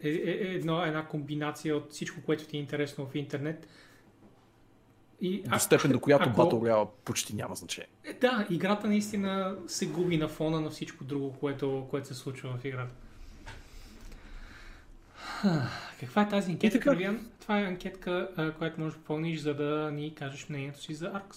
е, 0.04 0.10
е, 0.10 0.56
едно, 0.56 0.84
една 0.84 1.06
комбинация 1.06 1.78
от 1.78 1.92
всичко, 1.92 2.22
което 2.26 2.46
ти 2.48 2.58
е 2.58 2.60
интересно 2.60 3.06
в 3.06 3.16
интернет. 3.16 3.68
И, 5.22 5.42
До 5.42 5.60
степен, 5.60 5.92
до 5.92 6.00
която 6.00 6.30
ако- 6.30 6.42
Battle 6.42 6.54
Royale 6.54 6.90
почти 7.06 7.36
няма 7.36 7.56
значение. 7.56 7.90
Е, 8.04 8.14
Да, 8.14 8.48
играта 8.50 8.88
наистина 8.88 9.56
се 9.68 9.88
губи 9.88 10.18
на 10.18 10.28
фона 10.28 10.62
на 10.62 10.70
всичко 10.70 11.04
друго, 11.04 11.34
което, 11.40 11.88
което 11.90 12.08
се 12.08 12.14
случва 12.14 12.58
в 12.58 12.66
играта. 12.66 12.94
Каква 16.00 16.22
е 16.22 16.30
тази 16.30 16.52
анкетка, 16.52 16.80
така. 16.80 17.20
Това 17.40 17.60
е 17.60 17.64
анкетка, 17.64 18.30
която 18.58 18.82
можеш 18.82 18.94
да 18.96 19.02
попълниш, 19.02 19.40
за 19.40 19.54
да 19.54 19.92
ни 19.92 20.16
кажеш 20.16 20.50
мнението 20.50 20.82
си 20.82 20.94
за 20.94 21.14
Arx. 21.14 21.36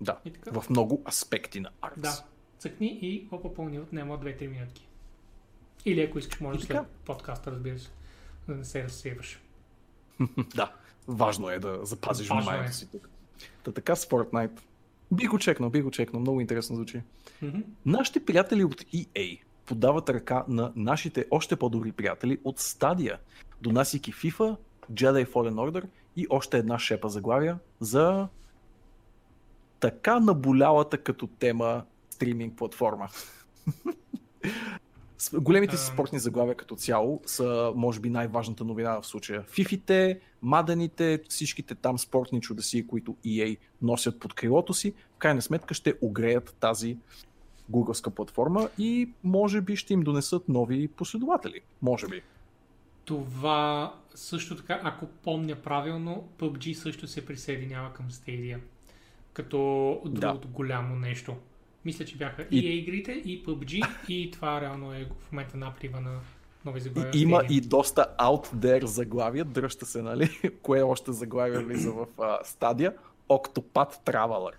Да, 0.00 0.18
в 0.52 0.64
много 0.70 1.02
аспекти 1.08 1.60
на 1.60 1.70
Arx. 1.82 1.96
Да. 1.96 2.24
Цъкни 2.58 2.98
и 3.02 3.24
го 3.24 3.42
попълни 3.42 3.78
отнема 3.78 4.18
2-3 4.18 4.46
минутки. 4.46 4.88
Или 5.84 6.02
ако 6.02 6.18
искаш, 6.18 6.40
може 6.40 6.58
И 6.58 6.62
след 6.62 6.86
подкаста, 7.04 7.50
разбира 7.50 7.78
се, 7.78 7.90
да 8.48 8.54
не 8.54 8.64
се 8.64 8.84
разсейваш. 8.84 9.40
да, 10.54 10.72
важно 11.08 11.50
е 11.50 11.58
да 11.58 11.80
запазиш 11.82 12.28
Важно 12.28 12.42
вниманието 12.42 12.70
е. 12.70 12.74
си 12.74 12.90
тук. 12.90 13.08
Та 13.64 13.72
така 13.72 13.96
с 13.96 14.06
Fortnite. 14.06 14.60
Би 15.12 15.26
го 15.26 15.38
чекнал, 15.38 15.70
би 15.70 15.82
го 15.82 15.90
чекнал, 15.90 16.20
много 16.20 16.40
интересно 16.40 16.76
звучи. 16.76 17.02
Мгм. 17.42 17.60
Нашите 17.86 18.24
приятели 18.24 18.64
от 18.64 18.80
EA 18.80 19.40
подават 19.66 20.08
ръка 20.08 20.44
на 20.48 20.72
нашите 20.76 21.26
още 21.30 21.56
по-добри 21.56 21.92
приятели 21.92 22.38
от 22.44 22.60
Stadia, 22.60 23.16
донасяйки 23.62 24.12
FIFA, 24.12 24.56
Jedi 24.92 25.26
Fallen 25.26 25.54
Order 25.54 25.84
и 26.16 26.26
още 26.30 26.58
една 26.58 26.78
шепа 26.78 27.08
заглавия 27.08 27.58
за 27.80 28.28
така 29.80 30.20
наболялата 30.20 30.98
като 30.98 31.26
тема 31.26 31.84
стриминг 32.10 32.56
платформа. 32.56 33.08
Големите 35.32 35.76
си 35.76 35.86
спортни 35.86 36.18
заглавия 36.18 36.54
като 36.54 36.76
цяло 36.76 37.20
са, 37.26 37.72
може 37.76 38.00
би, 38.00 38.10
най-важната 38.10 38.64
новина 38.64 39.00
в 39.00 39.06
случая. 39.06 39.42
Фифите, 39.42 40.20
мадените, 40.42 41.20
всичките 41.28 41.74
там 41.74 41.98
спортни 41.98 42.40
чудеси, 42.40 42.86
които 42.86 43.16
EA 43.26 43.58
носят 43.82 44.20
под 44.20 44.34
крилото 44.34 44.74
си, 44.74 44.94
в 45.14 45.18
крайна 45.18 45.42
сметка 45.42 45.74
ще 45.74 45.94
огреят 46.00 46.56
тази 46.60 46.96
гугълска 47.68 48.10
платформа 48.10 48.68
и 48.78 49.10
може 49.24 49.60
би 49.60 49.76
ще 49.76 49.92
им 49.92 50.00
донесат 50.00 50.48
нови 50.48 50.88
последователи. 50.88 51.60
Може 51.82 52.06
би. 52.08 52.22
Това 53.04 53.94
също 54.14 54.56
така, 54.56 54.80
ако 54.82 55.06
помня 55.06 55.56
правилно, 55.56 56.28
PUBG 56.38 56.72
също 56.72 57.06
се 57.06 57.26
присъединява 57.26 57.92
към 57.92 58.10
Stadia. 58.10 58.58
Като 59.32 60.00
другото 60.06 60.48
голямо 60.48 60.96
нещо. 60.96 61.36
Мисля, 61.84 62.04
че 62.04 62.16
бяха 62.16 62.42
и 62.50 62.58
И- 62.58 62.62
EA 62.62 62.82
игрите, 62.82 63.12
и 63.12 63.44
PUBG, 63.44 63.88
и 64.08 64.30
това 64.30 64.60
реално 64.60 64.94
е 64.94 65.06
в 65.20 65.32
момента 65.32 65.56
наплива 65.56 66.00
на 66.00 66.20
нови 66.64 66.78
И, 66.78 66.82
заглавия. 66.82 67.12
в 67.12 67.16
има 67.16 67.42
и 67.50 67.60
доста 67.60 68.06
out 68.18 68.54
there 68.54 68.84
заглавия, 68.84 69.44
дръжте 69.44 69.84
се, 69.84 70.02
нали? 70.02 70.30
Кое 70.62 70.82
още 70.82 71.12
заглавие 71.12 71.58
влиза 71.58 71.92
в 71.92 72.06
а, 72.18 72.38
стадия? 72.44 72.94
Octopath 73.28 73.94
Traveler. 74.04 74.52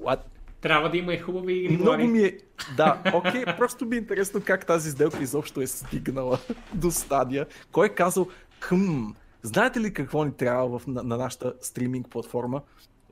What? 0.00 0.18
Трябва 0.60 0.90
да 0.90 0.96
има 0.96 1.14
и 1.14 1.18
хубави 1.18 1.52
игри. 1.54 1.76
Много 1.76 2.04
ми 2.04 2.18
е... 2.18 2.38
Да, 2.76 3.02
окей, 3.14 3.44
просто 3.44 3.86
ми 3.86 3.96
е 3.96 3.98
интересно 3.98 4.40
как 4.44 4.66
тази 4.66 4.90
сделка 4.90 5.22
изобщо 5.22 5.60
е 5.60 5.66
стигнала 5.66 6.38
до 6.74 6.90
стадия. 6.90 7.46
Кой 7.72 7.86
е 7.86 7.94
казал, 7.94 8.28
хм, 8.60 9.10
знаете 9.42 9.80
ли 9.80 9.92
какво 9.94 10.24
ни 10.24 10.32
трябва 10.32 10.78
в, 10.78 10.86
на, 10.86 11.02
на 11.02 11.16
нашата 11.16 11.54
стриминг 11.60 12.08
платформа, 12.08 12.62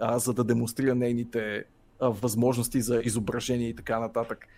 а, 0.00 0.18
за 0.18 0.32
да 0.34 0.44
демонстрира 0.44 0.94
нейните 0.94 1.64
възможности 2.00 2.80
за 2.80 3.00
изображение 3.04 3.68
и 3.68 3.74
така 3.74 3.98
нататък? 3.98 4.48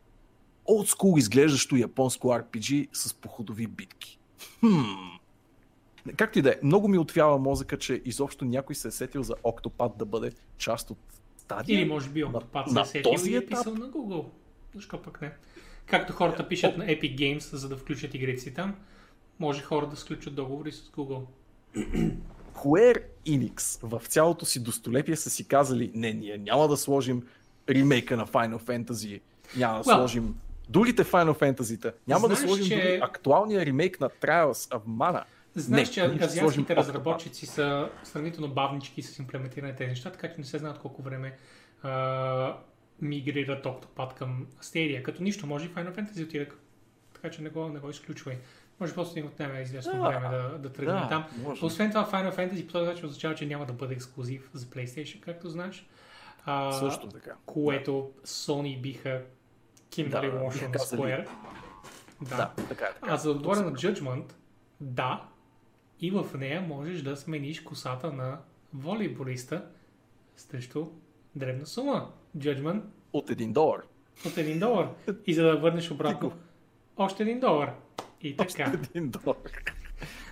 School 0.69 1.19
изглеждащо 1.19 1.77
японско 1.77 2.28
RPG 2.28 2.89
с 2.93 3.14
походови 3.14 3.66
битки. 3.66 4.19
Хм. 4.60 4.82
Както 6.16 6.39
и 6.39 6.43
да 6.43 6.51
е, 6.51 6.56
много 6.62 6.89
ми 6.89 6.98
отвява 6.98 7.39
мозъка, 7.39 7.78
че 7.78 8.02
изобщо 8.05 8.44
някой 8.44 8.74
се 8.74 8.89
е 8.89 8.90
сетил 8.90 9.23
за 9.23 9.35
Octopath 9.35 9.97
да 9.97 10.05
бъде 10.05 10.32
част 10.59 10.90
от 10.90 10.98
стадия. 11.36 11.81
Или 11.81 11.89
може 11.89 12.09
би 12.09 12.24
Octopath 12.24 12.85
се 12.85 12.98
е 12.98 13.02
сетил 13.02 13.31
и 13.31 13.36
е 13.36 13.47
писал 13.47 13.74
на 13.74 13.90
Google. 13.90 14.24
Защо 14.74 15.02
пък 15.02 15.23
не? 15.23 15.32
Както 15.86 16.12
хората 16.12 16.48
пишат 16.48 16.77
на 16.77 16.86
Epic 16.86 17.14
Games, 17.14 17.56
за 17.56 17.69
да 17.69 17.77
включат 17.77 18.14
игрите 18.14 18.40
си 18.40 18.55
там, 18.55 18.74
може 19.39 19.62
хора 19.62 19.86
да 19.86 19.97
сключат 19.97 20.35
договори 20.35 20.73
с 20.73 20.90
Google. 20.90 21.24
Square 22.54 23.02
Enix 23.26 23.78
в 23.82 24.06
цялото 24.06 24.46
си 24.46 24.62
достолепие 24.62 25.16
са 25.16 25.30
си 25.30 25.48
казали, 25.48 25.92
не, 25.94 26.12
ние 26.12 26.38
няма 26.38 26.68
да 26.68 26.76
сложим 26.76 27.22
ремейка 27.70 28.16
на 28.16 28.26
Final 28.26 28.58
Fantasy, 28.58 29.20
няма 29.56 29.78
да 29.78 29.84
Well, 29.84 29.96
сложим 29.96 30.34
другите 30.68 31.04
Final 31.04 31.40
Fantasy-та, 31.40 31.92
няма 32.08 32.28
да 32.28 32.36
сложим 32.36 32.66
че- 32.66 32.74
дори 32.76 33.00
актуалния 33.02 33.66
ремейк 33.66 34.00
на 34.00 34.10
Trials 34.10 34.70
of 34.70 34.82
Mana. 34.88 35.24
Знаеш, 35.54 35.88
Не, 35.88 35.92
че 35.94 36.00
азиатските 36.20 36.76
разработчици 36.76 37.46
са 37.46 37.90
сравнително 38.04 38.48
бавнички 38.48 39.02
с 39.02 39.18
имплементиране 39.18 39.74
тези 39.74 39.88
неща, 39.88 40.10
така 40.10 40.28
че 40.28 40.34
не 40.38 40.44
се 40.44 40.58
знаят 40.58 40.78
колко 40.78 41.02
време 41.02 41.36
а, 41.82 42.56
мигрират 43.00 43.64
Octopath 43.64 44.14
към 44.14 44.46
Stadia. 44.62 45.02
Като 45.02 45.22
нищо, 45.22 45.46
може 45.46 45.66
и 45.66 45.70
Final 45.70 45.94
Fantasy 45.96 46.24
отиде 46.24 46.48
така 47.14 47.30
че 47.30 47.42
не 47.42 47.48
го, 47.48 47.68
не 47.68 47.78
го 47.78 47.90
изключвай. 47.90 48.38
Може 48.81 48.94
просто 48.94 49.15
да 49.15 49.20
им 49.20 49.27
отнеме 49.27 49.61
известно 49.61 49.93
Да, 49.93 50.09
време 50.09 50.28
да, 50.28 50.59
да 50.59 50.73
тръгне 50.73 50.93
да, 50.93 51.09
там. 51.09 51.24
може. 51.43 51.65
Освен 51.65 51.90
това, 51.90 52.07
Final 52.07 52.36
Fantasy 52.36 52.66
по 52.66 52.73
този 52.73 52.86
начин 52.86 53.07
означава, 53.07 53.35
че 53.35 53.47
няма 53.47 53.66
да 53.66 53.73
бъде 53.73 53.94
ексклюзив 53.94 54.51
за 54.53 54.66
PlayStation, 54.66 55.20
както 55.20 55.49
знаеш. 55.49 55.86
А, 56.44 56.73
Също 56.73 57.09
така. 57.09 57.35
Което 57.47 58.11
Sony 58.24 58.81
биха 58.81 59.23
кимнали 59.90 60.31
Да, 60.31 60.39
лошо 60.39 60.65
на. 60.65 60.74
Square. 60.74 61.28
Да, 62.28 62.53
така 62.69 62.85
е. 62.85 62.93
Така. 62.94 63.12
А 63.12 63.16
за 63.16 63.28
да 63.28 63.31
отговоря 63.36 63.61
на 63.61 63.73
Judgment, 63.73 64.32
да, 64.81 65.24
и 66.01 66.11
в 66.11 66.27
нея 66.39 66.61
можеш 66.61 67.03
да 67.03 67.16
смениш 67.16 67.61
косата 67.61 68.12
на 68.12 68.39
волейболиста 68.74 69.65
срещу 70.36 70.86
дребна 71.35 71.66
сума. 71.66 72.11
Judgment 72.39 72.82
От 73.12 73.31
един 73.31 73.53
долар. 73.53 73.82
от 74.27 74.32
1 74.32 74.59
долар. 74.59 74.89
И 75.27 75.35
за 75.35 75.43
да 75.43 75.57
върнеш 75.57 75.90
обратно, 75.90 76.32
още 76.97 77.24
1 77.24 77.40
долар. 77.40 77.74
И 78.23 78.35
Още 78.39 78.65
така. 78.65 78.78
един 78.90 79.11
долар. 79.11 79.36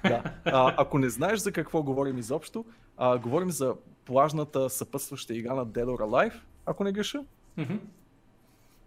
да. 0.03 0.23
а, 0.45 0.75
ако 0.77 0.99
не 0.99 1.09
знаеш 1.09 1.39
за 1.39 1.53
какво 1.53 1.83
говорим 1.83 2.19
изобщо, 2.19 2.65
а, 2.97 3.19
говорим 3.19 3.51
за 3.51 3.75
плажната 4.05 4.71
съпътстваща 4.71 5.35
игра 5.35 5.55
на 5.55 5.67
Dead 5.67 5.85
or 5.85 6.01
Alive, 6.01 6.35
ако 6.67 6.85
не 6.85 6.93
греша. 6.93 7.25
Мгм. 7.57 7.75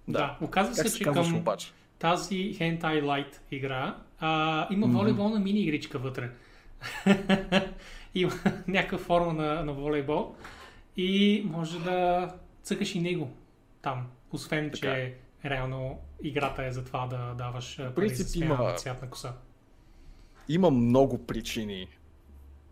Да. 0.07 0.19
Да, 0.19 0.37
оказва 0.41 0.75
се, 0.75 0.89
се 0.89 0.97
че 0.97 1.03
към 1.03 1.35
обаче? 1.35 1.71
тази 1.99 2.35
Hentai 2.35 2.81
Light 3.03 3.39
игра 3.51 3.97
а, 4.19 4.67
има 4.73 4.87
волейболна 4.87 5.39
мини 5.39 5.59
игричка 5.61 5.99
вътре. 5.99 6.31
има 8.15 8.31
някаква 8.67 8.97
форма 8.97 9.33
на, 9.33 9.65
на 9.65 9.73
волейбол 9.73 10.35
и 10.97 11.43
може 11.45 11.79
да 11.79 12.29
цъкаш 12.63 12.95
и 12.95 13.01
него 13.01 13.29
там. 13.81 14.07
Освен, 14.31 14.71
Така. 14.71 14.77
че 14.77 15.13
реално 15.45 15.99
играта 16.23 16.63
е 16.63 16.71
за 16.71 16.85
това 16.85 17.07
да 17.07 17.33
даваш 17.33 17.79
а, 17.79 17.93
пари 17.95 18.09
за 18.09 18.39
има- 18.39 18.75
цвят 18.77 19.01
на 19.01 19.09
коса. 19.09 19.33
Има 20.49 20.71
много 20.71 21.25
причини. 21.25 21.87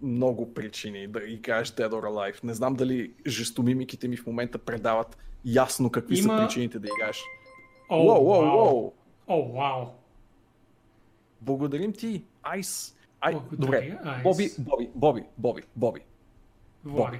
Много 0.02 0.54
причини 0.54 1.08
да 1.08 1.24
играеш 1.24 1.70
Dead 1.70 1.90
or 1.90 2.04
Alive. 2.04 2.44
Не 2.44 2.54
знам 2.54 2.76
дали 2.76 3.14
жестомимиките 3.28 4.08
ми 4.08 4.18
в 4.18 4.26
момента 4.26 4.58
предават 4.58 5.18
ясно 5.46 5.90
какви 5.90 6.20
Има- 6.20 6.38
са 6.38 6.46
причините 6.46 6.80
да 6.80 6.88
играеш. 6.88 7.22
О, 7.90 7.98
уоу, 7.98 8.26
вау. 8.26 8.58
уоу! 8.58 8.94
О, 9.28 9.54
вау! 9.54 9.88
Благодарим 11.42 11.94
ти, 11.94 12.24
Айс. 12.44 12.96
Ай, 13.22 13.34
Благодаря, 13.34 13.58
добре, 13.58 14.00
Айс. 14.04 14.24
Боби, 14.24 14.50
Боби, 14.60 14.90
Боби, 14.96 15.24
Боби, 15.38 15.62
Боби. 15.76 16.02
Влади. 16.86 17.20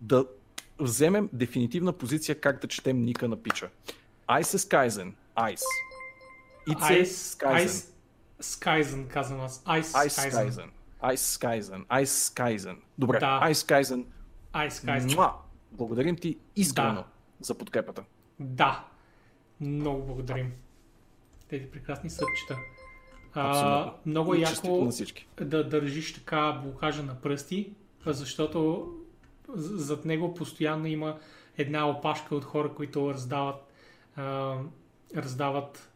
Да 0.00 0.24
вземем 0.78 1.28
дефинитивна 1.32 1.92
позиция 1.92 2.40
как 2.40 2.60
да 2.60 2.68
четем 2.68 3.04
ника 3.04 3.28
на 3.28 3.36
пича. 3.36 3.70
Айс 4.26 4.54
е 4.54 4.58
Скайзен. 4.58 5.14
Айс. 5.34 5.62
It's 6.68 7.04
Скайзен. 7.04 7.56
Айс, 7.56 7.92
Скайзен, 8.40 9.08
казвам 9.08 9.40
аз. 9.40 9.62
Айс, 9.64 9.94
Айс 9.94 10.12
Скайзен. 10.12 10.30
Скайзен. 10.32 10.70
Айс 11.00 11.20
Скайзен. 11.22 11.84
Айс 11.88 12.24
Скайзен. 12.24 12.76
Добре, 12.98 13.18
Да. 13.18 13.38
Айс 13.42 13.58
Скайзен. 13.58 14.06
Айс, 14.52 14.74
Скайзен. 14.74 15.10
Муа! 15.16 15.32
Благодарим 15.72 16.16
ти 16.16 16.38
искрено 16.56 16.94
Да. 16.94 17.04
за 17.40 17.54
подкрепата. 17.54 18.04
Да. 18.40 18.84
Много 19.60 20.02
благодарим. 20.02 20.52
Тези 21.48 21.66
прекрасни 21.66 22.10
сърчета. 22.10 22.56
А, 23.34 23.48
Абсолютно. 23.50 24.00
много 24.06 24.34
е 24.34 24.38
яко 24.38 24.84
на 24.84 24.90
всички. 24.90 25.28
да 25.40 25.68
държиш 25.68 26.14
така 26.14 26.60
блокажа 26.64 27.02
на 27.02 27.14
пръсти, 27.14 27.72
защото 28.06 28.90
зад 29.54 30.04
него 30.04 30.34
постоянно 30.34 30.86
има 30.86 31.18
една 31.58 31.88
опашка 31.88 32.34
от 32.36 32.44
хора, 32.44 32.74
които 32.74 33.10
раздават, 33.10 33.72
а, 34.16 34.56
раздават 35.16 35.90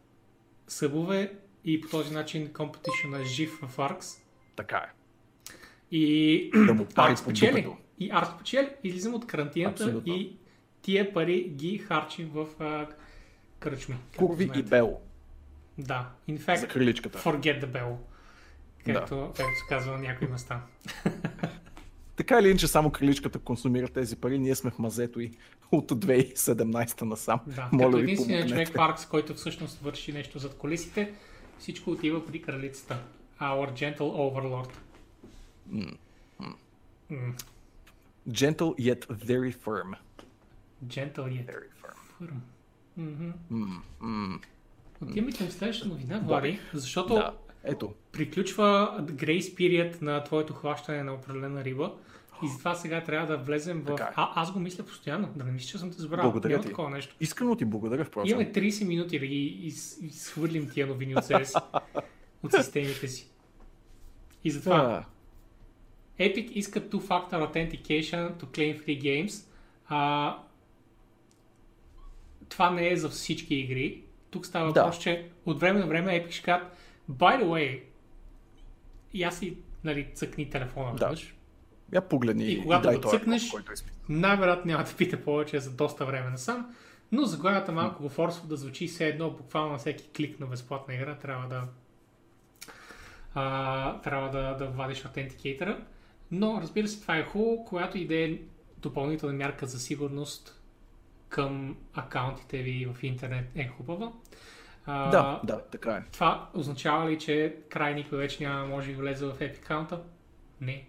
събове 0.67 1.33
и 1.65 1.81
по 1.81 1.89
този 1.89 2.13
начин 2.13 2.47
competition 2.47 3.21
е 3.21 3.23
жив 3.23 3.59
в 3.61 3.77
Arx. 3.77 4.21
Така 4.55 4.77
е. 4.77 4.89
И 5.91 6.51
Да 6.67 6.73
му 6.73 6.87
Аркс 6.95 7.25
печели. 7.25 7.67
И 7.99 8.11
Аркс 8.11 8.37
печели. 8.37 8.69
Излизам 8.83 9.13
от 9.13 9.27
карантината 9.27 9.83
Абсолютно. 9.83 10.13
и 10.13 10.37
тия 10.81 11.13
пари 11.13 11.43
ги 11.49 11.77
харчим 11.77 12.29
в 12.29 12.47
а, 12.59 12.87
кръчми. 13.59 13.95
Курви 14.17 14.51
и 14.55 14.63
бело 14.63 15.01
Да, 15.77 16.09
in 16.29 16.39
fact, 16.39 16.67
forget 17.23 17.63
the 17.63 17.65
bell. 17.65 17.95
Както, 18.85 19.33
както 19.35 19.41
се 19.41 19.65
казва 19.69 19.91
на 19.91 19.99
някои 19.99 20.27
места. 20.27 20.61
Така 22.19 22.39
или 22.39 22.47
иначе 22.49 22.67
само 22.67 22.91
криличката 22.91 23.39
консумира 23.39 23.87
тези 23.87 24.15
пари, 24.15 24.39
ние 24.39 24.55
сме 24.55 24.71
в 24.71 24.79
мазето 24.79 25.19
и 25.19 25.31
от 25.71 25.91
2017 25.91 27.01
насам. 27.01 27.39
Да, 27.47 27.69
Моля 27.73 27.91
като 28.05 28.15
помогнете. 28.15 28.47
човек 28.49 28.67
в 28.69 28.79
Аркс, 28.79 29.05
който 29.05 29.33
всъщност 29.33 29.79
върши 29.79 30.13
нещо 30.13 30.39
зад 30.39 30.57
колисите, 30.57 31.13
всичко 31.59 31.91
отива 31.91 32.25
при 32.25 32.41
кралицата. 32.41 32.99
Our 33.41 33.73
gentle 33.73 33.99
overlord. 33.99 34.69
М, 37.09 37.35
Gentle 38.29 38.75
yet 38.79 39.05
very 39.07 39.53
firm. 39.55 39.95
Gentle 40.85 41.27
yet 41.27 41.45
Very 41.47 41.69
firm. 41.81 41.97
firm. 42.21 43.33
М, 43.49 43.81
м. 44.01 44.39
Отиваме 45.01 45.31
към 45.31 45.49
следващата 45.49 45.89
новина, 45.89 46.19
Влади, 46.19 46.59
защото 46.73 47.13
Да, 47.13 47.33
ето. 47.63 47.93
приключва 48.11 48.97
Grace 49.01 49.39
Period 49.55 50.01
на 50.01 50.23
твоето 50.23 50.53
хващане 50.53 51.03
на 51.03 51.13
определена 51.13 51.63
риба. 51.63 51.93
И 52.43 52.47
затова 52.47 52.75
сега 52.75 53.03
трябва 53.03 53.27
да 53.27 53.37
влезем 53.37 53.81
в... 53.81 53.85
Така 53.85 54.03
е. 54.03 54.13
А, 54.15 54.41
аз 54.41 54.51
го 54.51 54.59
мисля 54.59 54.83
постоянно, 54.83 55.33
да 55.35 55.43
не 55.43 55.51
мисля, 55.51 55.67
че 55.67 55.77
съм 55.77 55.91
те 55.91 55.97
забравил. 55.97 56.23
Благодаря 56.23 56.51
Няма 56.51 56.63
ти. 56.63 56.69
такова 56.69 56.89
нещо. 56.89 57.15
Искрено 57.19 57.55
ти 57.55 57.65
благодаря, 57.65 58.05
впрочем. 58.05 58.29
Имаме 58.31 58.53
30 58.53 58.87
минути 58.87 59.19
да 59.19 59.25
ги 59.25 59.45
из, 59.45 59.97
изхвърлим 60.01 60.69
тия 60.69 60.87
новини 60.87 61.15
от 61.15 61.25
себе 61.25 61.45
си, 61.45 61.53
от 62.43 62.51
системите 62.53 63.07
си. 63.07 63.29
И 64.43 64.51
затова 64.51 64.75
А, 64.75 65.05
Epic 66.23 66.51
иска 66.51 66.81
two-factor 66.81 67.31
authentication 67.31 68.33
to 68.33 68.43
claim 68.45 68.79
free 68.79 69.01
games. 69.01 69.45
А, 69.87 70.37
това 72.49 72.69
не 72.69 72.89
е 72.89 72.97
за 72.97 73.09
всички 73.09 73.55
игри. 73.55 74.01
Тук 74.31 74.45
става 74.45 74.73
Да. 74.73 74.81
въпрос, 74.81 74.99
че 74.99 75.29
от 75.45 75.59
време 75.59 75.79
на 75.79 75.87
време 75.87 76.11
Epic 76.11 76.31
ще 76.31 76.43
кажат 76.43 76.67
By 77.11 77.43
the 77.43 77.45
way, 77.45 77.81
и 79.13 79.23
аз 79.23 79.39
си 79.39 79.57
нали, 79.83 80.07
цъкни 80.13 80.49
телефона 80.49 80.95
Да. 80.95 81.05
веднъж. 81.05 81.35
я 81.93 82.01
погледни 82.01 82.51
И 82.51 82.61
когато 82.61 82.87
дай 82.87 82.97
го 82.97 83.09
цъкнеш, 83.09 83.43
е. 83.43 83.57
Най-вероятно 84.09 84.71
няма 84.71 84.83
да 84.83 84.95
пита 84.95 85.23
повече 85.23 85.59
за 85.59 85.71
доста 85.71 86.05
време 86.05 86.29
насам, 86.29 86.75
но 87.11 87.23
заглавията 87.23 87.71
малко 87.71 88.03
го 88.03 88.09
форсва 88.09 88.47
да 88.47 88.57
звучи 88.57 88.87
все 88.87 89.07
едно, 89.07 89.31
буквално 89.31 89.71
на 89.71 89.77
всеки 89.77 90.09
клик 90.15 90.39
на 90.39 90.45
безплатна 90.45 90.93
игра 90.93 91.15
трябва 91.15 91.47
да 91.47 91.63
а, 93.33 94.01
трябва 94.01 94.29
да, 94.29 94.53
да 94.53 94.67
вадиш 94.67 95.05
аутентикейтъра. 95.05 95.81
Но 96.31 96.61
разбира 96.61 96.87
се, 96.87 97.01
това 97.01 97.17
е 97.17 97.23
хубаво, 97.23 97.65
която 97.65 97.97
и 97.97 98.07
да 98.07 98.15
е 98.15 98.39
допълнителна 98.77 99.35
мярка 99.35 99.65
за 99.65 99.79
сигурност 99.79 100.61
към 101.29 101.77
акаунтите 101.93 102.57
ви 102.57 102.89
в 102.93 103.03
интернет 103.03 103.45
е 103.55 103.67
хубава. 103.67 104.11
А, 104.91 105.09
Да, 105.09 105.41
да, 105.43 105.61
така 105.61 105.91
е. 105.91 106.03
Това 106.11 106.49
означава 106.53 107.09
ли, 107.09 107.19
че 107.19 107.55
край 107.69 107.93
никой 107.93 108.17
вече 108.17 108.43
няма 108.43 108.59
да 108.59 108.65
може 108.67 108.91
да 108.91 108.97
влезе 108.97 109.25
в 109.25 109.39
Epic 109.39 109.57
акаунта? 109.57 110.01
Не. 110.61 110.85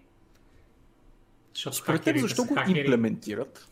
Защото 1.55 1.77
Според 1.77 2.03
теб 2.03 2.17
защо 2.17 2.45
го 2.45 2.55
хакери. 2.55 2.79
имплементират? 2.79 3.69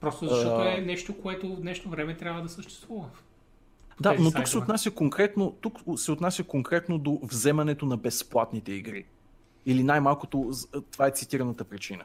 Просто 0.00 0.28
защото 0.28 0.60
А. 0.60 0.78
е 0.78 0.80
нещо, 0.80 1.20
което 1.22 1.56
в 1.56 1.60
днешно 1.60 1.90
време 1.90 2.16
трябва 2.16 2.42
да 2.42 2.48
съществува. 2.48 3.08
Да, 4.00 4.16
но 4.18 4.32
тук 4.32 4.48
се 4.48 4.58
отнася 4.58 4.90
конкретно, 4.90 5.56
тук 5.60 5.78
се 5.96 6.12
отнася 6.12 6.44
конкретно 6.44 6.98
до 6.98 7.20
вземането 7.22 7.86
на 7.86 7.96
безплатните 7.96 8.72
игри. 8.72 9.04
Или 9.66 9.82
най-малкото, 9.82 10.50
това 10.90 11.06
е 11.06 11.10
цитираната 11.10 11.64
причина. 11.64 12.04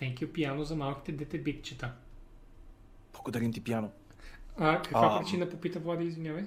Thank 0.00 0.14
you, 0.14 0.32
пиано 0.32 0.64
за 0.64 0.76
малките 0.76 1.12
дете 1.12 1.38
битчета. 1.38 1.92
Благодарим 3.12 3.52
ти, 3.52 3.60
Пиано. 3.60 3.90
А, 4.58 4.82
каква 4.82 5.06
А. 5.06 5.18
причина 5.20 5.48
попита 5.48 5.78
Влади, 5.78 6.04
извинявай? 6.04 6.44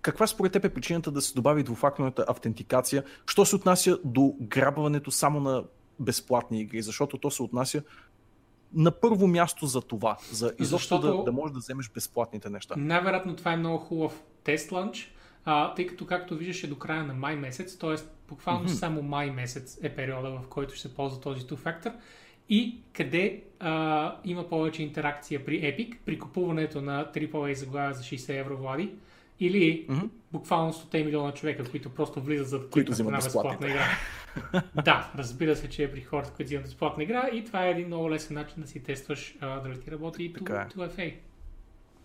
Каква 0.00 0.26
според 0.26 0.52
теб 0.52 0.64
е 0.64 0.74
причината 0.74 1.10
да 1.10 1.22
се 1.22 1.34
добави 1.34 1.62
двуфакторната 1.62 2.24
автентикация? 2.28 3.04
Що 3.26 3.44
се 3.44 3.56
отнася 3.56 3.98
до 4.04 4.34
грабването 4.40 5.10
само 5.10 5.40
на 5.40 5.64
безплатни 6.00 6.60
игри? 6.60 6.82
Защото 6.82 7.18
то 7.18 7.30
се 7.30 7.42
отнася 7.42 7.82
на 8.74 8.90
първо 8.90 9.26
място 9.26 9.66
за 9.66 9.80
това. 9.80 10.16
За 10.32 10.52
изобщо 10.58 10.94
Защото- 10.96 11.16
да, 11.18 11.24
да 11.24 11.32
можеш 11.32 11.52
да 11.52 11.58
вземеш 11.58 11.90
безплатните 11.90 12.50
неща. 12.50 12.74
Най-вероятно 12.78 13.36
това 13.36 13.52
е 13.52 13.56
много 13.56 13.78
хубав 13.78 14.22
тест 14.44 14.72
лънч, 14.72 15.14
а, 15.44 15.74
тъй 15.74 15.86
като 15.86 16.06
както 16.06 16.36
виждаш 16.36 16.64
е 16.64 16.66
до 16.66 16.78
края 16.78 17.04
на 17.04 17.14
май 17.14 17.36
месец, 17.36 17.78
т.е. 17.78 17.94
буквално 18.28 18.60
Мгм. 18.64 18.72
само 18.72 19.02
май 19.02 19.30
месец 19.30 19.78
е 19.82 19.94
периода, 19.94 20.30
в 20.30 20.48
който 20.48 20.74
ще 20.74 20.88
се 20.88 20.94
ползва 20.94 21.20
този 21.20 21.42
two-factor 21.42 21.92
и 22.48 22.76
къде 22.92 23.42
а, 23.60 24.16
има 24.24 24.48
повече 24.48 24.82
интеракция 24.82 25.44
при 25.44 25.60
Epic, 25.60 25.96
при 26.06 26.18
купуването 26.18 26.80
на 26.80 27.12
AAA 27.14 27.52
заглавия 27.52 27.94
за 27.94 28.02
60 28.02 28.40
евро 28.40 28.56
влади, 28.56 28.90
или 29.40 29.86
Мгм. 29.88 30.06
буквално 30.32 30.72
100 30.72 31.04
милиона 31.04 31.32
човека, 31.32 31.64
които 31.70 31.90
просто 31.90 32.20
влизат 32.20 32.48
за 32.48 32.70
Които 32.70 32.92
взимат 32.92 33.08
една 33.08 33.24
безплатна 33.24 33.68
игра. 33.68 33.86
да, 34.84 35.12
разбира 35.16 35.56
се, 35.56 35.68
че 35.68 35.84
е 35.84 35.92
при 35.92 36.00
хората, 36.00 36.30
които 36.30 36.48
взимат 36.48 36.64
безплатна 36.64 37.02
игра 37.02 37.28
и 37.32 37.44
това 37.44 37.66
е 37.66 37.70
един 37.70 37.86
много 37.86 38.10
лесен 38.10 38.34
начин 38.34 38.62
да 38.62 38.68
си 38.68 38.82
тестваш 38.82 39.36
а, 39.40 39.60
дали 39.60 39.80
ти 39.80 39.90
работи 39.90 40.24
и 40.24 40.32
Така 40.32 40.66
е. 40.70 40.78
2FA. 40.78 41.14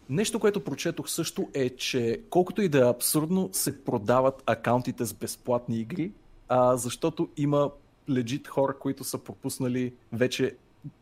Нещо, 0.09 0.39
което 0.39 0.63
прочетох 0.63 1.09
също 1.09 1.49
е, 1.53 1.69
че 1.69 2.21
колкото 2.29 2.61
и 2.61 2.69
да 2.69 2.77
е 2.79 2.89
абсурдно, 2.89 3.49
се 3.51 3.83
продават 3.83 4.43
акаунтите 4.45 5.05
с 5.05 5.13
безплатни 5.13 5.79
игри, 5.79 6.11
а, 6.49 6.77
защото 6.77 7.29
има 7.37 7.71
легит 8.09 8.47
хора, 8.47 8.79
които 8.79 9.03
са 9.03 9.17
пропуснали 9.17 9.93
вече 10.11 10.55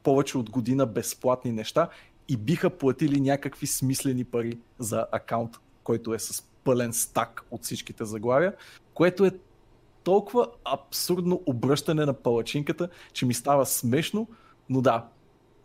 повече 0.04 0.38
от 0.38 0.50
година 0.50 0.86
безплатни 0.86 1.52
неща 1.52 1.90
и 2.28 2.38
биха 2.38 2.70
платили 2.70 3.22
някакви 3.22 3.68
смислени 3.68 4.24
пари 4.24 4.60
за 4.80 5.06
акаунт, 5.12 5.58
който 5.84 6.14
е 6.14 6.20
с 6.20 6.44
пълен 6.64 6.94
стак 6.94 7.46
от 7.52 7.64
всичките 7.64 8.06
заглавия, 8.06 8.56
което 8.94 9.26
е 9.26 9.32
толкова 10.04 10.48
абсурдно 10.66 11.42
обръщане 11.46 12.06
на 12.06 12.14
палачинката, 12.14 12.90
че 13.14 13.26
ми 13.26 13.34
става 13.34 13.66
смешно, 13.66 14.28
но 14.70 14.82
да, 14.82 15.08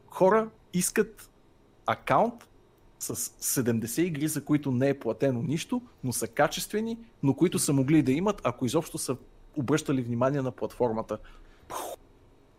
хора 0.06 0.48
искат 0.72 1.30
акаунт 1.86 2.48
с 2.98 3.14
70 3.60 4.02
игри, 4.02 4.28
за 4.28 4.44
които 4.44 4.72
не 4.72 4.88
е 4.88 4.98
платено 4.98 5.42
нищо, 5.42 5.82
но 6.04 6.12
са 6.12 6.28
качествени, 6.28 6.98
но 7.22 7.34
които 7.34 7.58
са 7.58 7.72
могли 7.72 8.02
да 8.02 8.12
имат, 8.12 8.40
ако 8.44 8.66
изобщо 8.66 8.98
са 8.98 9.16
обръщали 9.56 10.02
внимание 10.02 10.42
на 10.42 10.50
платформата. 10.50 11.18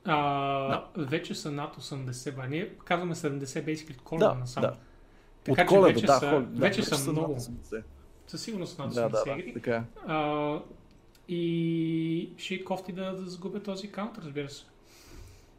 А, 0.06 0.84
Вече 0.98 1.36
са 1.36 1.52
над 1.52 1.76
80, 1.76 2.36
ба. 2.36 2.48
Ние 2.48 2.70
казваме 2.76 3.16
70 3.16 3.40
basically 3.66 3.98
коледа 3.98 4.28
Да, 4.28 4.34
насам. 4.34 4.62
да. 4.62 4.76
Така 5.44 5.52
От 5.54 5.58
че 5.60 5.66
коледа, 5.68 5.88
вече, 5.88 6.06
да, 6.06 6.14
са, 6.14 6.26
хол- 6.26 6.42
да, 6.42 6.60
вече 6.60 6.84
са 6.84 6.96
над 6.98 7.12
много. 7.12 7.36
80. 7.36 7.84
Със 8.28 8.42
сигурност 8.42 8.76
са 8.76 8.82
над 8.82 8.92
80 8.92 8.96
Да, 8.96 9.10
да, 9.10 9.24
да, 9.26 9.32
игри. 9.32 9.54
така 9.54 9.76
е. 9.76 9.84
А, 10.08 10.60
и 11.28 12.30
ще 12.38 12.54
е 12.54 12.64
кофти 12.64 12.92
да, 12.92 13.12
да 13.12 13.26
загубя 13.26 13.60
този 13.60 13.88
акаунт, 13.88 14.18
разбира 14.18 14.50
се. 14.50 14.66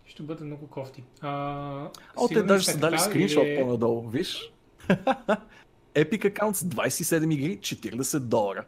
Ще 0.06 0.22
бъде 0.22 0.44
много 0.44 0.66
кофти. 0.66 1.04
А, 1.20 1.88
О, 2.16 2.28
те 2.28 2.42
даже 2.42 2.64
са 2.64 2.78
дали 2.78 2.98
скриншот 2.98 3.44
или- 3.44 3.58
по-надолу, 3.58 4.08
виж. 4.08 4.52
Epic 5.94 6.24
акаунт 6.26 6.56
с 6.56 6.64
27 6.64 7.34
игри, 7.34 7.58
40 7.58 8.18
долара. 8.18 8.64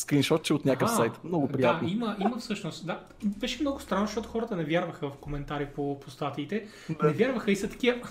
Скриншот, 0.00 0.42
че 0.42 0.54
от 0.54 0.64
някакъв 0.64 0.88
Аха, 0.88 0.96
сайт. 0.96 1.12
Много 1.24 1.48
приятно. 1.48 1.88
Да, 1.88 1.94
има, 1.94 2.16
има 2.20 2.38
всъщност. 2.38 2.86
Да. 2.86 3.00
Беше 3.24 3.62
много 3.62 3.80
странно, 3.80 4.06
защото 4.06 4.28
хората 4.28 4.56
не 4.56 4.64
вярваха 4.64 5.10
в 5.10 5.16
коментари 5.16 5.66
по, 5.66 6.00
по 6.00 6.10
статиите. 6.10 6.66
Не 7.02 7.12
вярваха 7.12 7.52
и 7.52 7.56
са 7.56 7.68
такива. 7.68 8.08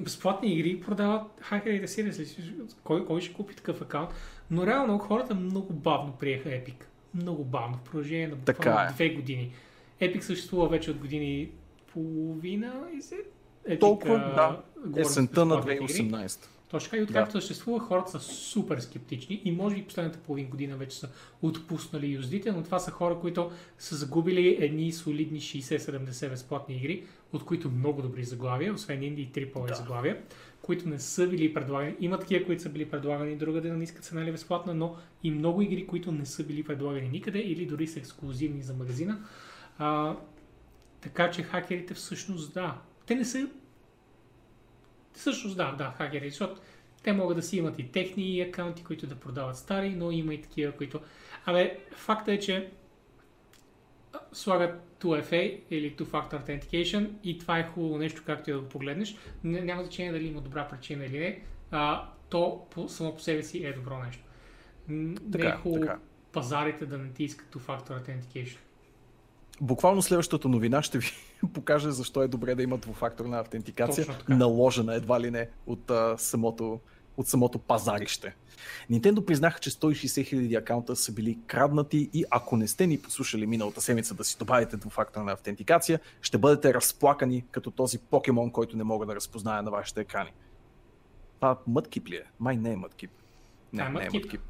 Безплатни 0.00 0.52
игри 0.52 0.80
продават 0.80 1.22
хакерите 1.40 1.88
си. 1.88 2.36
Кой, 2.84 3.06
кой 3.06 3.20
ще 3.20 3.34
купи 3.34 3.56
такъв 3.56 3.82
акаунт? 3.82 4.10
Но 4.50 4.66
реално 4.66 4.98
хората 4.98 5.34
много 5.34 5.72
бавно 5.72 6.12
приеха 6.12 6.48
Epic. 6.48 6.84
Много 7.14 7.44
бавно, 7.44 7.76
в 7.76 7.80
продължение 7.80 8.28
на 8.28 8.36
буквално 8.36 8.88
е. 8.88 8.92
две 8.92 9.08
години. 9.08 9.52
Epic 10.00 10.20
съществува 10.20 10.68
вече 10.68 10.90
от 10.90 10.96
години 10.96 11.40
и 11.40 11.50
половина. 11.92 12.72
И 12.98 13.02
се... 13.02 13.16
Epic, 13.68 13.80
Толкова, 13.80 14.14
а, 14.14 14.62
да. 14.86 15.00
Есента 15.00 15.44
на 15.44 15.56
безплатните 15.56 16.02
игри. 16.02 16.28
2018. 16.68 16.70
Точно 16.70 16.90
така 16.90 16.96
и 16.96 17.02
откакто 17.02 17.32
съществува, 17.32 17.80
хората 17.80 18.10
са 18.10 18.20
супер 18.20 18.78
скептични 18.78 19.42
и 19.44 19.52
може 19.52 19.76
би 19.76 19.84
последната 19.84 20.18
половин 20.18 20.46
година 20.46 20.76
вече 20.76 20.98
са 20.98 21.08
отпуснали 21.42 22.06
юздите, 22.06 22.52
но 22.52 22.62
това 22.62 22.78
са 22.78 22.90
хора, 22.90 23.18
които 23.20 23.50
са 23.78 23.96
загубили 23.96 24.56
едни 24.60 24.92
солидни 24.92 25.40
60-70 25.40 26.30
безплатни 26.30 26.76
игри, 26.76 27.04
от 27.32 27.44
които 27.44 27.70
много 27.70 28.02
добри 28.02 28.24
заглавия, 28.24 28.74
освен 28.74 29.02
инди 29.02 29.22
и 29.22 29.28
AAA 29.28 29.68
Да. 29.68 29.74
заглавия, 29.74 30.22
които 30.62 30.88
не 30.88 30.98
са 30.98 31.28
били 31.28 31.54
предлагани. 31.54 31.94
Има 32.00 32.18
такива, 32.18 32.44
които 32.44 32.62
са 32.62 32.68
били 32.68 32.90
предлагани 32.90 33.36
другаде 33.36 33.68
на 33.68 33.76
ниска 33.76 34.00
цена 34.00 34.22
или 34.22 34.32
безплатна, 34.32 34.74
но 34.74 34.96
и 35.22 35.30
много 35.30 35.62
игри, 35.62 35.86
които 35.86 36.12
не 36.12 36.26
са 36.26 36.44
били 36.44 36.62
предлагани 36.62 37.08
никъде 37.08 37.38
или 37.38 37.66
дори 37.66 37.86
са 37.86 37.98
ексклюзивни 37.98 38.62
за 38.62 38.74
магазина. 38.74 39.18
А, 39.78 40.16
така 41.00 41.30
че 41.30 41.42
хакерите 41.42 41.94
всъщност 41.94 42.54
да. 42.54 42.78
Те 43.06 43.14
не 43.14 43.24
са 43.24 43.48
Всъщност 45.14 45.56
да, 45.56 45.72
да, 45.72 45.94
хакери, 45.98 46.30
защото 46.30 46.60
те 47.02 47.12
могат 47.12 47.36
да 47.36 47.42
си 47.42 47.56
имат 47.56 47.78
и 47.78 47.92
техни 47.92 48.40
акаунти, 48.40 48.84
които 48.84 49.06
да 49.06 49.14
продават 49.14 49.56
стари, 49.56 49.90
но 49.90 50.10
има 50.10 50.34
и 50.34 50.42
такива, 50.42 50.72
които... 50.72 51.00
Абе, 51.46 51.78
факта 51.96 52.32
е, 52.32 52.38
че 52.38 52.70
слагат 54.32 54.80
2FA 55.00 55.60
или 55.70 55.96
Two 55.96 56.04
Factor 56.04 56.44
Authentication 56.44 57.10
и 57.24 57.38
това 57.38 57.58
е 57.58 57.68
хубаво 57.68 57.98
нещо, 57.98 58.22
както 58.26 58.50
и 58.50 58.52
да 58.52 58.60
го 58.60 58.68
погледнеш. 58.68 59.16
Няма 59.44 59.82
значение 59.82 60.12
дали 60.12 60.26
има 60.26 60.40
добра 60.40 60.68
причина 60.68 61.04
или 61.04 61.18
не. 61.18 61.40
А, 61.70 62.08
то 62.28 62.66
по, 62.70 62.88
само 62.88 63.14
по 63.14 63.20
себе 63.20 63.42
си 63.42 63.64
е 63.66 63.72
добро 63.72 63.98
нещо. 63.98 64.22
Не 64.88 65.14
Така, 65.32 65.48
е 65.48 65.52
хубаво 65.52 65.80
така. 65.80 65.98
пазарите 66.32 66.86
да 66.86 66.98
не 66.98 67.12
ти 67.12 67.24
искат 67.24 67.54
Two 67.54 67.58
Factor 67.58 68.02
Authentication. 68.02 68.58
Буквално 69.60 70.02
следващата 70.02 70.48
новина 70.48 70.82
ще 70.82 70.98
ви 70.98 71.06
покаже 71.52 71.90
защо 71.90 72.22
е 72.22 72.28
добре 72.28 72.54
да 72.54 72.62
има 72.62 72.78
двуфакторна 72.78 73.40
автентикация, 73.40 74.06
наложена 74.28 74.94
едва 74.94 75.20
ли 75.20 75.30
не 75.30 75.48
от, 75.66 75.90
а, 75.90 76.18
самото, 76.18 76.80
от 77.16 77.28
самото 77.28 77.58
пазарище. 77.58 78.34
Nintendo 78.90 79.24
признаха, 79.24 79.60
че 79.60 79.70
160 79.70 80.06
000 80.06 80.58
акаунта 80.58 80.96
са 80.96 81.12
били 81.12 81.38
краднати 81.46 82.10
и 82.12 82.24
ако 82.30 82.56
не 82.56 82.68
сте 82.68 82.86
ни 82.86 82.98
послушали 82.98 83.46
миналата 83.46 83.80
седмица 83.80 84.14
да 84.14 84.24
си 84.24 84.38
добавите 84.38 84.76
двуфакторна 84.76 85.32
автентикация, 85.32 86.00
ще 86.20 86.38
бъдете 86.38 86.74
разплакани 86.74 87.44
като 87.50 87.70
този 87.70 87.98
покемон, 87.98 88.50
който 88.50 88.76
не 88.76 88.84
мога 88.84 89.06
да 89.06 89.14
разпозная 89.14 89.62
на 89.62 89.70
вашите 89.70 90.00
екрани. 90.00 90.30
Това 91.36 91.58
мъткип 91.66 92.08
ли 92.08 92.16
е? 92.16 92.24
Май 92.40 92.56
не 92.56 92.72
е 92.72 92.76
мъткип. 92.76 93.10
Не, 93.72 93.82
е 93.82 93.88
не 93.88 94.04
е 94.04 94.10
мъткип. 94.10 94.40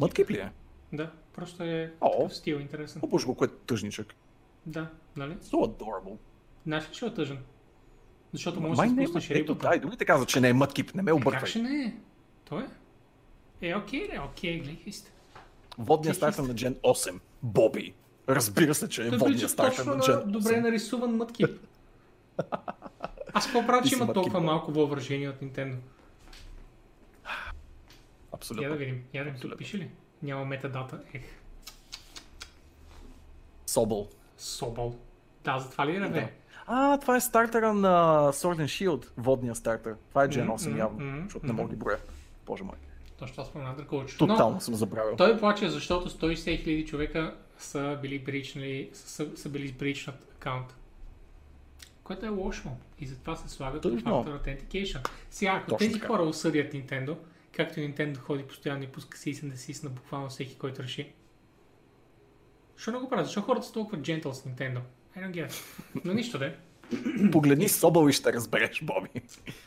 Мъткип 0.00 0.30
ли 0.30 0.38
е? 0.38 0.52
Да, 0.92 1.10
просто 1.32 1.62
е 1.62 1.92
О. 2.00 2.10
такъв 2.10 2.36
стил 2.36 2.56
интересен. 2.56 3.00
Обож 3.04 3.26
го, 3.26 3.34
което 3.34 3.54
тъжничък. 3.54 4.14
Да, 4.66 4.86
нали? 5.16 5.34
So 5.34 5.52
adorable. 5.68 6.16
Знаеш 6.64 6.84
ли, 6.84 6.92
че 6.92 7.06
е 7.06 7.14
тъжен? 7.14 7.38
Защото 8.32 8.60
може 8.60 8.76
да 8.76 8.82
не 8.82 8.88
си 8.88 8.94
е 8.94 9.06
спуснеш 9.06 9.14
мъткип. 9.24 9.36
Ето, 9.36 9.52
рибата. 9.52 9.68
дай, 9.68 9.78
дори 9.80 9.96
те 9.96 10.04
казват, 10.04 10.28
че 10.28 10.40
не 10.40 10.48
е 10.48 10.52
мъткип. 10.52 10.94
Не 10.94 11.02
ме 11.02 11.10
Е, 11.10 11.14
обърквай. 11.14 11.40
как 11.40 11.48
ще 11.48 11.58
не 11.58 11.82
е? 11.82 11.94
Той 12.44 12.62
е? 12.62 12.66
Е, 13.62 13.76
окей, 13.76 14.08
е, 14.12 14.18
окей, 14.20 14.58
гледай 14.58 14.92
сте. 14.92 15.10
Водният 15.78 16.16
си- 16.16 16.24
на 16.24 16.32
Gen 16.32 16.74
8. 16.74 17.20
Боби. 17.42 17.94
Разбира 18.28 18.74
се, 18.74 18.88
че 18.88 19.02
е 19.02 19.08
Той 19.08 19.18
водният 19.18 19.56
точно 19.56 19.84
на 19.84 19.94
на 19.94 20.02
Gen 20.02 20.24
добре 20.24 20.48
8. 20.50 20.60
нарисуван 20.60 21.16
мъткип. 21.16 21.48
Аз 23.32 23.44
какво 23.46 23.66
правя, 23.66 23.82
че 23.82 23.94
има 23.94 24.12
толкова 24.12 24.40
бе. 24.40 24.46
малко 24.46 24.72
въображение 24.72 25.28
от 25.28 25.36
Nintendo? 25.36 25.70
Я 25.70 25.76
да 27.26 28.36
Абсолютно. 28.36 28.76
видим, 28.76 29.02
я 29.14 29.24
да 29.24 29.30
ми 29.30 29.36
Абсолютно. 29.36 29.58
пише 29.58 29.78
ли? 29.78 29.90
Няма 30.22 30.44
метадата. 30.44 31.00
Ех, 31.14 31.22
Собъл. 33.66 34.08
Собол. 34.38 34.94
Да, 35.44 35.58
затова 35.58 35.86
ли 35.86 36.00
реве? 36.00 36.32
А, 36.66 36.98
това 36.98 37.16
е 37.16 37.20
стартера 37.20 37.74
на 37.74 37.88
Sword 38.32 38.56
and 38.56 38.64
Shield. 38.88 39.06
Водният 39.16 39.56
стартер. 39.56 39.94
Това 40.08 40.24
е 40.24 40.28
Gen 40.28 40.42
Мгм, 40.42 40.52
8 40.52 40.68
мгм, 40.68 40.78
явно. 40.78 40.98
мгм, 41.06 41.22
Защото 41.24 41.46
не 41.46 41.52
мога 41.52 41.68
да 41.70 41.76
броя. 41.76 41.98
Боже 42.46 42.62
мой. 42.64 42.76
Точно 43.18 43.34
това 43.34 43.44
спомена 43.44 43.74
Драколчо. 43.76 44.18
Тотално 44.18 44.60
съм 44.60 44.74
забравил. 44.74 45.16
Той 45.16 45.38
плаче, 45.38 45.68
защото 45.68 46.10
160 46.10 46.62
хиляди 46.62 46.86
човека 46.86 47.36
са 47.58 47.98
били 48.02 48.18
бричнали, 48.18 48.90
са, 48.92 49.36
са 49.36 49.48
били 49.48 49.68
с 49.68 49.72
бричнат 49.72 50.26
акаунт. 50.36 50.74
Което 52.04 52.26
е 52.26 52.28
лошо. 52.28 52.68
И 53.00 53.06
затова 53.06 53.36
се 53.36 53.48
слага 53.48 53.80
Тъжно. 53.80 53.98
Factor 54.00 54.42
Authentication. 54.42 55.08
Сега, 55.30 55.52
ако 55.52 55.70
Точно 55.70 55.78
тези 55.78 55.92
така. 55.92 56.06
хора 56.06 56.22
осъдят 56.22 56.72
Nintendo, 56.72 57.16
както 57.56 57.80
Nintendo 57.80 58.16
ходи 58.18 58.42
постоянно 58.42 58.82
и 58.82 58.86
пуска 58.86 59.18
си 59.18 59.80
на 59.84 59.90
буквално 59.90 60.28
всеки, 60.28 60.54
който 60.58 60.82
реши. 60.82 61.12
Защо 62.76 62.92
не 62.92 62.98
го 62.98 63.08
правят? 63.08 63.26
Защо 63.26 63.40
хората 63.40 63.66
са 63.66 63.72
толкова 63.72 63.98
gentle 63.98 64.32
с 64.32 64.42
Nintendo? 64.42 64.80
I 65.16 65.20
don't 65.20 65.32
get 65.32 65.50
it. 65.50 65.62
Но 66.04 66.14
нищо 66.14 66.38
де. 66.38 66.58
Погледни 67.32 67.68
Собъл 67.68 68.08
и 68.08 68.12
ще 68.12 68.32
разбереш, 68.32 68.82
Боби. 68.82 69.08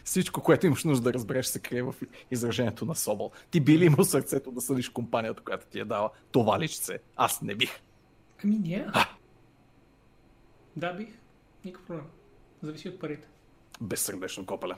Всичко, 0.03 0.41
което 0.41 0.65
имаш 0.65 0.83
нужда 0.83 1.03
да 1.03 1.13
разбереш, 1.13 1.45
се 1.45 1.59
крие 1.59 1.83
в 1.83 1.95
изражението 2.31 2.85
на 2.85 2.95
Собъл. 2.95 3.31
Ти 3.51 3.59
би 3.59 3.77
ли 3.77 3.85
имал 3.85 4.05
сърцето 4.05 4.51
да 4.51 4.61
съдиш 4.61 4.89
компанията, 4.89 5.43
която 5.43 5.65
ти 5.67 5.79
е 5.79 5.85
дала 5.85 6.09
това 6.31 6.59
личце? 6.59 6.99
Аз 7.15 7.41
не 7.41 7.55
бих. 7.55 7.79
Ами 8.43 8.57
не. 8.57 8.87
Да, 10.75 10.93
бих. 10.93 11.07
Никакъв 11.65 11.87
проблем. 11.87 12.05
Зависи 12.61 12.89
от 12.89 12.99
парите. 12.99 13.27
Безсърдечно 13.81 14.45
копеле. 14.45 14.75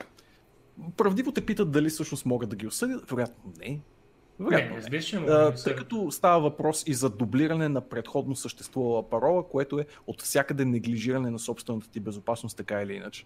Правдиво 0.96 1.32
те 1.32 1.46
питат 1.46 1.70
дали 1.70 1.88
всъщност 1.88 2.26
могат 2.26 2.50
да 2.50 2.56
ги 2.56 2.66
осъдят. 2.66 3.10
Вероятно 3.10 3.52
не. 3.58 3.80
Вероятно 4.40 4.64
Не, 4.64 4.70
не. 4.70 4.76
разбира 4.76 5.02
се, 5.02 5.08
че 5.08 5.16
не 5.16 5.20
мога 5.20 5.32
да 5.32 5.38
А, 5.38 5.54
тъй 5.54 5.76
като 5.76 6.10
става 6.10 6.40
въпрос 6.40 6.84
и 6.86 6.94
за 6.94 7.10
дублиране 7.10 7.68
на 7.68 7.80
предходно 7.80 8.36
съществувала 8.36 9.10
парола, 9.10 9.48
което 9.48 9.78
е 9.78 9.86
от 10.06 10.22
всякъде 10.22 10.64
неглижиране 10.64 11.30
на 11.30 11.38
собствената 11.38 11.90
ти 11.90 12.00
безопасност, 12.00 12.56
така 12.56 12.82
или 12.82 12.94
иначе. 12.94 13.24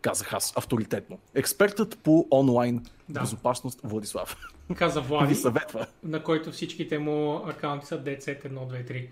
Казах 0.00 0.32
аз 0.32 0.56
авторитетно. 0.56 1.18
Експертът 1.34 1.98
по 1.98 2.26
онлайн 2.30 2.86
Да. 3.08 3.20
безопасност 3.20 3.80
Владислав 3.84 4.36
Каза 4.76 5.00
ви 5.00 5.06
Влади, 5.08 5.34
съветва. 5.34 5.86
на 6.02 6.22
който 6.22 6.52
всичките 6.52 6.98
му 6.98 7.36
акаунти 7.36 7.86
са 7.86 8.04
DZ 8.04 8.18
1, 8.44 8.48
2, 8.48 8.90
3. 8.90 9.08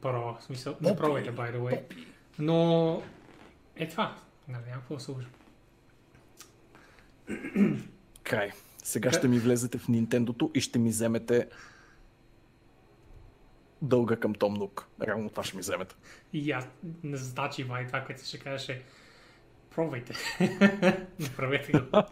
Парола, 0.00 0.36
в 0.40 0.44
смисъл. 0.44 0.76
Не 0.80 0.96
пробвайте, 0.96 1.32
by 1.32 1.56
the 1.56 1.60
way. 1.60 1.80
Но 2.38 3.02
е 3.76 3.88
това. 3.88 4.16
Нали, 4.48 4.62
няма 4.66 4.80
какво 4.80 4.94
да 4.94 5.00
се. 5.00 5.12
Край. 8.22 8.50
Сега 8.88 9.12
ще 9.12 9.28
ми 9.28 9.38
влезете 9.38 9.78
в 9.78 9.86
Nintendo 9.86 10.50
и 10.56 10.60
ще 10.60 10.78
ми 10.78 10.88
вземете 10.88 11.48
дълга 13.82 14.16
към 14.16 14.34
Том 14.34 14.54
Нук. 14.54 14.88
Реално 15.02 15.30
това 15.30 15.44
ще 15.44 15.56
ми 15.56 15.60
вземете. 15.60 15.94
И 16.32 16.52
аз 16.52 16.68
не 17.02 17.16
задачи 17.16 17.64
Влади 17.64 17.86
това, 17.86 18.04
което 18.04 18.24
ще 18.24 18.38
кажеше. 18.38 18.82
Пробвайте. 19.74 20.14
Не 21.18 21.28
правете 21.36 21.72
го. 21.72 22.02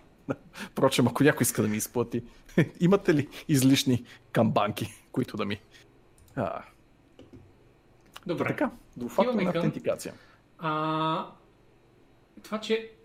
Впрочем, 0.53 1.07
ако 1.07 1.25
някой 1.25 1.43
иска 1.43 1.63
да 1.63 1.69
ми 1.69 1.77
изплати, 1.77 2.25
имате 2.81 3.15
ли 3.15 3.29
излишни 3.49 4.05
камбанки, 4.33 5.05
които 5.13 5.37
да 5.37 5.45
ми... 5.45 5.61
А, 6.35 6.63
Добре. 8.27 8.49
така, 8.49 8.71
двуфакторна 8.97 9.53
към- 9.53 9.57
автентикация. 9.57 10.15
А, 10.59 11.31
това, 12.43 12.61
че 12.61 12.96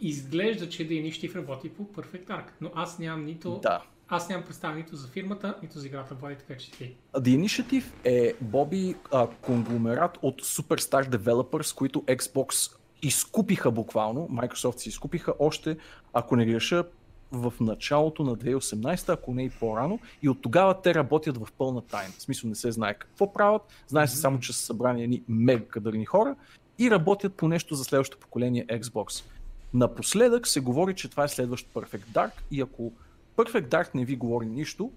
изглежда, 0.00 0.68
че 0.68 0.88
да 0.88 0.94
Initiative 0.94 1.34
работи 1.34 1.68
по 1.68 1.82
Perfect 1.82 2.26
Dark, 2.26 2.44
но 2.60 2.70
аз 2.74 2.98
нямам 2.98 3.24
нито... 3.24 3.60
Да. 3.62 3.82
Аз 4.08 4.28
нямам 4.28 4.44
представа 4.46 4.74
нито 4.74 4.96
за 4.96 5.08
фирмата, 5.08 5.54
нито 5.62 5.78
за 5.78 5.86
играта 5.86 6.14
Влади, 6.14 6.36
така 6.36 6.56
че 6.56 6.70
ти. 6.70 6.96
The 7.14 7.38
Initiative 7.40 7.84
е, 8.04 8.34
Боби, 8.40 8.94
а, 9.12 9.26
конгломерат 9.40 10.18
от 10.22 10.42
Superstar 10.42 11.16
Developers, 11.16 11.76
които 11.76 12.02
Xbox 12.02 12.76
изкупиха 13.02 13.70
буквално, 13.70 14.28
Microsoft 14.32 14.76
си 14.76 14.88
изкупиха 14.88 15.34
още, 15.38 15.76
ако 16.12 16.36
не 16.36 16.46
греша, 16.46 16.84
в 17.32 17.52
началото 17.60 18.24
на 18.24 18.36
2018, 18.36 19.12
ако 19.12 19.34
не 19.34 19.44
и 19.44 19.50
по-рано, 19.50 19.98
и 20.22 20.28
от 20.28 20.42
тогава 20.42 20.80
те 20.82 20.94
работят 20.94 21.36
в 21.36 21.48
пълна 21.58 21.80
тайна. 21.80 22.12
В 22.18 22.22
смисъл 22.22 22.48
не 22.48 22.54
се 22.54 22.72
знае 22.72 22.94
какво 22.94 23.32
правят, 23.32 23.62
знае 23.88 24.08
се 24.08 24.16
само, 24.16 24.40
че 24.40 24.52
са 24.52 24.58
събрани 24.58 25.02
едни 25.02 25.22
мега 25.28 25.64
кадърни 25.64 26.04
хора 26.04 26.36
и 26.78 26.90
работят 26.90 27.34
по 27.34 27.48
нещо 27.48 27.74
за 27.74 27.84
следващото 27.84 28.20
поколение 28.20 28.66
Xbox. 28.66 29.24
Напоследък 29.74 30.46
се 30.46 30.60
говори, 30.60 30.94
че 30.94 31.08
това 31.08 31.24
е 31.24 31.28
следващ 31.28 31.74
Perfect 31.74 32.06
Dark 32.12 32.32
и 32.50 32.60
ако 32.60 32.92
Perfect 33.36 33.68
Dark 33.68 33.94
не 33.94 34.04
ви 34.04 34.16
говори 34.16 34.46
нищо, 34.46 34.92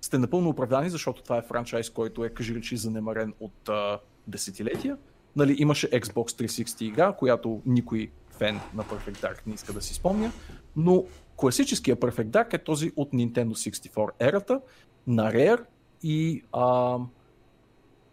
сте 0.00 0.18
напълно 0.18 0.48
оправдани, 0.48 0.90
защото 0.90 1.22
това 1.22 1.36
е 1.38 1.42
франчайз, 1.42 1.90
който 1.90 2.24
е, 2.24 2.30
кажи 2.30 2.54
речи, 2.54 2.76
занемарен 2.76 3.34
от 3.40 3.68
а, 3.68 3.98
десетилетия. 4.26 4.96
Нали, 5.36 5.56
имаше 5.58 5.90
Xbox 5.90 6.46
360 6.46 6.82
игра, 6.82 7.12
която 7.12 7.62
никой 7.66 8.10
фен 8.30 8.60
на 8.74 8.84
Perfect 8.84 9.22
Dark 9.22 9.38
не 9.46 9.54
иска 9.54 9.72
да 9.72 9.82
си 9.82 9.94
спомня, 9.94 10.32
но 10.76 11.04
класическия 11.36 11.96
Perfect 11.96 12.28
Dark 12.28 12.54
е 12.54 12.64
този 12.64 12.92
от 12.96 13.12
Nintendo 13.12 13.50
64 13.50 14.10
ерата 14.20 14.60
на 15.06 15.32
Rare 15.32 15.64
и 16.02 16.42
а, 16.52 16.98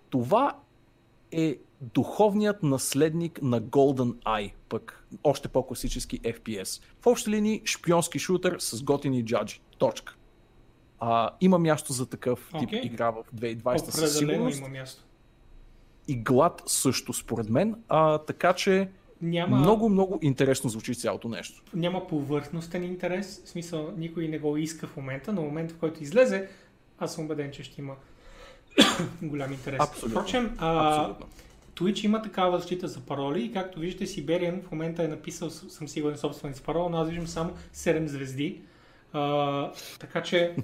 това 0.10 0.58
е 1.32 1.58
духовният 1.82 2.64
наследник 2.64 3.40
на 3.42 3.62
Golden 3.62 4.14
Eye, 4.14 4.52
пък 4.70 5.06
още 5.24 5.48
по-класически 5.48 6.20
FPS. 6.22 6.82
В 7.02 7.08
общи 7.08 7.30
линии 7.30 7.62
шпионски 7.66 8.20
шутър 8.20 8.56
с 8.60 8.84
готини 8.84 9.26
джаджи. 9.26 9.62
Точка. 9.78 10.16
А, 11.00 11.30
има 11.42 11.60
място 11.60 11.94
за 11.94 12.06
такъв 12.06 12.50
тип 12.60 12.70
Окей. 12.70 12.82
игра 12.84 13.10
в 13.12 13.24
2020 13.36 13.78
със 13.78 14.18
сигурност. 14.18 14.58
има 14.60 14.68
място. 14.70 15.04
И 16.08 16.16
глад 16.16 16.64
също, 16.66 17.14
според 17.14 17.50
мен. 17.50 17.76
А, 17.90 18.18
така 18.18 18.54
че 18.54 18.90
Няма, 19.22 19.58
много, 19.58 19.90
много 19.90 20.20
интересно 20.22 20.70
звучи 20.70 20.96
цялото 20.96 21.30
нещо. 21.30 21.64
няма 21.74 22.08
повърхностен 22.08 22.84
интерес, 22.84 23.42
в 23.46 23.50
смисъл 23.50 23.94
никой 23.98 24.28
не 24.28 24.40
го 24.40 24.58
иска 24.58 24.88
в 24.88 24.98
момента, 24.98 25.34
но 25.34 25.42
в 25.42 25.46
момента 25.46 25.74
в 25.74 25.78
който 25.78 26.04
излезе, 26.04 26.50
аз 27.00 27.16
съм 27.16 27.26
убеден, 27.26 27.52
че 27.52 27.64
ще 27.64 27.82
има 27.82 27.96
голям 29.22 29.54
интерес. 29.54 29.80
Абсолютно. 29.82 30.22
Впрочем, 30.22 30.56
а, 30.58 30.98
Абсолютно. 31.00 31.26
Twitch 31.80 32.06
има 32.06 32.22
такава 32.22 32.60
защита 32.60 32.88
за 32.88 33.00
пароли 33.00 33.42
и 33.42 33.52
както 33.52 33.80
виждате 33.80 34.08
Сибериан 34.08 34.62
в 34.62 34.72
момента 34.72 35.04
е 35.04 35.08
написал, 35.08 35.50
с- 35.50 35.70
съм 35.70 35.88
сигурен, 35.88 36.18
собствен 36.18 36.54
си 36.54 36.62
парол, 36.62 36.90
но 36.90 36.98
аз 36.98 37.08
виждам 37.10 37.28
само 37.28 37.54
7 37.74 38.06
звезди. 38.06 38.62
А, 39.14 39.72
така 40.00 40.24
че 40.24 40.56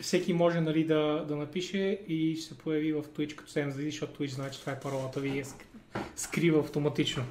всеки 0.00 0.32
може 0.32 0.60
нали, 0.60 0.84
да, 0.84 1.24
да 1.28 1.36
напише 1.36 1.78
и 2.08 2.36
ще 2.36 2.48
се 2.48 2.58
появи 2.58 2.92
в 2.92 3.02
Twitch 3.02 3.34
като 3.34 3.50
7 3.50 3.68
звезди, 3.68 3.90
защото 3.90 4.22
Twitch 4.22 4.30
знае, 4.30 4.50
че 4.50 4.60
това 4.60 4.72
е 4.72 4.80
паролата 4.80 5.20
ви 5.20 5.28
и 5.28 5.38
я 5.38 5.44
ск- 5.44 5.64
скрива 6.16 6.60
автоматично. 6.60 7.24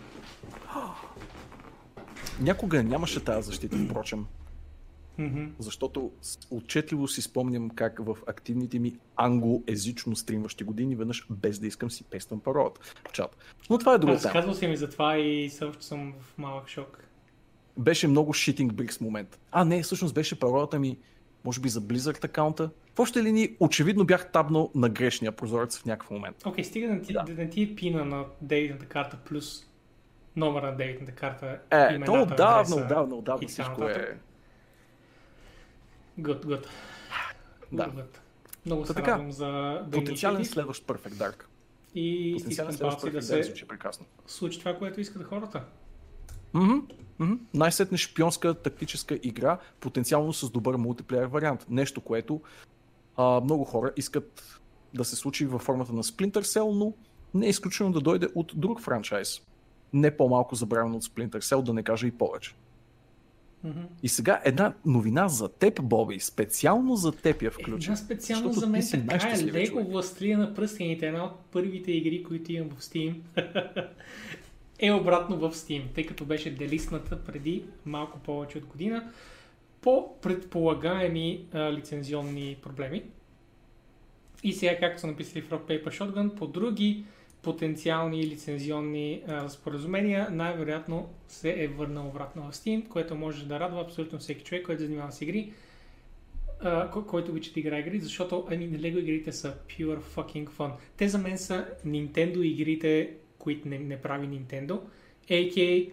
Някога 2.40 2.84
нямаше 2.84 3.24
тази 3.24 3.48
защита, 3.48 3.78
впрочем. 3.78 4.26
Мгм. 5.22 5.46
Защото 5.60 6.12
отчетливо 6.52 7.08
си 7.08 7.22
спомням 7.22 7.70
как 7.70 8.06
в 8.06 8.18
активните 8.28 8.80
ми 8.80 8.94
англоезично 9.16 10.16
стримващи 10.16 10.64
години 10.64 10.96
веднъж 10.96 11.28
без 11.30 11.60
да 11.60 11.68
искам 11.68 11.92
си 11.92 12.04
пествам 12.04 12.40
паролата 12.40 12.82
в 13.10 13.12
чат. 13.12 13.38
Но 13.70 13.78
това 13.78 13.94
е 13.94 13.98
друго 13.98 14.14
тема. 14.14 14.24
Разказвал 14.24 14.54
си 14.54 14.68
ми 14.68 14.78
за 14.78 14.90
това 14.90 15.18
и 15.18 15.50
също 15.50 15.84
съм 15.84 16.14
в 16.22 16.38
малък 16.38 16.68
шок. 16.68 17.04
Беше 17.78 18.08
много 18.08 18.34
shitting 18.34 18.72
bricks 18.72 19.02
момент. 19.02 19.40
А, 19.52 19.66
не, 19.66 19.84
всъщност 19.84 20.14
беше 20.14 20.40
паролата 20.40 20.80
ми, 20.80 20.98
може 21.46 21.62
би 21.62 21.70
за 21.70 21.82
Blizzard 21.82 22.26
акаунта. 22.26 22.70
В 22.96 23.00
още 23.00 23.24
линии, 23.24 23.56
очевидно 23.60 24.06
бях 24.06 24.32
табнал 24.32 24.72
на 24.76 24.90
грешния 24.90 25.32
прозорец 25.32 25.80
в 25.80 25.86
някакъв 25.86 26.12
момент. 26.12 26.36
Окей, 26.46 26.64
стига 26.64 26.88
да, 26.96 27.02
ти, 27.02 27.14
Да. 27.14 27.24
да. 27.24 27.34
не 27.34 27.50
ти 27.50 27.64
е 27.64 27.76
пина 27.76 28.06
на 28.06 28.26
дебитната 28.42 28.86
карта 28.86 29.18
плюс 29.26 29.68
номер 30.36 30.62
на 30.62 30.72
дебитната 30.72 31.12
карта. 31.12 31.60
Е, 31.72 31.78
имената, 31.78 32.06
то 32.06 32.22
отдавна, 32.22 32.60
адреса 32.60 32.76
отдавна, 32.76 33.16
отдавна 33.16 33.40
така 33.40 33.52
всичко 33.52 33.84
е... 33.84 34.18
Good, 36.20 36.46
good. 36.46 36.66
Да. 37.72 37.88
Good. 37.88 38.18
Много 38.66 38.86
се 38.86 38.94
така, 38.94 39.12
радвам 39.12 39.32
за 39.32 39.82
Потенциален 39.92 40.46
следващ 40.46 40.88
Perfect 40.88 41.14
Dark. 41.14 41.44
и 41.96 42.36
Потенциален 42.38 42.74
следващ 42.74 43.02
да 43.02 43.08
Dark 43.08 43.20
се 43.20 43.44
звучи 43.44 43.68
прекрасно. 43.68 44.06
случи 44.28 44.60
това, 44.60 44.78
което 44.78 45.02
искат 45.02 45.24
хората. 45.24 45.64
Мгм, 46.54 46.80
мгм. 47.20 47.34
Най-сетне 47.54 47.98
шпионска 47.98 48.54
тактическа 48.54 49.20
игра, 49.24 49.58
потенциално 49.80 50.34
с 50.34 50.50
добър 50.50 50.76
мултиплеер 50.76 51.26
вариант. 51.26 51.66
Нещо, 51.70 52.02
което 52.02 52.42
а, 53.18 53.42
много 53.42 53.64
хора 53.64 53.92
искат 53.98 54.60
да 54.94 55.06
се 55.06 55.16
случи 55.16 55.46
във 55.46 55.62
формата 55.62 55.94
на 55.94 56.04
Splinter 56.04 56.42
Cell, 56.42 56.72
но 56.72 56.94
не 57.34 57.46
е 57.46 57.50
изключено 57.50 57.92
да 57.92 58.02
дойде 58.02 58.28
от 58.36 58.52
друг 58.56 58.82
франчайз. 58.82 59.42
Не 59.94 60.18
по-малко 60.18 60.56
забравен 60.56 60.96
от 60.96 61.04
Splinter 61.04 61.40
Cell, 61.40 61.62
да 61.62 61.74
не 61.74 61.84
кажа 61.84 62.08
и 62.08 62.12
повече. 62.12 62.56
И 64.04 64.10
сега 64.10 64.42
една 64.46 64.74
новина 64.86 65.28
за 65.28 65.50
теб, 65.50 65.84
Боби. 65.84 66.20
Специално 66.20 66.96
за 66.96 67.12
теб 67.12 67.42
я 67.42 67.52
включих. 67.52 67.88
Една 67.88 67.96
специално 67.96 68.54
за 68.54 68.68
мен 68.68 68.84
така 68.92 69.28
е 69.28 69.40
човек. 69.40 69.72
Властелина 69.74 70.40
на 70.40 70.54
пръстените, 70.54 71.08
една 71.08 71.26
от 71.26 71.40
първите 71.52 71.92
игри, 71.92 72.24
които 72.24 72.52
имам 72.52 72.70
в 72.70 72.82
Steam. 72.82 73.16
е 74.80 74.92
обратно 74.92 75.38
в 75.38 75.52
Steam, 75.52 75.84
тъй 75.96 76.06
като 76.06 76.26
беше 76.26 76.56
делисната 76.56 77.24
преди 77.24 77.64
малко 77.86 78.20
повече 78.20 78.58
от 78.58 78.66
година 78.66 79.12
по 79.82 80.16
предполагаеми 80.22 81.46
а, 81.54 81.72
лицензионни 81.72 82.58
проблеми. 82.62 83.04
И 84.44 84.54
сега, 84.54 84.80
както 84.80 85.02
са 85.02 85.08
написали 85.08 85.42
в 85.42 85.50
Rock 85.50 85.62
Paper 85.62 85.88
Shotgun, 85.88 86.36
по 86.36 86.48
други 86.48 87.06
потенциални 87.42 88.28
лицензионни 88.28 89.24
споразумения, 89.48 90.28
най-вероятно 90.32 91.10
се 91.28 91.64
е 91.64 91.68
върнал 91.68 92.08
обратно 92.08 92.52
в 92.52 92.56
Steam, 92.56 92.88
което 92.88 93.16
може 93.16 93.46
да 93.46 93.60
радва 93.60 93.82
абсолютно 93.82 94.20
всеки 94.20 94.44
човек, 94.44 94.66
който 94.66 94.82
занимава 94.82 95.12
с 95.12 95.22
игри, 95.22 95.54
който 97.08 97.32
обича 97.32 97.52
да 97.54 97.60
играе 97.60 97.80
игри, 97.80 98.00
защото 98.00 98.48
ами, 98.52 98.70
Lego 98.70 99.00
игрите 99.00 99.32
са 99.32 99.58
pure 99.70 100.00
fucking 100.00 100.50
fun. 100.50 100.72
Те 100.98 101.08
за 101.08 101.18
мен 101.18 101.38
са 101.38 101.68
Nintendo 101.86 102.42
игрите, 102.42 103.14
които 103.38 103.68
не, 103.68 103.80
не 103.80 104.02
прави 104.02 104.28
Nintendo, 104.28 104.82
a.k.a. 105.30 105.92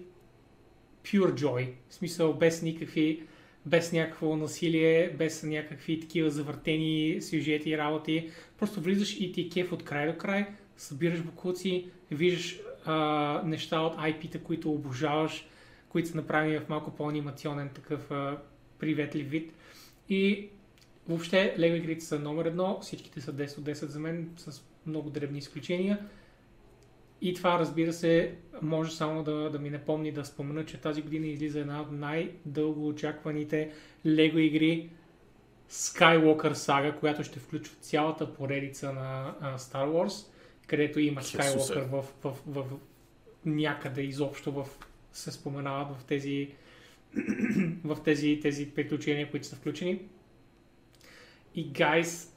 pure 1.05 1.35
joy. 1.35 1.73
В 1.89 1.95
смисъл 1.95 2.35
без 2.35 2.63
никакви 2.63 3.23
без 3.67 3.93
някакво 3.93 4.37
насилие, 4.37 5.11
без 5.19 5.43
някакви 5.43 6.01
такива 6.01 6.31
завъртени 6.31 7.19
сюжети 7.23 7.71
и 7.71 7.79
работи. 7.79 8.31
Просто 8.59 8.81
влизаш 8.81 9.21
и 9.21 9.33
ти 9.33 9.41
е 9.41 9.49
кеф 9.49 9.73
от 9.73 9.85
край 9.85 10.13
до 10.13 10.19
край, 10.19 10.47
събираш 10.79 11.23
букуци, 11.23 11.91
виждаш 12.11 12.61
а, 12.85 13.43
неща 13.45 13.81
от 13.81 13.97
IP-та, 13.97 14.39
които 14.39 14.73
обожаваш, 14.73 15.49
които 15.89 16.09
са 16.09 16.17
направени 16.17 16.59
в 16.59 16.69
малко 16.69 16.91
по-анимационен 16.91 17.69
такъв 17.69 18.11
а, 18.11 18.39
приветлив 18.79 19.31
вид. 19.31 19.53
И 20.09 20.49
въобще 21.09 21.55
Lego 21.59 21.77
игрите 21.77 22.05
са 22.05 22.19
номер 22.19 22.45
едно, 22.45 22.79
всичките 22.83 23.21
са 23.21 23.33
10 23.33 23.59
от 23.59 23.65
10 23.65 23.73
за 23.73 24.01
мен, 24.01 24.31
с 24.37 24.63
много 24.87 25.11
дребни 25.11 25.39
изключения. 25.39 25.99
И 27.21 27.35
това, 27.35 27.59
разбира 27.59 27.93
се, 27.93 28.35
може 28.63 28.91
само 28.93 29.23
да, 29.23 29.51
да 29.51 29.59
ми 29.59 29.71
напомни 29.71 30.13
да 30.13 30.25
спомена, 30.25 30.65
че 30.65 30.81
тази 30.81 31.03
година 31.03 31.27
излиза 31.27 31.61
една 31.61 31.81
от 31.81 31.93
най-дълго 31.93 32.89
очакваните 32.89 33.73
Лего 34.07 34.39
игри 34.39 34.91
Skywalker 35.71 36.53
сага, 36.53 36.97
която 36.97 37.25
ще 37.25 37.39
включва 37.39 37.77
цялата 37.81 38.35
поредица 38.35 38.93
на 38.93 39.35
а, 39.41 39.59
Star 39.59 39.87
Wars, 39.87 40.27
където 40.69 41.01
има. 41.01 41.21
Skywalker 41.21 41.87
в, 41.87 42.05
в, 42.23 42.37
в, 42.47 42.63
в 42.63 42.65
някъде 43.45 44.03
изобщо 44.03 44.53
в, 44.53 44.67
се 45.13 45.33
споменават 45.33 45.97
в 45.97 46.05
тези 46.05 46.51
в 47.85 47.99
тези, 48.05 48.41
тези 48.43 48.71
приключения, 48.71 49.31
които 49.31 49.47
са 49.47 49.57
включени. 49.57 50.01
И 51.55 51.73
guys, 51.73 52.31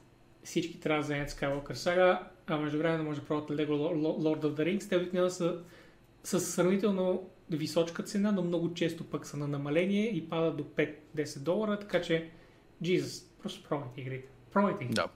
всички 0.44 0.80
трябва 0.80 1.02
да 1.02 1.04
вземат 1.04 1.30
Skywalker 1.30 1.72
сага, 1.72 2.28
а 2.46 2.56
между 2.56 2.78
време 2.78 3.02
може 3.02 3.20
да 3.20 3.26
пробват 3.26 3.50
Lego 3.50 3.70
Lord 3.70 4.42
of 4.42 4.54
the 4.54 4.62
Rings. 4.62 4.88
Те 4.88 4.96
обикновено 4.96 5.30
са 5.30 5.62
с 6.24 6.40
сравнително 6.40 7.30
височка 7.50 8.02
цена, 8.02 8.32
но 8.32 8.42
много 8.42 8.74
често 8.74 9.04
пък 9.04 9.26
са 9.26 9.36
на 9.36 9.48
намаление 9.48 10.16
и 10.16 10.28
падат 10.28 10.56
до 10.56 10.64
5-10 10.64 11.38
долара, 11.38 11.78
така 11.78 12.02
че 12.02 12.30
Jesus, 12.82 13.24
просто 13.42 13.68
пробвайте 13.68 14.00
игрите. 14.00 14.28
Пробвайте 14.52 14.84
ги. 14.84 14.94
Да. 14.94 15.08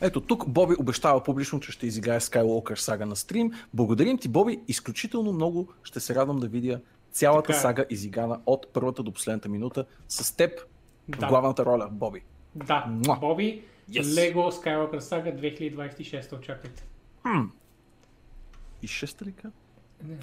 Ето 0.00 0.20
тук 0.20 0.48
Боби 0.48 0.74
обещава 0.78 1.22
публично, 1.22 1.60
че 1.60 1.72
ще 1.72 1.86
изиграе 1.86 2.20
Skywalker 2.20 2.74
сага 2.74 3.06
на 3.06 3.16
стрим. 3.16 3.52
Благодарим 3.74 4.18
ти, 4.18 4.28
Боби. 4.28 4.60
Изключително 4.68 5.32
много 5.32 5.68
ще 5.82 6.00
се 6.00 6.14
радвам 6.14 6.38
да 6.38 6.48
видя 6.48 6.80
цялата 7.12 7.42
Така 7.42 7.58
е. 7.58 7.60
сага 7.60 7.84
изиграна 7.90 8.40
от 8.46 8.66
първата 8.72 9.02
до 9.02 9.12
последната 9.12 9.48
минута 9.48 9.84
с 10.08 10.36
теб 10.36 10.60
в 11.08 11.10
Да. 11.10 11.26
главната 11.26 11.64
роля, 11.64 11.88
Боби. 11.90 12.20
Да, 12.54 12.84
Муа. 12.88 13.16
Боби, 13.16 13.62
Yes. 13.90 14.02
Lego 14.02 14.34
Skywalker 14.52 14.98
сага 14.98 15.30
2026 15.30 16.32
очаквайте. 16.32 16.86
И 18.82 18.88
шеста 18.88 19.24
ли 19.24 19.32
ка? 19.32 19.50
Не. 20.04 20.16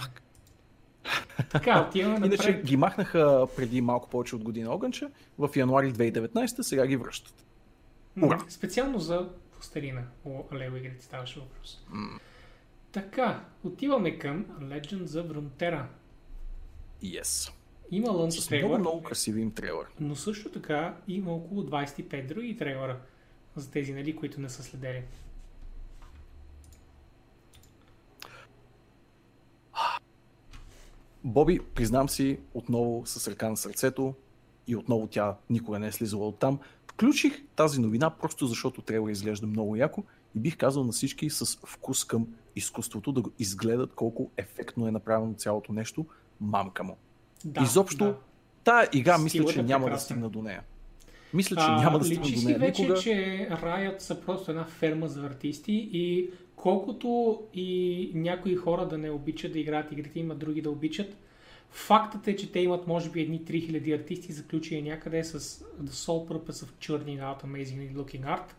Така, 1.49 1.81
отиваме 1.81 2.15
Иначе 2.25 2.47
напред. 2.47 2.65
ги 2.65 2.77
махнаха 2.77 3.47
преди 3.55 3.81
малко 3.81 4.09
повече 4.09 4.35
от 4.35 4.43
година 4.43 4.71
огънче. 4.71 5.07
В 5.37 5.49
януари 5.55 5.93
2019 5.93 6.61
сега 6.61 6.87
ги 6.87 6.95
връщат. 6.95 7.45
Ура! 8.21 8.45
Специално 8.49 8.99
за 8.99 9.29
Пустелина 9.63 10.03
по 10.23 10.29
Lego 10.29 10.77
игрите 10.77 11.05
ставаше 11.05 11.39
въпрос. 11.39 11.85
Така, 12.91 13.45
отиваме 13.63 14.17
към 14.19 14.45
Legend 14.45 15.03
за 15.03 15.27
Frontera. 15.27 15.85
Yes. 17.03 17.51
Има 17.91 18.11
лънч 18.11 18.33
С 18.33 18.49
много, 18.49 18.49
трейлър, 18.49 18.79
много 18.79 19.03
красиви 19.03 19.41
им 19.41 19.51
трейлър. 19.51 19.87
но 19.99 20.15
също 20.15 20.51
така 20.51 20.97
има 21.07 21.33
около 21.33 21.63
25 21.63 22.27
други 22.27 22.57
трейлера 22.57 22.99
за 23.55 23.71
тези, 23.71 23.93
нали, 23.93 24.15
които 24.15 24.41
не 24.41 24.49
са 24.49 24.63
следели. 24.63 25.03
Боби, 31.23 31.59
признам 31.75 32.09
си, 32.09 32.39
отново 32.53 33.03
с 33.05 33.27
ръка 33.27 33.49
на 33.49 33.57
сърцето 33.57 34.15
и 34.67 34.75
отново 34.75 35.07
тя 35.07 35.37
никога 35.49 35.79
не 35.79 35.87
е 35.87 35.91
слизала 35.91 36.27
от 36.27 36.39
там. 36.39 36.59
Включих 36.93 37.43
тази 37.55 37.81
новина 37.81 38.09
просто 38.09 38.47
защото 38.47 38.81
трейлър 38.81 39.11
изглежда 39.11 39.47
много 39.47 39.75
яко 39.75 40.03
и 40.35 40.39
бих 40.39 40.57
казал 40.57 40.83
на 40.83 40.91
всички 40.91 41.29
с 41.29 41.57
вкус 41.65 42.05
към 42.05 42.27
изкуството 42.55 43.11
да 43.11 43.21
го 43.21 43.31
изгледат 43.39 43.93
колко 43.95 44.31
ефектно 44.37 44.87
е 44.87 44.91
направено 44.91 45.33
цялото 45.33 45.73
нещо. 45.73 46.05
Мамка 46.41 46.83
му. 46.83 46.97
Да, 47.45 47.63
Изобщо, 47.63 48.05
да. 48.05 48.15
тая 48.63 48.89
игра 48.93 49.17
мисля, 49.17 49.29
Стилът 49.29 49.53
че 49.53 49.59
е 49.59 49.63
няма 49.63 49.85
да 49.85 49.91
прекрасен. 49.91 50.05
стигна 50.05 50.29
до 50.29 50.41
нея. 50.41 50.61
Мисля, 51.33 51.55
че 51.55 51.63
А, 51.67 51.81
няма 51.81 51.99
да 51.99 52.05
стигна 52.05 52.23
до 52.41 52.47
нея 52.47 52.59
вече, 52.59 52.81
никога. 52.81 52.99
че 52.99 53.11
Riot 53.51 53.99
са 53.99 54.21
просто 54.21 54.51
една 54.51 54.65
ферма 54.65 55.07
за 55.07 55.25
артисти 55.25 55.89
и 55.93 56.29
колкото 56.55 57.39
и 57.53 58.11
някои 58.13 58.55
хора 58.55 58.87
да 58.87 58.97
не 58.97 59.09
обичат 59.09 59.53
да 59.53 59.59
играят 59.59 59.91
игрите, 59.91 60.19
има 60.19 60.35
други 60.35 60.61
да 60.61 60.69
обичат. 60.71 61.17
Фактът 61.75 62.27
е, 62.27 62.35
че 62.35 62.51
те 62.51 62.59
имат 62.59 62.87
може 62.87 63.09
би 63.09 63.21
едни 63.21 63.41
3000 63.41 63.99
артисти, 63.99 64.33
заключени 64.33 64.81
някъде 64.81 65.23
с 65.23 65.39
the 65.83 65.89
sole 65.89 66.29
purpose 66.31 66.65
of 66.65 66.69
churning 66.79 67.19
out 67.19 67.43
amazing 67.43 67.95
looking 67.95 68.23
art. 68.23 68.53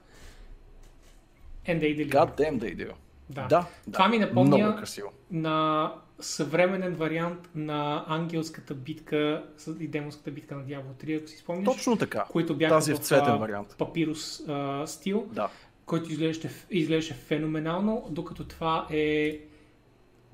And 1.66 1.80
they 1.80 1.96
deliver. 1.96 2.10
God 2.12 2.36
damn 2.40 2.58
they 2.60 2.76
do. 2.76 2.92
Да. 3.30 3.46
Да, 3.46 3.66
Това 3.92 4.04
да. 4.04 4.08
ми 4.10 4.18
напомня 4.18 4.82
е 4.98 5.00
на 5.30 5.92
съвременен 6.20 6.94
вариант 6.94 7.48
на 7.54 8.04
ангелската 8.08 8.74
битка 8.74 9.44
и 9.80 9.88
демонската 9.88 10.30
битка 10.30 10.56
на 10.56 10.64
Diablo 10.64 11.04
3, 11.04 11.18
ако 11.18 11.28
си 11.28 11.36
спомняш. 11.36 11.64
Точно 11.64 11.96
така. 11.96 12.26
които 12.30 12.56
бяха 12.56 12.74
Тази 12.74 12.90
е 12.92 12.94
в 12.94 12.98
цветен 12.98 13.38
вариант. 13.38 13.74
папирус 13.78 14.48
а, 14.48 14.86
стил, 14.86 15.26
Да. 15.32 15.48
който 15.86 16.10
изглеждаше, 16.10 16.50
изглеждаше 16.70 17.14
феноменално, 17.14 18.06
докато 18.10 18.44
това 18.44 18.86
е, 18.90 19.38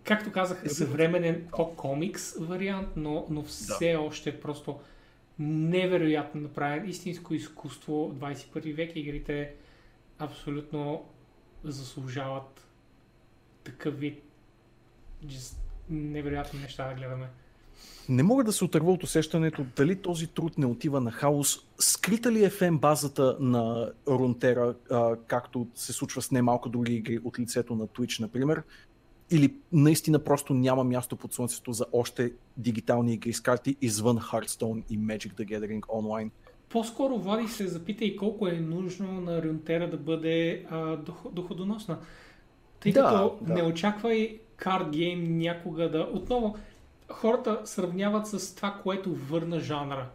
както 0.05 0.32
казах, 0.32 0.62
съвременен 0.66 1.47
по-комикс 1.56 2.35
вариант, 2.39 2.89
но, 2.97 3.27
но 3.31 3.43
все 3.43 3.97
още 3.97 4.40
просто 4.40 4.78
невероятно 5.39 6.40
направен, 6.40 6.89
истинско 6.89 7.35
изкуство 7.35 8.14
21 8.14 8.74
век. 8.74 8.97
Игрите 8.97 9.55
абсолютно 10.18 11.05
заслужават 11.64 12.66
такъв 13.64 13.98
вид 13.98 14.22
just 15.27 15.55
невероятни 15.90 16.60
неща 16.60 16.89
да 16.89 16.94
гледаме. 16.94 17.27
не 18.09 18.22
мога 18.22 18.44
да 18.44 18.52
се 18.52 18.64
отърва 18.64 18.93
от 18.93 19.02
усещането 19.02 19.66
дали 19.77 20.02
този 20.02 20.27
труд 20.27 20.59
не 20.59 20.66
отива 20.66 21.01
на 21.01 21.10
хаос. 21.10 21.59
Скрита 21.78 22.32
ли 22.32 22.44
е 22.44 22.51
фен 22.51 22.78
базата 22.78 23.36
на 23.40 23.93
Рунтера, 24.09 24.74
както 25.27 25.66
се 25.74 25.93
случва 25.93 26.22
с 26.22 26.31
немалко 26.31 26.68
други 26.68 26.94
игри 26.94 27.18
от 27.24 27.39
лицето 27.39 27.74
на 27.74 27.86
Twitch, 27.86 28.20
например? 28.20 28.62
Или 29.31 29.55
наистина 29.73 30.19
просто 30.19 30.55
няма 30.55 30.85
място 30.85 31.16
под 31.16 31.32
слънцето 31.32 31.73
за 31.73 31.86
още 31.93 32.32
дигитални 32.57 33.15
игри 33.15 33.32
с 33.32 33.40
карти 33.40 33.77
извън 33.81 34.19
Hearthstone 34.19 34.82
и 34.90 34.98
Magic 34.98 35.32
the 35.32 35.44
Gathering 35.44 35.82
онлайн? 35.89 36.31
По-скоро 36.69 37.19
Влади 37.19 37.48
се 37.48 37.66
запита 37.66 38.05
и 38.05 38.16
колко 38.16 38.47
е 38.47 38.52
нужно 38.52 39.20
на 39.20 39.43
Рунтера 39.43 39.90
да 39.90 39.97
бъде 39.97 40.65
а, 40.70 40.97
доходоносна. 41.32 41.98
Тъй 42.81 42.93
да, 42.93 43.02
като 43.02 43.39
да. 43.40 43.55
не 43.55 43.62
очаквай 43.62 44.39
карт 44.57 44.90
гейм 44.90 45.39
някога 45.39 45.90
да... 45.90 46.09
Отново, 46.12 46.57
хората 47.09 47.61
сравняват 47.65 48.27
с 48.27 48.55
това, 48.55 48.81
което 48.82 49.15
върна 49.15 49.61
жанра. 49.61 50.09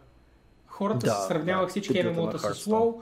Хората 0.66 1.06
да, 1.06 1.12
сравнявах 1.12 1.64
да, 1.64 1.70
всички 1.70 2.02
ММО-та 2.02 2.38
с 2.38 2.64
WoW, 2.64 2.94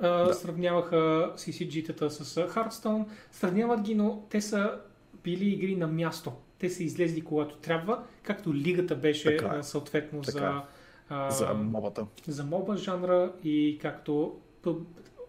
да. 0.00 0.34
сравняваха 0.34 1.32
CCG-тата 1.36 2.08
с 2.08 2.48
Hearthstone, 2.48 3.04
сравняват 3.32 3.80
ги, 3.80 3.94
но 3.94 4.22
те 4.30 4.40
са 4.40 4.78
били 5.24 5.48
игри 5.48 5.76
на 5.76 5.86
място. 5.86 6.32
Те 6.58 6.70
са 6.70 6.82
излезли 6.82 7.20
когато 7.20 7.56
трябва, 7.56 8.04
както 8.22 8.54
лигата 8.54 8.96
беше 8.96 9.36
така, 9.36 9.56
е. 9.56 9.62
съответно 9.62 10.22
така. 10.22 10.38
за, 10.38 10.62
а, 11.08 11.30
за 11.30 11.54
мобата. 11.54 12.06
За 12.26 12.44
моба 12.44 12.76
жанра 12.76 13.32
и 13.44 13.78
както 13.82 14.40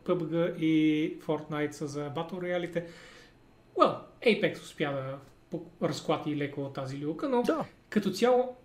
PUBG 0.06 0.58
и 0.58 1.20
Fortnite 1.20 1.72
са 1.72 1.88
за 1.88 2.10
Battle 2.10 2.34
Royale. 2.34 2.86
Well, 3.78 3.98
Apex 4.22 4.62
успя 4.62 4.92
да 4.92 5.18
разклати 5.88 6.38
леко 6.38 6.72
тази 6.76 7.06
люка, 7.06 7.30
но 7.30 7.44
да. 7.44 7.66
като 7.90 8.12
цяло 8.12 8.56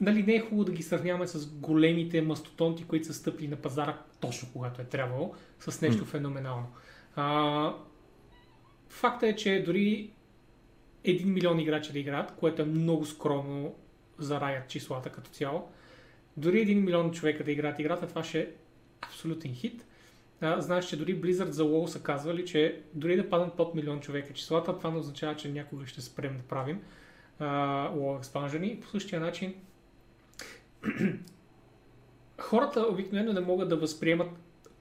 нали, 0.00 0.22
не 0.22 0.34
е 0.34 0.40
хубаво 0.40 0.64
да 0.64 0.72
ги 0.72 0.82
сравняваме 0.82 1.26
с 1.26 1.46
големите 1.46 2.22
мастотонти, 2.22 2.84
които 2.84 3.06
са 3.06 3.14
стъпили 3.14 3.48
на 3.48 3.56
пазара 3.56 3.98
точно 4.20 4.48
когато 4.52 4.82
е 4.82 4.84
трябвало, 4.84 5.34
с 5.60 5.80
нещо 5.80 6.04
mm. 6.04 6.06
феноменално. 6.06 6.66
А, 7.16 7.74
факта 8.88 9.28
е, 9.28 9.36
че 9.36 9.62
дори 9.66 10.10
1 11.06 11.24
милион 11.24 11.60
играчи 11.60 11.92
да 11.92 11.98
играят, 11.98 12.32
което 12.36 12.62
е 12.62 12.64
много 12.64 13.06
скромно 13.06 13.74
за 14.18 14.40
раят 14.40 14.68
числата 14.68 15.10
като 15.10 15.30
цяло. 15.30 15.68
Дори 16.36 16.66
1 16.66 16.74
милион 16.74 17.12
човека 17.12 17.44
да 17.44 17.52
играят 17.52 17.78
играта, 17.78 18.08
това 18.08 18.24
ще 18.24 18.40
е 18.40 18.48
абсолютен 19.02 19.54
хит. 19.54 19.84
А, 20.40 20.60
знаеш, 20.60 20.84
че 20.88 20.96
дори 20.96 21.20
Blizzard 21.20 21.50
за 21.50 21.64
WoW 21.64 21.86
са 21.86 22.02
казвали, 22.02 22.46
че 22.46 22.80
дори 22.94 23.16
да 23.16 23.30
паднат 23.30 23.56
под 23.56 23.74
милион 23.74 24.00
човека 24.00 24.32
числата, 24.32 24.78
това 24.78 24.90
не 24.90 24.98
означава, 24.98 25.36
че 25.36 25.52
някога 25.52 25.86
ще 25.86 26.00
спрем 26.00 26.36
да 26.36 26.42
правим 26.42 26.82
а, 27.38 27.46
WoW 27.90 28.18
експанжени. 28.18 28.80
По 28.80 28.88
същия 28.88 29.20
начин 29.20 29.54
хората 32.38 32.80
обикновено 32.80 33.32
не 33.32 33.40
могат 33.40 33.68
да 33.68 33.76
възприемат 33.76 34.28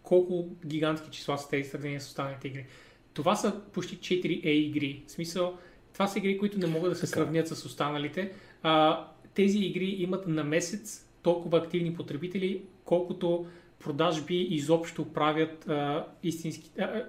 колко 0.04 0.50
гигантски 0.66 1.10
числа 1.12 1.38
са 1.38 1.50
тези 1.50 1.70
сравнения 1.70 2.02
с 2.02 2.08
останалите 2.08 2.48
игри. 2.48 2.66
Това 3.14 3.36
са 3.36 3.62
почти 3.74 3.98
4A 3.98 4.48
игри. 4.48 5.04
В 5.08 5.12
смисъл, 5.12 5.58
това 5.96 6.08
са 6.08 6.20
игри, 6.20 6.38
които 6.38 6.60
не 6.60 6.68
могат 6.68 6.92
да 6.92 6.96
се 6.96 7.08
сравнят 7.08 7.48
с 7.48 7.66
останалите. 7.66 8.32
А, 8.64 9.06
тези 9.34 9.60
игри 9.60 9.86
имат 9.86 10.28
на 10.28 10.44
месец 10.44 11.08
толкова 11.22 11.58
активни 11.58 11.94
потребители, 11.94 12.62
колкото 12.86 13.46
продажби 13.80 14.42
изобщо 14.42 15.14
правят 15.14 15.70
а, 15.70 16.06
истински... 16.24 16.72
А, 16.80 17.06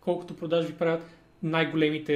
колкото 0.00 0.36
продажби 0.36 0.72
правят 0.72 1.02
най-големите 1.42 2.12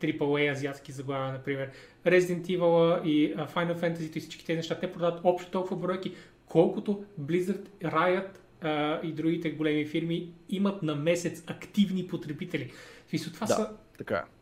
AAA 0.00 0.52
азиатски 0.52 0.92
заглавия, 0.92 1.32
например. 1.32 1.70
Resident 2.06 2.58
Evil 2.58 3.04
и 3.04 3.36
Final 3.36 3.80
Fantasy 3.80 4.16
и 4.16 4.20
всички 4.20 4.44
тези 4.44 4.56
неща, 4.56 4.78
те 4.78 4.92
продават 4.92 5.20
общо 5.24 5.50
толкова 5.50 5.76
бройки, 5.76 6.14
колкото 6.46 7.04
Blizzard, 7.20 7.68
Riot 7.82 8.28
а, 8.60 9.00
и 9.02 9.12
другите 9.12 9.50
големи 9.50 9.86
фирми 9.86 10.32
имат 10.48 10.82
на 10.82 10.94
месец 10.94 11.44
активни 11.46 12.06
потребители. 12.06 12.72
Това 13.34 13.46
да, 13.46 13.54
са 13.54 13.70
така 13.98 14.16
е 14.16 14.39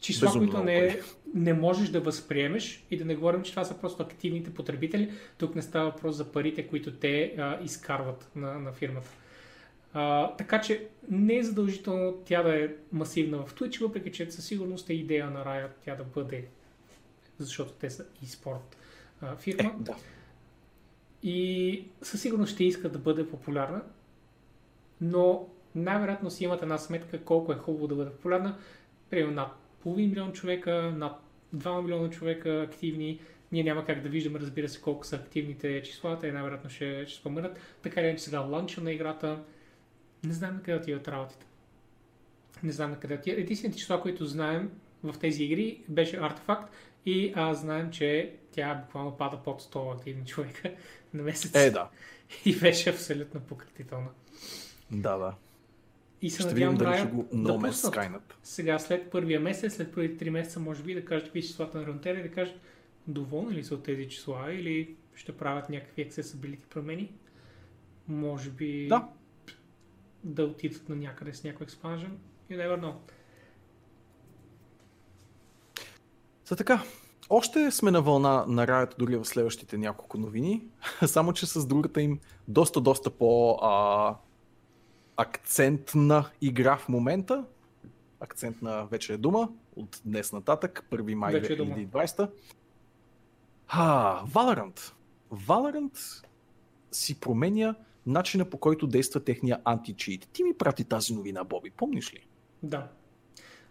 числа, 0.00 0.28
Безумно 0.28 0.50
които 0.50 0.64
не, 0.64 1.00
не 1.34 1.52
можеш 1.52 1.88
да 1.88 2.00
възприемеш 2.00 2.84
и 2.90 2.96
да 2.96 3.04
не 3.04 3.14
говорим, 3.14 3.42
че 3.42 3.50
това 3.50 3.64
са 3.64 3.78
просто 3.80 4.02
активните 4.02 4.54
потребители. 4.54 5.12
Тук 5.38 5.54
не 5.54 5.62
става 5.62 5.90
въпрос 5.90 6.16
за 6.16 6.32
парите, 6.32 6.66
които 6.66 6.92
те 6.92 7.34
а, 7.38 7.58
изкарват 7.64 8.30
на, 8.36 8.58
на 8.58 8.72
фирмата. 8.72 9.10
А, 9.92 10.36
така 10.36 10.60
че 10.60 10.86
не 11.10 11.36
е 11.36 11.42
задължително 11.42 12.22
тя 12.24 12.42
да 12.42 12.64
е 12.64 12.68
масивна 12.92 13.46
в 13.46 13.54
Twitch, 13.54 13.80
въпреки 13.80 14.12
че 14.12 14.30
със 14.30 14.44
сигурност 14.44 14.90
е 14.90 14.94
идея 14.94 15.30
на 15.30 15.44
Riot 15.44 15.70
тя 15.84 15.94
да 15.94 16.04
бъде, 16.04 16.44
защото 17.38 17.72
те 17.72 17.90
са 17.90 18.06
и 18.22 18.26
спорт 18.26 18.76
а, 19.20 19.36
фирма. 19.36 19.70
Е, 19.80 19.82
да. 19.82 19.96
И 21.22 21.84
със 22.02 22.22
сигурност 22.22 22.52
ще 22.52 22.64
иска 22.64 22.88
да 22.88 22.98
бъде 22.98 23.28
популярна, 23.28 23.82
но 25.00 25.48
най-вероятно 25.74 26.30
си 26.30 26.44
имат 26.44 26.62
една 26.62 26.78
сметка 26.78 27.24
колко 27.24 27.52
е 27.52 27.56
хубаво 27.56 27.86
да 27.86 27.94
бъде 27.94 28.10
популярна. 28.10 28.56
Примерно 29.10 29.34
над 29.34 29.59
половин 29.82 30.10
милион 30.10 30.32
човека, 30.32 30.92
над 30.96 31.22
2 31.56 31.82
милиона 31.82 32.10
човека 32.10 32.66
активни. 32.68 33.20
Ние 33.52 33.64
няма 33.64 33.84
как 33.84 34.02
да 34.02 34.08
виждаме, 34.08 34.38
разбира 34.38 34.68
се, 34.68 34.80
колко 34.80 35.06
са 35.06 35.16
активните 35.16 35.82
числа, 35.82 36.18
те 36.18 36.32
най-вероятно 36.32 36.70
ще, 36.70 37.06
ще 37.06 37.20
споменат. 37.20 37.58
Така 37.82 38.02
ли, 38.02 38.16
че 38.16 38.24
сега 38.24 38.40
ланча 38.40 38.80
на 38.80 38.92
играта, 38.92 39.42
не 40.24 40.32
знам 40.32 40.54
на 40.54 40.62
къде 40.62 40.78
отиват 40.78 41.08
работите. 41.08 41.46
Не 42.62 42.72
знам 42.72 42.90
на 42.90 43.00
къде 43.00 43.14
отиват. 43.14 43.38
Единствените 43.38 43.78
числа, 43.78 44.02
които 44.02 44.26
знаем 44.26 44.70
в 45.02 45.18
тези 45.18 45.44
игри, 45.44 45.82
беше 45.88 46.16
артефакт 46.16 46.72
и 47.06 47.32
а, 47.36 47.54
знаем, 47.54 47.90
че 47.90 48.34
тя 48.52 48.74
буквално 48.74 49.16
пада 49.16 49.42
под 49.44 49.62
100 49.62 49.96
активни 49.96 50.26
човека 50.26 50.72
на 51.14 51.22
месец. 51.22 51.54
Е, 51.54 51.70
да. 51.70 51.88
И 52.44 52.56
беше 52.56 52.90
абсолютно 52.90 53.40
пократителна. 53.40 54.08
Да, 54.90 55.16
да. 55.16 55.34
И 56.22 56.30
се 56.30 56.42
ще 56.42 56.52
надявам 56.52 56.74
видим 56.74 56.86
дали 56.86 56.98
ще 56.98 57.06
го 57.06 57.28
да 57.32 57.52
Skynet. 57.52 58.20
сега 58.42 58.78
след 58.78 59.10
първия 59.10 59.40
месец, 59.40 59.76
след 59.76 59.94
първите 59.94 60.16
три 60.16 60.30
месеца, 60.30 60.60
може 60.60 60.82
би 60.82 60.94
да 60.94 61.04
кажат 61.04 61.24
какви 61.24 61.42
числата 61.42 61.78
на 61.78 61.84
Runeterra 61.84 62.20
и 62.20 62.22
да 62.22 62.30
кажат 62.30 62.60
доволни 63.06 63.54
ли 63.54 63.64
са 63.64 63.74
от 63.74 63.82
тези 63.82 64.08
числа 64.08 64.52
или 64.52 64.96
ще 65.14 65.36
правят 65.36 65.68
някакви 65.68 66.10
accessibility 66.10 66.66
промени. 66.70 67.12
Може 68.08 68.50
би 68.50 68.86
да, 68.88 69.08
да 70.24 70.44
отидат 70.44 70.88
на 70.88 70.96
някъде 70.96 71.34
с 71.34 71.44
някой 71.44 71.66
expansion. 71.66 72.10
You 72.50 72.56
never 72.56 72.80
know. 72.80 72.94
За 76.44 76.56
така, 76.56 76.82
още 77.30 77.70
сме 77.70 77.90
на 77.90 78.02
вълна 78.02 78.44
на 78.48 78.66
раят 78.66 78.94
дори 78.98 79.16
в 79.16 79.24
следващите 79.24 79.78
няколко 79.78 80.18
новини, 80.18 80.64
само 81.06 81.32
че 81.32 81.46
с 81.46 81.66
другата 81.66 82.02
им 82.02 82.18
доста, 82.48 82.80
доста 82.80 83.10
по 83.10 83.58
а, 83.62 84.16
акцентна 85.20 86.30
игра 86.40 86.76
в 86.76 86.88
момента. 86.88 87.44
Акцентна 88.20 88.86
вече 88.90 89.12
е 89.12 89.16
дума 89.16 89.48
от 89.76 90.00
днес 90.04 90.32
нататък, 90.32 90.86
1 90.90 91.14
май 91.14 91.34
2020. 91.34 92.24
Е 92.24 92.28
а, 93.68 94.24
Valorant. 94.26 94.92
Valorant 95.32 96.24
си 96.92 97.20
променя 97.20 97.74
начина 98.06 98.44
по 98.44 98.58
който 98.58 98.86
действа 98.86 99.24
техния 99.24 99.60
античит. 99.64 100.28
Ти 100.32 100.44
ми 100.44 100.54
прати 100.54 100.84
тази 100.84 101.14
новина, 101.14 101.44
Боби, 101.44 101.70
помниш 101.70 102.14
ли? 102.14 102.26
Да. 102.62 102.88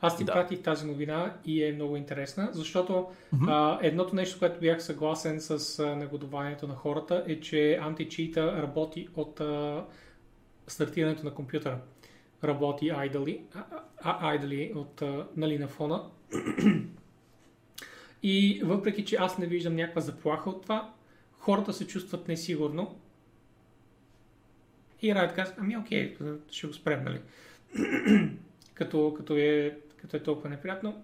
Аз 0.02 0.18
ти 0.18 0.24
да. 0.24 0.34
пратих 0.34 0.62
тази 0.62 0.88
новина 0.88 1.38
и 1.46 1.64
е 1.64 1.74
много 1.74 1.98
интересна, 1.98 2.50
защото 2.52 2.94
mm-hmm. 2.94 3.48
а, 3.48 3.80
едното 3.82 4.16
нещо, 4.16 4.40
което 4.40 4.60
бях 4.60 4.84
съгласен 4.84 5.42
с 5.42 5.80
а, 5.80 5.96
негодованието 5.96 6.68
на 6.68 6.76
хората 6.76 7.24
е, 7.28 7.40
че 7.40 7.80
античита 7.82 8.62
работи 8.62 9.08
от 9.16 9.40
а, 9.42 9.86
стартирането 10.72 11.26
на 11.26 11.34
компютъра 11.34 11.82
работи 12.44 12.86
idly, 12.86 13.42
а, 14.02 14.38
idly 14.38 14.76
от, 14.76 15.04
нали, 15.38 15.58
на 15.58 15.68
фона. 15.68 16.10
И 18.24 18.62
въпреки, 18.66 19.06
че 19.06 19.16
аз 19.16 19.38
не 19.38 19.48
виждам 19.48 19.76
някаква 19.76 20.02
заплаха 20.02 20.50
от 20.50 20.62
това, 20.62 20.94
хората 21.32 21.74
се 21.74 21.88
чувстват 21.88 22.28
несигурно. 22.28 23.00
И 25.02 25.14
Riot 25.14 25.36
казва, 25.36 25.56
ами 25.58 25.78
окей, 25.78 26.18
ще 26.52 26.68
го 26.68 26.74
спрем, 26.74 27.04
нали? 27.04 27.22
като, 28.74 29.14
като, 29.18 29.36
е, 29.38 29.78
като 29.98 30.18
е 30.18 30.24
толкова 30.24 30.50
неприятно, 30.50 31.04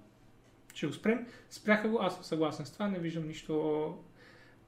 ще 0.74 0.88
го 0.88 0.94
спрем. 0.94 1.28
Спряха 1.50 1.90
го, 1.90 2.00
аз 2.02 2.16
съм 2.16 2.24
съгласен 2.24 2.66
с 2.66 2.72
това, 2.72 2.88
не 2.88 3.00
виждам 3.00 3.28
нищо... 3.28 3.98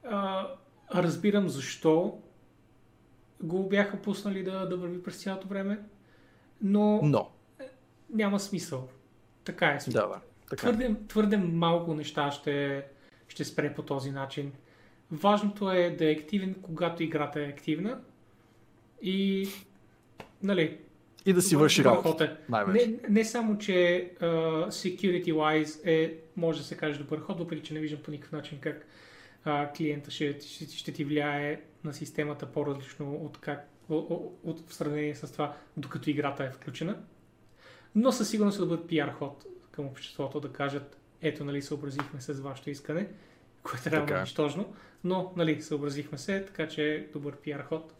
А, 0.04 0.48
разбирам 0.94 1.48
защо 1.48 2.22
го 3.42 3.68
бяха 3.68 3.96
пуснали 3.96 4.42
да, 4.42 4.66
да 4.66 4.76
върви 4.76 5.02
през 5.02 5.22
цялото 5.22 5.48
време, 5.48 5.78
но, 6.62 7.00
но. 7.02 7.30
няма 8.10 8.40
смисъл. 8.40 8.88
Така 9.44 9.66
е. 9.66 9.78
Да, 9.90 10.06
да. 10.06 10.20
Така. 10.50 10.56
Твърде, 10.56 10.94
твърде 11.08 11.36
малко 11.36 11.94
неща 11.94 12.30
ще, 12.30 12.84
ще 13.28 13.44
спре 13.44 13.74
по 13.74 13.82
този 13.82 14.10
начин. 14.10 14.52
Важното 15.10 15.70
е 15.70 15.90
да 15.90 16.08
е 16.08 16.12
активен, 16.12 16.54
когато 16.62 17.02
играта 17.02 17.40
е 17.40 17.48
активна 17.48 18.00
и 19.02 19.48
нали, 20.42 20.78
и 21.26 21.32
да 21.32 21.42
си 21.42 21.56
върши 21.56 21.84
работа. 21.84 22.36
Не, 22.68 22.98
не 23.08 23.24
само, 23.24 23.58
че 23.58 24.10
uh, 24.20 24.68
security-wise 24.68 25.80
е, 25.84 26.14
може 26.36 26.58
да 26.58 26.64
се 26.64 26.76
каже 26.76 26.98
добър 26.98 27.20
ход, 27.20 27.38
въпреки 27.38 27.62
че 27.62 27.74
не 27.74 27.80
виждам 27.80 28.00
по 28.02 28.10
никакъв 28.10 28.32
начин 28.32 28.58
как 28.60 28.86
а, 29.48 29.72
клиента 29.72 30.10
ще, 30.10 30.40
ще, 30.40 30.66
ще 30.66 30.92
ти 30.92 31.04
влияе 31.04 31.62
на 31.84 31.94
системата 31.94 32.46
по-различно 32.46 33.14
от, 33.14 33.40
как, 33.40 33.68
от, 33.88 34.38
от, 34.44 34.68
в 34.70 34.74
сравнение 34.74 35.14
с 35.14 35.32
това, 35.32 35.56
докато 35.76 36.10
играта 36.10 36.44
е 36.44 36.50
включена. 36.50 36.98
Но 37.94 38.12
със 38.12 38.30
сигурност 38.30 38.58
да 38.58 38.66
бъдат 38.66 38.88
пиар 38.88 39.12
ход 39.12 39.44
към 39.70 39.86
обществото, 39.86 40.40
да 40.40 40.52
кажат, 40.52 40.98
ето, 41.22 41.44
нали, 41.44 41.62
съобразихме 41.62 42.20
се 42.20 42.34
с 42.34 42.40
вашето 42.40 42.70
искане, 42.70 43.08
което 43.62 43.88
е 43.88 43.92
Така 43.92 44.20
нищожно, 44.20 44.74
но, 45.04 45.32
нали, 45.36 45.62
съобразихме 45.62 46.18
се, 46.18 46.44
така 46.44 46.68
че 46.68 46.94
е 46.94 47.06
добър 47.12 47.36
пиар 47.36 47.60
ход. 47.60 47.94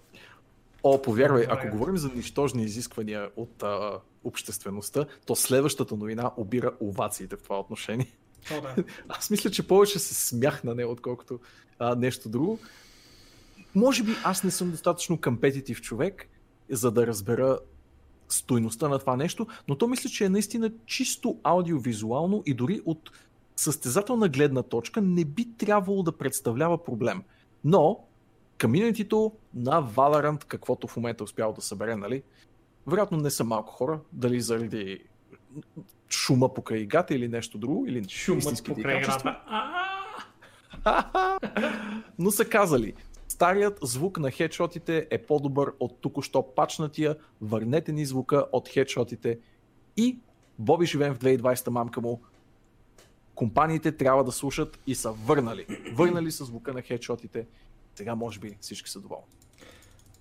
О, 0.82 1.02
повярвай, 1.02 1.46
ако 1.48 1.68
говорим 1.68 1.96
за 1.96 2.10
нищожни 2.14 2.62
изисквания 2.62 3.30
от 3.36 3.62
а, 3.62 4.00
обществеността, 4.24 5.06
то 5.26 5.36
следващата 5.36 5.96
новина 5.96 6.30
обира 6.36 6.72
овациите 6.80 7.36
в 7.36 7.42
това 7.42 7.60
отношение. 7.60 8.12
О, 8.52 8.60
да. 8.60 8.84
Аз 9.08 9.30
мисля, 9.30 9.50
че 9.50 9.66
повече 9.66 9.98
се 9.98 10.14
смях 10.14 10.64
на 10.64 10.74
нея, 10.74 10.88
отколкото 10.88 11.40
а, 11.78 11.94
нещо 11.94 12.28
друго. 12.28 12.58
Може 13.74 14.02
би 14.02 14.12
аз 14.24 14.44
не 14.44 14.50
съм 14.50 14.70
достатъчно 14.70 15.20
компетитив 15.20 15.80
човек, 15.80 16.28
за 16.70 16.90
да 16.90 17.06
разбера 17.06 17.58
стойността 18.28 18.88
на 18.88 18.98
това 18.98 19.16
нещо, 19.16 19.46
но 19.68 19.78
то 19.78 19.88
мисля, 19.88 20.10
че 20.10 20.24
е 20.24 20.28
наистина 20.28 20.72
чисто 20.86 21.38
аудиовизуално 21.42 22.42
и 22.46 22.54
дори 22.54 22.80
от 22.84 23.10
състезателна 23.56 24.28
гледна 24.28 24.62
точка 24.62 25.00
не 25.00 25.24
би 25.24 25.48
трябвало 25.58 26.02
да 26.02 26.18
представлява 26.18 26.84
проблем. 26.84 27.22
Но 27.64 28.04
комьюнитито 28.60 29.32
на 29.54 29.82
Valorant, 29.82 30.44
каквото 30.44 30.86
в 30.86 30.96
момента 30.96 31.22
е 31.22 31.24
успял 31.24 31.52
да 31.52 31.60
събере, 31.60 31.96
нали? 31.96 32.22
Вероятно 32.86 33.18
не 33.18 33.30
са 33.30 33.44
малко 33.44 33.72
хора, 33.72 34.00
дали 34.12 34.40
заради 34.40 35.04
шума 36.10 36.54
покрай 36.54 36.78
играта 36.78 37.14
или 37.14 37.28
нещо 37.28 37.58
друго, 37.58 37.86
или 37.86 38.08
Шумът 38.08 38.64
покрай 38.64 38.98
играта. 38.98 39.40
Но 42.18 42.30
са 42.30 42.44
казали, 42.44 42.94
старият 43.28 43.78
звук 43.82 44.18
на 44.18 44.30
хедшотите 44.30 45.06
е 45.10 45.18
по-добър 45.18 45.72
от 45.80 46.00
току-що 46.00 46.54
пачнатия, 46.54 47.16
върнете 47.40 47.92
ни 47.92 48.06
звука 48.06 48.46
от 48.52 48.68
хедшотите 48.68 49.38
и 49.96 50.18
Боби 50.58 50.86
живеем 50.86 51.14
в 51.14 51.18
2020 51.18 51.70
мамка 51.70 52.00
му, 52.00 52.22
компаниите 53.34 53.96
трябва 53.96 54.24
да 54.24 54.32
слушат 54.32 54.78
и 54.86 54.94
са 54.94 55.12
върнали. 55.12 55.66
Върнали 55.92 56.30
са 56.30 56.44
звука 56.44 56.72
на 56.72 56.82
хедшотите. 56.82 57.46
Сега 57.94 58.14
може 58.14 58.40
би 58.40 58.56
всички 58.60 58.90
са 58.90 59.00
доволни. 59.00 59.24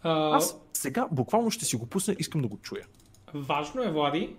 а, 0.01 0.35
Аз 0.35 0.61
сега 0.73 1.07
буквално 1.11 1.51
ще 1.51 1.65
си 1.65 1.75
го 1.75 1.85
пусна, 1.85 2.15
искам 2.19 2.41
да 2.41 2.47
го 2.47 2.57
чуя. 2.57 2.85
Важно 3.33 3.83
е, 3.83 3.91
Влади, 3.91 4.35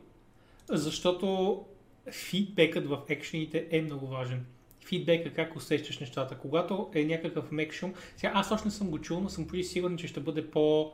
защото 0.71 1.65
фидбекът 2.11 2.87
в 2.87 3.03
екшените 3.09 3.69
е 3.71 3.83
много 3.83 4.07
важен. 4.07 4.47
Фидбека 4.87 5.35
как 5.35 5.57
усещаш 5.57 5.99
нещата. 5.99 6.39
Когато 6.39 6.91
е 6.95 7.05
някакъв 7.05 7.53
мек 7.53 7.73
шум, 7.73 7.95
сега 8.17 8.33
аз 8.35 8.51
още 8.51 8.69
не 8.69 8.73
съм 8.73 8.91
го 8.91 8.99
чул, 8.99 9.21
но 9.21 9.29
съм 9.29 9.47
почти 9.47 9.65
сигурен, 9.65 9.97
че 9.97 10.07
ще 10.07 10.21
бъде 10.21 10.51
по, 10.51 10.93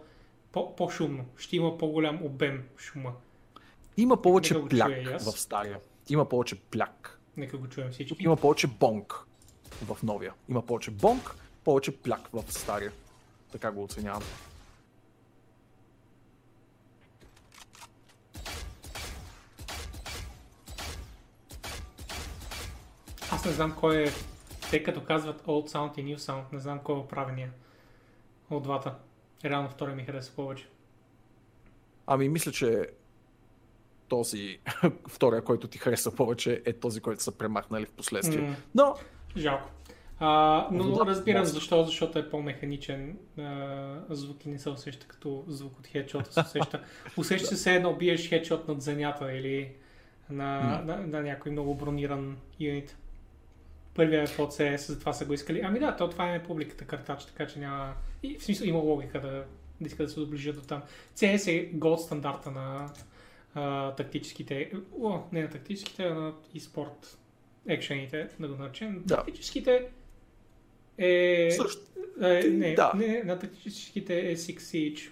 по, 0.52 0.76
по-шумно. 0.76 1.24
Ще 1.36 1.56
има 1.56 1.78
по-голям 1.78 2.22
обем 2.22 2.62
шума. 2.78 3.12
Има 3.96 4.22
повече 4.22 4.54
Нека 4.54 4.68
пляк 4.68 5.20
в 5.20 5.38
стария. 5.38 5.78
Има 6.08 6.28
повече 6.28 6.56
пляк. 6.56 7.20
Нека 7.36 7.58
го 7.58 7.68
чуем 7.68 7.90
всички. 7.90 8.08
Тук 8.08 8.22
има 8.22 8.36
повече 8.36 8.66
бонк 8.66 9.24
в 9.82 10.02
новия. 10.02 10.32
Има 10.48 10.62
повече 10.62 10.90
бонк, 10.90 11.34
повече 11.64 11.96
пляк 11.96 12.28
в 12.32 12.44
стария. 12.48 12.92
Така 13.52 13.70
го 13.70 13.82
оценявам. 13.82 14.22
Аз 23.44 23.48
не 23.48 23.56
знам 23.56 23.76
кой 23.80 24.02
е, 24.02 24.08
те 24.70 24.82
като 24.82 25.04
казват 25.04 25.42
Old 25.42 25.68
Sound 25.70 25.98
и 25.98 26.04
New 26.04 26.16
Sound, 26.16 26.42
не 26.52 26.58
знам 26.58 26.78
кой 26.78 27.00
е 27.00 27.06
правения 27.08 27.50
от 28.50 28.62
двата. 28.62 28.94
Реално 29.44 29.68
втория 29.68 29.96
ми 29.96 30.04
хареса 30.04 30.32
повече. 30.36 30.68
Ами 32.06 32.28
мисля, 32.28 32.52
че 32.52 32.86
този 34.08 34.58
втория, 35.08 35.42
който 35.42 35.68
ти 35.68 35.78
хареса 35.78 36.14
повече, 36.14 36.62
е 36.64 36.72
този, 36.72 37.00
който 37.00 37.22
са 37.22 37.32
премахнали 37.32 37.86
в 37.86 37.90
последствие. 37.90 38.40
М. 38.40 38.56
Но, 38.74 38.94
Жалко. 39.36 39.70
А, 40.18 40.68
но 40.72 40.84
Вода- 40.84 41.06
разбирам 41.06 41.40
мозък. 41.40 41.54
защо, 41.54 41.84
защото 41.84 42.18
е 42.18 42.30
по-механичен. 42.30 43.18
А, 43.38 44.00
звук 44.10 44.46
и 44.46 44.48
не 44.48 44.58
се 44.58 44.70
усеща 44.70 45.06
като 45.08 45.44
звук 45.48 45.78
от 45.78 45.86
хедшота. 45.86 46.32
Се 46.32 46.40
усеща, 46.40 46.84
усеща 47.16 47.56
се 47.56 47.74
едно 47.74 47.94
биеш 47.96 48.28
хедшот 48.28 48.68
над 48.68 48.82
земята 48.82 49.32
или 49.32 49.72
на, 50.30 50.82
на, 50.84 50.96
на 50.96 51.20
някой 51.20 51.52
много 51.52 51.74
брониран 51.74 52.36
юнит. 52.60 52.96
Първият 53.94 54.30
е 54.30 54.36
под 54.36 54.52
CS, 54.52 54.76
затова 54.76 55.12
са 55.12 55.24
го 55.24 55.32
искали. 55.32 55.60
Ами 55.64 55.78
да, 55.78 55.96
то 55.96 56.10
това 56.10 56.34
е 56.34 56.42
публиката 56.42 56.84
картач, 56.84 57.24
така 57.24 57.46
че 57.46 57.58
няма... 57.58 57.94
И, 58.22 58.38
в 58.38 58.44
смисъл 58.44 58.64
има 58.66 58.78
логика 58.78 59.20
да, 59.20 59.44
да 59.80 59.86
иска 59.86 60.02
да 60.02 60.08
се 60.08 60.20
доближат 60.20 60.56
до 60.56 60.62
там. 60.62 60.82
CS 61.16 61.48
е 61.52 61.64
голд 61.64 62.00
стандарта 62.00 62.50
на 62.50 62.90
а, 63.54 63.94
тактическите... 63.94 64.72
О, 65.00 65.18
не 65.32 65.42
на 65.42 65.50
тактическите, 65.50 66.04
а 66.04 66.14
на 66.14 66.32
e-спорт 66.56 67.16
екшените, 67.68 68.28
да 68.40 68.48
го 68.48 68.54
наречем. 68.54 69.02
Да. 69.06 69.16
Тактическите 69.16 69.88
е... 70.98 71.50
също. 71.50 71.82
е 72.22 72.42
не, 72.42 72.74
Да. 72.74 72.92
не, 72.96 73.22
на 73.22 73.38
тактическите 73.38 74.30
е 74.30 74.36
Six 74.36 74.58
Siege, 74.58 75.10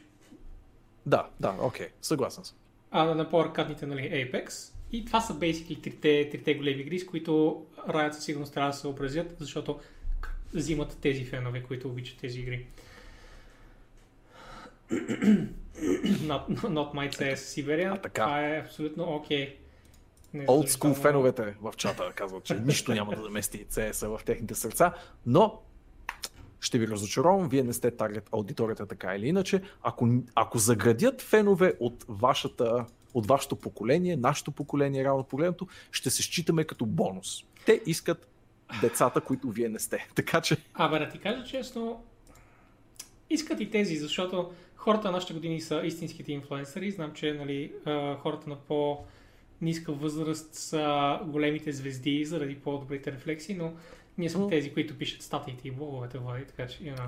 Да, 1.06 1.28
да, 1.40 1.56
окей, 1.60 1.88
съгласен 2.02 2.44
съм. 2.44 2.56
а 2.90 3.04
на 3.04 3.30
по-аркадните, 3.30 3.86
нали, 3.86 4.00
Apex. 4.00 4.71
И 4.92 5.04
това 5.04 5.20
са 5.20 5.34
basically 5.34 5.82
трите, 5.82 6.28
трите 6.30 6.54
големи 6.54 6.80
игри, 6.80 6.98
с 6.98 7.06
които 7.06 7.62
Riot 7.88 8.12
със 8.12 8.24
сигурност 8.24 8.54
трябва 8.54 8.70
да 8.70 8.74
се 8.74 8.80
съобразят, 8.80 9.36
защото 9.38 9.80
взимат 10.54 10.98
тези 11.00 11.24
фенове, 11.24 11.62
които 11.62 11.88
обичат 11.88 12.18
тези 12.18 12.40
игри. 12.40 12.66
not, 16.30 16.46
not 16.48 16.94
my 16.94 17.10
CS 17.10 17.34
Siberian. 17.34 17.94
А, 17.94 18.00
така. 18.00 18.22
Това 18.22 18.48
е 18.48 18.60
абсолютно 18.60 19.04
окей. 19.04 19.56
Не 20.34 20.46
Old 20.46 20.68
school 20.68 20.94
феновете 20.94 21.54
в 21.62 21.72
чата 21.76 22.12
казват, 22.14 22.44
че 22.44 22.54
нищо 22.54 22.94
няма 22.94 23.16
да 23.16 23.22
замести 23.22 23.66
CS 23.66 24.18
в 24.18 24.24
техните 24.24 24.54
сърца, 24.54 24.94
но 25.26 25.62
ще 26.60 26.78
ви 26.78 26.88
разочаровам, 26.88 27.48
вие 27.48 27.62
не 27.62 27.72
сте 27.72 27.90
таргет 27.90 28.28
аудиторията 28.32 28.86
така 28.86 29.14
или 29.16 29.26
иначе. 29.26 29.62
Ако, 29.82 30.08
ако 30.34 30.58
заградят 30.58 31.22
фенове 31.22 31.74
от, 31.80 32.04
вашата, 32.08 32.86
от 33.14 33.26
вашето 33.26 33.56
поколение, 33.56 34.16
нашето 34.16 34.50
поколение, 34.50 35.04
реално 35.04 35.24
погледнато, 35.24 35.66
ще 35.90 36.10
се 36.10 36.22
считаме 36.22 36.64
като 36.64 36.86
бонус. 36.86 37.44
Те 37.66 37.80
искат 37.86 38.28
децата, 38.80 39.20
които 39.20 39.50
вие 39.50 39.68
не 39.68 39.78
сте. 39.78 40.08
Така 40.14 40.40
че, 40.40 40.56
Абе, 40.74 40.98
да 40.98 41.08
ти 41.08 41.18
кажа 41.18 41.44
честно, 41.44 42.02
искат 43.30 43.60
и 43.60 43.70
тези, 43.70 43.96
защото 43.96 44.52
хората 44.76 45.08
на 45.08 45.12
нашите 45.12 45.34
години 45.34 45.60
са 45.60 45.80
истинските 45.84 46.32
инфлуенсъри. 46.32 46.90
Знам, 46.90 47.12
че 47.12 47.32
нали, 47.32 47.72
хората 48.22 48.50
на 48.50 48.56
по-ниска 48.56 49.92
възраст 49.92 50.54
са 50.54 51.18
големите 51.26 51.72
звезди 51.72 52.24
заради 52.24 52.54
по-добрите 52.54 53.12
рефлексии, 53.12 53.54
но 53.54 53.72
ние 54.18 54.30
сме 54.30 54.40
М. 54.40 54.48
тези, 54.48 54.72
които 54.72 54.98
пишат 54.98 55.22
статиите 55.22 55.68
и 55.68 55.70
блоговете, 55.70 56.18
Влади, 56.18 56.44
така 56.44 56.66
че, 56.66 56.78
you 56.78 56.96
know. 56.96 57.06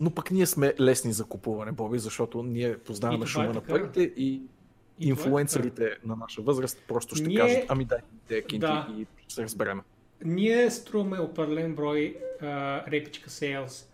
но 0.00 0.10
пък 0.10 0.30
ние 0.30 0.46
сме 0.46 0.74
лесни 0.80 1.12
за 1.12 1.24
купуване, 1.24 1.72
Боби, 1.72 1.98
защото 1.98 2.42
ние 2.42 2.78
познаваме 2.78 3.24
е 3.24 3.26
шума 3.26 3.46
на 3.46 3.52
така. 3.52 3.66
парите 3.66 4.02
и 4.16 4.34
е 4.34 4.40
инфлуенсърите 5.00 5.96
на 6.04 6.16
наша 6.16 6.42
възраст 6.42 6.82
просто 6.88 7.14
ще 7.14 7.26
Ние- 7.26 7.38
кажат, 7.38 7.64
ами 7.68 7.84
дай 7.84 7.98
те 8.28 8.42
кинти 8.42 8.58
Да. 8.58 8.86
и 8.98 9.06
ще 9.22 9.34
се 9.34 9.42
разбереме. 9.42 9.82
Ние 10.24 10.70
струваме 10.70 11.20
определен 11.20 11.74
брой 11.74 12.16
а, 12.42 12.46
репичка 12.90 13.30
sales. 13.30 13.86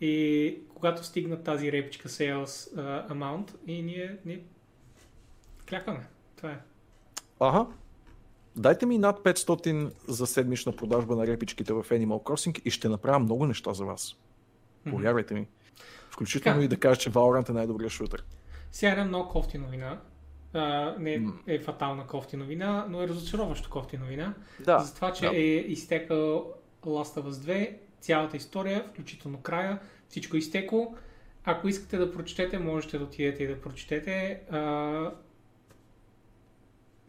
И 0.00 0.58
когато 0.74 1.04
стигнат 1.04 1.44
тази 1.44 1.72
репичка 1.72 2.08
sales 2.08 2.78
а, 2.78 3.14
amount, 3.14 3.50
и 3.66 3.82
ние, 3.82 4.16
ние 4.24 4.42
клякаме. 5.68 6.06
Това 6.36 6.50
е. 6.50 6.58
Ага. 7.40 7.66
Дайте 8.56 8.86
ми 8.86 8.98
над 8.98 9.20
500 9.20 9.92
за 10.08 10.26
седмична 10.26 10.72
продажба 10.72 11.16
на 11.16 11.26
репичките 11.26 11.72
в 11.72 11.84
Animal 11.84 12.22
Crossing 12.22 12.62
и 12.62 12.70
ще 12.70 12.88
направя 12.88 13.18
много 13.18 13.46
неща 13.46 13.74
за 13.74 13.84
вас. 13.84 14.16
Повярвайте 14.90 15.34
ми. 15.34 15.46
Включително 16.10 16.56
Така. 16.56 16.64
и 16.64 16.68
да 16.68 16.76
кажа, 16.76 17.00
че 17.00 17.10
Valorant 17.10 17.48
е 17.48 17.52
най-добрият 17.52 17.92
шутър. 17.92 18.24
Сега 18.72 18.92
една 18.92 19.04
много 19.04 19.28
кофти 19.28 19.58
новина. 19.58 20.00
А, 20.52 20.94
не 20.98 21.26
е 21.46 21.58
фатална 21.58 22.06
кофти 22.06 22.36
новина, 22.36 22.86
но 22.88 23.02
е 23.02 23.08
разочароващо 23.08 23.70
кофти 23.70 23.98
новина. 23.98 24.34
Да. 24.60 24.78
За 24.78 24.94
това, 24.94 25.12
че 25.12 25.28
да. 25.28 25.36
е 25.36 25.40
изтекал 25.42 26.54
Last 26.82 27.20
of 27.20 27.28
Us 27.28 27.30
2, 27.30 27.76
цялата 28.00 28.36
история, 28.36 28.84
включително 28.90 29.40
края, 29.40 29.78
всичко 30.08 30.36
е 30.36 30.38
изтекло. 30.38 30.94
Ако 31.44 31.68
искате 31.68 31.96
да 31.96 32.12
прочетете, 32.12 32.58
можете 32.58 32.98
да 32.98 33.04
отидете 33.04 33.44
и 33.44 33.46
да 33.46 33.60
прочетете. 33.60 34.40
А... 34.50 34.60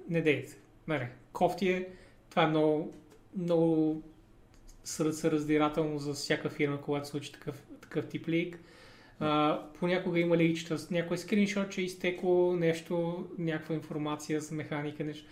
Не 0.09 0.21
дейте. 0.21 0.57
Нали, 0.87 1.07
кофти 1.33 1.69
е. 1.69 1.89
Това 2.29 2.43
е 2.43 2.47
много, 2.47 2.93
много 3.37 4.01
сърцераздирателно 4.83 5.97
за 5.97 6.13
всяка 6.13 6.49
фирма, 6.49 6.81
когато 6.81 7.05
се 7.05 7.11
случи 7.11 7.31
такъв, 7.31 7.63
такъв 7.81 8.07
тип 8.07 8.27
лик. 8.27 8.59
А, 9.21 9.61
понякога 9.79 10.19
има 10.19 10.37
личта 10.37 10.77
с 10.77 10.89
някой 10.89 11.17
скриншот, 11.17 11.69
че 11.69 11.81
е 11.81 11.83
изтекло 11.83 12.53
нещо, 12.53 13.25
някаква 13.37 13.75
информация 13.75 14.41
за 14.41 14.55
механика, 14.55 15.03
нещо. 15.03 15.25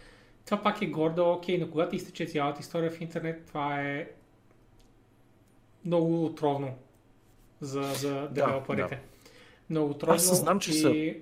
Това 0.46 0.62
пак 0.62 0.82
е 0.82 0.88
гордо, 0.88 1.32
окей, 1.32 1.58
но 1.58 1.70
когато 1.72 1.96
изтече 1.96 2.26
цялата 2.26 2.62
история 2.62 2.92
в 2.92 3.02
интернет, 3.02 3.46
това 3.46 3.82
е 3.82 4.08
много 5.86 6.26
отровно 6.26 6.76
за, 7.62 7.82
за 7.82 8.28
девелоперите. 8.32 8.96
да. 8.96 9.02
Много 9.70 9.92
отровно 9.92 10.16
Аз 10.16 10.40
знам, 10.40 10.60
че 10.60 10.72
и 10.72 10.74
са- 10.74 11.14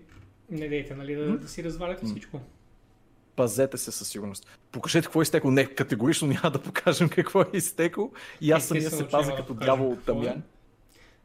не 0.50 0.68
дейте, 0.68 0.96
нали, 0.96 1.16
да, 1.16 1.38
да 1.38 1.48
си 1.48 1.64
разваляте 1.64 2.06
всичко. 2.06 2.40
Пазете 3.36 3.78
се 3.78 3.92
със 3.92 4.08
сигурност. 4.10 4.48
Покажете 4.72 5.06
какво 5.06 5.22
е 5.22 5.24
изтекло. 5.24 5.52
Не, 5.52 5.66
категорично 5.66 6.28
няма 6.28 6.52
да 6.52 6.62
покажем 6.62 7.10
какво 7.16 7.42
е 7.42 7.46
изтекло. 7.54 8.12
И 8.42 8.52
аз 8.52 8.66
самия 8.66 8.92
се 8.92 9.08
пазя 9.08 9.32
да 9.32 9.38
като 9.38 9.54
дявол 9.54 9.92
от 9.92 9.98
какво 9.98 10.24
е. 10.24 10.38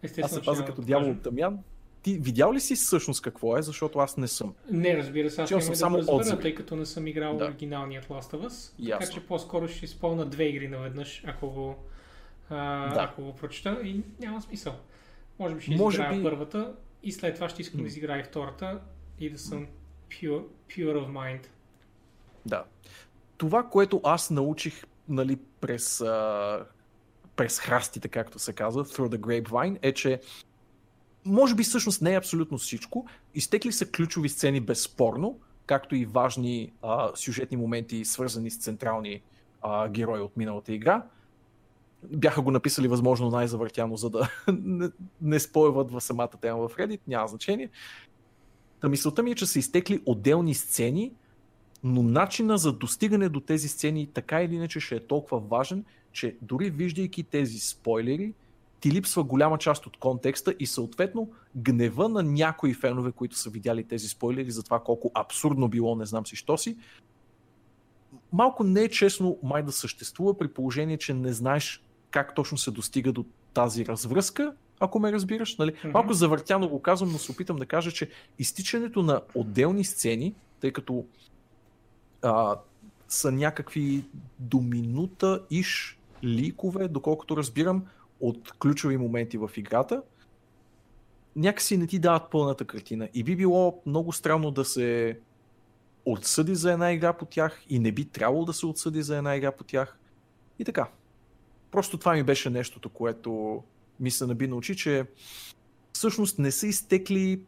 Естествено, 0.02 0.26
Аз 0.26 0.32
се 0.34 0.42
пазя 0.42 0.64
като 0.64 0.82
дявол 0.82 1.10
от 1.10 1.22
Тамян. 1.22 1.58
Ти 2.02 2.14
видял 2.14 2.52
ли 2.52 2.60
си 2.60 2.74
всъщност 2.74 3.22
какво 3.22 3.56
е, 3.58 3.62
защото 3.62 3.98
аз 3.98 4.16
не 4.16 4.28
съм? 4.28 4.54
Не, 4.70 4.96
разбира 4.96 5.30
се, 5.30 5.42
аз 5.42 5.48
Чел 5.48 5.56
няма 5.56 5.62
съм 5.64 5.72
да 5.72 5.76
само 5.76 5.98
разбера, 5.98 6.16
отзиви. 6.16 6.40
тъй 6.40 6.54
като 6.54 6.76
не 6.76 6.86
съм 6.86 7.06
играл 7.06 7.36
Да. 7.36 7.44
оригиналният 7.44 8.04
Last 8.04 8.32
of 8.32 8.46
Us. 8.46 8.76
Така 8.76 8.88
Ясно. 8.88 9.14
че 9.14 9.26
по-скоро 9.26 9.68
ще 9.68 9.84
изпълна 9.84 10.26
две 10.26 10.44
игри 10.44 10.68
наведнъж, 10.68 11.22
ако 11.26 11.50
го, 11.50 11.76
а, 12.50 12.94
Да. 12.94 13.02
ако 13.02 13.22
го 13.22 13.32
прочета 13.34 13.80
и 13.84 14.00
няма 14.20 14.42
смисъл. 14.42 14.74
Може 15.38 15.54
би 15.54 15.60
ще 15.60 15.70
Може 15.70 15.94
изиграя 15.96 16.16
би- 16.16 16.22
първата 16.22 16.72
и 17.02 17.12
след 17.12 17.34
това 17.34 17.48
ще 17.48 17.62
искам 17.62 17.80
М. 17.80 17.82
да 17.82 17.88
изиграя 17.88 18.20
и 18.20 18.24
втората 18.24 18.80
и 19.20 19.30
да 19.30 19.38
съм 19.38 19.66
pure, 20.10 20.42
pure 20.68 20.96
of 20.96 21.08
mind. 21.08 21.46
Да. 22.46 22.64
Това, 23.36 23.62
което 23.62 24.00
аз 24.04 24.30
научих 24.30 24.84
нали, 25.08 25.38
през, 25.60 26.00
а, 26.00 26.66
през 27.36 27.58
храстите, 27.58 28.08
както 28.08 28.38
се 28.38 28.52
казва, 28.52 28.84
through 28.84 29.16
the 29.16 29.18
grapevine, 29.18 29.78
е, 29.82 29.92
че 29.92 30.20
може 31.24 31.54
би 31.54 31.62
всъщност 31.62 32.02
не 32.02 32.14
е 32.14 32.18
абсолютно 32.18 32.58
всичко. 32.58 33.06
Изтекли 33.34 33.72
са 33.72 33.90
ключови 33.90 34.28
сцени 34.28 34.60
безспорно, 34.60 35.38
както 35.66 35.94
и 35.94 36.04
важни 36.04 36.72
а, 36.82 37.10
сюжетни 37.14 37.56
моменти, 37.56 38.04
свързани 38.04 38.50
с 38.50 38.58
централни 38.58 39.22
а, 39.62 39.88
герои 39.88 40.20
от 40.20 40.36
миналата 40.36 40.72
игра. 40.72 41.04
Бяха 42.02 42.42
го 42.42 42.50
написали 42.50 42.88
възможно 42.88 43.30
най-завъртяно, 43.30 43.96
за 43.96 44.10
да 44.10 44.30
не, 44.52 44.90
не 45.20 45.40
спойват 45.40 45.90
в 45.90 46.00
самата 46.00 46.28
тема 46.40 46.68
в 46.68 46.76
Reddit, 46.76 47.00
няма 47.06 47.28
значение. 47.28 47.70
Та 48.80 48.88
мисълта 48.88 49.22
ми 49.22 49.30
е, 49.30 49.34
че 49.34 49.46
са 49.46 49.58
изтекли 49.58 50.02
отделни 50.06 50.54
сцени, 50.54 51.12
но 51.84 52.02
начина 52.02 52.58
за 52.58 52.72
достигане 52.72 53.28
до 53.28 53.40
тези 53.40 53.68
сцени 53.68 54.06
така 54.06 54.42
или 54.42 54.54
иначе 54.54 54.80
ще 54.80 54.96
е 54.96 55.06
толкова 55.06 55.40
важен, 55.40 55.84
че 56.12 56.36
дори 56.42 56.70
виждайки 56.70 57.22
тези 57.22 57.58
спойлери, 57.58 58.34
ти 58.80 58.90
липсва 58.90 59.24
голяма 59.24 59.58
част 59.58 59.86
от 59.86 59.96
контекста 59.96 60.54
и 60.58 60.66
съответно 60.66 61.30
гнева 61.56 62.08
на 62.08 62.22
някои 62.22 62.74
фенове, 62.74 63.12
които 63.12 63.36
са 63.36 63.50
видяли 63.50 63.84
тези 63.84 64.08
спойлери 64.08 64.50
за 64.50 64.62
това 64.62 64.80
колко 64.80 65.10
абсурдно 65.14 65.68
било, 65.68 65.96
не 65.96 66.06
знам 66.06 66.26
си 66.26 66.36
що 66.36 66.58
си. 66.58 66.76
Малко 68.32 68.64
не 68.64 68.82
е 68.82 68.88
честно 68.88 69.38
май 69.42 69.62
да 69.62 69.72
съществува 69.72 70.38
при 70.38 70.48
положение, 70.48 70.98
че 70.98 71.14
не 71.14 71.32
знаеш 71.32 71.82
как 72.10 72.34
точно 72.34 72.58
се 72.58 72.70
достига 72.70 73.12
до 73.12 73.24
тази 73.54 73.86
развръзка, 73.86 74.54
ако 74.80 74.98
ме 74.98 75.12
разбираш. 75.12 75.56
Нали? 75.56 75.72
Мгм. 75.78 75.90
Малко 75.92 76.12
завъртяно 76.12 76.68
го 76.68 76.82
казвам, 76.82 77.12
но 77.12 77.18
се 77.18 77.32
опитам 77.32 77.56
да 77.56 77.66
кажа, 77.66 77.92
че 77.92 78.10
изтичането 78.38 79.02
на 79.02 79.20
отделни 79.34 79.84
сцени, 79.84 80.34
тъй 80.60 80.72
като 80.72 81.04
а, 82.22 82.56
са 83.08 83.32
някакви 83.32 84.04
до 84.38 84.60
минута 84.60 85.42
иш 85.50 85.98
ликове, 86.24 86.88
доколкото 86.88 87.36
разбирам, 87.36 87.84
от 88.20 88.52
ключови 88.52 88.96
моменти 88.96 89.38
в 89.38 89.50
играта, 89.56 90.02
някакси 91.36 91.76
не 91.76 91.86
ти 91.86 91.98
дават 91.98 92.30
пълната 92.30 92.64
картина. 92.64 93.08
И 93.14 93.24
би 93.24 93.36
било 93.36 93.82
много 93.86 94.12
странно 94.12 94.50
да 94.50 94.64
се 94.64 95.18
отсъди 96.04 96.54
за 96.54 96.72
една 96.72 96.92
игра 96.92 97.12
по 97.12 97.24
тях 97.24 97.62
и 97.68 97.78
не 97.78 97.92
би 97.92 98.04
трябвало 98.04 98.44
да 98.44 98.52
се 98.52 98.66
отсъди 98.66 99.02
за 99.02 99.16
една 99.16 99.36
игра 99.36 99.52
по 99.52 99.64
тях. 99.64 99.98
И 100.58 100.64
така. 100.64 100.88
Просто 101.70 101.98
това 101.98 102.12
ми 102.12 102.22
беше 102.22 102.50
нещото, 102.50 102.88
което 102.88 103.62
ми 104.00 104.10
се 104.10 104.26
наби 104.26 104.46
на 104.46 104.56
очи, 104.56 104.76
че 104.76 105.06
всъщност 105.92 106.38
не 106.38 106.50
са 106.50 106.66
изтекли 106.66 107.42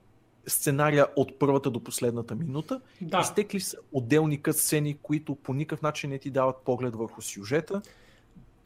сценария 0.46 1.06
от 1.16 1.38
първата 1.38 1.70
до 1.70 1.84
последната 1.84 2.34
минута. 2.34 2.80
Да, 3.00 3.20
Изтекли 3.20 3.60
са 3.60 3.76
отделни 3.92 4.42
кът 4.42 4.58
сцени, 4.58 4.98
които 5.02 5.34
по 5.34 5.54
никакъв 5.54 5.82
начин 5.82 6.10
не 6.10 6.18
ти 6.18 6.30
дават 6.30 6.56
поглед 6.64 6.96
върху 6.96 7.22
сюжета. 7.22 7.82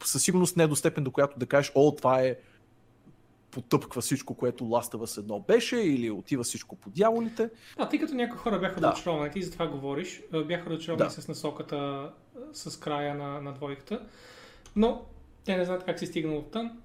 Със 0.03 0.23
сигурност 0.23 0.57
не 0.57 0.63
е 0.63 0.67
до 0.67 0.75
степен, 0.75 1.03
до 1.03 1.11
която 1.11 1.39
да 1.39 1.45
кажеш, 1.45 1.71
о, 1.75 1.95
това 1.95 2.21
е 2.21 2.35
потъпква 3.51 4.01
всичко, 4.01 4.33
което 4.33 4.63
of 4.63 4.87
Us 4.91 5.21
1 5.21 5.47
беше, 5.47 5.77
или 5.77 6.11
отива 6.11 6.43
всичко 6.43 6.75
по 6.75 6.89
дяволите. 6.89 7.49
А, 7.77 7.89
тъй 7.89 7.99
като 7.99 8.13
някои 8.13 8.37
хора 8.37 8.59
бяха 8.59 8.79
Да. 8.81 8.91
разочаровани, 8.91 9.31
ти 9.31 9.41
за 9.43 9.51
това 9.51 9.67
говориш, 9.67 10.21
бяха 10.45 10.69
разочаровани 10.69 11.09
Да. 11.15 11.21
с 11.21 11.27
насоката, 11.27 12.11
с 12.53 12.79
края 12.79 13.15
на, 13.15 13.41
на 13.41 13.53
двойката, 13.53 14.01
но 14.75 15.05
те 15.45 15.57
не 15.57 15.65
знаят 15.65 15.83
как 15.85 15.99
се 15.99 16.05
стигнал 16.05 16.37
от 16.37 16.51
там 16.51 16.79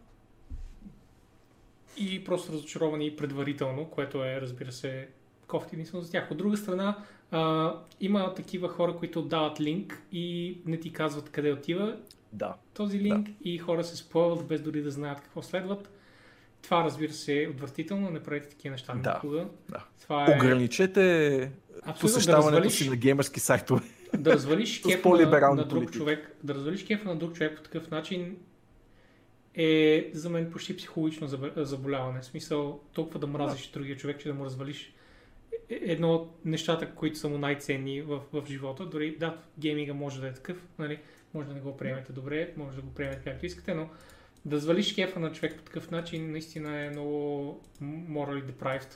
и 1.97 2.25
просто 2.25 2.53
разочаровани 2.53 3.07
и 3.07 3.17
предварително, 3.17 3.85
което 3.91 4.25
е, 4.25 4.41
разбира 4.41 4.73
се, 4.73 5.09
кофти 5.47 5.77
мисъл 5.77 6.01
за 6.01 6.11
тях. 6.11 6.31
От 6.31 6.37
друга 6.37 6.57
страна, 6.57 6.99
а, 7.31 7.73
има 8.01 8.35
такива 8.35 8.69
хора, 8.69 8.97
които 8.97 9.23
дават 9.23 9.61
линк 9.61 10.03
и 10.13 10.59
не 10.67 10.81
ти 10.81 10.93
казват 10.93 11.31
къде 11.31 11.53
отива 11.53 11.97
Да. 12.35 12.55
този 12.75 13.01
линк 13.01 13.29
и 13.43 13.59
хора 13.59 13.85
се 13.85 13.97
спойват 13.97 14.47
без 14.47 14.61
дори 14.61 14.83
да 14.83 14.91
знаят 14.91 15.21
какво 15.21 15.43
следват. 15.43 15.91
Това, 16.63 16.85
разбира 16.85 17.13
се, 17.13 17.43
е 17.43 17.49
отвратително, 17.49 18.11
не 18.11 18.23
правете 18.23 18.49
такива 18.49 18.73
неща 18.73 18.95
Да. 18.95 19.13
никога. 19.15 19.47
Да. 19.69 19.85
Това 20.03 20.23
е 20.25 20.37
Ограничете 20.37 21.37
абсолютно 21.37 21.93
да 21.93 22.01
посещаването 22.01 22.51
развалиш, 22.57 22.73
си 22.75 22.91
на 22.91 22.97
геймерски 22.97 23.41
сайтове. 23.41 23.83
да 24.19 24.33
развалиш 24.33 24.81
кефа 24.89 25.09
на, 25.09 25.49
на 25.49 25.57
друг 25.57 25.69
политики. 25.71 25.99
човек, 25.99 26.37
да 26.45 26.55
развалиш 26.55 26.85
кефа 26.85 27.09
на 27.09 27.17
друг 27.17 27.35
човек 27.35 27.57
по 27.57 27.63
такъв 27.63 27.91
начин 27.91 28.37
е 29.55 30.11
за 30.13 30.31
мен 30.31 30.51
почти 30.53 30.77
психологично 30.77 31.29
заб- 31.29 31.63
заболяване. 31.63 32.21
В 32.21 32.25
смисъл, 32.25 32.81
толкова 32.93 33.21
да 33.21 33.27
мразиш 33.27 33.67
другия 33.67 33.97
човек, 33.97 34.21
че 34.21 34.29
да 34.29 34.35
му 34.35 34.45
развалиш 34.45 34.93
е- 35.71 35.81
едно 35.83 36.15
от 36.15 36.45
нещата, 36.45 36.91
които 36.91 37.19
са 37.19 37.29
му 37.29 37.39
най-ценни 37.39 38.03
в, 38.03 38.21
в 38.33 38.43
живота. 38.49 38.87
Дори 38.87 39.17
да, 39.17 39.37
гейминга 39.59 39.95
може 39.95 40.21
да 40.21 40.29
е 40.29 40.33
такъв, 40.33 40.57
нали? 40.79 40.99
Може 41.35 41.49
да 41.49 41.55
не 41.55 41.61
го 41.61 41.77
приемете 41.77 42.13
добре, 42.13 42.55
може 42.57 42.77
да 42.77 42.83
го 42.83 42.95
приемете 42.95 43.23
както 43.25 43.47
искате, 43.47 43.75
но 43.75 43.89
да 44.45 44.57
развалиш 44.57 44.95
кефа 44.95 45.21
на 45.21 45.33
човек 45.33 45.57
по 45.57 45.63
такъв 45.63 45.91
начин 45.91 46.31
наистина 46.33 46.77
е 46.77 46.91
много 46.91 47.61
morally 47.83 48.45
deprived. 48.45 48.95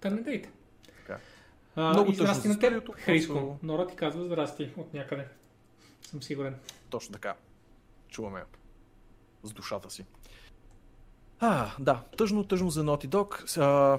Та 0.00 0.10
не 0.10 0.20
дейте. 0.22 0.50
Така. 0.96 1.18
А, 1.76 1.90
Много 1.90 2.10
и 2.10 2.14
здрасти 2.14 2.48
на 2.48 2.58
теб, 2.58 2.92
Хриско. 2.94 3.32
просто- 3.34 3.58
Нора 3.62 3.86
ти 3.86 3.96
казва 3.96 4.24
здрасти 4.24 4.72
от 4.76 4.94
някъде. 4.94 5.28
Съм 6.02 6.22
сигурен. 6.22 6.56
Точно 6.90 7.12
така. 7.12 7.34
Чуваме 8.08 8.42
с 9.42 9.52
душата 9.52 9.90
си. 9.90 10.04
А, 11.40 11.70
да, 11.78 12.02
тъжно, 12.16 12.44
тъжно 12.44 12.70
за 12.70 12.84
Naughty 12.84 13.06
Dog. 13.06 13.58
А, 13.60 13.98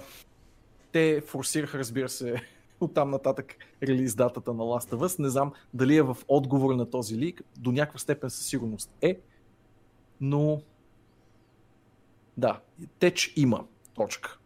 те 0.92 1.22
форсираха, 1.22 1.78
разбира 1.80 2.10
се, 2.10 2.36
оттам 2.82 3.10
нататък 3.10 3.56
релиз 3.84 4.16
датата 4.16 4.54
на 4.54 4.64
Last 4.64 4.96
of 4.96 5.08
Us. 5.08 5.20
Не 5.20 5.30
знам 5.30 5.52
дали 5.74 5.98
е 5.98 6.02
в 6.02 6.18
отговор 6.28 6.74
на 6.74 6.90
този 6.90 7.18
лик. 7.18 7.42
До 7.58 7.72
някаква 7.72 8.00
степен 8.00 8.30
със 8.30 8.46
сигурност 8.46 8.92
е. 9.02 9.20
Но 10.22 10.62
да, 12.38 12.60
теч 13.00 13.34
има. 13.36 13.66
Точка. 13.94 14.40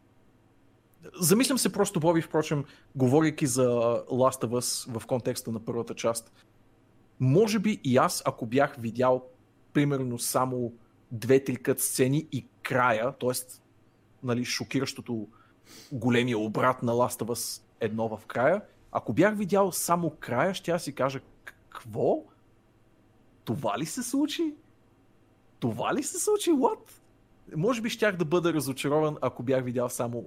Замислям 1.19 1.57
се 1.57 1.71
просто, 1.71 1.99
Боби, 1.99 2.21
впрочем, 2.21 2.65
говорейки 2.95 3.47
за 3.47 3.69
Last 4.09 4.45
of 4.45 4.49
Us 4.49 4.99
в 4.99 5.05
контекста 5.05 5.51
на 5.51 5.65
първата 5.65 5.95
част. 5.95 6.31
Може 7.19 7.59
би 7.59 7.79
и 7.83 7.97
аз, 7.97 8.23
ако 8.25 8.45
бях 8.45 8.75
видял 8.79 9.25
примерно 9.73 10.19
само 10.19 10.73
две-три 11.11 11.55
кът 11.55 11.79
сцени 11.79 12.27
и 12.31 12.47
края, 12.63 13.13
т.е. 13.19 13.59
Нали, 14.23 14.45
шокиращото 14.45 15.27
големия 15.91 16.37
обрат 16.37 16.83
на 16.83 16.91
Last 16.91 17.23
of 17.23 17.25
Us 17.25 17.61
едно 17.83 18.17
в 18.17 18.25
края, 18.25 18.61
ако 18.91 19.13
бях 19.13 19.37
видял 19.37 19.71
само 19.71 20.09
края, 20.09 20.53
ще 20.53 20.71
я 20.71 20.79
си 20.79 20.95
кажа 20.95 21.19
какво? 21.45 22.23
Това 23.45 23.79
ли 23.79 23.85
се 23.85 24.03
случи? 24.03 24.53
Това 25.59 25.95
ли 25.95 26.03
се 26.03 26.19
случи? 26.19 26.51
What? 26.51 26.79
Може 27.55 27.81
би 27.81 27.89
щях 27.89 28.15
да 28.15 28.25
бъда 28.25 28.53
разочарован, 28.53 29.17
ако 29.21 29.43
бях 29.43 29.63
видял 29.63 29.89
само 29.89 30.25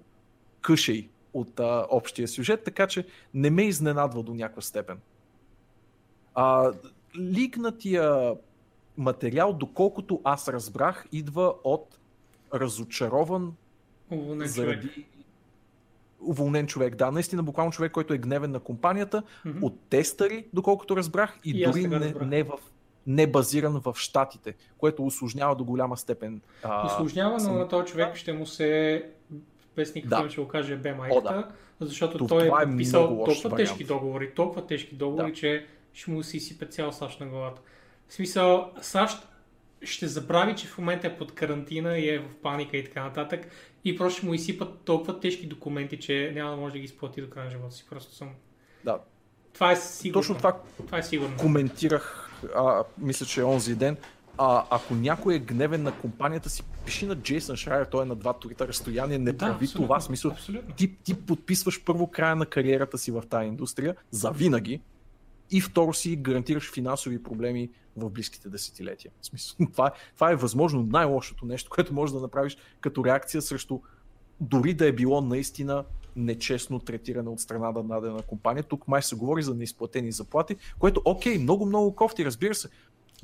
къшей 0.60 1.08
от 1.34 1.60
а, 1.60 1.86
общия 1.90 2.28
сюжет, 2.28 2.64
така 2.64 2.86
че 2.86 3.06
не 3.34 3.50
ме 3.50 3.62
изненадва 3.62 4.22
до 4.22 4.34
някаква 4.34 4.62
степен. 4.62 4.98
А, 6.34 6.72
ликнатия 7.18 8.34
материал, 8.96 9.52
доколкото 9.52 10.20
аз 10.24 10.48
разбрах, 10.48 11.06
идва 11.12 11.54
от 11.64 11.98
разочарован 12.54 13.54
Уволнен 14.10 14.48
човек. 14.48 14.82
заради 14.82 15.06
уволнен 16.20 16.66
човек. 16.66 16.94
Да, 16.94 17.10
наистина 17.10 17.42
буквално 17.42 17.72
човек, 17.72 17.92
който 17.92 18.14
е 18.14 18.18
гневен 18.18 18.50
на 18.50 18.60
компанията, 18.60 19.22
Мгм. 19.44 19.64
от 19.64 19.80
тестъри, 19.80 20.46
доколкото 20.52 20.96
разбрах, 20.96 21.38
и, 21.44 21.50
И 21.50 21.64
дори 21.64 21.86
не, 21.86 22.00
разбрах. 22.00 22.28
не, 22.28 22.42
в, 22.42 22.50
не 23.06 23.26
базиран 23.26 23.80
в 23.80 23.94
щатите, 23.96 24.54
което 24.78 25.06
осложнява 25.06 25.56
до 25.56 25.64
голяма 25.64 25.96
степен. 25.96 26.40
А, 26.62 26.86
Осложнява, 26.86 27.38
но 27.42 27.52
на 27.52 27.68
този 27.68 27.86
човек 27.86 28.16
ще 28.16 28.32
му 28.32 28.46
се 28.46 29.04
без 29.76 29.94
никакъв 29.94 30.24
Да. 30.24 30.30
ще 30.30 30.40
го 30.40 30.48
каже 30.48 30.76
бе 30.76 30.94
майката, 30.94 31.28
О, 31.28 31.32
да. 31.32 31.48
защото 31.80 32.18
Това 32.18 32.28
той 32.28 32.44
е 32.60 32.62
е 32.62 32.66
много 32.66 33.14
лош 33.14 33.26
толкова 33.26 33.50
вариант. 33.50 33.68
тежки 33.68 33.84
договори, 33.84 34.30
толкова 34.30 34.66
тежки 34.66 34.94
договори, 34.94 35.26
Да. 35.26 35.32
че 35.32 35.66
ще 35.92 36.10
му 36.10 36.22
си 36.22 36.40
сипе 36.40 36.66
цял 36.66 36.92
САЩ 36.92 37.20
на 37.20 37.26
главата. 37.26 37.60
В 38.08 38.14
смисъл, 38.14 38.70
САЩ 38.80 39.28
ще 39.90 40.06
забрави, 40.06 40.56
че 40.56 40.66
в 40.66 40.78
момента 40.78 41.06
е 41.06 41.16
под 41.16 41.34
карантина 41.34 41.98
и 41.98 42.08
е 42.08 42.18
в 42.18 42.34
паника 42.42 42.76
и 42.76 42.84
така 42.84 43.04
нататък. 43.04 43.48
И 43.84 43.96
просто 43.96 44.18
ще 44.18 44.26
му 44.26 44.34
изсипат 44.34 44.80
толкова 44.84 45.20
тежки 45.20 45.46
документи, 45.46 45.98
че 46.00 46.32
няма 46.34 46.50
да 46.50 46.56
може 46.56 46.72
да 46.72 46.78
ги 46.78 46.84
изплати 46.84 47.20
до 47.20 47.30
края 47.30 47.44
на 47.44 47.50
живота 47.50 47.74
си. 47.74 47.84
Просто 47.90 48.14
съм. 48.14 48.30
Да. 48.84 48.98
Това 49.54 49.72
е 49.72 49.76
сигурно. 49.76 50.20
Точно 50.22 50.34
това, 50.34 50.56
това 50.86 50.98
е 50.98 51.02
сигурно. 51.02 51.36
коментирах, 51.36 52.30
а, 52.56 52.84
мисля, 52.98 53.26
че 53.26 53.40
е 53.40 53.44
онзи 53.44 53.74
ден. 53.74 53.96
А, 54.38 54.64
ако 54.70 54.94
някой 54.94 55.34
е 55.34 55.38
гневен 55.38 55.82
на 55.82 55.92
компанията 55.92 56.50
си, 56.50 56.62
пиши 56.84 57.06
на 57.06 57.16
Джейсън 57.16 57.56
Шрайер, 57.56 57.84
той 57.84 58.02
е 58.02 58.06
на 58.06 58.14
два 58.16 58.32
турита 58.32 58.68
разстояние, 58.68 59.18
не 59.18 59.32
Да, 59.32 59.38
прави 59.38 59.52
абсолютно, 59.64 59.86
това. 59.86 60.00
Смисъл, 60.00 60.30
абсолютно. 60.30 60.74
ти, 60.74 60.96
ти 60.96 61.14
подписваш 61.14 61.84
първо 61.84 62.06
края 62.10 62.36
на 62.36 62.46
кариерата 62.46 62.98
си 62.98 63.10
в 63.10 63.22
тази 63.30 63.46
индустрия, 63.48 63.94
за 64.10 64.30
винаги, 64.30 64.80
и 65.50 65.60
второ 65.60 65.94
си 65.94 66.16
гарантираш 66.16 66.72
финансови 66.72 67.22
проблеми 67.22 67.70
в 67.96 68.10
близките 68.10 68.48
десетилетия. 68.48 69.10
В 69.20 69.26
смисъл, 69.26 69.66
това, 69.72 69.86
е, 69.86 69.90
това 70.14 70.30
е 70.30 70.36
възможно 70.36 70.82
най-лошото 70.82 71.46
нещо, 71.46 71.70
което 71.74 71.94
можеш 71.94 72.14
да 72.14 72.20
направиш 72.20 72.56
като 72.80 73.04
реакция 73.04 73.42
срещу 73.42 73.80
дори 74.40 74.74
да 74.74 74.86
е 74.86 74.92
било 74.92 75.20
наистина 75.20 75.84
нечестно 76.16 76.78
третиране 76.78 77.28
от 77.28 77.40
страна 77.40 77.72
на 77.72 77.82
дадена 77.82 78.22
компания. 78.22 78.62
Тук 78.64 78.88
май 78.88 79.02
се 79.02 79.16
говори 79.16 79.42
за 79.42 79.54
неизплатени 79.54 80.12
заплати, 80.12 80.56
което 80.78 81.02
окей, 81.04 81.38
много, 81.38 81.66
много 81.66 81.94
кофти, 81.94 82.24
разбира 82.24 82.54
се. 82.54 82.68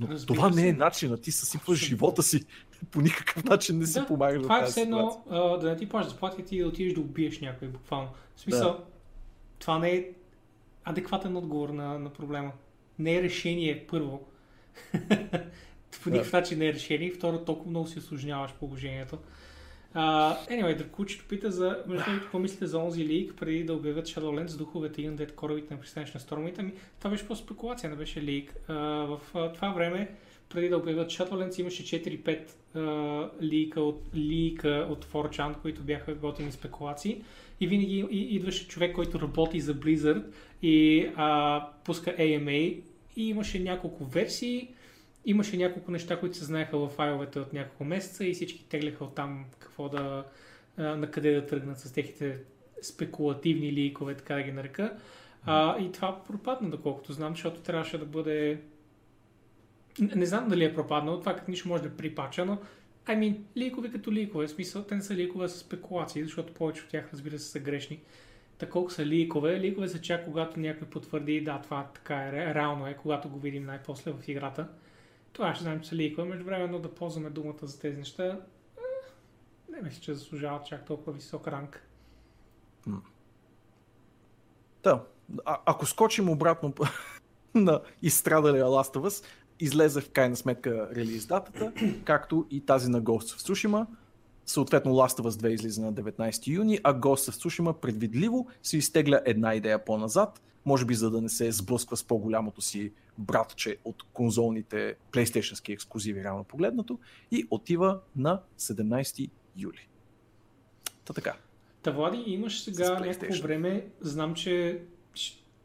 Но 0.00 0.08
Разбира 0.08 0.34
това 0.36 0.50
не 0.50 0.68
е 0.68 0.70
се. 0.70 0.76
начинът. 0.76 1.22
Ти 1.22 1.32
съсипваш 1.32 1.78
Абсолютно. 1.78 1.88
живота 1.88 2.22
си. 2.22 2.44
По 2.90 3.00
никакъв 3.00 3.44
начин 3.44 3.78
не 3.78 3.86
си 3.86 4.00
Да, 4.00 4.06
помагаш 4.06 4.42
Това 4.42 4.62
е 4.62 4.66
все 4.66 4.80
едно 4.80 5.22
да 5.60 5.68
не 5.70 5.76
ти 5.76 5.88
плащаш 5.88 6.12
заплати 6.12 6.56
и 6.56 6.60
да 6.60 6.68
отидеш 6.68 6.94
да 6.94 7.00
убиеш 7.00 7.40
някой 7.40 7.68
буквално. 7.68 8.08
В 8.36 8.40
смисъл, 8.40 8.80
това 9.58 9.78
не 9.78 9.90
е 9.90 10.10
адекватен 10.84 11.36
отговор 11.36 11.68
на, 11.68 11.98
на 11.98 12.10
проблема. 12.10 12.52
Не 12.98 13.16
е 13.16 13.22
решение, 13.22 13.86
първо. 13.86 14.26
По 16.02 16.10
никакъв 16.10 16.32
начин 16.32 16.58
не 16.58 16.66
е 16.66 16.72
решение. 16.72 17.08
И 17.08 17.10
второ, 17.10 17.44
толкова 17.44 17.70
много 17.70 17.86
си 17.86 17.98
осложняваш 17.98 18.52
положението. 18.52 19.18
Uh, 19.94 20.48
anyway, 20.48 20.76
Дракучето 20.76 21.24
пита 21.28 21.50
за, 21.50 21.78
между 21.86 22.04
другото, 22.04 22.22
какво 22.22 22.38
мислите 22.38 22.66
за 22.66 22.78
онзи 22.78 23.06
лик, 23.06 23.34
преди 23.36 23.64
да 23.64 23.74
обявят 23.74 24.06
Shadowlands, 24.06 24.58
духовете 24.58 25.02
и 25.02 25.10
Undead 25.10 25.34
корабите 25.34 25.74
на 25.74 25.80
пристанище 25.80 26.16
на 26.16 26.20
Стормите. 26.20 26.60
Ами, 26.60 26.72
това 26.98 27.10
беше 27.10 27.26
по 27.26 27.36
спекулация, 27.36 27.90
не 27.90 27.96
беше 27.96 28.22
лик. 28.22 28.54
Uh, 28.68 29.06
в 29.06 29.20
uh, 29.34 29.54
това 29.54 29.68
време, 29.68 30.14
преди 30.48 30.68
да 30.68 30.76
обявят 30.76 31.10
Shadowlands, 31.10 31.60
имаше 31.60 31.84
4-5 31.84 32.48
uh, 32.76 33.30
лика 33.42 33.80
от, 33.80 34.02
лика 34.14 34.86
от 34.90 35.04
4chan, 35.04 35.54
които 35.62 35.82
бяха 35.82 36.14
готини 36.14 36.52
спекулации. 36.52 37.22
И 37.60 37.66
винаги 37.66 38.06
идваше 38.10 38.68
човек, 38.68 38.94
който 38.94 39.20
работи 39.20 39.60
за 39.60 39.74
Blizzard 39.74 40.24
и 40.62 41.06
а, 41.16 41.68
пуска 41.84 42.16
AMA 42.16 42.80
и 43.16 43.28
имаше 43.28 43.60
няколко 43.60 44.04
версии, 44.04 44.68
имаше 45.24 45.56
няколко 45.56 45.90
неща, 45.90 46.20
които 46.20 46.36
се 46.36 46.44
знаеха 46.44 46.78
в 46.78 46.88
файловете 46.88 47.40
от 47.40 47.52
няколко 47.52 47.84
месеца 47.84 48.26
и 48.26 48.34
всички 48.34 48.68
тегляха 48.68 49.04
от 49.04 49.14
там 49.14 49.44
какво 49.58 49.88
да, 49.88 50.24
на 50.78 51.10
къде 51.10 51.34
да 51.34 51.46
тръгнат 51.46 51.78
с 51.78 51.92
техните 51.92 52.38
спекулативни 52.82 53.72
ликове, 53.72 54.14
така 54.14 54.34
да 54.34 54.42
ги 54.42 54.52
нарека. 54.52 54.96
А, 55.44 55.78
и 55.78 55.92
това 55.92 56.24
пропадна, 56.24 56.70
доколкото 56.70 57.12
знам, 57.12 57.32
защото 57.32 57.60
трябваше 57.60 57.98
да 57.98 58.04
бъде... 58.04 58.60
Не, 59.98 60.26
знам 60.26 60.48
дали 60.48 60.64
е 60.64 60.74
пропаднало, 60.74 61.20
това 61.20 61.36
как 61.36 61.48
нищо 61.48 61.68
може 61.68 61.82
да 61.82 61.88
е 61.88 61.92
припача, 61.92 62.44
но 62.44 62.58
I 63.06 63.18
mean, 63.18 63.38
ликове 63.56 63.90
като 63.90 64.12
ликове, 64.12 64.46
в 64.46 64.50
смисъл, 64.50 64.82
те 64.82 64.94
не 64.94 65.02
са 65.02 65.14
ликове 65.14 65.48
с 65.48 65.58
спекулации, 65.58 66.24
защото 66.24 66.54
повече 66.54 66.82
от 66.82 66.88
тях, 66.88 67.08
разбира 67.12 67.38
се, 67.38 67.50
са 67.50 67.60
грешни. 67.60 68.00
Та 68.58 68.68
колко 68.68 68.90
са 68.92 69.06
ликове? 69.06 69.60
Ликове 69.60 69.88
са 69.88 70.00
чак 70.00 70.24
когато 70.24 70.60
някой 70.60 70.88
потвърди, 70.88 71.40
да, 71.40 71.60
това 71.60 71.90
така 71.94 72.16
е, 72.16 72.32
ре- 72.32 72.54
реално 72.54 72.86
е, 72.86 72.94
когато 72.94 73.28
го 73.28 73.38
видим 73.38 73.64
най-после 73.64 74.12
в 74.12 74.28
играта. 74.28 74.68
Това 75.32 75.54
ще 75.54 75.62
знаем, 75.62 75.80
че 75.80 75.88
са 75.88 75.96
ликове. 75.96 76.28
Между 76.28 76.44
време 76.44 76.78
да 76.78 76.94
ползваме 76.94 77.30
думата 77.30 77.58
за 77.62 77.80
тези 77.80 77.96
неща, 77.96 78.40
не 79.68 79.82
мисля, 79.82 80.00
че 80.00 80.14
заслужават 80.14 80.66
чак 80.66 80.84
толкова 80.84 81.12
висок 81.12 81.48
ранг. 81.48 81.88
Да. 84.82 85.04
А, 85.44 85.58
ако 85.66 85.86
скочим 85.86 86.30
обратно 86.30 86.74
на 87.54 87.80
изстрадалия 88.02 88.64
Last 88.64 88.96
of 88.96 89.08
Us, 89.08 89.24
излезе 89.60 90.00
в 90.00 90.10
крайна 90.10 90.36
сметка 90.36 90.88
релиз 90.94 91.26
датата, 91.26 91.72
както 92.04 92.46
и 92.50 92.66
тази 92.66 92.90
на 92.90 93.02
Ghost 93.02 93.38
of 93.38 93.52
Tsushima. 93.52 93.86
Съответно 94.46 94.92
Last 94.92 95.22
of 95.22 95.28
Us 95.28 95.30
2 95.30 95.48
излиза 95.48 95.82
на 95.82 95.92
19 95.92 96.46
юни, 96.46 96.80
а 96.84 96.94
Ghost 96.94 97.30
of 97.30 97.32
Tsushima 97.32 97.72
предвидливо 97.72 98.48
се 98.62 98.76
изтегля 98.76 99.20
една 99.24 99.54
идея 99.54 99.84
по-назад, 99.84 100.42
може 100.64 100.84
би 100.84 100.94
за 100.94 101.10
да 101.10 101.20
не 101.20 101.28
се 101.28 101.52
сблъсква 101.52 101.96
с 101.96 102.04
по-голямото 102.04 102.62
си 102.62 102.92
братче 103.18 103.76
от 103.84 104.02
конзолните 104.12 104.96
PlayStation 105.12 105.72
ексклюзиви, 105.72 106.24
реално 106.24 106.44
погледнато, 106.44 106.98
и 107.30 107.46
отива 107.50 108.00
на 108.16 108.40
17 108.58 109.30
юли. 109.56 109.88
Та 111.04 111.12
така. 111.12 111.36
Та, 111.82 111.90
Влади, 111.90 112.24
имаш 112.26 112.62
сега 112.62 113.00
някакво 113.00 113.42
време, 113.42 113.86
знам, 114.00 114.34
че, 114.34 114.82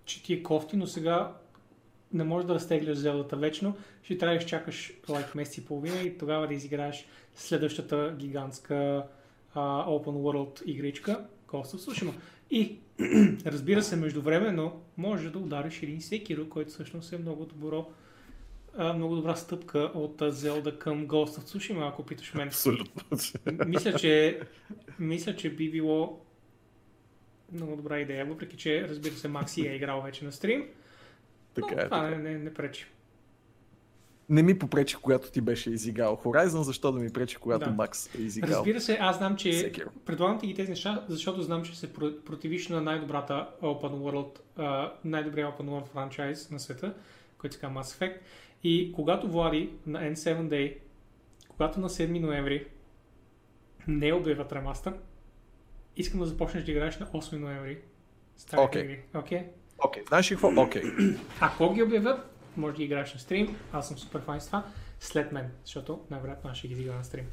че, 0.05 0.23
ти 0.23 0.33
е 0.33 0.43
кофти, 0.43 0.77
но 0.77 0.87
сега 0.87 1.35
не 2.13 2.23
можеш 2.23 2.47
да 2.47 2.53
разтегляш 2.53 2.97
зелата 2.97 3.35
вечно, 3.35 3.75
ще 4.03 4.17
трябва 4.17 4.37
да 4.37 4.43
изчакаш 4.43 4.93
лайк 5.09 5.35
месец 5.35 5.57
и 5.57 5.65
половина 5.65 5.99
и 5.99 6.17
тогава 6.17 6.47
да 6.47 6.53
изиграеш 6.53 7.05
следващата 7.35 8.15
гигантска 8.19 9.07
а, 9.53 9.85
Open 9.85 10.05
World 10.05 10.63
игричка, 10.65 11.25
of 11.51 11.65
Tsushima. 11.65 12.13
И, 12.51 12.77
разбира 13.45 13.83
се, 13.83 13.95
междувременно 13.95 14.81
може 14.97 15.29
да 15.29 15.39
удариш 15.39 15.83
един 15.83 15.99
Sekiro, 15.99 16.49
който 16.49 16.71
всъщност 16.71 17.13
е 17.13 17.17
много 17.17 17.45
добро 17.45 17.87
много 18.95 19.15
добра 19.15 19.35
стъпка 19.35 19.79
от 19.79 20.21
а, 20.21 20.31
Zelda 20.31 20.77
към 20.77 21.07
Ghost 21.07 21.39
of 21.39 21.57
Tsushima, 21.57 21.89
ако 21.89 22.05
питаш 22.05 22.33
мен. 22.33 22.47
Абсолютно. 22.47 23.17
Мисля, 23.65 23.93
че, 23.93 24.39
мисля, 24.99 25.35
че 25.35 25.49
би 25.49 25.71
било 25.71 26.21
много 27.51 27.75
добра 27.75 27.99
идея, 27.99 28.25
въпреки 28.25 28.57
че, 28.57 28.87
разбира 28.87 29.13
се, 29.13 29.27
Макси 29.27 29.67
е 29.67 29.75
играл 29.75 30.01
вече 30.01 30.25
на 30.25 30.31
стрим. 30.31 30.67
Но 31.57 31.67
Така 31.67 31.81
е. 31.81 31.85
това 31.85 32.01
така 32.01 32.17
не, 32.17 32.29
не, 32.29 32.37
не 32.37 32.53
пречи. 32.53 32.87
Не 34.29 34.43
ми 34.43 34.59
попречи, 34.59 34.95
когато 34.95 35.31
ти 35.31 35.41
беше 35.41 35.69
изиграл 35.69 36.17
Horizon, 36.17 36.61
защо 36.61 36.91
да 36.91 36.99
ми 36.99 37.09
пречи, 37.09 37.37
когато 37.37 37.65
Да. 37.65 37.71
Макс 37.71 38.15
е 38.15 38.21
изиграл 38.21 38.51
Разбира 38.51 38.81
се, 38.81 38.97
аз 39.01 39.17
знам, 39.17 39.35
че 39.35 39.49
Sekiro. 39.49 39.87
предлагам 40.05 40.39
ти 40.39 40.47
ги 40.47 40.53
тези 40.53 40.69
неща, 40.69 41.05
защото 41.09 41.41
знам, 41.41 41.63
че 41.63 41.77
се 41.77 41.93
про- 41.93 42.21
противиш 42.21 42.67
на 42.67 42.81
най-добрата 42.81 43.49
Open 43.61 43.91
World, 43.91 44.39
най-добрия 45.05 45.47
Open 45.47 45.61
World 45.61 45.87
франчайз 45.87 46.49
на 46.49 46.59
света, 46.59 46.93
който 47.37 47.55
се 47.55 47.61
казва 47.61 47.75
Mass 47.75 47.99
Effect. 47.99 48.17
И 48.63 48.91
когато 48.91 49.27
Влади 49.27 49.69
на 49.85 49.99
N7 50.01 50.41
Day, 50.41 50.77
когато 51.47 51.79
на 51.79 51.89
7 51.89 52.19
ноември 52.19 52.67
не 53.87 54.13
обявят 54.13 54.51
ремастър, 54.51 54.93
искам 55.97 56.19
да 56.19 56.25
започнеш 56.25 56.63
да 56.63 56.71
играеш 56.71 56.99
на 56.99 57.05
8 57.07 57.33
ноември. 57.33 57.77
Старите 58.37 58.79
игри. 58.79 58.99
Окей? 59.15 59.43
Окей, 59.79 60.03
знаеш 60.07 60.31
ли 60.31 60.35
какво? 60.35 60.61
Окей. 60.61 60.83
Ако 61.41 61.73
ги 61.73 61.83
обявят, 61.83 62.36
може 62.57 62.73
да 62.73 62.77
ги 62.77 62.83
играеш 62.83 63.13
на 63.13 63.19
стрим. 63.19 63.57
Аз 63.73 63.87
съм 63.87 63.97
супер 63.97 64.21
файн 64.21 64.41
с 64.41 64.45
това. 64.45 64.63
След 64.99 65.31
мен, 65.31 65.51
защото 65.65 65.99
най-вероятно 66.11 66.49
аз 66.49 66.57
ще 66.57 66.67
ги 66.67 66.73
изигра 66.73 66.95
на 66.95 67.03
стрим. 67.03 67.25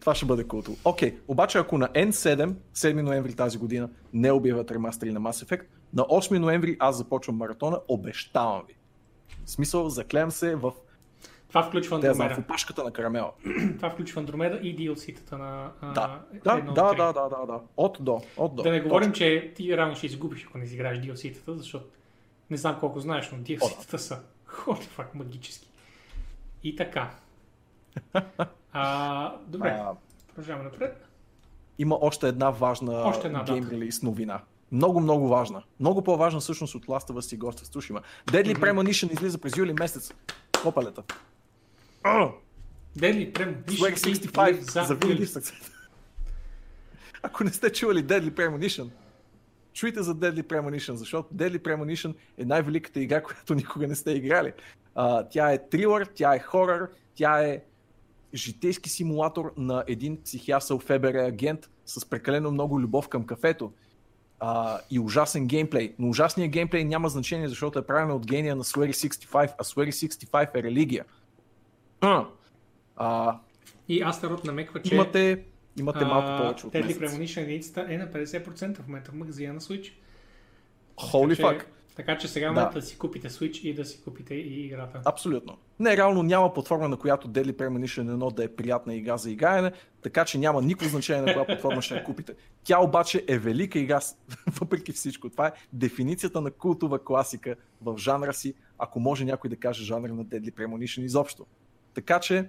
Това 0.00 0.14
ще 0.14 0.26
бъде 0.26 0.44
култо. 0.44 0.76
Окей, 0.84 1.18
обаче 1.28 1.58
ако 1.58 1.78
на 1.78 1.88
N7, 1.88 2.54
7 2.74 3.00
ноември 3.00 3.34
тази 3.34 3.58
година, 3.58 3.88
не 4.12 4.32
обявят 4.32 4.70
ремастери 4.70 5.12
на 5.12 5.20
Mass 5.20 5.46
Effect, 5.46 5.64
на 5.94 6.02
8 6.02 6.38
ноември 6.38 6.76
аз 6.78 6.96
започвам 6.96 7.36
маратона, 7.36 7.80
обещавам 7.88 8.62
ви. 8.68 8.74
В 9.44 9.50
смисъл, 9.50 9.88
заклеям 9.88 10.30
се 10.30 10.54
в, 10.54 10.72
Това 11.48 11.62
включва 11.62 12.00
те, 12.00 12.06
знам, 12.06 12.16
в 12.16 12.20
Андромеда. 12.20 12.40
опашката 12.40 12.84
на 12.84 12.92
карамела. 12.92 13.32
Това 13.76 13.90
включва 13.90 14.20
Андромеда 14.20 14.56
и 14.56 14.76
DLC-тата 14.76 15.32
на 15.32 15.72
а, 15.80 15.92
Да, 15.92 16.20
да, 16.44 16.60
да, 16.60 16.94
да, 16.94 17.12
да, 17.12 17.28
да, 17.28 17.46
да. 17.46 17.60
От 17.76 17.98
до, 18.00 18.20
от 18.36 18.56
до. 18.56 18.62
Да 18.62 18.70
не 18.70 18.80
говорим, 18.80 19.12
че 19.12 19.52
ти 19.56 19.76
рано 19.76 19.94
ще 19.94 20.06
изгубиш, 20.06 20.46
ако 20.48 20.58
не 20.58 20.64
изиграеш 20.64 20.98
DLC-тата, 20.98 21.52
защото 21.52 21.86
не 22.50 22.56
знам 22.56 22.80
колко 22.80 23.00
знаеш, 23.00 23.30
но 23.32 23.38
DLC-тата 23.38 23.96
са 23.96 24.20
holy 24.48 24.86
fuck 24.98 25.06
магически. 25.14 25.68
И 26.62 26.76
така. 26.76 27.10
А, 28.78 29.36
добре, 29.46 29.68
А, 29.68 29.92
продължаваме 30.28 30.64
напред. 30.64 31.06
има 31.78 31.98
още 32.00 32.28
една 32.28 32.50
важна 32.50 32.92
Още 32.92 33.26
една 33.26 33.44
гейм 33.44 33.68
релиз 33.70 34.02
новина. 34.02 34.40
Много, 34.72 35.00
много 35.00 35.28
важна. 35.28 35.62
Много 35.80 36.02
по-важна 36.04 36.40
всъщност 36.40 36.74
от 36.74 36.86
Last 36.86 37.10
of 37.10 37.12
Us 37.12 37.34
и 37.34 37.38
Ghost 37.38 37.64
of 37.64 37.74
Tsushima. 37.74 38.02
Deadly 38.26 38.58
Premonition 38.58 39.12
излиза 39.12 39.38
през 39.38 39.56
юли 39.56 39.72
месец. 39.72 40.12
Копалета. 40.62 41.02
Deadly 42.98 43.32
Premonition 43.32 43.64
Swag 43.66 44.08
и 44.08 44.26
65 44.26 44.60
за 44.86 44.94
винаги 44.94 45.26
в. 45.26 45.40
Ако 47.22 47.44
не 47.44 47.50
сте 47.50 47.72
чували 47.72 48.04
Deadly 48.04 48.30
Premonition, 48.30 48.88
чуйте 49.76 50.02
за 50.02 50.14
Deadly 50.14 50.42
Premonition, 50.42 50.94
защото 50.94 51.34
Deadly 51.34 51.58
Premonition 51.58 52.14
е 52.38 52.44
най-великата 52.44 53.00
игра, 53.00 53.22
която 53.22 53.54
никога 53.54 53.86
не 53.88 53.94
сте 53.94 54.10
играли. 54.10 54.52
А, 54.94 55.28
тя 55.28 55.52
е 55.52 55.68
трилър, 55.68 56.08
тя 56.14 56.34
е 56.34 56.38
хорър, 56.38 56.88
тя 57.14 57.42
е 57.42 57.62
житейски 58.34 58.90
симулатор 58.90 59.52
на 59.56 59.84
един 59.86 60.22
психиасъл 60.22 60.78
ФБР 60.78 61.14
агент 61.14 61.70
с 61.86 62.10
прекалено 62.10 62.50
много 62.50 62.80
любов 62.80 63.08
към 63.08 63.26
кафето 63.26 63.72
а, 64.40 64.78
и 64.90 65.00
ужасен 65.00 65.46
геймплей. 65.46 65.94
Но 65.98 66.08
ужасният 66.08 66.52
геймплей 66.52 66.84
няма 66.84 67.08
значение, 67.08 67.48
защото 67.48 67.78
е 67.78 67.86
правен 67.86 68.10
от 68.10 68.26
гения 68.26 68.56
на 68.56 68.64
Swery 68.64 68.90
65, 68.90 69.54
а 69.58 69.64
Swery 69.64 69.88
65 69.88 70.58
е 70.58 70.62
религия. 70.62 71.04
А, 72.96 73.38
И 73.88 74.02
Астарот 74.02 74.44
намеква, 74.44 74.82
че 74.82 74.94
имате, 74.94 75.44
имате 75.78 76.04
малко 76.04 76.42
повече 76.42 76.66
от 76.66 76.72
Deadly 76.72 76.86
месец. 76.86 77.00
Premonition 77.00 77.42
единицата 77.42 77.86
е 77.88 77.98
на 77.98 78.08
50% 78.08 78.76
в 78.76 78.86
момента 78.86 79.10
в 79.10 79.14
магазина 79.14 79.52
на 79.52 79.60
Switch. 79.60 79.92
Holy 80.96 81.36
така, 81.36 81.48
fuck. 81.48 81.60
че, 81.60 81.66
така 81.96 82.18
че 82.18 82.28
сега 82.28 82.52
Да. 82.52 82.64
да. 82.64 82.70
да 82.70 82.82
си 82.82 82.98
купите 82.98 83.30
Switch 83.30 83.60
и 83.60 83.74
да 83.74 83.84
си 83.84 84.02
купите 84.04 84.34
и 84.34 84.66
играта. 84.66 85.00
Абсолютно. 85.04 85.58
Не, 85.80 85.96
реално 85.96 86.22
няма 86.22 86.54
платформа, 86.54 86.88
на 86.88 86.96
която 86.96 87.28
Deadly 87.28 87.52
Premonition 87.52 88.16
1 88.16 88.34
да 88.34 88.44
е 88.44 88.48
приятна 88.48 88.94
игра 88.94 89.16
за 89.16 89.30
играене, 89.30 89.72
така 90.02 90.24
че 90.24 90.38
няма 90.38 90.62
никакво 90.62 90.88
значение 90.88 91.22
на 91.22 91.32
коя 91.32 91.44
платформа 91.46 91.82
ще 91.82 91.94
я 91.94 92.04
купите. 92.04 92.34
Тя 92.64 92.80
обаче 92.80 93.24
е 93.28 93.38
велика 93.38 93.78
игра, 93.78 94.00
въпреки 94.60 94.92
всичко. 94.92 95.30
Това 95.30 95.46
е 95.46 95.52
дефиницията 95.72 96.40
на 96.40 96.50
култова 96.50 97.04
класика 97.04 97.56
в 97.82 97.98
жанра 97.98 98.32
си, 98.34 98.54
ако 98.78 99.00
може 99.00 99.24
някой 99.24 99.50
да 99.50 99.56
каже 99.56 99.84
жанра 99.84 100.14
на 100.14 100.24
Deadly 100.24 100.50
Premonition 100.54 101.00
изобщо. 101.02 101.46
Така 101.94 102.20
че 102.20 102.48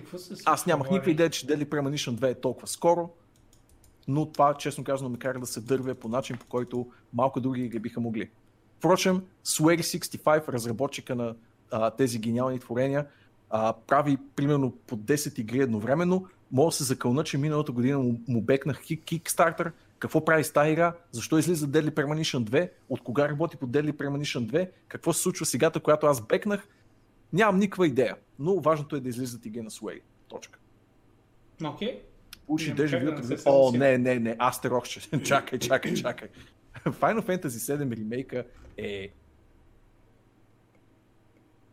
Какво 0.00 0.18
се 0.18 0.34
аз 0.44 0.66
нямах 0.66 0.90
никаква 0.90 1.10
идея, 1.10 1.30
че 1.30 1.46
Deadly 1.46 1.64
Premonition 1.64 2.10
2 2.10 2.30
е 2.30 2.34
толкова 2.34 2.66
скоро, 2.66 3.10
но 4.08 4.26
това, 4.26 4.54
честно 4.54 4.84
казано, 4.84 5.10
ме 5.10 5.18
кара 5.18 5.40
да 5.40 5.46
се 5.46 5.60
дървя 5.60 5.94
по 5.94 6.08
начин, 6.08 6.36
по 6.36 6.46
който 6.46 6.86
малко 7.12 7.40
други 7.40 7.62
игри 7.62 7.78
биха 7.78 8.00
могли. 8.00 8.30
Впрочем, 8.78 9.22
Swery65, 9.44 10.48
разработчика 10.48 11.14
на 11.14 11.34
а, 11.70 11.90
тези 11.90 12.18
гениални 12.18 12.58
творения, 12.58 13.06
а, 13.50 13.72
прави 13.86 14.16
примерно 14.36 14.70
по 14.86 14.96
10 14.96 15.38
игри 15.38 15.58
едновременно. 15.58 16.26
Мога 16.52 16.68
да 16.68 16.72
се 16.72 16.84
закълна, 16.84 17.24
че 17.24 17.38
миналата 17.38 17.72
година 17.72 17.98
му, 17.98 18.20
му 18.28 18.42
бекнах 18.42 18.82
Kickstarter, 18.82 19.72
какво 19.98 20.24
прави 20.24 20.44
с 20.44 20.52
тази 20.52 20.70
игра, 20.70 20.94
защо 21.12 21.38
излиза 21.38 21.66
Deadly 21.66 21.90
Premonition 21.90 22.44
2, 22.44 22.70
от 22.88 23.00
кога 23.00 23.28
работи 23.28 23.56
по 23.56 23.66
Deadly 23.66 23.92
Premonition 23.92 24.50
2, 24.52 24.68
какво 24.88 25.12
се 25.12 25.22
случва 25.22 25.46
сегата, 25.46 25.80
която 25.80 26.06
аз 26.06 26.20
бекнах. 26.20 26.68
Нямам 27.32 27.58
никаква 27.58 27.86
идея, 27.86 28.16
но 28.38 28.60
важното 28.60 28.96
е 28.96 29.00
да 29.00 29.08
излизат 29.08 29.44
на 29.44 29.70
Swery. 29.70 30.00
Точка. 30.28 30.58
Окей. 31.64 32.02
Да 32.76 32.86
вю. 32.86 33.28
не 33.28 33.38
се 33.38 33.42
О, 33.46 33.72
не, 33.72 33.98
не, 33.98 34.18
не, 34.18 34.36
Астерохче. 34.38 35.00
чакай, 35.24 35.58
чакай, 35.58 35.94
чакай. 35.94 36.28
Final 36.84 37.20
Fantasy 37.20 37.76
7 37.76 37.96
ремейка 37.96 38.44
е 38.76 39.10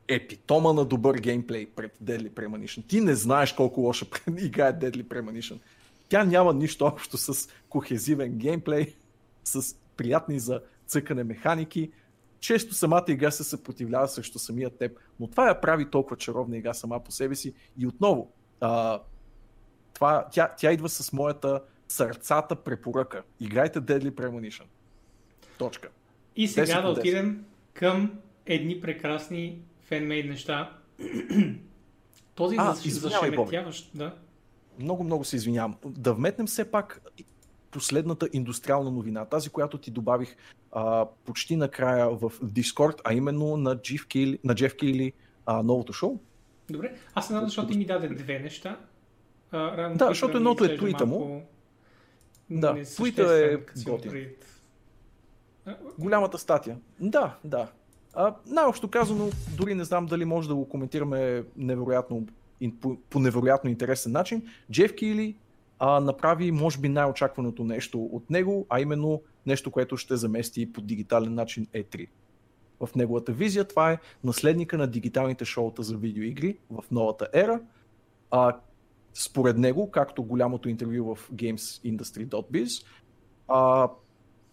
епитома 0.07 0.73
на 0.73 0.85
добър 0.85 1.17
геймплей 1.17 1.65
пред 1.65 1.97
Deadly 2.03 2.29
Premonition. 2.29 2.87
Ти 2.87 3.01
не 3.01 3.15
знаеш 3.15 3.53
колко 3.53 3.81
лоша 3.81 4.05
игра 4.37 4.67
е 4.67 4.73
Deadly 4.73 5.03
Premonition. 5.03 5.59
Тя 6.09 6.23
няма 6.23 6.53
нищо 6.53 6.85
общо 6.85 7.17
с 7.17 7.49
кохезивен 7.69 8.37
геймплей, 8.37 8.95
с 9.43 9.75
приятни 9.97 10.39
за 10.39 10.61
цъкане 10.87 11.23
механики. 11.23 11.91
Често 12.43 12.73
самата 12.73 13.05
игра 13.07 13.31
се 13.31 13.43
съпротивлява 13.43 14.07
срещу 14.07 14.39
самия 14.39 14.69
теб, 14.69 14.99
но 15.19 15.27
това 15.27 15.47
я 15.47 15.61
прави 15.61 15.89
толкова 15.89 16.17
чаровна 16.17 16.57
игра 16.57 16.73
сама 16.73 17.03
по 17.03 17.11
себе 17.11 17.35
си. 17.35 17.53
И 17.77 17.87
отново, 17.87 18.31
а, 18.59 19.01
това, 19.93 20.27
тя, 20.31 20.53
тя 20.57 20.71
идва 20.71 20.89
с 20.89 21.13
моята 21.13 21.61
сърцата 21.87 22.55
препоръка. 22.55 23.21
Играйте 23.39 23.81
Deadly 23.81 24.11
Premonition. 24.11 24.63
Точка. 25.57 25.89
И 26.35 26.47
10 26.47 26.65
сега 26.65 26.81
да 26.81 26.87
от 26.87 26.97
10. 26.97 26.99
отидем 26.99 27.45
към 27.73 28.19
едни 28.45 28.81
прекрасни 28.81 29.61
фенмейд 29.81 30.29
неща. 30.29 30.77
Този 32.35 32.55
А, 32.59 32.73
за, 32.73 32.87
извинявай, 32.87 33.31
Боби. 33.31 33.45
зашеметяващ, 33.45 33.91
да. 33.95 34.15
Много, 34.79 35.03
много 35.03 35.23
се 35.23 35.35
извинявам. 35.35 35.75
Да 35.85 36.13
вметнем 36.13 36.47
все 36.47 36.71
пак 36.71 37.01
последната 37.73 38.29
индустриална 38.33 38.91
новина, 38.91 39.25
тази, 39.25 39.49
която 39.49 39.77
ти 39.77 39.91
добавих 39.91 40.35
а, 40.71 41.05
почти 41.25 41.55
накрая 41.55 42.09
в 42.09 42.29
Discord, 42.29 43.01
а 43.03 43.13
именно 43.13 43.57
на 43.57 43.81
Джеф 43.81 44.07
Кейли, 44.07 44.39
на 44.43 44.55
Джеф 44.55 44.75
Кейли 44.75 45.13
а, 45.45 45.63
новото 45.63 45.93
шоу. 45.93 46.19
Добре, 46.69 46.95
аз 47.13 47.27
се 47.27 47.33
надам, 47.33 47.49
защото 47.49 47.67
ти 47.67 47.77
ми 47.77 47.85
даде 47.85 48.07
две 48.07 48.39
неща. 48.39 48.79
А, 49.51 49.77
рано 49.77 49.95
Да, 49.95 50.07
защото 50.07 50.37
едното 50.37 50.65
е 50.65 50.77
твита 50.77 51.05
му. 51.05 51.19
малко 51.19 51.41
Да, 52.49 52.83
твита 52.83 53.33
е 53.33 53.57
готин. 53.83 54.29
Голямата 55.99 56.37
статия. 56.37 56.77
Да, 56.99 57.37
да. 57.43 57.67
А, 58.13 58.35
най-общо 58.45 58.87
казано, 58.87 59.29
дори 59.57 59.75
не 59.75 59.83
знам 59.83 60.05
дали 60.05 60.25
може 60.25 60.47
да 60.47 60.55
го 60.55 60.69
коментираме 60.69 61.43
невероятно, 61.57 62.27
по, 62.81 62.97
по 63.09 63.19
невероятно 63.19 63.69
интересен 63.69 64.11
начин. 64.11 64.47
Джеф 64.71 64.95
Кили 64.95 65.35
а, 65.85 65.99
направи, 65.99 66.51
може 66.51 66.79
би, 66.79 66.89
най-очакваното 66.89 67.63
нещо 67.63 68.03
от 68.03 68.29
него, 68.29 68.65
а 68.69 68.81
именно 68.81 69.21
нещо, 69.45 69.71
което 69.71 69.97
ще 69.97 70.15
замести 70.15 70.73
по 70.73 70.81
дигитален 70.81 71.33
начин 71.33 71.65
E3. 71.65 72.07
В 72.79 72.95
неговата 72.95 73.31
визия 73.31 73.67
това 73.67 73.91
е 73.91 73.97
наследника 74.23 74.77
на 74.77 74.87
дигиталните 74.87 75.45
шоута 75.45 75.83
за 75.83 75.97
видеоигри 75.97 76.57
в 76.71 76.83
новата 76.91 77.27
ера. 77.33 77.61
А, 78.31 78.57
според 79.13 79.57
него, 79.57 79.91
както 79.91 80.23
голямото 80.23 80.69
интервю 80.69 81.15
в 81.15 81.31
gamesindustry.biz, 81.31 82.85
а, 83.47 83.89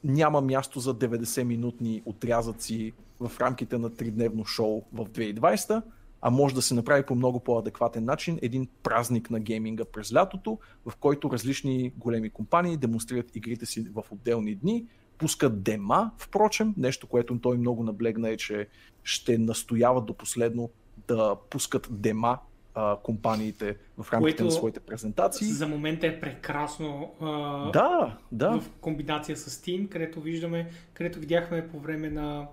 няма 0.05 0.40
място 0.40 0.81
за 0.81 0.94
90-минутни 0.94 2.02
отрязъци 2.05 2.93
в 3.20 3.40
рамките 3.40 3.78
на 3.78 3.90
3-дневно 3.90 4.44
шоу 4.44 4.82
в 4.93 5.05
2020, 5.05 5.82
а 6.22 6.30
може 6.30 6.55
да 6.55 6.62
се 6.62 6.74
направи 6.74 7.06
по 7.06 7.14
много 7.14 7.40
по-адекватен 7.40 8.05
начин 8.05 8.38
един 8.42 8.68
празник 8.82 9.30
на 9.30 9.40
гейминга 9.40 9.84
през 9.84 10.14
лятото, 10.14 10.59
в 10.86 10.97
който 10.97 11.30
различни 11.30 11.92
големи 11.97 12.30
компании 12.30 12.76
демонстрират 12.76 13.36
игрите 13.36 13.66
си 13.66 13.86
в 13.94 14.05
отделни 14.10 14.55
дни, 14.55 14.86
пускат 15.18 15.62
дема, 15.62 16.10
впрочем, 16.18 16.74
нещо, 16.76 17.06
което 17.06 17.38
той 17.38 17.59
много 17.59 17.82
наблегна 17.82 18.28
е, 18.28 18.36
че 18.36 18.68
ще 19.05 19.38
настояват 19.38 20.06
до 20.06 20.14
последно 20.14 20.70
да 21.09 21.36
пускат 21.51 21.88
дема 21.90 22.38
а, 22.74 22.97
компаниите 22.97 23.76
в 23.98 24.12
рамките 24.12 24.20
Което 24.20 24.44
на 24.44 24.51
своите 24.51 24.80
презентации. 24.80 25.47
За 25.47 25.68
момента 25.68 26.06
е 26.06 26.20
прекрасно 26.20 27.14
а, 27.20 27.70
Да, 27.70 28.18
да. 28.32 28.60
в 28.60 28.70
комбинация 28.80 29.36
с 29.36 29.51
Steam, 29.51 29.88
където 29.88 30.20
виждаме, 30.20 30.70
където 30.94 31.18
видяхме 31.18 31.68
по 31.68 31.80
време 31.80 32.10
на 32.10 32.47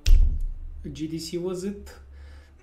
GDC 0.87 1.39
was 1.39 1.75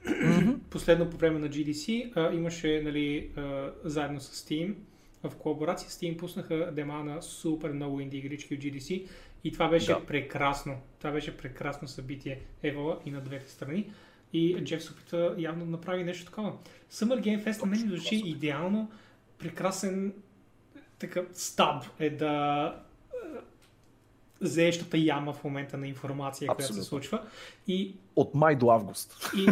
Последно 0.71 1.11
по 1.11 1.17
време 1.17 1.39
на 1.39 1.49
GDC 1.49 2.13
а, 2.17 2.35
имаше 2.35 2.83
нали, 2.85 3.31
а, 3.37 3.71
заедно 3.85 4.21
с 4.21 4.45
Steam 4.45 4.75
в 5.23 5.37
колаборация 5.37 5.91
с 5.91 6.01
Steam 6.01 6.17
пуснаха 6.17 6.73
дема 6.73 7.05
на 7.05 7.23
супер 7.23 7.73
много 7.73 8.01
инди 8.01 8.19
игрички 8.19 8.55
от 8.55 8.61
GDC 8.61 9.07
и 9.45 9.53
това 9.53 9.69
беше 9.69 9.93
Да. 9.93 10.07
прекрасно. 10.07 10.77
Това 10.99 11.11
беше 11.11 11.37
прекрасно 11.37 11.89
събитие 11.89 12.41
Евала 12.63 12.99
и 13.07 13.11
на 13.11 13.21
двете 13.21 13.51
страни. 13.51 13.91
И 14.33 14.57
Джеф 14.65 14.85
се 14.85 14.93
опита 14.93 15.35
явно 15.39 15.65
да 15.65 15.71
направи 15.71 16.05
нещо 16.05 16.25
такова. 16.25 16.53
Summer 16.93 17.21
Game 17.21 17.45
Fest 17.45 17.61
на 17.61 17.67
мен 17.67 17.83
ми 17.83 17.89
звучи 17.89 18.23
идеално, 18.25 18.91
прекрасен 19.39 20.13
такъв 20.99 21.27
стаб 21.33 21.85
е 21.99 22.11
да 22.11 22.77
зеещата 24.49 24.99
яма 24.99 25.33
в 25.33 25.45
момента 25.45 25.77
на 25.77 25.87
информация, 25.89 26.47
която 26.47 26.63
Абсолютно. 26.63 26.83
се 26.83 26.89
случва. 26.89 27.23
И, 27.69 27.95
От 28.17 28.35
май 28.35 28.57
до 28.57 28.71
август. 28.71 29.31
и, 29.37 29.47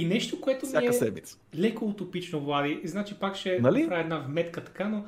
и 0.00 0.06
нещо, 0.06 0.40
което 0.40 0.66
ми 0.80 0.86
е 0.86 0.92
седмица. 0.92 1.38
леко 1.58 1.84
утопично, 1.84 2.40
Влади. 2.40 2.80
Значи 2.84 3.14
пак 3.14 3.36
ще 3.36 3.58
Нали? 3.58 3.80
направя 3.82 4.00
една 4.00 4.18
вметка 4.18 4.64
така, 4.64 4.88
но 4.88 5.04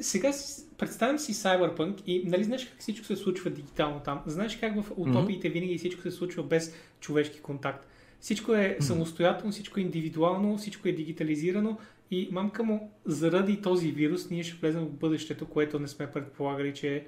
сега 0.00 0.32
представям 0.78 1.18
си 1.18 1.34
Cyberpunk 1.34 2.02
и 2.06 2.22
нали 2.24 2.44
знаеш 2.44 2.64
как 2.64 2.78
всичко 2.78 3.06
се 3.06 3.16
случва 3.16 3.50
дигитално 3.50 4.00
там? 4.00 4.20
Знаеш 4.26 4.56
как 4.56 4.82
в 4.82 4.90
утопиите 4.96 5.48
винаги 5.48 5.78
всичко 5.78 6.02
се 6.02 6.10
случва 6.10 6.42
без 6.42 6.74
човешки 7.00 7.40
контакт? 7.40 7.86
Всичко 8.20 8.54
е 8.54 8.76
самостоятелно, 8.80 9.52
всичко 9.52 9.80
е 9.80 9.82
индивидуално, 9.82 10.58
всичко 10.58 10.88
е 10.88 10.92
дигитализирано 10.92 11.78
и 12.10 12.28
мамка 12.32 12.62
му, 12.62 12.92
заради 13.04 13.62
този 13.62 13.90
вирус 13.90 14.30
ние 14.30 14.42
ще 14.42 14.56
влезем 14.56 14.84
в 14.84 14.92
бъдещето, 14.92 15.46
което 15.46 15.78
не 15.78 15.88
сме 15.88 16.12
предполагали, 16.12 16.74
че, 16.74 17.06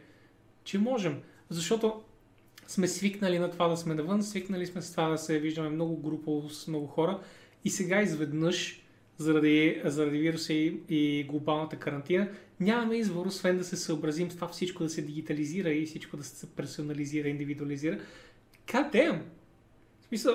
че 0.65 0.79
можем. 0.79 1.21
Защото 1.51 2.03
сме 2.67 2.89
свикнали 2.89 3.39
на 3.39 3.51
това 3.51 3.69
да 3.69 3.77
сме 3.77 3.95
навън, 3.95 4.23
свикнали 4.23 4.67
сме 4.67 4.83
с 4.83 4.91
това 4.91 5.09
да 5.09 5.19
се 5.19 5.39
виждаме 5.39 5.69
много 5.69 5.97
групово 5.97 6.51
с 6.51 6.69
много 6.69 6.87
хора 6.87 7.21
и 7.65 7.71
сега 7.71 8.03
изведнъж 8.03 8.83
заради, 9.19 9.83
заради 9.85 10.19
вируса 10.19 10.53
и, 10.53 10.81
и 10.89 11.25
глобалната 11.25 11.77
карантина 11.77 12.29
нямаме 12.61 12.97
избор, 12.97 13.27
освен 13.27 13.59
да 13.59 13.65
се 13.65 13.77
съобразим 13.77 14.31
с 14.31 14.35
това 14.35 14.49
всичко 14.49 14.83
да 14.83 14.91
се 14.91 15.03
дигитализира 15.03 15.71
и 15.71 15.87
всичко 15.87 16.17
да 16.17 16.25
се 16.25 16.47
персонализира, 16.47 17.29
индивидуализира. 17.29 17.99
Damn! 18.67 19.19
В 20.01 20.07
смисъл, 20.09 20.35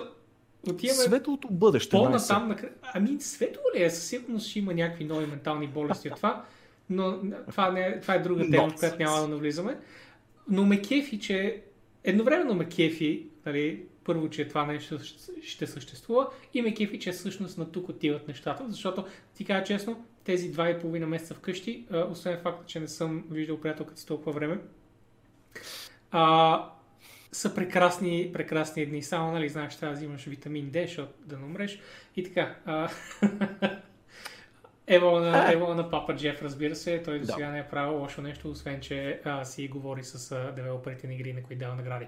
отиваме 0.69 1.03
Светлото 1.03 1.47
бъдеще. 1.51 1.91
по-натам. 1.91 2.47
На... 2.47 2.57
Ами, 2.93 3.21
светло 3.21 3.61
ли 3.75 3.83
е? 3.83 3.89
Със 3.89 4.03
сигурност 4.03 4.47
ще 4.47 4.59
има 4.59 4.73
някакви 4.73 5.05
нови 5.05 5.25
ментални 5.25 5.67
болести 5.67 6.09
от 6.09 6.15
това, 6.15 6.45
но 6.89 7.19
това, 7.49 7.71
не, 7.71 7.99
това 8.01 8.13
е 8.13 8.19
друга 8.19 8.49
тема, 8.51 8.69
в 8.69 8.75
която 8.75 8.97
няма 8.99 9.21
да 9.21 9.27
навлизаме. 9.27 9.77
Но 10.49 10.65
ме 10.65 10.81
кефи, 10.81 11.19
че 11.19 11.61
едновременно 12.03 12.55
ме 12.55 12.69
кефи, 12.69 13.27
нали, 13.45 13.85
първо, 14.03 14.29
че 14.29 14.47
това 14.47 14.65
нещо 14.65 14.99
ще 15.43 15.67
съществува 15.67 16.27
и 16.53 16.61
ме 16.61 16.73
кефи, 16.73 16.99
че 16.99 17.11
всъщност 17.11 17.57
на 17.57 17.71
тук 17.71 17.89
отиват 17.89 18.27
нещата, 18.27 18.65
защото 18.67 19.05
ти 19.33 19.45
кажа 19.45 19.63
честно, 19.63 20.05
тези 20.23 20.51
два 20.51 20.69
и 20.69 20.79
половина 20.79 21.07
месеца 21.07 21.33
вкъщи, 21.33 21.85
освен 22.09 22.39
факта, 22.43 22.63
че 22.67 22.79
не 22.79 22.87
съм 22.87 23.23
виждал 23.31 23.59
приятелката 23.59 23.99
си 23.99 24.07
толкова 24.07 24.31
време, 24.31 24.59
а, 26.11 26.69
са 27.31 27.55
прекрасни, 27.55 28.29
прекрасни 28.33 28.85
дни. 28.85 29.03
Само, 29.03 29.31
нали, 29.31 29.49
знаеш, 29.49 29.77
трябва 29.77 29.93
да 29.93 29.97
взимаш 29.97 30.25
витамин 30.25 30.71
D, 30.71 30.85
защото 30.85 31.13
да 31.25 31.37
не 31.37 31.45
умреш. 31.45 31.79
И 32.15 32.23
така. 32.23 32.55
А... 32.65 32.89
Ево 34.87 35.19
на, 35.19 35.51
ево 35.53 35.73
на 35.73 35.89
папа 35.89 36.15
Джеф, 36.15 36.41
разбира 36.41 36.75
се. 36.75 37.03
Той 37.03 37.19
до 37.19 37.25
сега 37.25 37.45
да. 37.45 37.51
не 37.51 37.59
е 37.59 37.67
правил 37.67 37.99
лошо 37.99 38.21
нещо, 38.21 38.49
освен 38.49 38.81
че 38.81 39.21
а, 39.25 39.45
си 39.45 39.67
говори 39.67 40.03
с 40.03 40.31
а, 40.31 40.51
девелоперите 40.51 41.07
на 41.07 41.13
игри, 41.13 41.33
на 41.33 41.43
които 41.43 41.59
дава 41.59 41.75
награди. 41.75 42.07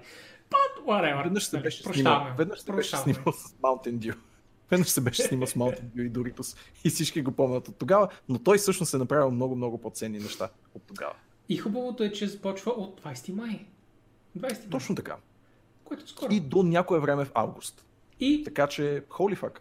But 0.50 0.86
whatever. 0.86 1.24
Веднъж 1.24 1.44
се 1.44 1.56
нали, 1.56 1.62
беше 1.62 1.82
снимал, 1.82 2.26
веднъж 2.38 2.60
се 2.60 2.72
беше 2.72 2.96
снимал 2.96 3.32
с 3.32 3.52
Mountain 3.52 3.98
Dew. 3.98 4.14
Веднъж 4.70 4.88
се 4.88 5.00
беше 5.00 5.22
снимал 5.22 5.46
с 5.46 5.54
Mountain 5.54 5.84
Dew 5.84 6.06
и 6.06 6.12
Doritos 6.12 6.58
и 6.84 6.90
всички 6.90 7.22
го 7.22 7.32
помнят 7.32 7.68
от 7.68 7.78
тогава, 7.78 8.08
но 8.28 8.38
той 8.38 8.58
всъщност 8.58 8.94
е 8.94 8.98
направил 8.98 9.30
много, 9.30 9.56
много 9.56 9.80
по-ценни 9.80 10.18
неща 10.18 10.48
от 10.74 10.82
тогава. 10.86 11.14
И 11.48 11.56
хубавото 11.56 12.04
е, 12.04 12.12
че 12.12 12.26
започва 12.26 12.72
от 12.72 13.00
20 13.00 13.32
май. 13.32 13.66
20 14.38 14.42
май. 14.42 14.70
Точно 14.70 14.94
така. 14.94 15.16
Което 15.84 16.08
скоро. 16.08 16.32
И 16.32 16.40
до 16.40 16.62
някое 16.62 17.00
време 17.00 17.24
в 17.24 17.30
август. 17.34 17.84
И 18.20 18.44
така 18.44 18.66
че, 18.66 19.02
holy 19.08 19.36
fuck. 19.36 19.58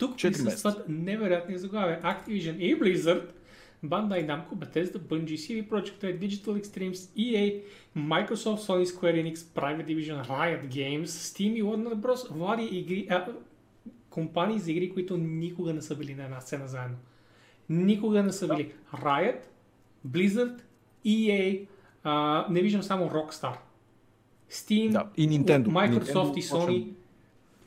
Тук 0.00 0.16
присъстват 0.16 0.88
невероятни 0.88 1.58
заглавия. 1.58 2.00
Activision 2.02 2.56
и 2.56 2.80
Blizzard, 2.80 3.26
Bandai 3.84 4.22
Namco, 4.26 4.54
Bethesda, 4.54 4.98
Bungie, 4.98 5.38
CD 5.44 5.68
Projekt 5.70 6.00
Red, 6.02 6.18
Digital 6.18 6.54
Extremes, 6.60 7.00
EA, 7.16 7.62
Microsoft, 7.96 8.62
Sony, 8.66 8.84
Square 8.84 9.16
Enix, 9.20 9.36
Private 9.58 9.86
Division, 9.86 10.16
Riot 10.26 10.68
Games, 10.68 11.10
Steam 11.28 11.52
и 11.54 11.62
Warner 11.62 11.94
Bros. 11.94 12.32
Влади 12.32 12.68
игри, 12.72 13.06
а, 13.10 13.26
компании 14.10 14.58
за 14.58 14.72
игри, 14.72 14.90
които 14.90 15.16
никога 15.16 15.72
не 15.72 15.82
са 15.82 15.96
били 15.96 16.14
на 16.14 16.24
една 16.24 16.40
сцена 16.40 16.68
заедно. 16.68 16.96
Никога 17.68 18.22
не 18.22 18.32
са 18.32 18.48
били. 18.48 18.72
Riot, 18.94 19.40
Blizzard, 20.08 20.60
EA, 21.06 21.66
а, 22.04 22.46
не 22.50 22.62
виждам 22.62 22.82
само 22.82 23.10
Rockstar. 23.10 23.56
Steam, 24.50 24.92
да, 24.92 25.10
и 25.16 25.28
Nintendo. 25.28 25.66
Microsoft 25.66 26.34
Nintendo, 26.34 26.38
и 26.38 26.42
Sony. 26.42 26.99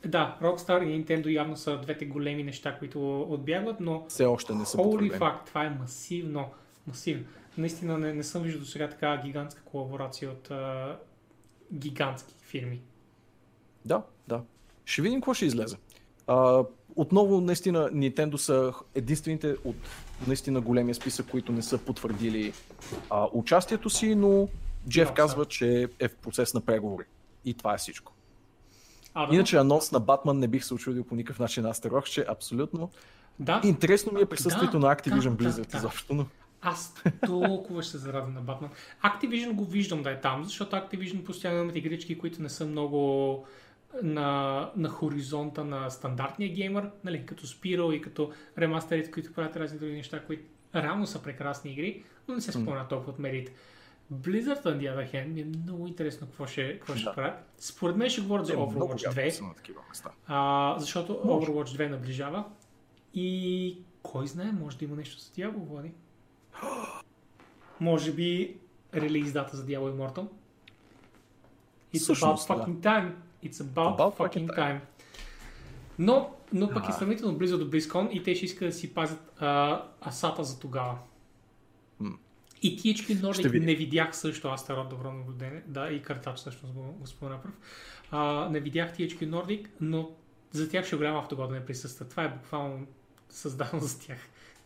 Да, 0.06 0.38
Rockstar 0.42 0.84
и 0.84 1.04
Nintendo 1.04 1.28
явно 1.28 1.56
са 1.56 1.78
двете 1.78 2.04
големи 2.04 2.44
неща, 2.44 2.78
които 2.78 3.20
отбягват, 3.22 3.80
но 3.80 4.04
все 4.08 4.24
още 4.24 4.54
не 4.54 4.66
са 4.66 4.78
Holy 4.78 5.18
fuck, 5.18 5.46
това 5.46 5.64
е 5.64 5.70
масивно, 5.70 6.46
масивно. 6.86 7.24
Наистина 7.58 7.98
не, 7.98 8.12
не 8.12 8.22
съм 8.22 8.42
виждал 8.42 8.60
до 8.60 8.66
сега 8.66 8.88
така 8.88 9.20
гигантска 9.24 9.62
колаборация 9.62 10.30
от 10.30 10.50
а, 10.50 10.96
гигантски 11.74 12.34
фирми. 12.40 12.80
Да, 13.84 14.02
да. 14.28 14.42
Ще 14.84 15.02
видим 15.02 15.20
какво 15.20 15.34
ще 15.34 15.46
излезе. 15.46 15.76
А, 16.26 16.64
отново, 16.96 17.40
наистина, 17.40 17.90
Nintendo 17.90 18.36
са 18.36 18.72
единствените 18.94 19.56
от 19.64 19.76
наистина 20.26 20.60
големия 20.60 20.94
списък, 20.94 21.26
които 21.30 21.52
не 21.52 21.62
са 21.62 21.78
потвърдили 21.78 22.52
а, 23.10 23.28
участието 23.32 23.90
си, 23.90 24.14
но 24.14 24.48
Джеф 24.88 25.08
no, 25.10 25.14
казва, 25.14 25.46
че 25.46 25.88
е 26.00 26.08
в 26.08 26.16
процес 26.16 26.54
на 26.54 26.60
преговори. 26.60 27.04
И 27.44 27.54
това 27.54 27.74
е 27.74 27.78
всичко. 27.78 28.13
А, 29.14 29.26
да. 29.26 29.34
Иначе 29.34 29.56
анонс 29.56 29.92
на 29.92 30.00
Батман 30.00 30.38
не 30.38 30.48
бих 30.48 30.64
се 30.64 30.74
очудил 30.74 31.04
по 31.04 31.14
никакъв 31.14 31.38
начин. 31.38 31.66
Аз 31.66 31.82
че 32.04 32.24
абсолютно. 32.28 32.90
Да. 33.38 33.60
Интересно 33.64 34.12
ми 34.12 34.20
е 34.20 34.26
присъствието 34.26 34.78
да, 34.78 34.86
на 34.86 34.96
Activision 34.96 35.36
да, 35.36 35.44
Blizzard 35.44 35.70
да, 35.70 35.78
изобщо, 35.78 36.14
но... 36.14 36.26
Аз 36.62 36.94
толкова 37.26 37.82
ще 37.82 37.90
се 37.90 37.98
зарадвам 37.98 38.34
на 38.34 38.40
Батман. 38.40 38.70
Activision 39.04 39.52
го 39.52 39.64
виждам 39.64 40.02
да 40.02 40.10
е 40.10 40.20
там, 40.20 40.44
защото 40.44 40.76
Activision 40.76 41.24
постоянно 41.24 41.62
имат 41.62 41.76
игрички, 41.76 42.18
които 42.18 42.42
не 42.42 42.48
са 42.48 42.66
много 42.66 43.44
на, 44.02 44.70
на 44.76 44.88
хоризонта 44.88 45.64
на 45.64 45.90
стандартния 45.90 46.52
геймър, 46.52 46.90
нали, 47.04 47.26
като 47.26 47.46
Spiro 47.46 47.92
и 47.92 48.00
като 48.00 48.30
ремастерите, 48.58 49.10
които 49.10 49.32
правят 49.32 49.56
разни 49.56 49.78
други 49.78 49.92
неща, 49.92 50.20
които 50.26 50.42
реално 50.74 51.06
са 51.06 51.22
прекрасни 51.22 51.72
игри, 51.72 52.04
но 52.28 52.34
не 52.34 52.40
се 52.40 52.52
спомня 52.52 52.88
толкова 52.88 53.12
от 53.12 53.18
мерите. 53.18 53.52
Blizzard, 54.12 54.64
на 54.64 54.76
other 54.76 55.14
hand, 55.14 55.26
ми 55.26 55.40
е 55.40 55.44
много 55.44 55.86
интересно 55.86 56.26
какво 56.26 56.46
ще, 56.46 56.78
какво 56.78 56.94
ще 56.94 57.04
да. 57.04 57.14
правят. 57.14 57.34
Според 57.58 57.96
мен 57.96 58.10
ще 58.10 58.20
говорят 58.20 58.46
за 58.46 58.52
Overwatch 58.52 59.30
2, 59.32 60.10
а, 60.26 60.76
защото 60.78 61.20
може. 61.24 61.46
Overwatch 61.46 61.86
2 61.86 61.88
наближава 61.88 62.44
и 63.14 63.78
кой 64.02 64.26
знае, 64.26 64.52
може 64.52 64.78
да 64.78 64.84
има 64.84 64.96
нещо 64.96 65.20
за 65.20 65.30
Diablo, 65.30 65.68
Влади. 65.68 65.92
може 67.80 68.12
би 68.12 68.56
релиз 68.94 69.32
дата 69.32 69.56
за 69.56 69.66
Diablo 69.66 69.92
Immortal. 69.92 70.26
It's 71.94 71.98
Същност, 71.98 72.48
about 72.48 72.66
fucking 72.66 72.74
да. 72.74 72.88
time. 72.88 73.12
It's 73.44 73.62
about, 73.62 73.98
about 73.98 74.16
fucking 74.16 74.46
time. 74.46 74.56
time. 74.56 74.80
Но, 75.98 76.30
но 76.52 76.70
пък 76.70 76.88
е 76.88 76.92
сравнително 76.92 77.38
близо 77.38 77.58
до 77.58 77.70
BlizzCon 77.70 78.10
и 78.10 78.22
те 78.22 78.34
ще 78.34 78.44
искат 78.44 78.68
да 78.68 78.72
си 78.72 78.94
пазят 78.94 79.32
а, 79.40 79.82
асата 80.00 80.44
за 80.44 80.60
тогава. 80.60 80.98
И 82.64 82.78
THQ 82.78 83.20
Nordic 83.20 83.64
не 83.64 83.74
видях 83.74 84.16
също, 84.16 84.48
аз 84.48 84.60
старо 84.60 84.88
добро 84.88 85.12
наблюдение, 85.12 85.62
да, 85.66 85.88
и 85.88 86.02
картач 86.02 86.38
също 86.38 86.66
го, 86.66 86.82
го 86.82 87.06
спомена 87.06 87.42
пръв. 87.42 87.52
А, 88.10 88.48
не 88.50 88.60
видях 88.60 88.96
THQ 88.96 89.28
Nordic, 89.30 89.66
но 89.80 90.10
за 90.50 90.70
тях 90.70 90.86
ще 90.86 90.96
голям 90.96 91.16
автогол 91.16 91.46
да 91.46 91.54
не 91.54 91.64
присъства. 91.64 92.08
Това 92.08 92.22
е 92.22 92.28
буквално 92.28 92.86
създано 93.28 93.80
за 93.80 94.00
тях. 94.00 94.18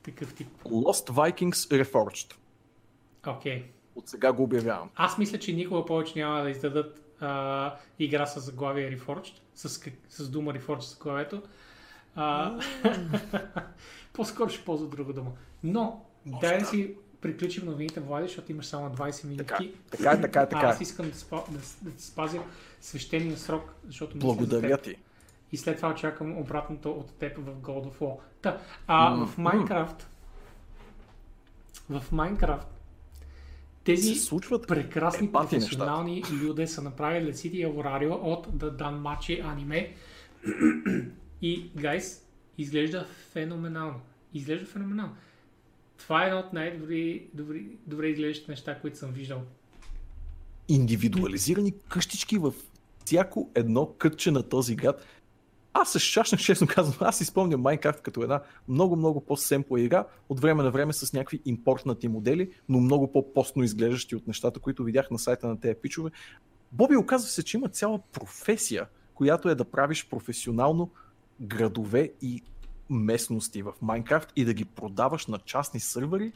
Такъв 0.03 0.35
тип. 0.35 0.49
Lost 0.65 1.11
Vikings 1.11 1.85
Reforged. 1.85 2.35
Окей. 3.27 3.59
Okay. 3.59 3.65
От 3.95 4.09
сега 4.09 4.33
го 4.33 4.43
обявявам. 4.43 4.91
Аз 4.95 5.19
мисля, 5.19 5.39
че 5.39 5.53
никога 5.53 5.85
повече 5.85 6.19
няма 6.19 6.43
да 6.43 6.51
издадат 6.51 7.03
а, 7.20 7.75
игра 7.99 8.27
с 8.27 8.41
заглавие 8.41 8.99
Reforged, 8.99 9.35
с, 9.55 9.91
с 10.09 10.31
дума 10.31 10.53
Reforged 10.53 10.81
с 10.81 10.91
заглавието. 10.91 11.43
А, 12.15 12.59
по-скоро 14.12 14.49
ще 14.49 14.65
ползва 14.65 14.89
друга 14.89 15.12
дума. 15.12 15.31
Но, 15.62 16.05
дай 16.27 16.59
да 16.59 16.65
си 16.65 16.95
приключим 17.20 17.65
новините, 17.66 18.01
Влади, 18.01 18.27
защото 18.27 18.53
имаш 18.53 18.66
само 18.66 18.90
20 18.90 19.24
минути. 19.24 19.47
Така, 19.47 19.65
така 19.90 20.11
е, 20.11 20.20
така 20.20 20.40
е, 20.40 20.49
така 20.49 20.66
е. 20.66 20.70
Аз 20.70 20.81
искам 20.81 21.11
да, 21.11 21.16
спа, 21.16 21.36
да, 21.51 21.90
да 21.90 22.03
спазя 22.03 22.43
свещения 22.81 23.36
срок, 23.36 23.74
защото 23.86 24.19
Благодаря 24.19 24.78
ти. 24.78 24.97
И 25.53 25.57
след 25.57 25.77
това 25.77 25.90
очаквам 25.90 26.39
обратното 26.39 26.90
от 26.90 27.12
теб 27.12 27.36
в 27.39 27.55
God 27.55 27.85
of 27.85 27.99
War. 27.99 28.16
Та, 28.43 28.61
а 28.86 29.16
mm. 29.16 29.27
в 29.27 29.36
Minecraft 29.36 30.03
в 31.90 32.05
Minecraft 32.12 32.66
тези 33.85 34.15
се 34.15 34.24
случват 34.24 34.66
прекрасни 34.66 35.32
професионални 35.32 36.15
нещата. 36.15 36.35
люди 36.35 36.66
са 36.66 36.82
направили 36.82 37.35
City 37.35 37.69
Aurario 37.69 38.11
от 38.11 38.47
The 38.47 38.77
Danmachi 38.77 39.45
аниме 39.45 39.95
и, 41.43 41.70
гайс, 41.77 42.27
изглежда 42.59 43.07
феноменално. 43.32 44.01
Изглежда 44.35 44.66
феноменално. 44.66 45.16
Това 45.99 46.25
е 46.25 46.27
едно 46.27 46.39
от 46.39 46.53
най-добри 46.53 47.27
добри, 47.35 47.66
добре 47.87 48.07
изглеждащите 48.09 48.51
неща, 48.51 48.81
които 48.81 48.99
съм 48.99 49.11
виждал. 49.11 49.43
Индивидуализирани 50.69 51.75
къщички 51.89 52.39
в 52.39 52.55
всяко 53.05 53.51
едно 53.55 53.87
кътче 53.87 54.31
на 54.31 54.43
този 54.43 54.77
град. 54.77 55.07
Аз 55.73 55.93
се 55.93 55.99
шашнах, 55.99 56.41
честно 56.45 56.66
казвам. 56.66 56.97
Аз 57.01 57.20
изпомням 57.20 57.61
Майнкрафт 57.61 58.01
като 58.01 58.23
една 58.23 58.43
много, 58.69 58.97
много 58.97 59.20
по-семпла 59.20 59.81
игра, 59.81 60.07
от 60.29 60.41
време 60.41 60.62
на 60.62 60.70
време 60.70 60.93
с 60.93 61.12
някакви 61.12 61.41
импортнати 61.45 62.09
модели, 62.09 62.51
но 62.69 62.81
много 62.81 63.12
по-постно 63.12 63.62
изглеждащи 63.62 64.16
от 64.16 64.27
нещата, 64.27 64.61
които 64.61 64.85
видях 64.85 65.11
на 65.11 65.19
сайта 65.19 65.49
на 65.49 65.61
тези 65.61 65.75
пичове. 65.83 66.11
Боби 66.73 66.97
оказва 66.97 67.29
се, 67.29 67.43
че 67.45 67.57
има 67.57 67.69
цяла 67.69 68.01
професия, 68.12 68.87
която 69.15 69.49
е 69.49 69.55
да 69.55 69.65
правиш 69.65 70.09
професионално 70.09 70.91
градове 71.41 72.12
и 72.23 72.43
местности 72.90 73.62
в 73.62 73.73
Майнкрафт 73.82 74.32
и 74.36 74.44
да 74.44 74.55
ги 74.55 74.65
продаваш 74.65 75.27
на 75.27 75.39
частни 75.39 75.81
сървъри. 75.81 76.32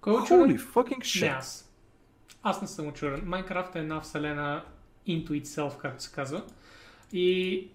Кой 0.00 0.14
е 0.14 0.16
Holy 0.16 0.58
fucking 0.58 0.98
shit. 0.98 1.22
Не, 1.22 1.28
аз. 1.28 1.72
Аз 2.42 2.62
не 2.62 2.68
съм 2.68 2.88
очурен. 2.88 3.22
Майнкрафт 3.24 3.76
е 3.76 3.78
една 3.78 4.00
вселена 4.00 4.64
into 5.08 5.42
itself, 5.42 5.76
както 5.76 6.02
се 6.02 6.12
казва. 6.12 6.44
И 7.12 7.68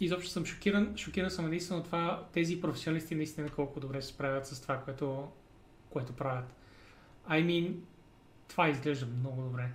изобщо 0.00 0.30
съм 0.30 0.44
шокиран. 0.44 0.96
Шокиран 0.96 1.30
съм 1.30 1.46
единствено 1.46 1.82
това, 1.82 2.26
тези 2.32 2.60
професионалисти 2.60 3.14
наистина 3.14 3.48
колко 3.50 3.80
добре 3.80 4.02
се 4.02 4.08
справят 4.08 4.46
с 4.46 4.62
това, 4.62 4.76
което, 4.76 5.28
което 5.90 6.12
правят. 6.12 6.54
I 7.30 7.44
mean, 7.44 7.74
това 8.48 8.68
изглежда 8.68 9.06
много 9.06 9.42
добре. 9.42 9.68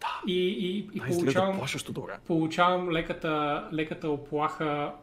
Да. 0.00 0.22
И, 0.26 0.32
и, 0.32 0.78
и 0.94 1.00
получавам, 1.00 1.60
добре. 1.90 2.18
получавам 2.26 2.90
леката, 2.90 3.68
леката 3.72 4.10
оплаха 4.10 4.94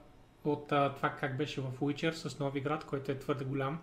от 0.45 0.71
а, 0.71 0.93
това 0.93 1.09
как 1.09 1.37
беше 1.37 1.61
в 1.61 1.71
Witcher 1.81 2.11
с 2.11 2.39
Нови 2.39 2.61
град, 2.61 2.83
който 2.83 3.11
е 3.11 3.19
твърде 3.19 3.45
голям. 3.45 3.79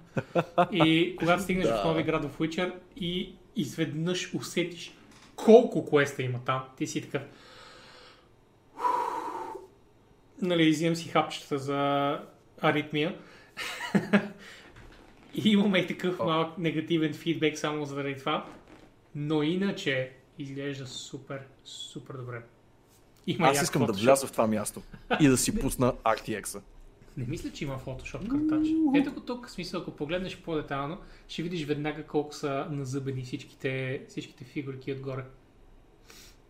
И 0.73 1.17
когато 1.19 1.43
стигнеш 1.43 1.69
да. 1.69 1.77
в 1.77 1.85
Нови 1.85 2.03
град 2.03 2.25
в 2.25 2.39
Witcher 2.39 2.73
и 2.97 3.35
изведнъж 3.57 4.35
усетиш 4.35 4.95
колко 5.37 5.87
квеста 5.87 6.23
има 6.23 6.39
там, 6.45 6.63
ти 6.77 6.87
си 6.87 7.03
такъв 7.03 7.23
нали, 10.43 10.69
изимам 10.69 10.97
си 10.97 11.09
хапчета 11.09 11.59
за 11.59 12.21
аритмия. 12.61 13.19
и 15.35 15.51
имаме 15.51 15.79
и 15.79 15.87
такъв 15.87 16.19
малък 16.19 16.59
негативен 16.59 17.15
фидбек 17.15 17.59
само 17.59 17.85
заради 17.85 18.17
това. 18.17 18.47
Но 19.15 19.43
иначе 19.43 20.13
изглежда 20.39 20.87
супер, 20.87 21.41
супер 21.65 22.15
добре. 22.15 22.43
Има 23.27 23.49
Аз 23.49 23.63
искам 23.63 23.87
да 23.87 23.93
вляза 23.93 24.27
в 24.27 24.33
това 24.33 24.47
място 24.47 24.83
и 25.21 25.29
да 25.29 25.37
си 25.37 25.61
пусна 25.61 25.93
RTX-а. 25.93 26.61
Не 27.17 27.25
мисля, 27.25 27.51
че 27.53 27.65
има 27.65 27.79
Photoshop 27.79 28.29
картач. 28.29 28.69
Ето 28.95 29.15
го 29.15 29.21
тук, 29.21 29.51
смисъл, 29.51 29.81
ако 29.81 29.91
погледнеш 29.91 30.43
по-детайлно, 30.43 30.99
ще 31.29 31.43
видиш 31.43 31.65
веднага 31.65 32.07
колко 32.07 32.35
са 32.35 32.67
назъбени 32.71 33.23
всичките, 33.23 34.03
всичките 34.09 34.45
фигурки 34.45 34.93
отгоре. 34.93 35.25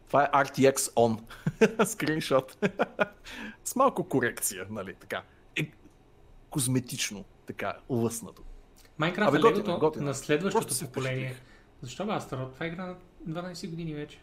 Това 0.07 0.25
е 0.25 0.31
RTX 0.45 0.77
on. 0.77 1.19
Скриншот. 1.85 2.67
С 3.65 3.77
малко 3.77 4.05
корекция, 4.09 4.67
нали, 4.71 4.95
така. 4.95 5.23
Е, 5.57 5.71
козметично, 6.51 7.25
така, 7.47 7.79
лъснато. 7.89 8.43
Майнкрафт 8.99 9.35
е 9.35 9.39
легото 9.39 9.79
готино. 9.79 10.05
на 10.05 10.15
следващото 10.15 10.67
Просто 10.67 10.87
поколение. 10.87 11.35
Защо 11.83 12.07
бе 12.07 12.13
Астарот? 12.13 12.55
Това 12.55 12.67
е 12.67 12.69
игра 12.69 12.87
на 12.87 12.97
12 13.43 13.71
години 13.71 13.95
вече. 13.95 14.19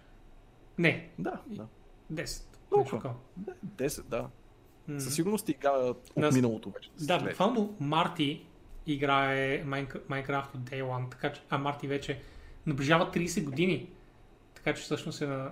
Не, 0.78 1.10
Да, 1.20 1.42
да. 1.48 1.68
10. 2.14 2.44
Толкова. 2.70 2.84
Нещо 2.84 2.96
такова. 2.98 3.16
10, 3.66 4.04
да. 4.04 4.30
М. 4.88 5.00
Със 5.00 5.16
сигурност 5.16 5.50
игра 5.50 5.72
от 5.72 6.18
На- 6.18 6.32
миналото 6.32 6.70
вече. 6.70 6.90
Да, 7.00 7.20
буквално 7.20 7.76
Марти 7.80 8.46
играе 8.88 9.64
Майнкрафт 10.10 10.56
от 10.56 10.62
Day 10.62 10.84
One, 10.84 11.12
така 11.12 11.32
че, 11.34 11.42
а 11.50 11.58
Марти 11.58 11.88
вече 11.88 12.22
наближава 12.66 13.12
30 13.12 13.44
години, 13.44 13.90
така 14.56 14.74
че 14.74 14.82
всъщност 14.82 15.22
е 15.22 15.28
на 15.28 15.52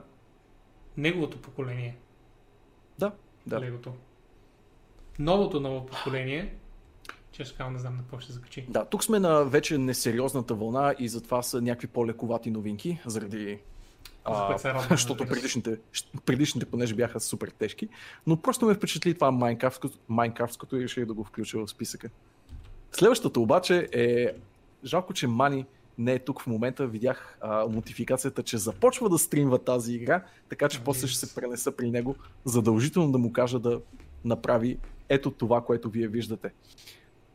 неговото 0.98 1.42
поколение, 1.42 1.98
Да, 3.00 3.12
да. 3.48 3.60
легото. 3.62 3.94
Новото 5.20 5.60
ново 5.60 5.86
поколение, 5.86 6.56
често 7.32 7.58
казвам, 7.58 7.74
не 7.74 7.80
знам 7.80 7.96
на 7.96 8.02
какво 8.02 8.20
ще 8.20 8.32
закачи. 8.32 8.66
Да, 8.70 8.86
тук 8.86 9.04
сме 9.04 9.20
на 9.20 9.44
вече 9.46 9.78
несериозната 9.78 10.56
вълна 10.56 10.96
и 11.00 11.08
затова 11.08 11.42
са 11.42 11.62
някакви 11.62 11.88
по-лековати 11.88 12.52
новинки, 12.52 13.00
заради 13.06 13.60
Се 14.58 14.74
защото 14.90 15.26
предишните, 15.26 15.78
предишните 16.26 16.66
понеже 16.66 16.96
бяха 16.96 17.20
супер 17.20 17.48
тежки. 17.48 17.90
Но 18.28 18.38
просто 18.38 18.66
ме 18.66 18.74
впечатли 18.74 19.14
това 19.14 19.32
Майнкрафтското, 19.32 19.98
Майнкрафтското 20.10 20.78
и 20.78 20.84
реших 20.84 21.06
да 21.06 21.14
го 21.14 21.24
включа 21.24 21.60
в 21.60 21.68
списъка. 21.68 22.10
Следващото 22.92 23.42
обаче 23.42 23.90
е 23.92 24.32
жалко, 24.86 25.14
че 25.14 25.28
Мани 25.28 25.66
не 25.98 26.14
е 26.14 26.20
тук 26.20 26.42
в 26.42 26.48
момента. 26.48 26.88
Видях 26.88 27.38
а, 27.42 27.66
нотификацията, 27.70 28.44
че 28.44 28.58
започва 28.58 29.10
да 29.10 29.18
стримва 29.18 29.60
тази 29.60 29.94
игра, 29.94 30.24
така 30.50 30.70
че 30.70 30.84
после 30.84 31.08
ще 31.08 31.28
се 31.28 31.36
пренеса 31.36 31.72
при 31.72 31.92
него, 31.92 32.16
задължително 32.46 33.12
да 33.12 33.18
му 33.18 33.34
кажа 33.34 33.60
да 33.60 33.82
направи 34.26 34.78
ето 35.10 35.32
това, 35.32 35.62
което 35.62 35.90
вие 35.90 36.08
виждате. 36.08 36.52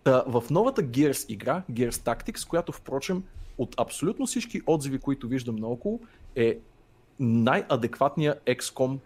Та, 0.05 0.24
в 0.27 0.44
новата 0.51 0.82
Gears 0.82 1.31
игра, 1.32 1.62
Gears 1.73 1.90
Tactics, 1.90 2.48
която 2.48 2.73
впрочем 2.73 3.23
от 3.59 3.74
абсолютно 3.78 4.27
всички 4.27 4.60
отзиви, 4.66 4.98
които 4.98 5.28
виждам 5.28 5.56
наоколо, 5.56 6.01
е 6.36 6.59
най-адекватният 7.20 8.44
XCOM, 8.44 8.98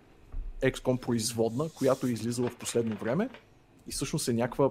XCOM 0.63 1.01
производна, 1.01 1.69
която 1.69 2.07
е 2.07 2.11
излизала 2.11 2.49
в 2.49 2.57
последно 2.57 2.97
време 2.97 3.29
и 3.87 3.93
всъщност 3.93 4.29
е 4.29 4.33
някаква 4.33 4.71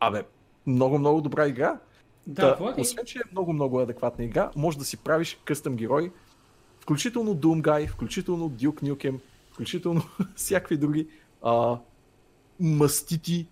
абе, 0.00 0.22
много-много 0.66 1.20
добра 1.20 1.46
игра. 1.46 1.78
Да, 2.26 2.42
Та, 2.42 2.54
Влади, 2.54 2.80
освен, 2.80 3.04
че 3.04 3.18
е 3.18 3.22
много-много 3.32 3.78
адекватна 3.78 4.24
игра, 4.24 4.50
може 4.56 4.78
да 4.78 4.84
си 4.84 4.96
правиш 4.96 5.40
къстъм 5.44 5.76
герой, 5.76 6.12
включително 6.80 7.36
Doomguy, 7.36 7.88
включително 7.88 8.50
Duke 8.50 8.82
Nukem, 8.82 9.20
включително 9.52 10.02
всякакви 10.36 10.76
други 10.76 11.08
а, 11.42 11.78
мастити, 12.60 13.46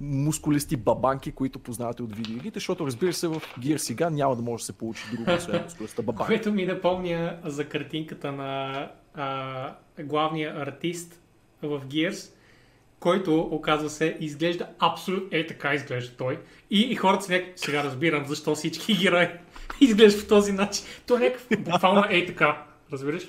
мускулисти 0.00 0.76
бабанки, 0.76 1.32
които 1.32 1.58
познавате 1.58 2.02
от 2.02 2.16
видеоигрите, 2.16 2.58
защото 2.58 2.86
разбира 2.86 3.12
се 3.12 3.28
в 3.28 3.42
Gear 3.58 3.76
сега 3.76 4.10
няма 4.10 4.36
да 4.36 4.42
може 4.42 4.62
да 4.62 4.66
се 4.66 4.72
получи 4.72 5.02
друго, 5.12 5.32
освен 5.36 5.62
мускулиста 5.62 6.02
бабанка. 6.02 6.26
което 6.26 6.52
ми 6.52 6.66
напомня 6.66 7.38
за 7.44 7.64
картинката 7.64 8.32
на 8.32 8.90
а, 9.14 9.74
главния 10.00 10.62
артист 10.62 11.20
в 11.62 11.80
Gears, 11.86 12.32
който, 13.00 13.40
оказва 13.40 13.90
се, 13.90 14.16
изглежда 14.20 14.66
абсолютно... 14.78 15.28
Е, 15.32 15.46
така 15.46 15.74
изглежда 15.74 16.16
той. 16.16 16.38
И, 16.70 16.80
и 16.80 16.94
хората 16.94 17.32
някакви... 17.32 17.52
Сега 17.56 17.84
разбирам 17.84 18.26
защо 18.26 18.54
всички 18.54 18.94
герои 18.94 19.28
изглеждат 19.80 20.22
по 20.22 20.28
този 20.28 20.52
начин. 20.52 20.84
Той 21.06 21.16
е 21.16 21.20
някакъв... 21.20 21.46
Буквално 21.58 22.04
е 22.10 22.26
така. 22.26 22.62
Разбираш? 22.92 23.22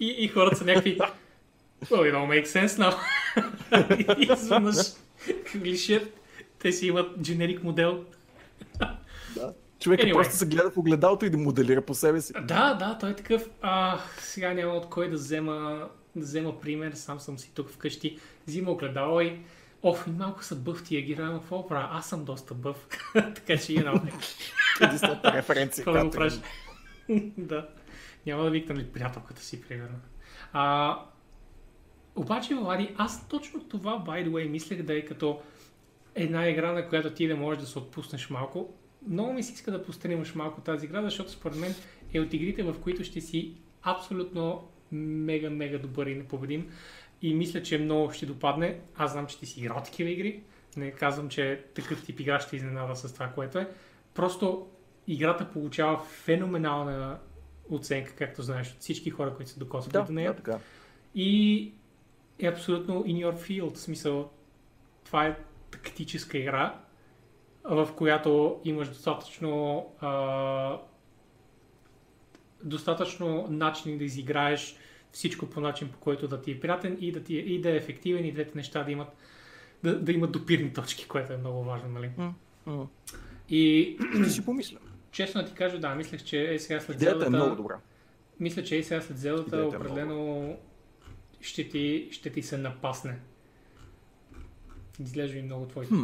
и, 0.00 0.06
и 0.18 0.28
хората 0.28 0.56
са 0.56 0.64
някакви... 0.64 0.98
Well, 1.84 2.12
it 2.12 2.14
all 2.14 2.28
makes 2.28 2.46
sense 2.46 2.78
now. 2.78 2.94
изведнъж... 4.18 4.76
Глишер, 5.54 6.08
те 6.58 6.72
си 6.72 6.86
имат 6.86 7.22
дженерик 7.22 7.62
модел. 7.62 8.04
Да. 9.34 9.54
Човека 9.80 10.02
Anyway. 10.02 10.12
просто 10.12 10.36
се 10.36 10.46
гледа 10.46 10.70
в 10.70 10.76
огледалото 10.76 11.24
и 11.24 11.30
да 11.30 11.38
моделира 11.38 11.82
по 11.82 11.94
себе 11.94 12.20
си. 12.20 12.32
Да, 12.32 12.74
да, 12.74 12.98
той 13.00 13.10
е 13.10 13.16
такъв. 13.16 13.48
А, 13.62 14.00
сега 14.18 14.54
няма 14.54 14.72
от 14.72 14.88
кой 14.90 15.10
да 15.10 15.16
взема, 15.16 15.88
да 16.16 16.24
взема 16.24 16.60
пример. 16.60 16.92
Сам 16.92 17.20
съм 17.20 17.38
си 17.38 17.50
тук 17.54 17.70
вкъщи. 17.70 18.18
Взима 18.46 18.70
огледало 18.70 19.20
и 19.20 19.38
Оф, 19.82 20.06
и 20.06 20.10
малко 20.10 20.44
са 20.44 20.56
бъв 20.56 20.84
тия 20.84 21.02
герои, 21.02 21.34
какво 21.34 21.66
правя? 21.66 21.88
Аз 21.92 22.08
съм 22.08 22.24
доста 22.24 22.54
бъв. 22.54 22.86
така 23.12 23.56
че, 23.56 23.72
you 23.72 23.84
know, 23.84 24.12
Единствената 24.82 25.32
референция. 25.32 25.84
която 25.84 26.28
да. 27.38 27.68
Няма 28.26 28.44
да 28.44 28.50
викам 28.50 28.76
ли 28.76 28.86
приятелката 28.86 29.42
си, 29.42 29.62
примерно. 29.62 29.98
А, 30.52 30.98
обаче, 32.16 32.54
Влади, 32.54 32.94
аз 32.96 33.28
точно 33.28 33.64
това, 33.64 34.04
by 34.06 34.26
the 34.26 34.30
way, 34.30 34.48
мислех 34.48 34.82
да 34.82 34.98
е 34.98 35.04
като 35.04 35.40
една 36.14 36.48
игра, 36.48 36.72
на 36.72 36.88
която 36.88 37.10
ти 37.10 37.28
да 37.28 37.36
можеш 37.36 37.60
да 37.60 37.66
се 37.66 37.78
отпуснеш 37.78 38.30
малко. 38.30 38.74
Много 39.08 39.32
ми 39.32 39.42
се 39.42 39.52
иска 39.52 39.70
да 39.72 39.84
постримаш 39.84 40.34
малко 40.34 40.60
тази 40.60 40.86
игра, 40.86 41.02
защото 41.02 41.30
според 41.30 41.56
мен 41.58 41.74
е 42.14 42.20
от 42.20 42.34
игрите, 42.34 42.62
в 42.62 42.74
които 42.82 43.04
ще 43.04 43.20
си 43.20 43.54
абсолютно 43.82 44.68
мега, 44.92 45.50
мега 45.50 45.78
добър 45.78 46.06
и 46.06 46.14
непобедим. 46.14 46.70
И 47.22 47.34
мисля, 47.34 47.62
че 47.62 47.78
много 47.78 48.12
ще 48.12 48.26
допадне. 48.26 48.78
Аз 48.96 49.12
знам, 49.12 49.26
че 49.26 49.38
ти 49.38 49.46
си 49.46 49.60
играл 49.60 49.82
такива 49.84 50.10
игри. 50.10 50.42
Не 50.76 50.90
казвам, 50.90 51.28
че 51.28 51.64
такъв 51.74 52.04
тип 52.04 52.20
игра 52.20 52.40
ще 52.40 52.56
изненада 52.56 52.96
с 52.96 53.14
това, 53.14 53.28
което 53.28 53.58
е. 53.58 53.68
Просто 54.14 54.66
играта 55.06 55.50
получава 55.52 55.98
феноменална 56.04 57.18
оценка, 57.70 58.12
както 58.14 58.42
знаеш, 58.42 58.72
от 58.72 58.80
всички 58.80 59.10
хора, 59.10 59.34
които 59.36 59.50
се 59.50 59.58
докосват 59.58 59.92
Да, 59.92 60.02
до 60.02 60.12
нея. 60.12 60.30
да, 60.30 60.36
така. 60.36 60.58
И 61.14 61.72
е 62.42 62.48
абсолютно 62.48 63.04
in 63.04 63.26
your 63.26 63.34
field. 63.36 63.74
В 63.74 63.78
смисъл, 63.78 64.30
това 65.04 65.26
е 65.26 65.36
тактическа 65.70 66.38
игра, 66.38 66.74
в 67.64 67.88
която 67.96 68.60
имаш 68.64 68.88
достатъчно 68.88 69.86
а, 70.00 70.78
достатъчно 72.64 73.46
начини 73.50 73.98
да 73.98 74.04
изиграеш 74.04 74.76
всичко 75.12 75.46
по 75.46 75.60
начин, 75.60 75.88
по 75.88 75.98
който 75.98 76.28
да 76.28 76.40
ти 76.40 76.50
е 76.50 76.60
приятен 76.60 76.96
и 77.00 77.12
да, 77.12 77.22
ти 77.22 77.36
е, 77.36 77.40
и 77.40 77.60
да 77.60 77.70
е 77.70 77.76
ефективен 77.76 78.24
и 78.24 78.32
двете 78.32 78.52
неща 78.54 78.82
да 78.82 78.90
имат 78.90 79.08
да, 79.82 79.98
да 80.00 80.12
имат 80.12 80.32
допирни 80.32 80.72
точки, 80.72 81.08
което 81.08 81.32
е 81.32 81.36
много 81.36 81.64
важно, 81.64 81.88
нали? 81.88 82.10
М. 82.66 82.86
И 83.48 83.96
Ще 84.14 84.30
си 84.30 84.44
помисля. 84.44 84.78
честно 85.12 85.42
да 85.42 85.48
ти 85.48 85.54
кажа, 85.54 85.78
да, 85.78 85.94
мислех, 85.94 86.24
че 86.24 86.54
е 86.54 86.58
сега 86.58 86.80
след 86.80 86.96
Идеята 86.96 87.16
е 87.16 87.20
Зелдата- 87.20 87.30
много 87.36 87.56
добра. 87.56 87.78
мисля, 88.40 88.64
че 88.64 88.76
и 88.76 88.82
сега 88.84 89.00
след 89.00 89.18
Зелдата 89.18 89.56
Идеята 89.56 89.76
е 89.76 89.78
определено 89.78 90.56
ще 91.42 91.68
ти, 91.68 92.08
ще 92.12 92.32
ти 92.32 92.42
се 92.42 92.58
напасне. 92.58 93.18
Изглежда 95.00 95.36
ми 95.36 95.42
много 95.42 95.66
твой. 95.66 95.86
Не 95.90 95.98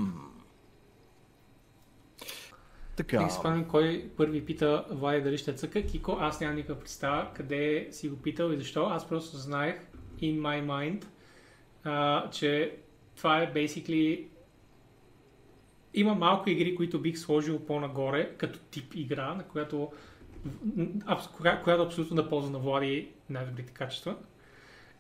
Така. 2.96 3.28
си 3.28 3.36
спомням 3.38 3.64
кой 3.64 4.10
първи 4.16 4.44
пита 4.44 4.84
Влади 4.90 5.20
дали 5.20 5.38
ще 5.38 5.54
цъка. 5.54 5.86
Кико, 5.86 6.16
аз 6.20 6.40
нямам 6.40 6.56
никаква 6.56 6.80
представа 6.80 7.30
къде 7.34 7.88
си 7.90 8.08
го 8.08 8.16
питал 8.16 8.52
и 8.52 8.56
защо. 8.56 8.86
Аз 8.86 9.08
просто 9.08 9.36
знаех 9.36 9.80
in 10.20 10.40
my 10.40 10.66
mind, 10.66 11.04
а, 11.84 12.30
че 12.30 12.76
това 13.16 13.42
е 13.42 13.52
basically 13.52 14.26
има 15.94 16.14
малко 16.14 16.50
игри, 16.50 16.74
които 16.74 17.00
бих 17.00 17.18
сложил 17.18 17.66
по-нагоре, 17.66 18.34
като 18.36 18.58
тип 18.58 18.94
игра, 18.94 19.34
на 19.34 19.44
която, 19.44 19.92
която 21.64 21.82
абсолютно 21.82 22.16
да 22.16 22.28
ползва 22.28 22.50
на 22.50 22.58
Влади 22.58 23.08
най-добрите 23.30 23.72
качества. 23.72 24.16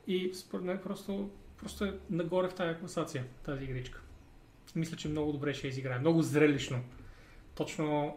И 0.08 0.34
според 0.34 0.64
мен 0.64 0.80
просто, 0.82 1.30
просто 1.56 1.84
е 1.84 1.98
нагоре 2.10 2.48
в 2.48 2.54
тази 2.54 2.78
класация, 2.78 3.24
тази 3.44 3.64
игричка. 3.64 4.00
Мисля, 4.74 4.96
че 4.96 5.08
много 5.08 5.32
добре 5.32 5.54
ще 5.54 5.68
изиграе. 5.68 5.98
Много 5.98 6.22
зрелищно. 6.22 6.80
Точно, 7.54 8.16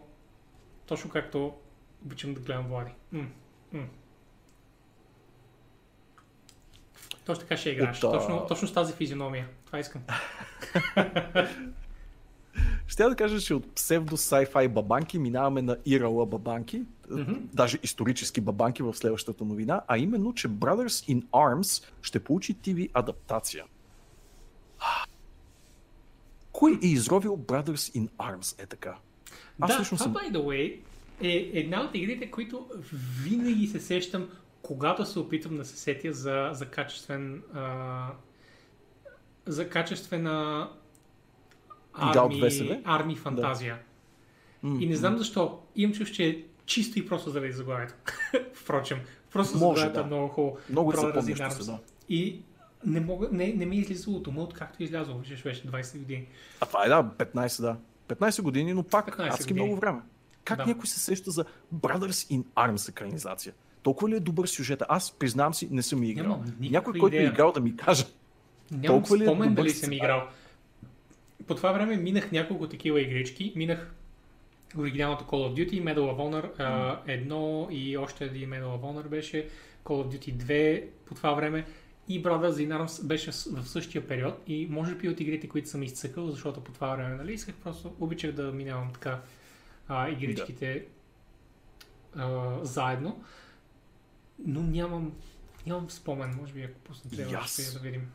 точно 0.86 1.10
както 1.10 1.54
обичам 2.04 2.34
да 2.34 2.40
гледам 2.40 2.68
Влади. 2.68 2.90
М. 3.12 3.26
Точно 7.24 7.40
така 7.40 7.56
ще 7.56 7.70
играеш. 7.70 7.98
А, 7.98 8.12
Точно, 8.12 8.46
точно 8.48 8.68
с 8.68 8.72
тази 8.72 8.92
физиономия. 8.92 9.48
Това 9.66 9.78
искам. 9.78 10.02
Ще 12.86 13.04
да 13.04 13.16
кажа, 13.16 13.40
че 13.40 13.54
от 13.54 13.74
псевдо 13.74 14.16
sci-fi 14.16 14.68
бабанки 14.68 15.18
минаваме 15.18 15.62
на 15.62 15.76
ирала 15.86 16.26
бабанки, 16.26 16.82
Мгм. 17.20 17.34
даже 17.52 17.78
исторически 17.82 18.40
бабанки 18.40 18.82
в 18.82 18.94
следващата 18.94 19.44
новина, 19.44 19.82
а 19.88 19.98
именно, 19.98 20.34
че 20.34 20.48
Brothers 20.48 21.14
in 21.14 21.22
Arms 21.22 21.84
ще 22.02 22.24
получи 22.24 22.54
TV 22.56 22.90
адаптация. 22.94 23.64
Кой 26.52 26.78
е 26.82 26.86
изровил 26.86 27.36
Brothers 27.36 27.98
in 27.98 28.08
Arms? 28.08 28.62
Е 28.62 28.66
така. 28.66 28.96
Аз 29.60 29.76
да, 29.78 29.84
това, 29.84 29.98
съм... 29.98 30.14
by 30.14 30.32
the 30.32 30.38
way, 30.38 30.78
е 31.20 31.50
една 31.60 31.84
от 31.84 31.90
игрите, 31.94 32.30
които 32.30 32.66
винаги 33.22 33.66
се 33.66 33.80
сещам, 33.80 34.28
когато 34.62 35.06
се 35.06 35.18
опитвам 35.18 35.56
да 35.56 35.64
се 35.64 35.76
сетя 35.76 36.12
за, 36.12 36.50
за 36.52 36.66
качествен 36.66 37.42
а, 37.54 38.06
за 39.46 39.68
качествена 39.68 40.70
арми, 41.92 42.82
арми 42.84 43.16
фантазия. 43.16 43.78
М, 44.62 44.82
И 44.82 44.86
не 44.86 44.96
знам 44.96 45.18
защо. 45.18 45.60
Имам 45.76 45.94
чувство, 45.94 46.16
че 46.16 46.44
чисто 46.72 46.98
и 46.98 47.06
просто 47.06 47.30
заради 47.30 47.52
заглавието. 47.52 47.94
Впрочем, 48.54 49.00
просто 49.32 49.58
Може, 49.58 49.80
заглавието 49.80 50.00
е 50.00 50.02
да. 50.02 50.06
много 50.06 50.28
хубаво. 50.28 50.56
Много 50.70 50.92
се, 50.96 51.64
да. 51.64 51.78
И 52.08 52.40
не, 52.86 53.00
мога, 53.00 53.28
не, 53.32 53.52
не 53.52 53.66
ми 53.66 53.76
е 53.76 53.80
излизало 53.80 54.16
от 54.16 54.26
ума, 54.26 54.42
откакто 54.42 54.82
е 54.82 54.84
излязло, 54.84 55.18
вече 55.18 55.42
беше 55.42 55.62
20 55.66 55.98
години. 55.98 56.26
А 56.60 56.66
това 56.66 56.84
е 56.84 56.88
да, 56.88 57.04
15, 57.04 57.60
да. 57.60 57.76
15 58.08 58.42
години, 58.42 58.74
но 58.74 58.82
пак 58.82 59.18
15 59.18 59.32
адски 59.34 59.52
години. 59.52 59.66
много 59.66 59.80
време. 59.80 60.00
Как 60.44 60.58
Да. 60.58 60.66
някой 60.66 60.86
се 60.86 61.00
сеща 61.00 61.30
за 61.30 61.44
Brothers 61.74 62.30
in 62.30 62.44
Arms 62.44 62.88
екранизация? 62.88 63.54
Толкова 63.82 64.08
ли 64.10 64.16
е 64.16 64.20
добър 64.20 64.46
сюжета? 64.46 64.86
Аз 64.88 65.12
признавам 65.12 65.54
си, 65.54 65.68
не 65.70 65.82
съм 65.82 66.02
играл. 66.02 66.26
Нямам 66.26 66.54
Някой, 66.60 66.98
който 66.98 67.16
е 67.16 67.22
играл 67.22 67.52
да 67.52 67.60
ми 67.60 67.76
каже. 67.76 68.04
Нямам 68.70 68.86
Толкова 68.86 69.18
ли 69.18 69.22
е 69.22 69.26
спомен 69.26 69.54
дали 69.54 69.70
съм 69.70 69.92
играл. 69.92 70.28
По 71.46 71.54
това 71.54 71.72
време 71.72 71.96
минах 71.96 72.32
няколко 72.32 72.68
такива 72.68 73.00
игрички. 73.00 73.52
Минах 73.56 73.94
оригиналното 74.78 75.24
Call 75.24 75.30
of 75.30 75.54
Duty, 75.54 75.82
Medal 75.82 75.98
of 75.98 76.16
Honor 76.16 76.60
а, 76.60 77.00
едно 77.06 77.68
и 77.70 77.96
още 77.96 78.24
един 78.24 78.50
Medal 78.50 78.64
of 78.64 78.80
Honor 78.80 79.08
беше, 79.08 79.48
Call 79.84 80.06
of 80.06 80.18
Duty 80.18 80.36
2 80.36 80.84
по 81.06 81.14
това 81.14 81.34
време. 81.34 81.66
И 82.08 82.22
Brothers 82.22 82.68
in 82.68 82.78
Arms 82.78 83.06
беше 83.06 83.30
в 83.30 83.68
същия 83.68 84.06
период. 84.06 84.42
И 84.46 84.66
може 84.70 84.94
би 84.94 85.08
от 85.08 85.20
игрите, 85.20 85.48
които 85.48 85.68
съм 85.68 85.82
изцъкал, 85.82 86.30
защото 86.30 86.64
по 86.64 86.72
това 86.72 86.96
време, 86.96 87.14
нали, 87.14 87.32
исках 87.32 87.54
просто, 87.54 87.94
обичах 88.00 88.32
да 88.32 88.52
минавам 88.52 88.92
така 88.92 89.20
а, 89.88 90.08
игричките 90.08 90.86
а, 92.16 92.58
заедно, 92.62 93.24
но 94.46 94.62
нямам, 94.62 95.12
нямам 95.66 95.90
спомен, 95.90 96.36
може 96.40 96.52
би 96.52 96.62
ако 96.62 96.78
пусна 96.78 97.10
трябва 97.10 97.46
ще 97.46 97.72
да 97.72 97.78
видим. 97.78 98.10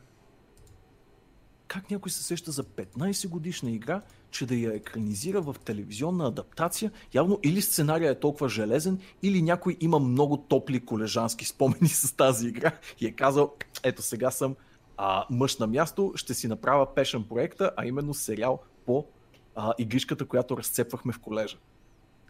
Как 1.66 1.90
някой 1.90 2.10
се 2.10 2.22
сеща 2.22 2.52
за 2.52 2.64
15 2.64 3.28
годишна 3.28 3.70
игра, 3.70 4.02
че 4.30 4.46
да 4.46 4.54
я 4.54 4.74
екранизира 4.74 5.40
в 5.40 5.56
телевизионна 5.64 6.26
адаптация? 6.26 6.90
Явно 7.14 7.38
или 7.42 7.62
сценария 7.62 8.10
е 8.10 8.20
толкова 8.20 8.48
железен, 8.48 8.98
или 9.22 9.42
някой 9.42 9.76
има 9.80 9.98
много 9.98 10.36
топли 10.36 10.80
колежански 10.80 11.44
спомени 11.44 11.88
с 11.88 12.16
тази 12.16 12.48
игра 12.48 12.72
и 13.00 13.06
е 13.06 13.12
казал, 13.12 13.54
ето 13.82 14.02
сега 14.02 14.30
съм 14.30 14.56
а, 14.96 15.26
мъж 15.30 15.56
на 15.56 15.66
място, 15.66 16.12
ще 16.14 16.34
си 16.34 16.48
направя 16.48 16.94
пешен 16.94 17.24
проекта, 17.24 17.70
а 17.76 17.86
именно 17.86 18.14
сериал 18.14 18.62
по 18.86 19.04
а, 19.56 19.74
игричката, 19.78 20.24
която 20.24 20.56
разцепвахме 20.56 21.12
в 21.12 21.18
колежа. 21.18 21.56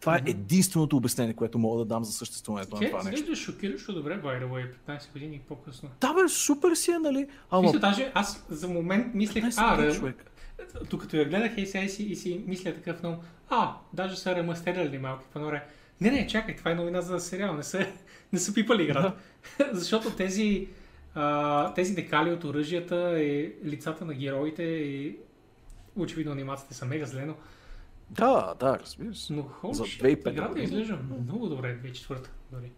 Това 0.01 0.15
е 0.15 0.21
единственото 0.25 0.97
обяснение, 0.97 1.33
което 1.33 1.59
мога 1.59 1.79
да 1.79 1.85
дам 1.85 2.03
за 2.03 2.11
съществуването 2.11 2.75
на 2.75 2.79
Те 2.79 2.89
това 2.89 3.03
нещо. 3.03 3.15
изглежда 3.15 3.35
шокиращо 3.35 3.93
добре, 3.93 4.21
by 4.21 4.43
the 4.43 4.49
way, 4.49 4.67
15 4.87 5.13
години 5.13 5.41
по-късно. 5.47 5.89
Да 6.01 6.13
бе, 6.13 6.29
супер 6.29 6.75
си 6.75 6.91
е, 6.91 6.99
нали? 6.99 7.27
Ама 7.51 7.61
Мисля, 7.61 7.79
даже 7.79 8.11
аз 8.15 8.45
за 8.49 8.67
момент 8.67 9.15
мислех, 9.15 9.43
15 9.43 9.89
а, 9.89 9.95
човек. 9.95 10.28
Тук 10.89 11.01
като 11.01 11.17
я 11.17 11.25
гледах 11.25 11.57
и 11.57 11.65
сега 11.65 11.83
и 11.83 11.89
си, 11.89 12.03
и 12.03 12.15
си 12.15 12.43
мисля 12.47 12.73
такъв 12.73 13.03
много, 13.03 13.23
а, 13.49 13.75
даже 13.93 14.15
са 14.15 14.35
ремастерили 14.35 14.97
малки 14.97 15.25
паноре. 15.33 15.65
Не, 16.01 16.11
не, 16.11 16.27
чакай, 16.27 16.55
това 16.55 16.71
е 16.71 16.75
новина 16.75 17.01
за 17.01 17.19
сериал, 17.19 17.53
не 17.53 17.63
са, 17.63 17.87
не 18.33 18.39
са 18.39 18.53
пипали 18.53 18.83
играта. 18.83 19.15
Защото 19.71 20.15
тези, 20.15 20.67
а, 21.15 21.73
тези 21.73 21.95
декали 21.95 22.31
от 22.31 22.43
оръжията 22.43 23.21
и 23.21 23.55
лицата 23.65 24.05
на 24.05 24.13
героите 24.13 24.63
и 24.63 25.17
очевидно 25.95 26.31
анимациите 26.31 26.73
са 26.73 26.85
мега 26.85 27.05
зелено. 27.05 27.35
Да, 28.09 28.53
да, 28.59 28.79
разбира 28.79 29.15
се. 29.15 29.33
Но 29.33 29.43
холи, 29.43 29.73
За 29.73 29.83
shit, 29.83 30.23
2005 30.23 30.31
играта 30.31 30.59
изглежда 30.59 30.99
много 31.21 31.47
добре, 31.47 31.79
2004 31.83 32.27
дори. 32.51 32.71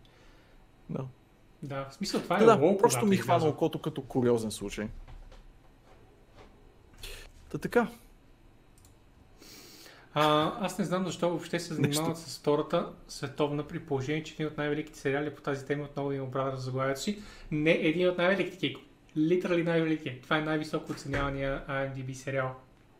Да. 0.89 1.05
Да, 1.63 1.85
в 1.89 1.93
смисъл 1.93 2.21
това 2.21 2.35
е 2.35 2.39
Да, 2.39 2.45
да, 2.45 2.65
лоу, 2.65 2.77
просто 2.77 3.05
ми 3.05 3.17
хвана 3.17 3.45
окото 3.45 3.79
като 3.79 4.01
куриозен 4.01 4.51
случай. 4.51 4.87
Та 7.51 7.57
така. 7.57 7.87
А, 10.13 10.53
аз 10.65 10.79
не 10.79 10.85
знам 10.85 11.05
защо 11.05 11.29
въобще 11.29 11.59
се 11.59 11.73
занимават 11.73 12.17
с 12.17 12.39
втората 12.39 12.93
световна 13.07 13.67
при 13.67 13.79
положение, 13.79 14.23
че 14.23 14.33
един 14.33 14.47
от 14.47 14.57
най-великите 14.57 14.99
сериали 14.99 15.35
по 15.35 15.41
тази 15.41 15.65
тема 15.65 15.83
отново 15.83 16.11
има 16.11 16.25
брат 16.25 16.55
за 16.55 16.61
заглавието 16.61 17.01
си. 17.01 17.21
Не 17.51 17.71
един 17.71 18.09
от 18.09 18.17
най-великите, 18.17 18.57
Кико. 18.57 18.81
Литерали 19.17 19.63
най-великият. 19.63 20.21
Това 20.21 20.37
е 20.37 20.41
най-високо 20.41 20.91
оценявания 20.91 21.63
IMDb 21.67 22.13
сериал. 22.13 22.55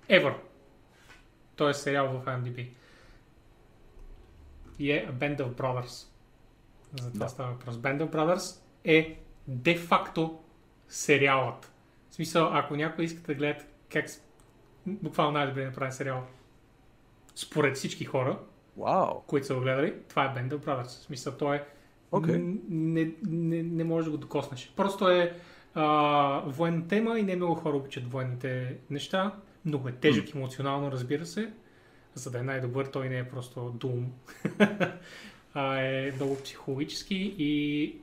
Ever. 0.10 0.36
Той 1.56 1.72
е 1.72 1.74
сериал 1.74 2.08
в 2.08 2.26
IMDb. 2.26 2.68
И 4.80 4.92
е 4.92 5.08
A 5.10 5.14
Band 5.14 5.40
of 5.40 5.50
Brothers. 5.54 6.08
За 7.02 7.12
това 7.12 7.26
Да. 7.26 7.30
става 7.30 7.52
въпрос. 7.52 7.76
Band 7.76 8.02
of 8.04 8.12
Brothers 8.12 8.62
е 8.84 9.20
де-факто 9.48 10.40
сериалът. 10.88 11.72
В 12.10 12.16
смисъл, 12.16 12.50
ако 12.54 12.76
някой 12.76 13.06
иска 13.06 13.22
да 13.22 13.34
гледат 13.34 13.66
как 13.90 14.06
буквално 14.88 15.32
най-добре 15.32 15.66
направен 15.66 15.92
сериал 15.92 16.24
според 17.36 17.76
всички 17.76 18.06
хора, 18.06 18.40
Вау. 18.78 19.22
които 19.28 19.48
са 19.48 19.56
го 19.56 19.62
гледали, 19.62 19.94
това 20.08 20.26
е 20.26 20.28
Band 20.28 20.52
of 20.52 20.58
Brothers. 20.66 20.88
В 20.88 20.92
смисъл, 20.92 21.34
той 21.34 21.56
е... 21.56 21.64
Н- 22.14 22.58
Не, 22.70 23.12
не, 23.28 23.64
не 23.64 23.84
можеш 23.84 24.06
да 24.06 24.12
го 24.12 24.18
докоснеш. 24.18 24.74
Просто 24.76 25.10
е 25.10 25.38
а, 25.74 26.44
военна 26.46 26.88
тема 26.88 27.20
и 27.20 27.24
не 27.24 27.36
много 27.36 27.56
хора 27.56 27.78
обичат 27.78 28.12
военните 28.12 28.78
неща. 28.90 29.36
Много 29.66 29.88
е 29.88 29.92
тежък 29.92 30.36
емоционално, 30.36 30.92
разбира 30.92 31.26
се. 31.26 31.54
За 32.14 32.32
да 32.32 32.40
е 32.40 32.44
най-добър, 32.44 32.86
той 32.86 33.10
не 33.10 33.18
е 33.18 33.30
просто 33.30 33.60
Doom. 33.60 34.06
а 35.54 35.80
е 35.82 36.12
много 36.16 36.38
психологически 36.44 37.36
и 37.38 37.96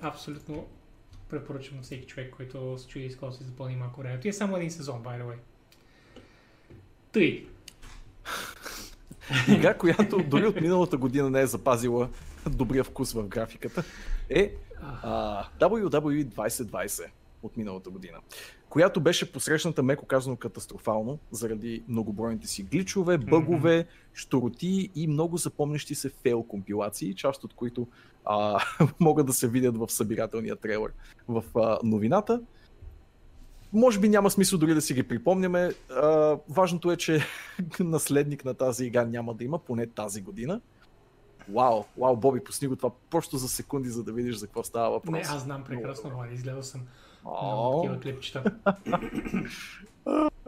абсолютно 0.00 0.66
препоръчвам 1.28 1.76
на 1.76 1.82
всеки 1.82 2.06
човек, 2.06 2.34
който 2.36 2.78
се 2.78 2.88
чуди 2.88 3.10
с 3.10 3.12
какво 3.12 3.32
си 3.32 3.44
запълни 3.44 3.76
малко 3.76 4.00
времето. 4.00 4.26
И 4.26 4.30
е 4.30 4.32
само 4.32 4.56
един 4.56 4.70
сезон, 4.70 5.02
by 5.02 5.22
the 5.22 5.24
way. 5.24 5.36
Тъй. 7.18 7.46
Игра, 9.48 9.74
която 9.74 10.18
дори 10.18 10.46
от 10.46 10.60
миналата 10.60 10.96
година 10.96 11.30
не 11.30 11.40
е 11.40 11.46
запазила 11.46 12.08
добрия 12.50 12.84
вкус 12.84 13.12
в 13.12 13.28
графиката, 13.28 13.84
е 14.30 14.52
а, 15.02 15.44
WWE 15.60 16.24
2020 16.24 17.06
от 17.42 17.56
миналата 17.56 17.90
година, 17.90 18.18
която 18.68 19.00
беше 19.00 19.32
посрещната, 19.32 19.82
меко 19.82 20.06
казано, 20.06 20.36
катастрофално, 20.36 21.18
заради 21.30 21.82
многобройните 21.88 22.46
си 22.46 22.62
гличове, 22.62 23.18
бъгове, 23.18 23.86
штороти 24.14 24.90
и 24.94 25.06
много 25.06 25.36
запомнящи 25.36 25.94
се 25.94 26.08
фейл 26.08 26.42
компилации, 26.42 27.14
част 27.14 27.44
от 27.44 27.54
които 27.54 27.86
а, 28.24 28.60
могат 29.00 29.26
да 29.26 29.32
се 29.32 29.48
видят 29.48 29.76
в 29.76 29.88
събирателния 29.90 30.56
трейлер 30.56 30.92
в 31.28 31.44
а, 31.56 31.78
новината. 31.82 32.40
Може 33.72 34.00
би 34.00 34.08
няма 34.08 34.30
смисъл 34.30 34.58
дори 34.58 34.74
да 34.74 34.80
си 34.80 34.94
ги 34.94 35.02
припомняме. 35.02 35.70
А, 35.90 36.36
важното 36.48 36.90
е, 36.90 36.96
че 36.96 37.20
наследник 37.80 38.44
на 38.44 38.54
тази 38.54 38.86
игра 38.86 39.04
няма 39.04 39.34
да 39.34 39.44
има, 39.44 39.58
поне 39.58 39.86
тази 39.86 40.22
година. 40.22 40.60
Вау, 41.54 41.84
вау, 41.98 42.16
Боби, 42.16 42.44
пусни 42.44 42.68
го 42.68 42.76
това 42.76 42.90
просто 43.10 43.36
за 43.36 43.48
секунди, 43.48 43.88
за 43.88 44.04
да 44.04 44.12
видиш 44.12 44.36
за 44.36 44.46
какво 44.46 44.62
става 44.62 44.90
въпрос. 44.90 45.12
Не, 45.12 45.20
аз 45.20 45.42
знам 45.42 45.64
прекрасно, 45.64 46.10
Влади, 46.10 46.34
изгледал 46.34 46.62
съм 46.62 46.80
много 47.24 47.82
такива 47.82 48.00
клипчета. 48.00 48.54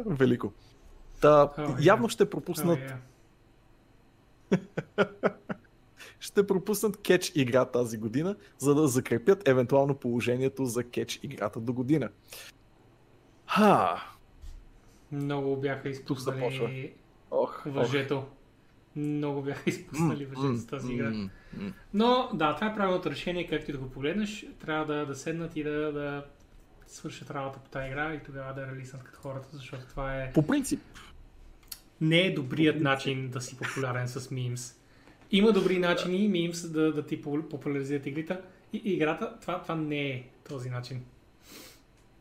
велико. 0.06 0.52
Та, 1.20 1.52
О, 1.58 1.76
явно 1.80 2.04
я. 2.04 2.08
ще 2.08 2.30
пропуснат, 2.30 2.78
Ами, 2.90 3.00
ще 6.20 6.46
пропуснат 6.46 6.96
кетч 6.96 7.32
игра 7.34 7.64
тази 7.64 7.98
година, 7.98 8.36
за 8.58 8.74
да 8.74 8.88
закрепят 8.88 9.48
евентуално 9.48 9.94
положението 9.94 10.64
за 10.64 10.84
кетч 10.84 11.20
играта 11.22 11.60
до 11.60 11.72
година. 11.72 12.08
Ха, 13.50 14.02
Много 15.12 15.56
бяха 15.56 15.88
изпуснали 15.88 16.92
ох, 17.30 17.48
ох. 17.50 17.62
въжето. 17.66 18.26
Много 18.96 19.42
бяха 19.42 19.70
изпуснали 19.70 20.26
въжето 20.26 20.56
с 20.56 20.66
тази 20.66 20.92
игра. 20.92 21.10
м, 21.10 21.30
м. 21.56 21.72
Но 21.94 22.30
да, 22.34 22.54
това 22.54 22.66
е 22.66 22.74
правилното 22.74 23.10
решение, 23.10 23.46
както 23.46 23.70
и 23.70 23.72
да 23.72 23.78
го 23.78 23.90
погледнеш. 23.90 24.46
Трябва 24.60 24.94
да, 24.94 25.06
да 25.06 25.14
седнат 25.14 25.56
и 25.56 25.62
да, 25.64 25.92
да 25.92 26.24
свършат 26.86 27.30
работа 27.30 27.58
по 27.58 27.70
тази 27.70 27.86
игра 27.86 28.14
и 28.14 28.22
тогава 28.22 28.54
да 28.54 28.66
релиснат 28.66 29.02
като 29.04 29.20
хората, 29.20 29.48
защото 29.52 29.86
това 29.86 30.16
е 30.16 30.32
По 30.32 30.46
принцип, 30.46 30.80
не 32.00 32.20
е 32.20 32.34
добрият 32.34 32.80
начин 32.80 33.28
да 33.28 33.40
си 33.40 33.56
популярен 33.56 34.08
с 34.08 34.30
мимс. 34.30 34.74
Има 35.30 35.52
добри 35.52 35.78
начини 35.78 36.28
мимс 36.28 36.68
да, 36.68 36.92
да 36.92 37.06
ти 37.06 37.22
попу- 37.22 37.48
популяризират 37.48 38.06
играта. 38.06 38.40
И, 38.72 38.76
играта, 38.84 39.38
това, 39.40 39.62
това 39.62 39.74
не 39.74 40.08
е 40.08 40.24
този 40.48 40.70
начин. 40.70 41.04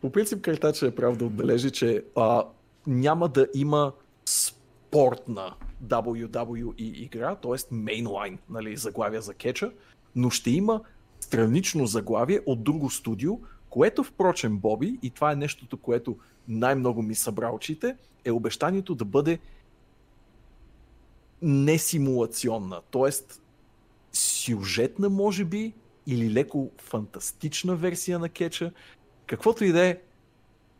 По 0.01 0.11
принцип, 0.11 0.41
Картача 0.41 0.87
е 0.87 0.95
прав 0.95 1.17
да 1.17 1.25
отбележи, 1.25 1.71
че 1.71 2.03
а, 2.15 2.45
няма 2.87 3.29
да 3.29 3.47
има 3.55 3.93
спортна 4.25 5.53
WWE 5.85 6.73
игра, 6.77 7.35
т.е. 7.35 7.75
мейнлайн, 7.75 8.39
нали, 8.49 8.77
заглавия 8.77 9.21
за 9.21 9.33
кетча, 9.33 9.71
но 10.15 10.29
ще 10.29 10.51
има 10.51 10.81
странично 11.19 11.85
заглавие 11.85 12.41
от 12.45 12.63
друго 12.63 12.89
студио, 12.89 13.39
което, 13.69 14.03
впрочем, 14.03 14.57
Боби, 14.57 14.99
и 15.01 15.09
това 15.09 15.31
е 15.31 15.35
нещото, 15.35 15.77
което 15.77 16.17
най-много 16.47 17.01
ми 17.01 17.15
събра 17.15 17.51
очите, 17.51 17.95
е 18.25 18.31
обещанието 18.31 18.95
да 18.95 19.05
бъде 19.05 19.39
не 21.41 21.77
симулационна, 21.77 22.81
т.е. 22.91 23.11
сюжетна, 24.11 25.09
може 25.09 25.45
би, 25.45 25.73
или 26.07 26.33
леко 26.33 26.71
фантастична 26.77 27.75
версия 27.75 28.19
на 28.19 28.29
кетча, 28.29 28.71
Каквото 29.29 29.63
и 29.63 29.71
да 29.71 29.85
е, 29.85 29.97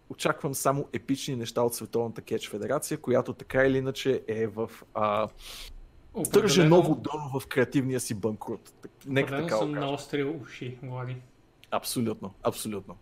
очаквам 0.09 0.53
само 0.53 0.87
епични 0.93 1.35
неща 1.35 1.61
от 1.61 1.75
Световната 1.75 2.21
кетч 2.21 2.49
федерация, 2.49 2.97
която 2.97 3.33
така 3.33 3.65
или 3.65 3.77
иначе 3.77 4.23
е 4.27 4.47
в 4.47 4.71
а, 4.93 5.27
Държа 6.33 6.65
ново 6.65 6.95
дъно 6.95 7.39
в 7.39 7.47
креативния 7.47 7.99
си 7.99 8.13
банкрут. 8.13 8.87
Нека 9.05 9.35
така 9.35 9.57
съм 9.57 9.71
наострил 9.71 10.39
уши, 10.41 10.77
Влади. 10.83 11.15
Абсолютно, 11.71 12.33
абсолютно. 12.43 12.97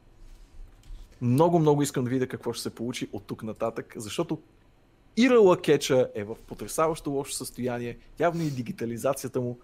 Много, 1.21 1.59
много 1.59 1.81
искам 1.81 2.03
да 2.03 2.09
видя 2.09 2.27
какво 2.27 2.53
ще 2.53 2.63
се 2.63 2.75
получи 2.75 3.09
от 3.13 3.23
тук 3.25 3.43
нататък, 3.43 3.93
защото 3.95 4.41
Ирала 5.17 5.61
Кеча 5.61 6.09
е 6.15 6.23
в 6.23 6.35
потрясаващо 6.47 7.11
лошо 7.11 7.33
състояние. 7.33 7.97
Явно 8.19 8.43
и 8.43 8.49
дигитализацията 8.49 9.41
му 9.41 9.59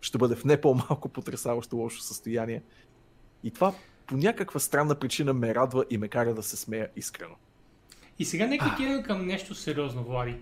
ще 0.00 0.18
бъде 0.18 0.36
в 0.36 0.44
не 0.44 0.60
по-малко 0.60 1.08
потрясаващо 1.08 1.76
лошо 1.76 2.00
състояние. 2.00 2.62
И 3.44 3.50
това 3.50 3.74
по 4.08 4.16
някаква 4.16 4.60
странна 4.60 4.94
причина 4.94 5.32
ме 5.32 5.54
радва 5.54 5.84
и 5.90 5.98
ме 5.98 6.08
кара 6.08 6.34
да 6.34 6.42
се 6.42 6.56
смея 6.56 6.88
искрено. 6.96 7.34
И 8.18 8.24
сега 8.24 8.46
нека 8.46 8.70
отидем 8.74 9.02
към 9.02 9.26
нещо 9.26 9.54
сериозно, 9.54 10.04
Влади. 10.04 10.36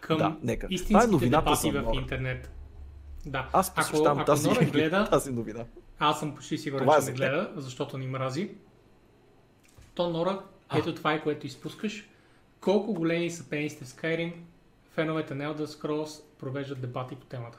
Към 0.00 0.18
да, 0.18 0.36
нека. 0.42 0.66
истинските 0.70 1.10
Това 1.10 1.26
е 1.26 1.28
дебати 1.28 1.70
в 1.70 1.90
интернет. 1.94 2.50
Да. 3.26 3.48
Аз 3.52 3.74
посещавам 3.74 4.18
ако, 4.18 4.26
тази, 4.26 4.50
ако 4.50 4.70
гледа, 4.70 5.08
тази 5.10 5.32
новина. 5.32 5.64
Аз 5.98 6.20
съм 6.20 6.34
почти 6.34 6.58
сигурен, 6.58 6.88
че 7.00 7.10
не 7.10 7.12
гледа, 7.12 7.52
защото 7.56 7.98
ни 7.98 8.06
мрази. 8.06 8.50
То 9.94 10.10
Нора, 10.10 10.40
ето 10.74 10.94
това 10.94 11.12
е 11.12 11.22
което 11.22 11.46
изпускаш. 11.46 12.08
Колко 12.60 12.94
големи 12.94 13.30
са 13.30 13.48
пенисите 13.48 13.84
в 13.84 13.88
Skyrim, 13.88 14.32
феновете 14.90 15.34
на 15.34 15.44
Elder 15.44 15.66
Scrolls 15.66 16.22
провеждат 16.38 16.80
дебати 16.80 17.16
по 17.16 17.26
темата. 17.26 17.58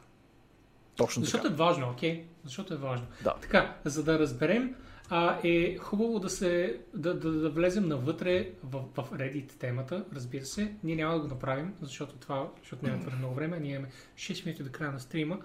Точно 0.96 1.24
Защото 1.24 1.44
така. 1.44 1.54
е 1.54 1.58
важно, 1.58 1.90
окей? 1.90 2.16
Okay? 2.20 2.24
Защото 2.44 2.74
е 2.74 2.78
важно. 2.78 3.06
Да. 3.24 3.34
Така, 3.42 3.76
за 3.86 4.04
да 4.04 4.20
разберем, 4.20 4.76
а, 5.10 5.40
е 5.44 5.78
хубаво 5.78 6.20
да, 6.20 6.30
се, 6.30 6.80
да, 6.94 7.20
да, 7.20 7.32
да 7.32 7.50
влезем 7.50 7.88
навътре 7.88 8.52
в, 8.64 8.84
в 8.96 9.12
Reddit 9.12 9.58
темата, 9.60 10.06
разбира 10.14 10.46
се. 10.46 10.74
Ние 10.84 10.96
няма 10.96 11.14
да 11.14 11.20
го 11.20 11.28
направим, 11.28 11.74
защото 11.82 12.16
това, 12.16 12.52
защото 12.62 12.86
няма 12.86 13.00
твърде 13.00 13.18
много 13.18 13.36
време, 13.36 13.60
ние 13.60 13.72
имаме 13.72 13.90
6 14.16 14.46
минути 14.46 14.64
до 14.64 14.72
края 14.72 14.92
на 14.92 15.00
стрима. 15.00 15.40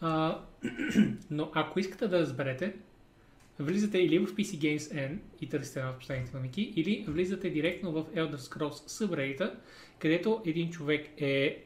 А, 0.00 0.38
но 1.30 1.50
ако 1.54 1.80
искате 1.80 2.08
да 2.08 2.20
разберете, 2.20 2.74
влизате 3.58 3.98
или 3.98 4.18
в 4.18 4.34
PC 4.34 4.58
Games 4.58 4.94
N 4.94 5.18
и 5.40 5.48
търсите 5.48 5.80
от 5.80 5.98
последните 5.98 6.36
номики, 6.36 6.72
или 6.76 7.04
влизате 7.08 7.50
директно 7.50 7.92
в 7.92 8.04
Elder 8.04 8.36
Scrolls 8.36 9.06
subreddit, 9.06 9.54
където 9.98 10.42
един 10.46 10.70
човек 10.70 11.08
е 11.18 11.64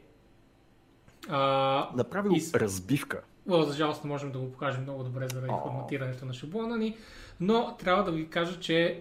а, 1.29 1.91
Направил 1.97 2.31
из... 2.31 2.55
разбивка. 2.55 3.23
О, 3.49 3.63
за 3.63 3.73
жалост 3.73 4.05
не 4.05 4.11
можем 4.11 4.33
да 4.33 4.39
го 4.39 4.53
покажем 4.53 4.83
много 4.83 5.05
добре 5.05 5.29
заради 5.29 5.53
форматирането 5.63 6.25
на 6.25 6.35
шаблона 6.35 6.77
ни, 6.77 6.97
но 7.41 7.77
трябва 7.77 8.05
да 8.05 8.13
ви 8.13 8.29
кажа, 8.29 8.61
че 8.61 9.01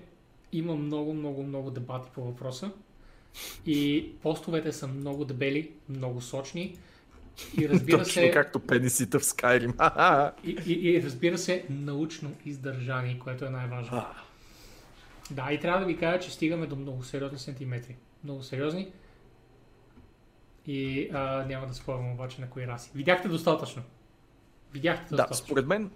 има 0.52 0.76
много, 0.76 1.14
много, 1.14 1.44
много 1.44 1.72
дебати 1.72 2.10
по 2.16 2.22
въпроса 2.22 2.72
и 3.66 4.12
постовете 4.22 4.72
са 4.72 4.88
много 4.88 5.26
дебели, 5.26 5.72
много 5.90 6.22
сочни. 6.22 6.78
И 7.58 7.70
разбира 7.70 7.98
Точно 7.98 8.14
се... 8.14 8.32
както 8.32 8.60
пенисите 8.60 9.20
в 9.20 9.22
Skyrim. 9.22 10.32
и, 10.44 10.58
и, 10.66 10.90
и 10.90 11.04
разбира 11.04 11.38
се, 11.38 11.66
научно 11.70 12.32
издържание, 12.46 13.20
което 13.20 13.46
е 13.46 13.50
най-важно. 13.50 14.06
да, 15.32 15.52
и 15.52 15.60
трябва 15.60 15.80
да 15.80 15.86
ви 15.86 15.98
кажа, 15.98 16.20
че 16.20 16.32
стигаме 16.32 16.68
до 16.68 16.76
много 16.76 17.04
сериозни 17.04 17.40
сантиметри. 17.40 17.96
Много 18.24 18.44
сериозни. 18.44 18.92
И 20.68 21.10
а, 21.14 21.46
няма 21.46 21.68
да 21.68 21.74
спорвам 21.74 22.12
обаче 22.12 22.42
на 22.42 22.50
кои 22.50 22.68
раси. 22.68 22.92
Видяхте 22.96 23.28
достатъчно. 23.28 23.84
Видяхте 24.74 25.10
достатъчно. 25.10 25.44
Да, 25.44 25.46
според 25.46 25.68
мен, 25.68 25.92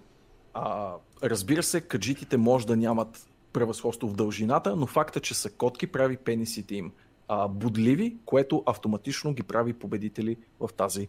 а, 0.54 0.94
разбира 1.22 1.62
се, 1.62 1.80
каджитите 1.80 2.36
може 2.36 2.66
да 2.66 2.76
нямат 2.76 3.26
превъзходство 3.52 4.08
в 4.08 4.14
дължината, 4.14 4.76
но 4.76 4.86
факта, 4.86 5.20
че 5.20 5.34
са 5.34 5.50
котки, 5.50 5.86
прави 5.86 6.16
пенисите 6.16 6.74
им 6.74 6.92
а, 7.28 7.48
будливи, 7.48 8.16
което 8.24 8.62
автоматично 8.66 9.34
ги 9.34 9.42
прави 9.42 9.72
победители 9.72 10.36
в 10.60 10.68
тази 10.76 11.08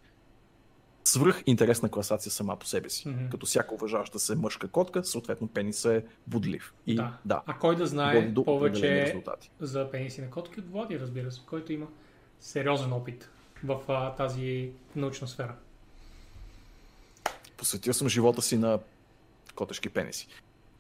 свръх 1.03 1.43
интересна 1.45 1.89
класация 1.89 2.31
сама 2.31 2.55
по 2.55 2.65
себе 2.65 2.89
си. 2.89 3.07
Mm-hmm. 3.07 3.29
Като 3.29 3.45
всяка 3.45 3.75
уважаваща 3.75 4.19
се 4.19 4.35
мъжка 4.35 4.67
котка, 4.67 5.03
съответно 5.03 5.47
пениса 5.47 5.95
е 5.95 6.01
будлив. 6.27 6.73
И, 6.87 6.95
да. 6.95 7.17
да. 7.25 7.41
А 7.45 7.57
кой 7.59 7.75
да 7.75 7.87
знае 7.87 8.33
повече 8.33 9.21
за 9.59 9.91
пениси 9.91 10.21
на 10.21 10.29
котки 10.29 10.59
от 10.59 10.71
Влади, 10.71 10.99
разбира 10.99 11.31
се, 11.31 11.41
който 11.45 11.73
има 11.73 11.87
сериозен 12.39 12.93
опит 12.93 13.29
в 13.63 13.79
а, 13.87 14.15
тази 14.15 14.71
научна 14.95 15.27
сфера. 15.27 15.55
Посветил 17.57 17.93
съм 17.93 18.09
живота 18.09 18.41
си 18.41 18.57
на 18.57 18.79
котешки 19.61 19.90
пениси. 19.90 20.27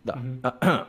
Да. 0.05 0.13
Mm-hmm. 0.13 0.85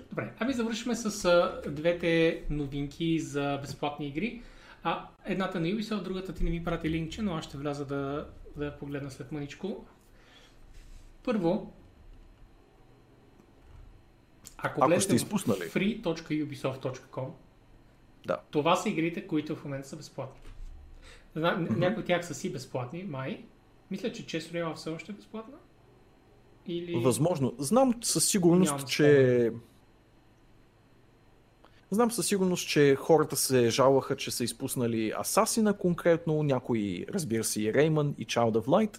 Добре, 0.10 0.32
ами 0.38 0.52
завършваме 0.52 0.96
с 0.96 1.24
а, 1.24 1.62
двете 1.70 2.42
новинки 2.50 3.20
за 3.20 3.58
безплатни 3.62 4.06
игри. 4.06 4.42
А 4.82 5.08
едната 5.24 5.60
на 5.60 5.66
Ubisoft, 5.66 6.02
другата 6.02 6.34
ти 6.34 6.44
не 6.44 6.50
ми 6.50 6.64
прати 6.64 6.90
линкче, 6.90 7.22
но 7.22 7.34
аз 7.34 7.44
ще 7.44 7.56
вляза 7.56 7.84
да, 7.84 8.28
да 8.56 8.76
погледна 8.78 9.10
след 9.10 9.32
мъничко. 9.32 9.86
Първо, 11.24 11.72
ако, 14.56 14.84
ако 14.84 15.00
сте 15.00 15.16
изпуснали 15.16 15.58
free.ubisoft.com, 15.58 17.28
да. 18.26 18.40
това 18.50 18.76
са 18.76 18.88
игрите, 18.88 19.26
които 19.26 19.56
в 19.56 19.64
момента 19.64 19.88
са 19.88 19.96
безплатни. 19.96 20.40
mm-hmm. 21.36 21.76
Някои 21.76 22.00
от 22.00 22.06
тях 22.06 22.26
са 22.26 22.34
си 22.34 22.52
безплатни, 22.52 23.02
май. 23.02 23.44
Мисля, 23.90 24.12
че 24.12 24.26
Chess 24.26 24.52
Royale 24.52 24.74
все 24.74 24.90
още 24.90 25.12
е 25.12 25.14
безплатна. 25.14 25.54
Или... 26.68 27.00
Възможно. 27.04 27.54
Знам 27.58 27.94
със 28.02 28.28
сигурност, 28.28 28.72
Нямам 28.72 28.86
че... 28.86 29.52
Знам 31.90 32.10
със 32.10 32.26
сигурност, 32.26 32.68
че 32.68 32.94
хората 32.94 33.36
се 33.36 33.70
жалваха, 33.70 34.16
че 34.16 34.30
са 34.30 34.44
изпуснали 34.44 35.12
Асасина 35.20 35.72
конкретно, 35.72 36.42
някои, 36.42 37.06
разбира 37.08 37.44
се, 37.44 37.62
и 37.62 37.74
Рейман, 37.74 38.14
и 38.18 38.26
Child 38.26 38.58
of 38.58 38.66
Light. 38.66 38.98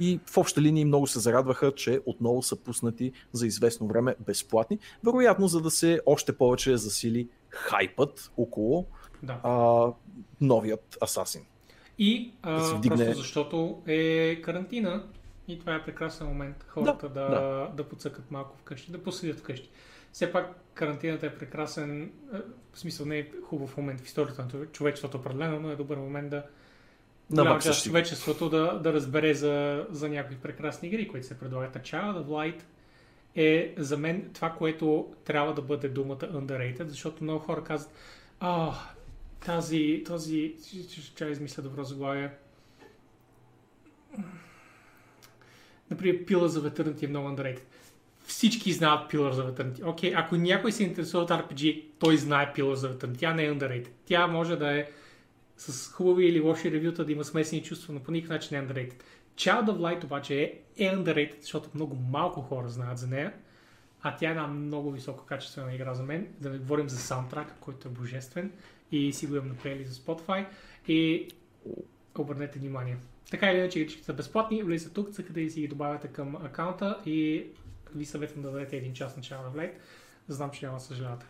И 0.00 0.20
в 0.26 0.36
обща 0.36 0.60
линии 0.60 0.84
много 0.84 1.06
се 1.06 1.18
зарадваха, 1.18 1.74
че 1.74 2.00
отново 2.06 2.42
са 2.42 2.56
пуснати 2.56 3.12
за 3.32 3.46
известно 3.46 3.86
време 3.86 4.14
безплатни. 4.26 4.78
Вероятно, 5.04 5.48
за 5.48 5.60
да 5.60 5.70
се 5.70 6.00
още 6.06 6.32
повече 6.32 6.76
засили 6.76 7.28
хайпът 7.48 8.32
около 8.36 8.86
да. 9.22 9.40
а, 9.42 9.86
новият 10.40 10.98
Асасин. 11.02 11.42
И 11.98 12.32
а, 12.42 12.60
да 12.60 12.74
вдигне... 12.74 13.04
просто 13.04 13.18
защото 13.18 13.82
е 13.86 14.40
карантина 14.40 15.04
и 15.48 15.58
това 15.58 15.74
е 15.74 15.84
прекрасен 15.84 16.26
момент 16.26 16.64
хората 16.68 17.08
да, 17.08 17.20
да, 17.20 17.30
да. 17.30 17.70
да 17.74 17.88
подсъкат 17.88 18.30
малко 18.30 18.56
вкъщи, 18.56 18.92
да 18.92 19.02
поседят 19.02 19.40
вкъщи. 19.40 19.70
Все 20.12 20.32
пак 20.32 20.56
карантината 20.74 21.26
е 21.26 21.34
прекрасен, 21.34 22.12
в 22.72 22.78
смисъл 22.78 23.06
не 23.06 23.18
е 23.18 23.30
хубав 23.44 23.76
момент 23.76 24.00
в 24.00 24.06
историята 24.06 24.46
на 24.54 24.66
човечеството 24.66 25.16
определено, 25.16 25.60
но 25.60 25.70
е 25.70 25.76
добър 25.76 25.96
момент 25.96 26.30
да 26.30 26.44
голяма 27.30 27.60
част 27.60 27.84
човечеството 27.84 28.48
да, 28.48 28.78
да 28.82 28.92
разбере 28.92 29.34
за, 29.34 29.86
за 29.90 30.08
някои 30.08 30.36
прекрасни 30.36 30.88
игри, 30.88 31.08
които 31.08 31.26
се 31.26 31.38
предлагат. 31.38 31.76
А 31.76 31.78
Child 31.78 32.24
of 32.24 32.26
Light 32.26 32.62
е 33.36 33.74
за 33.76 33.96
мен 33.96 34.30
това, 34.34 34.50
което 34.50 35.12
трябва 35.24 35.54
да 35.54 35.62
бъде 35.62 35.88
думата 35.88 36.18
underrated, 36.18 36.84
защото 36.84 37.24
много 37.24 37.40
хора 37.40 37.64
казват, 37.64 37.92
а, 38.40 38.74
тази, 39.40 40.02
този, 40.06 40.54
ще 40.88 41.24
измисля 41.24 41.62
добро 41.62 41.84
заглавие. 41.84 42.30
Например, 45.90 46.24
пила 46.24 46.48
за 46.48 46.70
Eternity 46.70 47.02
е 47.04 47.08
много 47.08 47.28
underrated. 47.28 47.62
Всички 48.26 48.72
знаят 48.72 49.12
Pillars 49.12 49.32
of 49.32 49.54
Eternity. 49.54 49.86
Окей, 49.86 50.12
okay, 50.12 50.20
ако 50.24 50.36
някой 50.36 50.72
се 50.72 50.84
интересува 50.84 51.22
от 51.22 51.30
RPG, 51.30 51.84
той 51.98 52.16
знае 52.16 52.52
Pillars 52.56 52.74
of 52.74 52.98
Eternity. 52.98 53.18
Тя 53.18 53.34
не 53.34 53.44
е 53.44 53.52
underrated. 53.52 53.88
Тя 54.06 54.26
може 54.26 54.56
да 54.56 54.78
е 54.78 54.90
с 55.56 55.92
хубави 55.92 56.26
или 56.26 56.40
лоши 56.40 56.70
ревюта, 56.70 57.04
да 57.04 57.12
има 57.12 57.24
смесени 57.24 57.62
чувства, 57.62 57.94
но 57.94 58.00
по 58.00 58.12
никакъв 58.12 58.34
начин 58.34 58.58
не 58.58 58.64
е 58.64 58.68
underrated. 58.68 59.02
Child 59.36 59.64
of 59.64 59.78
Light 59.78 60.04
обаче 60.04 60.42
е, 60.42 60.84
е 60.84 60.96
underrated, 60.96 61.40
защото 61.40 61.70
много 61.74 61.96
малко 61.96 62.40
хора 62.40 62.68
знаят 62.68 62.98
за 62.98 63.06
нея, 63.06 63.32
а 64.02 64.16
тя 64.16 64.28
е 64.28 64.30
една 64.30 64.46
много 64.46 64.90
високо 64.90 65.24
качествена 65.26 65.74
игра 65.74 65.94
за 65.94 66.02
мен. 66.02 66.28
Да 66.40 66.50
не 66.50 66.58
говорим 66.58 66.88
за 66.88 66.98
саундтрака, 66.98 67.54
който 67.60 67.88
е 67.88 67.90
божествен 67.90 68.52
и 68.92 69.12
си 69.12 69.26
го 69.26 69.36
имам 69.36 69.48
направили 69.48 69.84
за 69.84 69.94
Spotify 69.94 70.46
и 70.88 71.28
обърнете 72.18 72.58
внимание. 72.58 72.96
Така 73.30 73.50
или 73.50 73.58
иначе, 73.58 73.80
игричките 73.80 74.06
са 74.06 74.12
безплатни, 74.12 74.62
влизате 74.62 74.94
тук, 74.94 75.12
цъкате 75.12 75.40
и 75.40 75.50
си 75.50 75.60
ги 75.60 75.68
добавяте 75.68 76.08
към 76.08 76.36
акаунта 76.36 76.98
и 77.06 77.46
ви 77.94 78.04
съветвам 78.04 78.42
да 78.42 78.50
дадете 78.50 78.76
един 78.76 78.92
час 78.94 79.16
на 79.16 79.22
Child 79.22 79.52
of 79.52 79.54
Light. 79.54 79.72
Знам, 80.28 80.50
че 80.50 80.66
няма 80.66 80.80
съжалявате. 80.80 81.26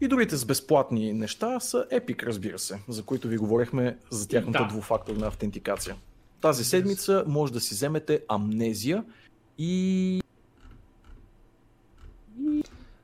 И 0.00 0.08
другите 0.08 0.36
с 0.36 0.44
безплатни 0.44 1.12
неща 1.12 1.60
са 1.60 1.86
Epic, 1.92 2.22
разбира 2.22 2.58
се, 2.58 2.80
за 2.88 3.02
които 3.02 3.28
ви 3.28 3.36
говорихме 3.36 3.98
за 4.10 4.28
тяхната 4.28 4.58
да. 4.58 4.68
двуфакторна 4.68 5.26
автентикация. 5.26 5.96
Тази 6.40 6.64
седмица 6.64 7.24
може 7.26 7.52
да 7.52 7.60
си 7.60 7.74
вземете 7.74 8.24
Амнезия 8.28 9.04
и... 9.58 10.22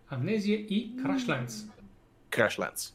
Амнезия 0.09 0.59
и 0.59 0.97
Crashlands. 0.97 1.71
Crashlands. 2.31 2.93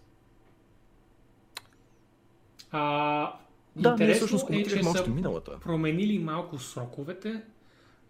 А, 2.71 3.35
да, 3.75 3.95
ние 3.95 4.13
всъщност 4.13 4.49
е, 4.49 4.63
че 4.63 4.83
са 4.83 5.07
миналата. 5.07 5.59
променили 5.59 6.19
малко 6.19 6.59
сроковете, 6.59 7.41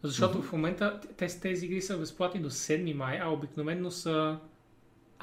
защото 0.03 0.37
mm-hmm. 0.37 0.43
в 0.43 0.51
момента 0.51 0.99
тези 1.41 1.65
игри 1.65 1.81
са 1.81 1.97
безплатни 1.97 2.41
до 2.41 2.49
7 2.49 2.93
май, 2.93 3.19
а 3.21 3.29
обикновено 3.29 3.91
са 3.91 4.39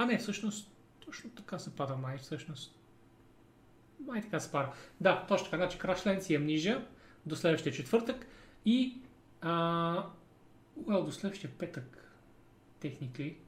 а 0.00 0.06
не, 0.06 0.18
всъщност, 0.18 0.70
точно 1.00 1.30
така 1.30 1.58
се 1.58 1.76
пада 1.76 1.96
май, 1.96 2.18
всъщност. 2.18 2.78
Май 4.06 4.22
така 4.22 4.40
се 4.40 4.52
пара. 4.52 4.72
Да, 5.00 5.24
точно 5.28 5.44
така. 5.44 5.56
Значи 5.56 5.78
Crashlands 5.78 6.20
си 6.20 6.34
амнижа 6.34 6.86
до 7.26 7.36
следващия 7.36 7.72
четвъртък 7.72 8.26
и 8.64 9.00
а, 9.40 10.06
well, 10.80 11.04
до 11.04 11.12
следващия 11.12 11.50
петък, 11.58 12.12
техникли, 12.80 13.38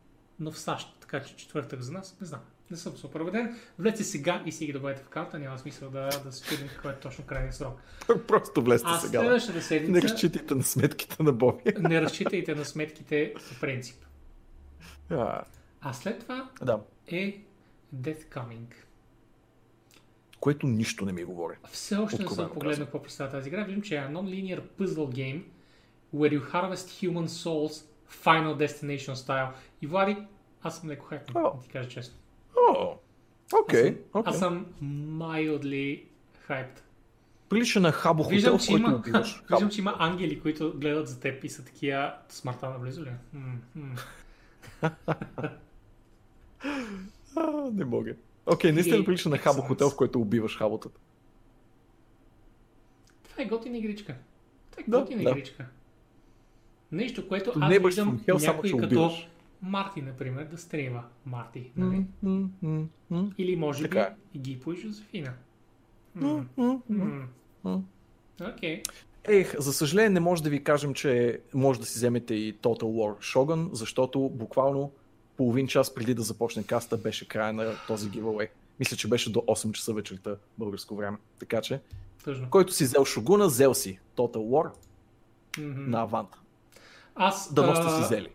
но 0.40 0.50
в 0.50 0.58
САЩ, 0.58 0.96
така 1.00 1.22
че 1.22 1.36
четвъртък 1.36 1.80
за 1.80 1.92
нас, 1.92 2.20
не 2.20 2.26
знам. 2.26 2.40
Не 2.70 2.76
съм 2.76 2.96
супер 2.96 3.20
убеден. 3.20 3.56
Влезте 3.78 4.04
сега 4.04 4.42
и 4.46 4.52
си 4.52 4.66
ги 4.66 4.72
добавете 4.72 5.02
в 5.02 5.08
карта, 5.08 5.38
няма 5.38 5.58
смисъл 5.58 5.90
да, 5.90 6.08
да 6.24 6.32
се 6.32 6.44
чудим 6.44 6.68
какъв 6.68 6.92
е 6.92 7.00
точно 7.00 7.24
крайния 7.24 7.52
срок. 7.52 7.80
Просто 8.28 8.62
влезте 8.62 8.86
А 8.90 8.98
сега. 8.98 9.20
следващата 9.20 9.56
Не 9.56 9.62
седмица 9.62 10.02
разчитайте 10.02 10.54
на 10.54 10.62
сметките 10.62 11.22
на 11.22 11.32
Боби. 11.32 11.62
не 11.80 12.00
разчитайте 12.00 12.54
на 12.54 12.64
сметките 12.64 13.34
по 13.34 13.60
принцип. 13.60 14.04
А, 15.10 15.42
А 15.80 15.92
след 15.92 16.18
това 16.20 16.50
да. 16.62 16.80
е 17.06 17.40
Death 17.96 18.24
Coming. 18.24 18.74
Което 20.40 20.66
нищо 20.66 21.04
не 21.04 21.12
ми 21.12 21.24
говори. 21.24 21.54
Все 21.70 21.96
още 21.96 22.22
не 22.22 22.28
съм 22.28 22.50
погледнал 22.50 22.86
какво 22.86 23.02
представя 23.02 23.30
тази 23.30 23.48
игра. 23.48 23.64
Виждам, 23.64 23.82
че 23.82 23.96
е 23.96 24.00
non-linear 24.00 24.60
puzzle 24.78 24.96
game 25.08 25.42
where 26.14 26.40
you 26.40 26.52
harvest 26.52 26.74
human 26.74 27.26
souls 27.26 27.84
Final 28.24 28.66
Destination 28.66 29.14
style. 29.14 29.48
И 29.82 29.86
Влади, 29.86 30.16
аз 30.62 30.80
съм 30.80 30.88
леко 30.90 31.06
хайпен, 31.06 31.36
О. 31.36 31.54
да 31.56 31.62
ти 31.62 31.68
кажа 31.68 31.88
честно. 31.88 32.16
Окей, 33.60 33.98
Аз 34.12 34.20
окей. 34.20 34.32
съм 34.32 34.66
mildly 34.82 36.04
hyped. 36.48 36.80
Прилича 37.48 37.80
на 37.80 37.92
Хабо 37.92 38.22
хотел, 38.22 38.34
Виждам, 38.36 38.58
в 38.58 38.62
че 38.62 38.68
който 38.68 38.82
има, 38.82 38.96
убиваш. 38.96 39.42
виждам, 39.50 39.70
че 39.70 39.80
има 39.80 39.96
ангели, 39.98 40.40
които 40.40 40.72
гледат 40.76 41.08
за 41.08 41.20
теб 41.20 41.44
и 41.44 41.48
са 41.48 41.64
такива 41.64 42.14
смъртта 42.28 42.70
наблизо 42.70 43.04
ли? 43.04 43.10
А, 47.36 47.50
не 47.72 47.84
мога. 47.84 48.14
Окей, 48.46 48.72
наистина 48.72 48.96
И- 48.96 49.04
прилича 49.04 49.28
на 49.28 49.38
Хабо 49.38 49.62
хотел, 49.62 49.90
в 49.90 49.96
който 49.96 50.20
убиваш 50.20 50.56
хаботата. 50.58 51.00
Това 53.24 53.42
е 53.42 53.46
готина 53.46 53.78
игричка. 53.78 54.14
Това 54.70 54.80
е 54.80 54.90
Да, 54.90 55.00
готина 55.00 55.22
да. 55.24 55.30
игричка. 55.30 55.66
Нещо, 56.92 57.28
което 57.28 57.50
аз 57.50 57.56
neighbors 57.56 57.84
виждам 57.86 58.20
някой 58.28 58.70
като 58.70 58.84
убиваш. 58.86 59.28
Марти, 59.62 60.02
например, 60.02 60.44
да 60.44 60.58
стрима. 60.58 61.04
Марти, 61.26 61.70
нали? 61.76 62.04
М, 62.22 62.88
Или 63.38 63.56
може 63.56 63.82
Така 63.82 64.14
би 64.32 64.38
Гипо 64.38 64.72
и 64.72 64.76
Жозефина. 64.76 65.32
м, 66.14 66.46
м, 66.56 66.80
м. 66.88 67.04
М. 67.04 67.28
м. 67.64 67.82
Окей. 68.54 68.82
Ех, 69.24 69.58
за 69.58 69.72
съжаление 69.72 70.10
не 70.10 70.20
може 70.20 70.42
да 70.42 70.50
ви 70.50 70.64
кажем, 70.64 70.94
че 70.94 71.40
може 71.54 71.80
да 71.80 71.86
си 71.86 71.94
вземете 71.94 72.34
и 72.34 72.54
Total 72.54 72.82
War 72.82 73.34
Shogun, 73.34 73.68
защото 73.72 74.28
буквално 74.28 74.92
половин 75.36 75.66
час 75.66 75.94
преди 75.94 76.14
да 76.14 76.22
започне 76.22 76.62
каста 76.64 76.96
беше 76.96 77.28
края 77.28 77.52
на 77.52 77.72
този 77.86 78.10
giveaway. 78.10 78.48
Мисля, 78.80 78.96
че 78.96 79.08
беше 79.08 79.32
до 79.32 79.40
8 79.40 79.72
часа 79.72 79.92
вечерта 79.94 80.36
българско 80.58 80.96
време. 80.96 81.16
Така 81.38 81.60
че, 81.60 81.80
Тъжно. 82.24 82.50
който 82.50 82.72
си 82.72 82.84
взел 82.84 83.04
Шогуна, 83.04 83.46
взел 83.46 83.74
си 83.74 83.98
Total 84.16 84.36
War 84.36 84.70
Мгм. 85.58 85.90
на 85.90 86.00
Авант. 86.00 86.28
Аз, 87.14 87.54
Дано 87.54 87.74
сте 87.74 87.90
си 87.90 88.00
взели. 88.02 88.28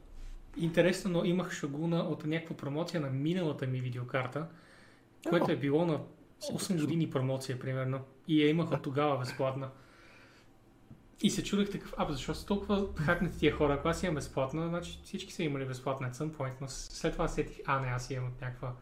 Интересно, 0.57 1.11
но 1.11 1.25
имах 1.25 1.53
шагуна 1.53 1.99
от 1.99 2.25
някаква 2.25 2.57
промоция 2.57 3.01
на 3.01 3.09
миналата 3.09 3.67
ми 3.67 3.81
видеокарта, 3.81 4.47
което 5.29 5.51
е 5.51 5.55
било 5.55 5.85
на 5.85 6.01
8 6.41 6.81
години 6.81 7.09
промоция, 7.09 7.59
примерно. 7.59 7.99
И 8.27 8.41
я 8.41 8.49
имах 8.49 8.71
от 8.71 8.81
тогава 8.81 9.17
безплатна. 9.17 9.69
И 11.21 11.29
се 11.29 11.43
чудех 11.43 11.71
такъв, 11.71 11.93
а, 11.97 12.11
защо 12.11 12.33
са 12.35 12.45
толкова 12.45 12.87
хакнати 12.95 13.39
тия 13.39 13.53
хора? 13.53 13.73
Ако 13.73 13.87
аз 13.87 14.03
имам 14.03 14.15
безплатна, 14.15 14.69
значи 14.69 14.99
всички 15.03 15.33
са 15.33 15.43
имали 15.43 15.65
безплатна 15.65 16.11
at 16.11 16.13
some 16.13 16.31
point, 16.31 16.53
но 16.61 16.67
след 16.67 17.13
това 17.13 17.27
сетих, 17.27 17.57
а, 17.65 17.79
не, 17.79 17.87
аз 17.87 18.11
имам 18.11 18.29
от 18.29 18.41
някаква 18.41 18.73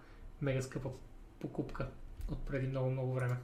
мега 0.42 0.62
скъпа 0.62 0.90
покупка 1.40 1.90
от 2.32 2.40
преди 2.40 2.68
много-много 2.68 3.14
време. 3.14 3.38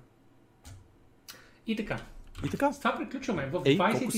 И 1.67 1.75
така, 1.75 1.99
И 2.45 2.49
така. 2.49 2.73
с 2.73 2.79
това 2.79 2.97
приключваме 2.97 3.45
в 3.45 3.61
Ей, 3.65 3.77
колко 3.77 4.11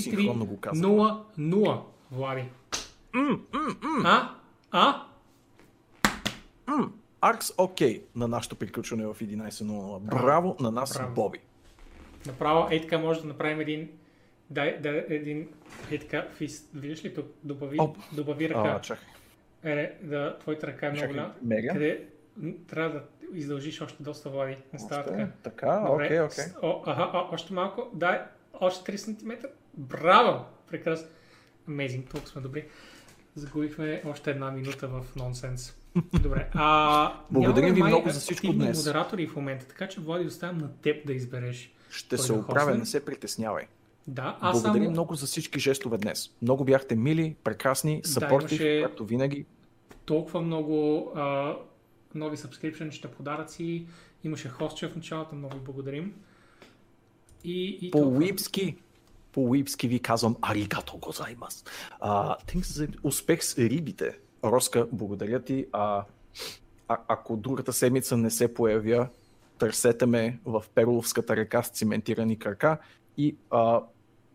казах. 3.12 3.38
23.00, 3.52 4.02
Влади. 4.02 4.08
А? 4.08 4.36
А? 4.72 5.06
Аркс 7.22 7.54
окей 7.58 8.04
на 8.16 8.28
нашето 8.28 8.56
приключване 8.56 9.06
в 9.06 9.16
11.00. 9.16 10.00
Браво 10.00 10.56
на 10.60 10.72
нас, 10.72 10.98
Браво. 10.98 11.14
Боби. 11.14 11.40
Направо, 12.28 12.68
ей 12.72 12.82
така 12.82 12.98
може 12.98 13.22
да 13.22 13.28
направим 13.28 13.60
един, 13.60 13.90
дай, 14.50 14.80
дай 14.80 15.06
един, 15.10 15.48
ей 15.92 16.00
така, 16.00 16.28
фист, 16.34 16.70
виждаш 16.74 17.06
ли 17.06 17.14
тук, 17.14 17.26
добави, 17.44 17.78
Оп. 17.80 17.98
добави 18.12 18.46
А, 18.46 18.50
ръка, 18.50 18.82
чакай. 18.82 19.08
е, 19.64 19.98
да, 20.04 20.40
твоята 20.40 20.68
ръка 20.68 20.88
е 20.88 20.92
много 20.92 21.14
меря. 21.42 21.74
къде 21.74 22.08
м, 22.38 22.54
трябва 22.68 22.90
да 22.90 23.04
издължиш 23.38 23.82
още 23.82 24.04
доста 24.04 24.30
влади, 24.30 24.58
не 24.74 24.80
става 24.80 25.02
Още? 25.02 25.12
така. 25.12 25.32
Така, 25.44 25.84
Добре, 25.88 26.06
окей, 26.06 26.20
окей. 26.22 26.44
О, 26.62 26.84
аха, 26.86 27.10
а, 27.14 27.28
още 27.32 27.54
малко, 27.54 27.90
дай, 27.94 28.22
още 28.54 28.92
3 28.92 28.98
см, 28.98 29.32
браво, 29.74 30.46
прекрасно, 30.68 31.08
amazing, 31.70 32.10
толкова 32.10 32.28
сме 32.32 32.42
добри. 32.42 32.66
Загубихме 33.36 34.02
още 34.06 34.32
една 34.32 34.52
минута 34.52 34.88
в 34.88 35.16
нонсенс. 35.16 35.78
Добре. 36.22 36.50
А, 36.54 37.14
Благодарим 37.32 37.66
нямаме 37.66 37.84
ви 37.84 37.88
много 37.88 38.10
за 38.10 38.20
всичко 38.20 38.54
днес. 38.54 38.78
модератори 38.78 39.28
в 39.28 39.36
момента, 39.36 39.68
така 39.68 39.88
че 39.88 40.00
Влади 40.02 40.26
оставям 40.26 40.58
на 40.58 40.72
теб 40.74 41.08
да 41.08 41.14
избереш. 41.14 41.74
Ще 41.90 42.18
се 42.18 42.34
да 42.34 42.40
оправя, 42.40 42.76
не 42.76 42.86
се 42.86 43.06
притеснявай. 43.06 43.66
Да, 44.08 44.38
аз 44.42 44.54
Благодарим 44.54 44.84
само 44.84 44.92
много 44.92 45.16
за 45.16 45.26
всички 45.26 45.60
жестове 45.60 45.98
днес. 45.98 46.30
Много 46.42 46.64
бяхте 46.64 46.96
мили, 46.96 47.36
прекрасни, 47.44 48.02
съпортив, 48.04 48.52
имаше- 48.52 48.82
както 48.84 49.06
винаги. 49.06 49.46
толкова 50.06 50.42
много 50.42 51.12
а, 51.16 51.56
нови 52.16 52.38
subscription, 52.38 53.08
подаръци. 53.08 53.86
Имаше 54.24 54.50
хостче 54.50 54.88
в 54.88 54.96
началото, 54.96 55.36
много 55.36 55.58
благодарим. 55.58 56.14
И, 57.44 57.80
и 57.82 57.92
По 57.92 57.98
толкова. 57.98 58.18
уипски, 58.18 58.76
по 58.76 58.82
уипски 59.40 59.88
ви 59.88 60.00
казвам 60.00 60.36
аригато 60.42 60.98
гозаймас. 60.98 61.66
А, 62.00 62.38
things 62.38 62.74
за 62.74 62.88
успех 63.04 63.44
с 63.44 63.58
рибите. 63.58 64.18
Роска, 64.44 64.88
благодаря 64.92 65.40
ти. 65.44 65.66
А, 65.72 66.04
а, 66.88 66.98
ако 67.08 67.38
другата 67.38 67.74
седмица 67.74 68.18
не 68.18 68.30
се 68.30 68.54
появя, 68.54 69.08
търсете 69.58 70.06
ме 70.06 70.40
в 70.46 70.64
Перловската 70.76 71.36
река 71.36 71.64
с 71.64 71.70
циментирани 71.70 72.40
крака 72.40 72.78
и 73.18 73.36
а, 73.50 73.82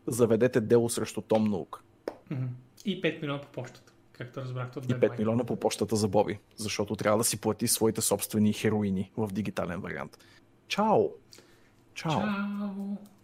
заведете 0.07 0.61
дело 0.61 0.89
срещу 0.89 1.21
Том 1.21 1.45
Наук. 1.45 1.85
И 2.85 3.03
5 3.03 3.21
милиона 3.21 3.41
по 3.41 3.49
почтата, 3.49 3.93
както 4.13 4.41
разбрахте 4.41 4.79
от 4.79 4.85
И 4.85 4.89
Deadline. 4.89 5.11
5 5.11 5.19
милиона 5.19 5.45
по 5.45 5.57
почтата 5.57 5.97
за 5.97 6.09
Боби, 6.09 6.39
защото 6.57 6.97
трябва 6.97 7.19
да 7.19 7.25
си 7.25 7.41
плати 7.41 7.69
своите 7.69 8.01
собствени 8.01 8.53
хероини 8.53 9.11
в 9.17 9.29
дигитален 9.33 9.81
вариант. 9.81 10.19
Чао! 10.69 11.09
Чао! 11.95 12.11
Чао! 12.11 13.16